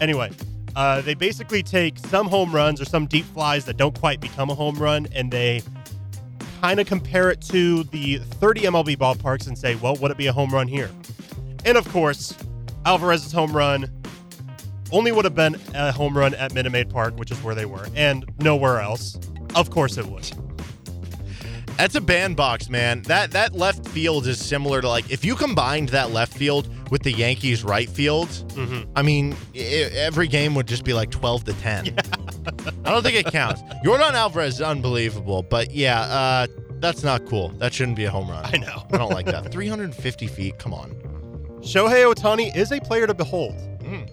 Anyway, 0.00 0.30
uh, 0.76 1.00
they 1.00 1.14
basically 1.14 1.62
take 1.62 1.98
some 1.98 2.28
home 2.28 2.54
runs 2.54 2.80
or 2.80 2.84
some 2.84 3.06
deep 3.06 3.24
flies 3.26 3.64
that 3.64 3.76
don't 3.76 3.98
quite 3.98 4.20
become 4.20 4.50
a 4.50 4.54
home 4.54 4.76
run, 4.76 5.06
and 5.12 5.30
they 5.32 5.62
kind 6.60 6.78
of 6.80 6.86
compare 6.86 7.30
it 7.30 7.40
to 7.40 7.84
the 7.84 8.18
30 8.18 8.62
MLB 8.62 8.96
ballparks 8.96 9.46
and 9.46 9.56
say, 9.56 9.74
well, 9.76 9.96
would 9.96 10.10
it 10.10 10.16
be 10.18 10.26
a 10.26 10.32
home 10.32 10.50
run 10.50 10.68
here? 10.68 10.90
And 11.64 11.76
of 11.78 11.88
course, 11.88 12.34
Alvarez's 12.84 13.32
home 13.32 13.52
run 13.56 13.90
only 14.92 15.12
would 15.12 15.24
have 15.24 15.34
been 15.34 15.56
a 15.74 15.92
home 15.92 16.16
run 16.16 16.34
at 16.34 16.52
Minute 16.54 16.70
Maid 16.70 16.90
Park, 16.90 17.16
which 17.18 17.30
is 17.30 17.42
where 17.42 17.54
they 17.54 17.64
were, 17.66 17.86
and 17.94 18.24
nowhere 18.40 18.80
else. 18.80 19.18
Of 19.54 19.70
course 19.70 19.96
it 19.98 20.06
would. 20.06 20.30
That's 21.78 21.94
a 21.94 22.00
bandbox, 22.00 22.68
man. 22.68 23.02
That 23.02 23.30
that 23.30 23.54
left 23.54 23.86
field 23.88 24.26
is 24.26 24.44
similar 24.44 24.80
to 24.80 24.88
like 24.88 25.12
if 25.12 25.24
you 25.24 25.36
combined 25.36 25.90
that 25.90 26.10
left 26.10 26.36
field 26.36 26.68
with 26.90 27.04
the 27.04 27.12
Yankees 27.12 27.62
right 27.62 27.88
field. 27.88 28.28
Mm-hmm. 28.28 28.90
I 28.96 29.02
mean, 29.02 29.36
i 29.54 29.58
every 29.58 30.26
game 30.26 30.56
would 30.56 30.66
just 30.66 30.84
be 30.84 30.92
like 30.92 31.12
twelve 31.12 31.44
to 31.44 31.52
ten. 31.54 31.86
I 32.84 32.90
don't 32.90 33.04
think 33.04 33.16
it 33.16 33.26
counts. 33.26 33.62
Yordan 33.84 34.14
Alvarez 34.14 34.54
is 34.54 34.60
unbelievable, 34.60 35.44
but 35.44 35.70
yeah, 35.70 36.00
uh, 36.00 36.46
that's 36.80 37.04
not 37.04 37.24
cool. 37.26 37.50
That 37.50 37.72
shouldn't 37.72 37.96
be 37.96 38.06
a 38.06 38.10
home 38.10 38.28
run. 38.28 38.44
I 38.44 38.56
know. 38.56 38.84
I 38.92 38.98
don't 38.98 39.12
like 39.12 39.26
that. 39.26 39.52
Three 39.52 39.68
hundred 39.68 39.84
and 39.84 39.94
fifty 39.94 40.26
feet. 40.26 40.58
Come 40.58 40.74
on. 40.74 40.90
Shohei 41.60 42.12
Ohtani 42.12 42.54
is 42.56 42.72
a 42.72 42.80
player 42.80 43.06
to 43.06 43.14
behold. 43.14 43.54
Mm. 43.82 44.10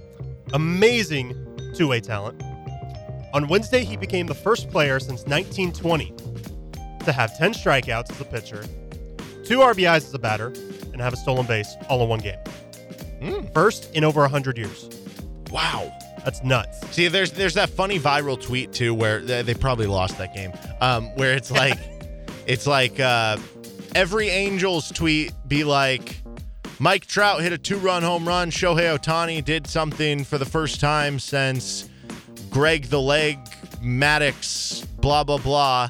Amazing 0.53 1.73
two 1.73 1.87
way 1.87 1.99
talent. 1.99 2.43
On 3.33 3.47
Wednesday, 3.47 3.83
he 3.83 3.97
became 3.97 4.27
the 4.27 4.35
first 4.35 4.69
player 4.69 4.99
since 4.99 5.25
1920 5.25 6.13
to 7.05 7.11
have 7.11 7.37
10 7.37 7.53
strikeouts 7.53 8.11
as 8.11 8.21
a 8.21 8.25
pitcher, 8.25 8.63
two 9.43 9.59
RBIs 9.59 9.97
as 9.97 10.13
a 10.13 10.19
batter, 10.19 10.47
and 10.91 11.01
have 11.01 11.13
a 11.13 11.17
stolen 11.17 11.45
base 11.45 11.75
all 11.89 12.01
in 12.03 12.09
one 12.09 12.19
game. 12.19 12.39
Mm. 13.21 13.53
First 13.53 13.93
in 13.95 14.03
over 14.03 14.21
100 14.21 14.57
years. 14.57 14.89
Wow. 15.51 15.91
That's 16.23 16.43
nuts. 16.43 16.87
See, 16.89 17.07
there's 17.07 17.31
there's 17.33 17.53
that 17.53 17.69
funny 17.69 17.99
viral 17.99 18.41
tweet 18.41 18.73
too 18.73 18.95
where 18.95 19.19
they, 19.21 19.43
they 19.43 19.53
probably 19.53 19.85
lost 19.85 20.17
that 20.17 20.33
game. 20.33 20.51
Um, 20.81 21.15
where 21.15 21.33
it's 21.33 21.51
like, 21.61 21.77
it's 22.47 22.65
like 22.65 22.99
uh, 22.99 23.37
every 23.93 24.29
Angels 24.29 24.91
tweet 24.91 25.33
be 25.47 25.63
like, 25.63 26.17
Mike 26.79 27.05
Trout 27.05 27.41
hit 27.41 27.53
a 27.53 27.59
two-run 27.59 28.01
home 28.01 28.27
run. 28.27 28.49
Shohei 28.49 28.97
Ohtani 28.97 29.45
did 29.45 29.67
something 29.67 30.23
for 30.23 30.39
the 30.39 30.45
first 30.45 30.79
time 30.79 31.19
since 31.19 31.87
Greg 32.49 32.85
the 32.85 32.99
Leg 32.99 33.37
Maddux 33.83 34.83
blah 34.99 35.23
blah 35.23 35.37
blah 35.37 35.87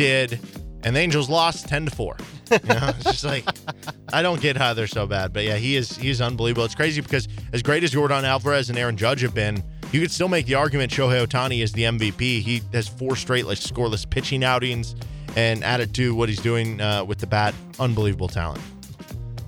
did, 0.00 0.40
and 0.82 0.96
the 0.96 1.00
Angels 1.00 1.28
lost 1.28 1.68
ten 1.68 1.84
to 1.84 1.90
four. 1.90 2.16
You 2.50 2.58
know, 2.68 2.90
it's 2.96 3.04
just 3.04 3.24
like 3.24 3.44
I 4.12 4.22
don't 4.22 4.40
get 4.40 4.56
how 4.56 4.72
they're 4.72 4.86
so 4.86 5.06
bad, 5.06 5.32
but 5.32 5.44
yeah, 5.44 5.56
he 5.56 5.76
is 5.76 5.94
he's 5.94 6.22
unbelievable. 6.22 6.64
It's 6.64 6.74
crazy 6.74 7.02
because 7.02 7.28
as 7.52 7.62
great 7.62 7.84
as 7.84 7.92
Yordan 7.92 8.24
Alvarez 8.24 8.70
and 8.70 8.78
Aaron 8.78 8.96
Judge 8.96 9.20
have 9.20 9.34
been, 9.34 9.62
you 9.92 10.00
could 10.00 10.10
still 10.10 10.28
make 10.28 10.46
the 10.46 10.54
argument 10.54 10.90
Shohei 10.90 11.26
Ohtani 11.26 11.62
is 11.62 11.72
the 11.72 11.82
MVP. 11.82 12.40
He 12.40 12.62
has 12.72 12.88
four 12.88 13.14
straight 13.14 13.44
like 13.44 13.58
scoreless 13.58 14.08
pitching 14.08 14.42
outings, 14.42 14.96
and 15.36 15.62
added 15.62 15.94
to 15.96 16.14
what 16.14 16.30
he's 16.30 16.40
doing 16.40 16.80
uh, 16.80 17.04
with 17.04 17.18
the 17.18 17.26
bat. 17.26 17.54
Unbelievable 17.78 18.28
talent. 18.28 18.62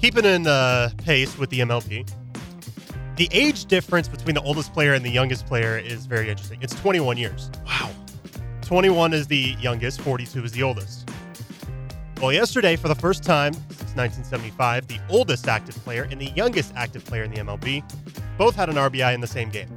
Keeping 0.00 0.26
in 0.26 0.46
uh, 0.46 0.90
pace 0.98 1.38
with 1.38 1.48
the 1.48 1.60
MLB, 1.60 2.06
the 3.16 3.28
age 3.32 3.64
difference 3.66 4.06
between 4.06 4.34
the 4.34 4.42
oldest 4.42 4.74
player 4.74 4.92
and 4.92 5.02
the 5.04 5.10
youngest 5.10 5.46
player 5.46 5.78
is 5.78 6.04
very 6.04 6.28
interesting. 6.28 6.58
It's 6.60 6.74
21 6.74 7.16
years. 7.16 7.50
Wow. 7.64 7.90
21 8.72 9.12
is 9.12 9.26
the 9.26 9.54
youngest, 9.60 10.00
42 10.00 10.44
is 10.44 10.52
the 10.52 10.62
oldest. 10.62 11.06
Well, 12.22 12.32
yesterday, 12.32 12.74
for 12.74 12.88
the 12.88 12.94
first 12.94 13.22
time 13.22 13.52
since 13.52 13.94
1975, 13.94 14.86
the 14.86 14.98
oldest 15.10 15.46
active 15.46 15.74
player 15.84 16.08
and 16.10 16.18
the 16.18 16.30
youngest 16.30 16.72
active 16.74 17.04
player 17.04 17.24
in 17.24 17.30
the 17.32 17.36
MLB 17.36 17.84
both 18.38 18.56
had 18.56 18.70
an 18.70 18.76
RBI 18.76 19.12
in 19.12 19.20
the 19.20 19.26
same 19.26 19.50
game. 19.50 19.68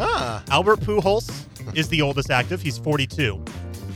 Ah, 0.00 0.42
Albert 0.50 0.80
Pujols 0.80 1.30
is 1.76 1.88
the 1.90 2.02
oldest 2.02 2.32
active. 2.32 2.60
He's 2.60 2.76
42 2.76 3.40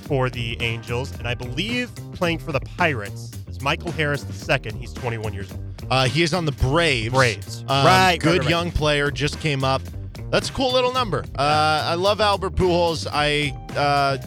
for 0.02 0.30
the 0.30 0.56
Angels, 0.62 1.10
and 1.18 1.26
I 1.26 1.34
believe 1.34 1.92
playing 2.12 2.38
for 2.38 2.52
the 2.52 2.60
Pirates 2.60 3.32
is 3.48 3.60
Michael 3.60 3.90
Harris 3.90 4.24
II. 4.48 4.70
He's 4.78 4.92
21 4.92 5.34
years 5.34 5.50
old. 5.50 5.64
uh, 5.90 6.04
he 6.04 6.22
is 6.22 6.32
on 6.32 6.44
the 6.44 6.52
Braves. 6.52 7.12
Braves. 7.12 7.62
Um, 7.62 7.66
Right, 7.66 7.84
right, 7.86 8.20
Good 8.20 8.28
right, 8.30 8.40
right. 8.42 8.50
young 8.50 8.70
player, 8.70 9.10
just 9.10 9.40
came 9.40 9.64
up. 9.64 9.82
That's 10.30 10.50
a 10.50 10.52
cool 10.52 10.72
little 10.72 10.92
number. 10.92 11.24
Uh, 11.38 11.82
I 11.84 11.94
love 11.94 12.20
Albert 12.20 12.56
Pujols. 12.56 13.06
I, 13.10 13.54
uh, 13.76 14.18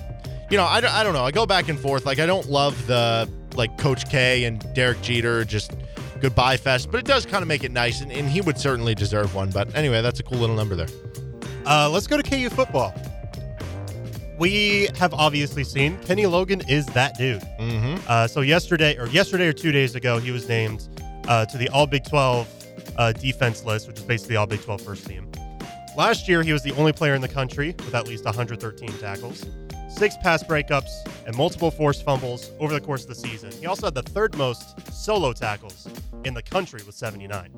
you 0.49 0.57
know, 0.57 0.65
I, 0.65 0.81
don't- 0.81 0.93
I 0.93 1.03
don't 1.03 1.13
know. 1.13 1.23
I 1.25 1.31
go 1.31 1.45
back 1.45 1.67
and 1.69 1.79
forth. 1.79 2.05
Like, 2.05 2.19
I 2.19 2.25
don't 2.25 2.49
love 2.49 2.87
the, 2.87 3.29
like, 3.55 3.77
Coach 3.77 4.09
K 4.09 4.45
and 4.45 4.65
Derek 4.73 5.01
Jeter 5.01 5.43
just 5.43 5.71
goodbye 6.21 6.57
fest, 6.57 6.89
but 6.91 6.99
it 6.99 7.05
does 7.05 7.25
kind 7.25 7.41
of 7.41 7.47
make 7.47 7.63
it 7.63 7.71
nice, 7.71 8.01
and, 8.01 8.11
and 8.11 8.27
he 8.29 8.41
would 8.41 8.57
certainly 8.57 8.93
deserve 8.95 9.35
one. 9.35 9.49
But 9.51 9.73
anyway, 9.75 10.01
that's 10.01 10.19
a 10.19 10.23
cool 10.23 10.37
little 10.37 10.55
number 10.55 10.75
there. 10.75 10.87
Uh, 11.65 11.89
let's 11.89 12.07
go 12.07 12.17
to 12.19 12.23
KU 12.23 12.49
football. 12.49 12.93
We 14.37 14.87
have 14.97 15.13
obviously 15.13 15.63
seen 15.65 15.97
Kenny 15.99 16.25
Logan 16.25 16.61
is 16.69 16.85
that 16.87 17.17
dude. 17.17 17.41
Mm-hmm. 17.59 17.95
Uh, 18.07 18.25
so 18.27 18.39
yesterday, 18.41 18.97
or 18.97 19.07
yesterday 19.07 19.47
or 19.47 19.53
two 19.53 19.71
days 19.73 19.95
ago, 19.95 20.17
he 20.17 20.31
was 20.31 20.47
named 20.47 20.87
uh, 21.27 21.45
to 21.45 21.57
the 21.57 21.67
All 21.69 21.85
Big 21.85 22.05
12 22.05 22.93
uh, 22.97 23.11
defense 23.13 23.65
list, 23.65 23.87
which 23.89 23.99
is 23.99 24.05
basically 24.05 24.37
All 24.37 24.47
Big 24.47 24.61
12 24.61 24.81
first 24.81 25.05
team. 25.05 25.29
Last 25.97 26.27
year, 26.27 26.43
he 26.43 26.53
was 26.53 26.63
the 26.63 26.71
only 26.73 26.93
player 26.93 27.15
in 27.15 27.21
the 27.21 27.27
country 27.27 27.75
with 27.79 27.93
at 27.93 28.07
least 28.07 28.23
113 28.23 28.89
tackles, 28.99 29.45
six 29.89 30.15
pass 30.17 30.43
breakups, 30.43 30.89
and 31.25 31.35
multiple 31.35 31.71
forced 31.71 32.03
fumbles 32.05 32.51
over 32.59 32.73
the 32.73 32.79
course 32.79 33.03
of 33.03 33.09
the 33.09 33.15
season. 33.15 33.51
He 33.51 33.65
also 33.65 33.87
had 33.87 33.95
the 33.95 34.03
third 34.03 34.37
most 34.37 34.79
solo 34.93 35.33
tackles 35.33 35.87
in 36.25 36.33
the 36.33 36.41
country 36.41 36.81
with 36.85 36.95
79. 36.95 37.51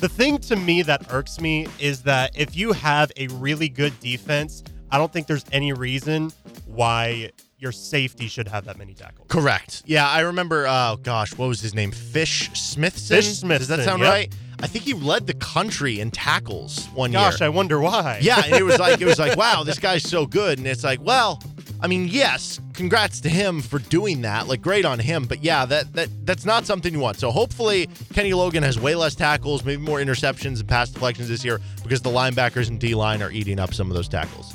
The 0.00 0.08
thing 0.08 0.38
to 0.38 0.56
me 0.56 0.82
that 0.82 1.12
irks 1.12 1.40
me 1.40 1.66
is 1.78 2.02
that 2.02 2.36
if 2.36 2.56
you 2.56 2.72
have 2.72 3.12
a 3.16 3.28
really 3.28 3.68
good 3.68 3.98
defense, 4.00 4.64
I 4.90 4.98
don't 4.98 5.12
think 5.12 5.26
there's 5.26 5.44
any 5.52 5.72
reason 5.72 6.32
why 6.66 7.30
your 7.58 7.72
safety 7.72 8.28
should 8.28 8.48
have 8.48 8.64
that 8.66 8.78
many 8.78 8.94
tackles. 8.94 9.26
Correct. 9.28 9.82
Yeah, 9.86 10.08
I 10.08 10.20
remember. 10.20 10.66
Oh 10.68 10.98
gosh, 11.02 11.36
what 11.36 11.48
was 11.48 11.60
his 11.60 11.74
name? 11.74 11.90
Fish 11.90 12.50
Smithson. 12.52 13.16
Fish 13.16 13.40
Does 13.40 13.68
that 13.68 13.84
sound 13.84 14.02
yep. 14.02 14.10
right? 14.10 14.34
I 14.62 14.66
think 14.66 14.84
he 14.84 14.94
led 14.94 15.26
the 15.26 15.34
country 15.34 16.00
in 16.00 16.10
tackles 16.10 16.86
one 16.94 17.12
Gosh, 17.12 17.22
year. 17.22 17.30
Gosh, 17.32 17.40
I 17.42 17.48
wonder 17.50 17.80
why. 17.80 18.20
yeah, 18.22 18.42
and 18.44 18.54
it 18.54 18.64
was 18.64 18.78
like 18.78 19.00
it 19.00 19.04
was 19.04 19.18
like, 19.18 19.36
wow, 19.38 19.62
this 19.64 19.78
guy's 19.78 20.02
so 20.02 20.26
good, 20.26 20.58
and 20.58 20.66
it's 20.66 20.82
like, 20.84 21.00
well, 21.02 21.42
I 21.80 21.88
mean, 21.88 22.08
yes, 22.08 22.58
congrats 22.72 23.20
to 23.20 23.28
him 23.28 23.60
for 23.60 23.78
doing 23.78 24.22
that. 24.22 24.48
Like, 24.48 24.62
great 24.62 24.86
on 24.86 24.98
him. 24.98 25.24
But 25.24 25.44
yeah, 25.44 25.66
that 25.66 25.92
that 25.92 26.08
that's 26.24 26.46
not 26.46 26.64
something 26.64 26.92
you 26.92 27.00
want. 27.00 27.18
So 27.18 27.30
hopefully, 27.30 27.88
Kenny 28.14 28.32
Logan 28.32 28.62
has 28.62 28.80
way 28.80 28.94
less 28.94 29.14
tackles, 29.14 29.62
maybe 29.64 29.82
more 29.82 29.98
interceptions 29.98 30.60
and 30.60 30.68
pass 30.68 30.88
deflections 30.90 31.28
this 31.28 31.44
year 31.44 31.60
because 31.82 32.00
the 32.00 32.10
linebackers 32.10 32.68
and 32.68 32.80
D 32.80 32.94
line 32.94 33.22
are 33.22 33.30
eating 33.30 33.60
up 33.60 33.74
some 33.74 33.90
of 33.90 33.94
those 33.94 34.08
tackles. 34.08 34.54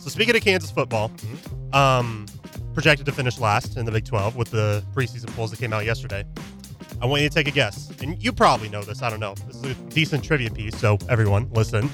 So 0.00 0.10
speaking 0.10 0.36
of 0.36 0.42
Kansas 0.42 0.70
football, 0.70 1.12
um, 1.72 2.26
projected 2.74 3.06
to 3.06 3.12
finish 3.12 3.38
last 3.38 3.76
in 3.76 3.84
the 3.86 3.92
Big 3.92 4.04
12 4.04 4.36
with 4.36 4.50
the 4.50 4.84
preseason 4.94 5.34
polls 5.34 5.50
that 5.50 5.58
came 5.58 5.72
out 5.72 5.84
yesterday. 5.84 6.24
I 7.00 7.06
want 7.06 7.22
you 7.22 7.28
to 7.28 7.34
take 7.34 7.48
a 7.48 7.50
guess, 7.50 7.90
and 8.00 8.22
you 8.22 8.32
probably 8.32 8.68
know 8.68 8.82
this. 8.82 9.02
I 9.02 9.10
don't 9.10 9.20
know. 9.20 9.34
This 9.46 9.56
is 9.56 9.64
a 9.64 9.74
decent 9.90 10.24
trivia 10.24 10.50
piece, 10.50 10.76
so 10.78 10.98
everyone 11.08 11.48
listen. 11.52 11.90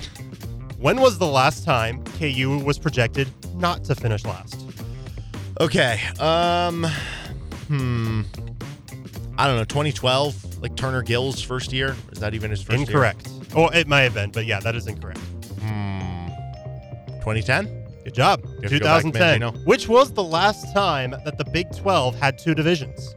When 0.79 1.01
was 1.01 1.19
the 1.19 1.27
last 1.27 1.65
time 1.65 2.03
KU 2.19 2.59
was 2.65 2.79
projected 2.79 3.29
not 3.57 3.85
to 3.85 3.95
finish 3.95 4.25
last? 4.25 4.65
Okay. 5.61 6.01
Um. 6.19 6.85
Hmm. 7.69 8.23
I 9.39 9.47
don't 9.47 9.57
know. 9.57 9.65
2012, 9.65 10.63
like 10.63 10.77
Turner 10.77 11.03
Gill's 11.03 11.43
first 11.43 11.73
year. 11.73 11.97
Is 12.13 12.19
that 12.19 12.35
even 12.35 12.51
his 12.51 12.63
first 12.63 12.79
year? 12.79 12.87
Incorrect. 12.87 13.29
Oh, 13.55 13.69
it 13.69 13.87
might 13.89 14.03
have 14.03 14.15
been, 14.15 14.31
but 14.31 14.47
yeah, 14.47 14.61
that 14.61 14.77
is 14.77 14.87
incorrect. 14.87 15.21
Hmm. 15.61 16.29
2010. 17.21 17.83
Good 18.05 18.15
job. 18.15 18.45
have 18.63 18.71
to 18.71 18.79
go 18.79 18.85
back, 18.85 19.03
2010, 19.03 19.65
which 19.65 19.89
was 19.89 20.13
the 20.13 20.23
last 20.23 20.73
time 20.75 21.15
that 21.25 21.39
the 21.39 21.45
Big 21.53 21.75
12 21.77 22.19
had 22.19 22.39
two 22.39 22.55
divisions. 22.55 23.15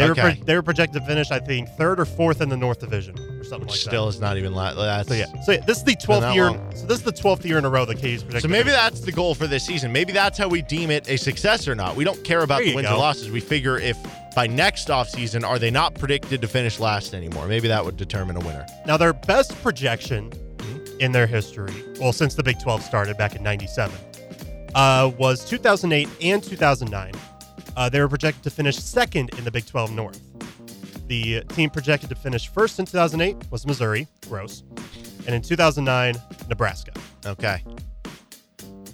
They 0.00 0.06
were 0.06 0.12
Okay. 0.12 0.34
pro- 0.36 0.44
they 0.44 0.54
were 0.54 0.62
projected 0.62 1.02
to 1.02 1.06
finish, 1.06 1.30
I 1.30 1.38
think, 1.38 1.68
third 1.76 2.00
or 2.00 2.04
fourth 2.04 2.40
in 2.40 2.48
the 2.48 2.56
North 2.56 2.80
Division 2.80 3.18
or 3.18 3.44
something 3.44 3.60
Which 3.68 3.70
like 3.70 3.78
still 3.80 4.06
that. 4.06 4.14
is 4.16 4.20
not 4.20 4.36
even. 4.36 4.54
La- 4.54 4.74
that's 4.74 5.08
So 5.08 5.14
yeah, 5.14 5.26
so 5.44 5.52
yeah, 5.52 5.60
this 5.66 5.78
is 5.78 5.84
the 5.84 5.94
twelfth 5.96 6.22
that 6.22 6.34
year. 6.34 6.50
long. 6.50 6.72
So 6.74 6.86
this 6.86 6.98
is 6.98 7.04
the 7.04 7.12
twelfth 7.12 7.44
year 7.44 7.58
in 7.58 7.64
a 7.64 7.70
row 7.70 7.84
that 7.84 7.96
KU's 8.00 8.22
projected. 8.22 8.42
So 8.42 8.48
to 8.48 8.48
maybe 8.48 8.70
finish. 8.70 8.80
that's 8.80 9.00
the 9.00 9.12
goal 9.12 9.34
for 9.34 9.46
this 9.46 9.64
season. 9.64 9.92
Maybe 9.92 10.12
that's 10.12 10.38
how 10.38 10.48
we 10.48 10.62
deem 10.62 10.90
it 10.90 11.08
a 11.08 11.16
success 11.16 11.68
or 11.68 11.74
not. 11.74 11.96
We 11.96 12.04
don't 12.04 12.22
care 12.24 12.40
about 12.42 12.56
There 12.58 12.64
the 12.66 12.70
you 12.70 12.76
wins 12.76 12.88
go. 12.88 12.94
or 12.96 12.98
losses. 12.98 13.30
We 13.30 13.40
figure 13.40 13.78
if 13.78 13.96
by 14.34 14.46
next 14.46 14.88
offseason 14.88 15.44
are 15.44 15.58
they 15.58 15.70
not 15.70 15.94
predicted 15.94 16.40
to 16.40 16.48
finish 16.48 16.78
last 16.80 17.14
anymore? 17.14 17.46
Maybe 17.46 17.68
that 17.68 17.84
would 17.84 17.96
determine 17.96 18.36
a 18.36 18.40
winner. 18.40 18.64
now 18.86 18.96
their 18.96 19.12
best 19.12 19.60
projection 19.62 20.32
in 21.00 21.12
their 21.12 21.26
history, 21.26 21.72
well, 21.98 22.12
since 22.12 22.34
the 22.34 22.42
Big 22.42 22.60
12 22.62 22.82
started 22.82 23.16
back 23.16 23.34
in 23.34 23.42
'97, 23.42 23.94
uh, 24.74 25.10
was 25.18 25.44
2008 25.44 26.08
and 26.22 26.42
2009. 26.42 27.12
Uh, 27.76 27.88
they 27.88 28.00
were 28.00 28.08
projected 28.08 28.42
to 28.44 28.50
finish 28.50 28.76
second 28.76 29.30
in 29.38 29.44
the 29.44 29.50
Big 29.50 29.66
12 29.66 29.92
North. 29.92 30.20
The 31.08 31.42
team 31.50 31.70
projected 31.70 32.08
to 32.10 32.14
finish 32.14 32.48
first 32.48 32.78
in 32.78 32.86
2008 32.86 33.36
was 33.50 33.66
Missouri, 33.66 34.06
gross, 34.28 34.62
and 35.26 35.34
in 35.34 35.42
2009 35.42 36.14
Nebraska. 36.48 36.92
Okay. 37.26 37.62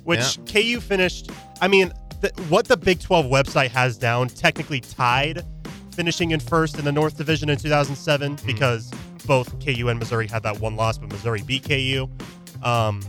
which 0.05 0.39
KU 0.47 0.81
finished. 0.81 1.31
I 1.61 1.69
mean, 1.69 1.93
th- 2.21 2.33
what 2.49 2.67
the 2.67 2.77
Big 2.77 3.01
12 3.01 3.27
website 3.27 3.69
has 3.71 3.97
down 3.99 4.29
technically 4.29 4.81
tied 4.81 5.45
finishing 5.93 6.31
in 6.33 6.41
first 6.41 6.79
in 6.79 6.85
the 6.85 6.93
North 6.93 7.17
Division 7.17 7.49
in 7.49 7.57
2007 7.59 8.37
Mm-hmm. 8.37 8.47
because 8.47 8.91
both 9.27 9.59
KU 9.65 9.89
and 9.89 9.99
Missouri 9.99 10.27
had 10.29 10.43
that 10.45 10.61
one 10.61 10.77
loss, 10.77 10.99
but 10.99 11.09
Missouri 11.11 11.43
beat 11.43 11.65
KU. 11.65 12.09
Um, 12.63 13.03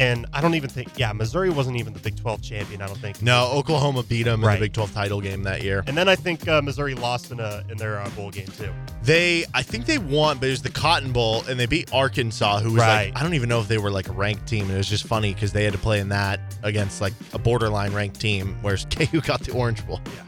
and 0.00 0.26
I 0.32 0.40
don't 0.40 0.54
even 0.54 0.68
think, 0.70 0.98
yeah, 0.98 1.12
Missouri 1.12 1.50
wasn't 1.50 1.76
even 1.76 1.92
the 1.92 2.00
Big 2.00 2.16
12 2.18 2.42
champion. 2.42 2.82
I 2.82 2.86
don't 2.88 2.98
think. 2.98 3.22
No, 3.22 3.50
Oklahoma 3.52 4.02
beat 4.02 4.24
them 4.24 4.42
in 4.42 4.50
the 4.54 4.58
Big 4.58 4.72
12 4.72 4.92
title 4.92 5.20
game 5.20 5.42
that 5.44 5.62
year. 5.62 5.84
And 5.86 5.96
then 5.96 6.08
I 6.08 6.16
think 6.16 6.48
uh, 6.48 6.62
Missouri 6.62 6.94
lost 6.94 7.30
in 7.30 7.38
a 7.38 7.62
in 7.68 7.76
their 7.76 8.00
uh, 8.00 8.08
bowl 8.10 8.30
game 8.30 8.48
too. 8.48 8.72
They, 9.02 9.44
I 9.54 9.62
think 9.62 9.84
they 9.86 9.98
won, 9.98 10.38
but 10.38 10.46
it 10.48 10.50
was 10.50 10.62
the 10.62 10.70
Cotton 10.70 11.12
Bowl, 11.12 11.44
and 11.48 11.60
they 11.60 11.66
beat 11.66 11.92
Arkansas, 11.92 12.60
who 12.60 12.72
was 12.72 12.80
Right. 12.80 13.06
like, 13.12 13.16
I 13.18 13.22
don't 13.22 13.34
even 13.34 13.48
know 13.48 13.60
if 13.60 13.68
they 13.68 13.78
were 13.78 13.90
like 13.90 14.08
a 14.08 14.12
ranked 14.12 14.46
team. 14.48 14.62
And 14.64 14.72
it 14.72 14.78
was 14.78 14.88
just 14.88 15.06
funny 15.06 15.32
because 15.34 15.52
they 15.52 15.64
had 15.64 15.74
to 15.74 15.78
play 15.78 16.00
in 16.00 16.08
that 16.08 16.40
against 16.62 17.00
like 17.00 17.12
a 17.34 17.38
borderline 17.38 17.92
ranked 17.92 18.18
team, 18.20 18.56
whereas 18.62 18.84
KU 18.90 19.20
got 19.20 19.42
the 19.42 19.52
Orange 19.52 19.86
Bowl. 19.86 20.00
Yeah. 20.16 20.22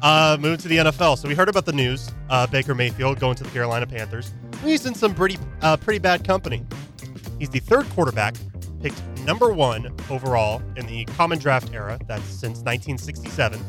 Uh, 0.00 0.36
moving 0.40 0.58
to 0.58 0.68
the 0.68 0.76
NFL. 0.78 1.18
So 1.18 1.28
we 1.28 1.34
heard 1.34 1.48
about 1.48 1.64
the 1.64 1.72
news. 1.72 2.10
Uh, 2.30 2.46
Baker 2.46 2.74
Mayfield 2.74 3.20
going 3.20 3.34
to 3.36 3.44
the 3.44 3.50
Carolina 3.50 3.86
Panthers. 3.86 4.32
He's 4.64 4.86
in 4.86 4.94
some 4.94 5.14
pretty, 5.14 5.38
uh, 5.60 5.76
pretty 5.76 5.98
bad 5.98 6.24
company. 6.24 6.64
He's 7.38 7.50
the 7.50 7.60
third 7.60 7.88
quarterback 7.90 8.34
picked 8.82 9.00
number 9.20 9.52
one 9.52 9.94
overall 10.10 10.60
in 10.76 10.86
the 10.86 11.04
common 11.06 11.38
draft 11.38 11.72
era. 11.72 11.98
That's 12.06 12.24
since 12.24 12.58
1967. 12.60 13.60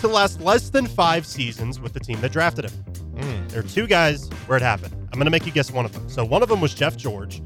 To 0.00 0.08
last 0.08 0.40
less 0.40 0.70
than 0.70 0.86
five 0.86 1.24
seasons 1.26 1.78
with 1.78 1.92
the 1.92 2.00
team 2.00 2.20
that 2.22 2.32
drafted 2.32 2.64
him. 2.66 2.84
Mm. 3.14 3.48
There 3.50 3.60
are 3.60 3.62
two 3.64 3.86
guys 3.86 4.28
where 4.46 4.56
it 4.56 4.62
happened. 4.62 4.92
I'm 5.12 5.18
going 5.18 5.26
to 5.26 5.30
make 5.30 5.46
you 5.46 5.52
guess 5.52 5.70
one 5.70 5.84
of 5.84 5.92
them. 5.92 6.08
So 6.08 6.24
one 6.24 6.42
of 6.42 6.48
them 6.48 6.60
was 6.60 6.74
Jeff 6.74 6.96
George. 6.96 7.40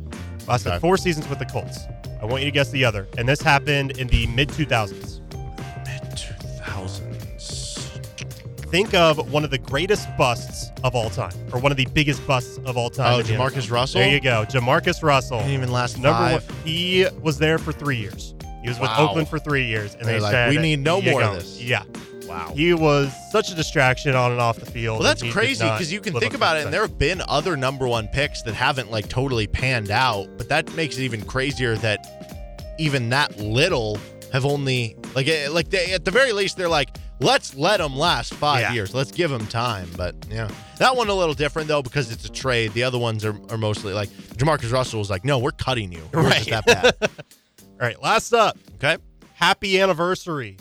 Lasted 0.48 0.70
Okay. 0.70 0.78
four 0.78 0.96
seasons 0.96 1.28
with 1.28 1.38
the 1.38 1.44
Colts. 1.44 1.80
I 2.22 2.24
want 2.24 2.42
you 2.42 2.46
to 2.48 2.54
guess 2.54 2.70
the 2.70 2.84
other. 2.84 3.06
And 3.18 3.28
this 3.28 3.42
happened 3.42 3.98
in 3.98 4.06
the 4.08 4.26
mid 4.28 4.48
2000s. 4.48 5.20
Mid 5.84 6.02
2000s. 6.12 7.90
think 8.70 8.94
of 8.94 9.30
one 9.32 9.44
of 9.44 9.50
the 9.50 9.58
greatest 9.58 10.08
busts 10.16 10.65
of 10.84 10.94
all 10.94 11.10
time, 11.10 11.32
or 11.52 11.60
one 11.60 11.72
of 11.72 11.78
the 11.78 11.86
biggest 11.86 12.24
busts 12.26 12.58
of 12.64 12.76
all 12.76 12.90
time. 12.90 13.20
Oh, 13.20 13.22
JaMarcus 13.22 13.70
Russell? 13.70 14.00
There 14.00 14.10
you 14.12 14.20
go, 14.20 14.44
JaMarcus 14.48 15.02
Russell. 15.02 15.38
Didn't 15.38 15.52
even 15.54 15.72
last 15.72 15.98
Number 15.98 16.38
five. 16.40 16.48
one. 16.50 16.58
He 16.64 17.06
was 17.22 17.38
there 17.38 17.58
for 17.58 17.72
three 17.72 17.96
years. 17.96 18.34
He 18.62 18.68
was 18.68 18.78
with 18.80 18.90
Oakland 18.96 19.28
for 19.28 19.38
three 19.38 19.66
years, 19.66 19.94
and 19.94 20.04
They're 20.04 20.14
they 20.14 20.20
like, 20.20 20.32
said, 20.32 20.50
"We 20.50 20.58
need 20.58 20.80
no 20.80 20.98
"You 21.00 21.12
more 21.12 21.22
of 21.22 21.34
this. 21.34 21.60
Yeah, 21.62 21.84
Wow. 22.26 22.52
he 22.54 22.74
was 22.74 23.12
such 23.30 23.50
a 23.50 23.54
distraction 23.54 24.16
on 24.16 24.32
and 24.32 24.40
off 24.40 24.58
the 24.58 24.66
field. 24.66 24.98
Well, 24.98 25.04
that's 25.04 25.22
and 25.22 25.28
he 25.28 25.32
did 25.32 25.38
crazy 25.38 25.64
because 25.64 25.92
you 25.92 26.00
can 26.00 26.14
think 26.14 26.34
about 26.34 26.56
it, 26.56 26.64
and 26.64 26.74
there 26.74 26.82
have 26.82 26.98
been 26.98 27.22
other 27.28 27.56
number 27.56 27.86
one 27.86 28.08
picks 28.08 28.42
that 28.42 28.54
haven't 28.54 28.90
like 28.90 29.08
totally 29.08 29.46
panned 29.46 29.90
out. 29.92 30.26
But 30.36 30.48
that 30.48 30.74
makes 30.74 30.98
it 30.98 31.02
even 31.02 31.22
crazier 31.22 31.76
that 31.76 32.74
even 32.78 33.08
that 33.10 33.38
little 33.38 33.98
have 34.32 34.44
only 34.44 34.96
like 35.14 35.28
eh, 35.28 35.48
like 35.48 35.70
they, 35.70 35.92
at 35.92 36.04
the 36.04 36.10
very 36.10 36.32
least 36.32 36.56
they're 36.56 36.68
like 36.68 36.90
let's 37.20 37.54
let 37.54 37.78
them 37.78 37.96
last 37.96 38.34
five 38.34 38.60
Yeah. 38.60 38.72
years, 38.72 38.94
let's 38.94 39.10
give 39.10 39.30
them 39.30 39.46
time. 39.46 39.88
But 39.96 40.14
yeah, 40.30 40.48
that 40.78 40.96
one 40.96 41.08
a 41.08 41.14
little 41.14 41.34
different 41.34 41.68
though 41.68 41.82
because 41.82 42.10
it's 42.10 42.24
a 42.24 42.30
trade. 42.32 42.72
The 42.74 42.82
other 42.82 42.98
ones 42.98 43.24
are, 43.24 43.36
are 43.50 43.58
mostly 43.58 43.92
like 43.92 44.08
JaMarcus 44.36 44.72
Russell 44.72 44.98
was 44.98 45.10
like, 45.10 45.24
no, 45.24 45.38
we're 45.38 45.50
cutting 45.52 45.92
you. 45.92 46.02
We're 46.12 46.22
just 46.30 46.50
Right. 46.50 46.64
that 46.64 46.66
bad. 47.00 47.10
All 47.80 47.86
right, 47.86 48.00
last 48.02 48.32
up, 48.32 48.56
okay. 48.76 48.96
happy 49.34 49.80
anniversary 49.80 50.56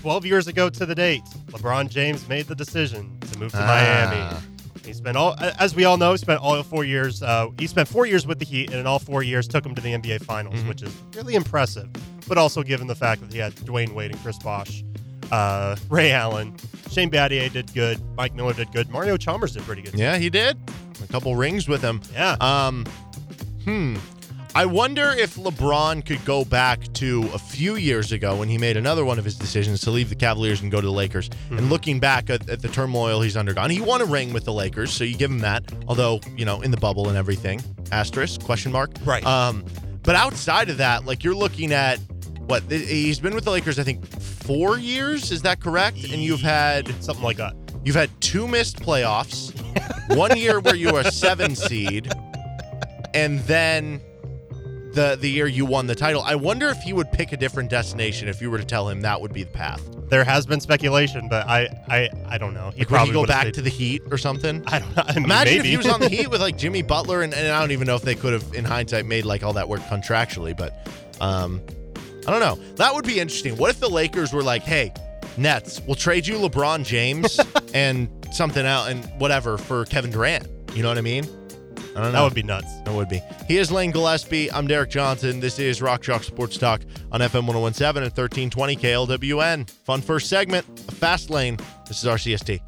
12 0.00 0.26
years 0.26 0.46
ago 0.48 0.68
to 0.70 0.86
the 0.86 0.94
date, 0.94 1.22
LeBron 1.46 1.88
James 1.88 2.28
made 2.28 2.46
the 2.46 2.54
decision 2.54 3.18
to 3.20 3.38
move 3.38 3.52
to 3.52 3.58
Ah. 3.60 3.66
Miami. 3.66 4.36
He 4.84 4.92
spent 4.94 5.16
all, 5.18 5.34
as 5.58 5.74
we 5.74 5.84
all 5.84 5.98
know, 5.98 6.12
he 6.12 6.18
spent 6.18 6.40
all 6.40 6.62
four 6.62 6.82
years. 6.84 7.22
Uh, 7.22 7.48
he 7.58 7.66
spent 7.66 7.88
four 7.88 8.06
years 8.06 8.26
with 8.26 8.38
the 8.38 8.46
Heat, 8.46 8.70
and 8.70 8.78
in 8.80 8.86
all 8.86 8.98
four 8.98 9.22
years 9.22 9.46
took 9.46 9.66
him 9.66 9.74
to 9.74 9.82
the 9.82 9.90
NBA 9.92 10.22
Finals, 10.24 10.54
Mm-hmm. 10.54 10.68
which 10.68 10.82
is 10.82 10.94
really 11.14 11.34
impressive. 11.34 11.88
But 12.26 12.38
also 12.38 12.62
given 12.62 12.86
the 12.86 12.94
fact 12.94 13.20
that 13.20 13.30
he 13.32 13.38
had 13.38 13.54
Dwyane 13.56 13.92
Wade 13.92 14.12
and 14.12 14.22
Chris 14.22 14.38
Bosh, 14.38 14.82
uh, 15.30 15.76
Ray 15.88 16.12
Allen, 16.12 16.54
Shane 16.90 17.10
Battier 17.10 17.52
did 17.52 17.72
good, 17.74 18.00
Mike 18.16 18.34
Miller 18.34 18.52
did 18.52 18.72
good, 18.72 18.90
Mario 18.90 19.16
Chalmers 19.16 19.52
did 19.52 19.62
pretty 19.62 19.82
good. 19.82 19.94
Yeah, 19.94 20.18
he 20.18 20.30
did. 20.30 20.56
A 21.02 21.06
couple 21.06 21.34
rings 21.36 21.68
with 21.68 21.82
him. 21.82 22.00
Yeah. 22.12 22.36
Um, 22.40 22.84
hmm. 23.64 23.96
I 24.54 24.66
wonder 24.66 25.12
if 25.12 25.36
LeBron 25.36 26.04
could 26.04 26.24
go 26.24 26.44
back 26.44 26.92
to 26.94 27.28
a 27.32 27.38
few 27.38 27.76
years 27.76 28.12
ago 28.12 28.34
when 28.34 28.48
he 28.48 28.58
made 28.58 28.76
another 28.76 29.04
one 29.04 29.18
of 29.18 29.24
his 29.24 29.36
decisions 29.36 29.82
to 29.82 29.90
leave 29.90 30.08
the 30.08 30.16
Cavaliers 30.16 30.62
and 30.62 30.70
go 30.70 30.80
to 30.80 30.86
the 30.86 30.92
Lakers. 30.92 31.30
And 31.50 31.70
looking 31.70 32.00
back 32.00 32.28
at, 32.28 32.48
at 32.48 32.60
the 32.62 32.68
turmoil 32.68 33.20
he's 33.20 33.36
undergone, 33.36 33.70
he 33.70 33.80
won 33.80 34.00
a 34.00 34.04
ring 34.04 34.32
with 34.32 34.44
the 34.44 34.52
Lakers, 34.52 34.90
so 34.90 35.04
you 35.04 35.16
give 35.16 35.30
him 35.30 35.40
that. 35.40 35.64
Although 35.86 36.20
you 36.36 36.44
know, 36.44 36.62
in 36.62 36.70
the 36.70 36.76
bubble 36.76 37.08
and 37.08 37.16
everything, 37.16 37.62
asterisk 37.92 38.42
question 38.42 38.72
mark. 38.72 38.90
Right. 39.04 39.24
Um, 39.24 39.64
but 40.02 40.16
outside 40.16 40.70
of 40.70 40.78
that, 40.78 41.04
like 41.04 41.22
you're 41.22 41.34
looking 41.34 41.72
at 41.72 42.00
what 42.48 42.62
he's 42.70 43.20
been 43.20 43.34
with 43.34 43.44
the 43.44 43.50
Lakers, 43.50 43.78
I 43.78 43.82
think 43.84 44.04
four 44.20 44.78
years. 44.78 45.30
Is 45.30 45.42
that 45.42 45.60
correct? 45.60 45.98
And 46.04 46.22
you've 46.22 46.40
had 46.40 46.88
something 47.02 47.22
like 47.24 47.36
that. 47.36 47.54
You've 47.84 47.94
had 47.96 48.10
two 48.20 48.48
missed 48.48 48.80
playoffs, 48.80 49.52
one 50.16 50.36
year 50.36 50.58
where 50.60 50.74
you 50.74 50.92
were 50.92 51.00
a 51.00 51.12
seven 51.12 51.54
seed, 51.54 52.10
and 53.14 53.38
then 53.40 54.00
the 54.92 55.16
the 55.20 55.30
year 55.30 55.46
you 55.46 55.64
won 55.64 55.86
the 55.86 55.94
title. 55.94 56.22
I 56.22 56.34
wonder 56.34 56.68
if 56.68 56.78
he 56.78 56.92
would 56.92 57.12
pick 57.12 57.32
a 57.32 57.36
different 57.36 57.70
destination 57.70 58.28
if 58.28 58.40
you 58.40 58.50
were 58.50 58.58
to 58.58 58.64
tell 58.64 58.88
him 58.88 59.00
that 59.02 59.20
would 59.20 59.32
be 59.32 59.44
the 59.44 59.50
path. 59.52 59.82
There 60.08 60.24
has 60.24 60.46
been 60.46 60.58
speculation, 60.60 61.28
but 61.28 61.46
I, 61.46 61.66
I, 61.88 62.08
I 62.26 62.38
don't 62.38 62.54
know. 62.54 62.70
He 62.70 62.78
Like, 62.78 62.78
would 62.78 62.88
probably 62.88 63.06
he 63.08 63.12
go 63.12 63.26
back 63.26 63.42
stayed- 63.42 63.54
to 63.54 63.62
the 63.62 63.68
Heat 63.70 64.02
or 64.10 64.16
something? 64.16 64.64
I 64.66 64.78
don't. 64.78 64.92
I 64.98 65.14
mean, 65.14 65.24
Imagine 65.24 65.52
maybe. 65.58 65.58
if 65.58 65.64
he 65.66 65.76
was 65.76 65.86
on 65.86 66.00
the 66.00 66.08
Heat 66.08 66.30
with 66.30 66.40
like 66.40 66.56
Jimmy 66.56 66.80
Butler, 66.80 67.20
and, 67.22 67.34
and 67.34 67.48
I 67.52 67.60
don't 67.60 67.72
even 67.72 67.86
know 67.86 67.94
if 67.94 68.02
they 68.02 68.14
could 68.14 68.32
have, 68.32 68.54
in 68.54 68.64
hindsight, 68.64 69.04
made 69.04 69.26
like 69.26 69.42
all 69.42 69.52
that 69.52 69.68
work 69.68 69.80
contractually. 69.82 70.56
But 70.56 70.88
um, 71.20 71.60
I 72.28 72.30
don't 72.30 72.40
know. 72.40 72.62
That 72.74 72.94
would 72.94 73.06
be 73.06 73.20
interesting. 73.20 73.56
What 73.56 73.70
if 73.70 73.80
the 73.80 73.88
Lakers 73.88 74.34
were 74.34 74.42
like, 74.42 74.62
"Hey, 74.62 74.92
Nets, 75.38 75.80
we'll 75.86 75.94
trade 75.96 76.26
you 76.26 76.34
LeBron 76.34 76.84
James 76.84 77.40
and 77.74 78.06
something 78.30 78.66
out 78.66 78.90
and 78.90 79.02
whatever 79.18 79.56
for 79.56 79.86
Kevin 79.86 80.10
Durant." 80.10 80.46
You 80.74 80.82
know 80.82 80.90
what 80.90 80.98
I 80.98 81.00
mean? 81.00 81.24
I 81.96 82.02
don't 82.02 82.12
know. 82.12 82.18
that 82.18 82.22
would 82.24 82.34
be 82.34 82.42
nuts. 82.42 82.70
That 82.82 82.92
would 82.92 83.08
be. 83.08 83.22
He 83.46 83.56
is 83.56 83.72
Lane 83.72 83.92
Gillespie. 83.92 84.52
I'm 84.52 84.66
Derek 84.66 84.90
Johnson. 84.90 85.40
This 85.40 85.58
is 85.58 85.80
Rock 85.80 86.02
Chalk 86.02 86.22
Sports 86.22 86.58
Talk 86.58 86.82
on 87.10 87.20
FM 87.20 87.46
1017 87.46 88.02
and 88.02 88.12
1320 88.14 88.76
KLWN. 88.76 89.70
Fun 89.70 90.02
first 90.02 90.28
segment, 90.28 90.66
a 90.86 90.92
fast 90.92 91.30
lane. 91.30 91.56
This 91.86 92.04
is 92.04 92.10
RCST. 92.10 92.60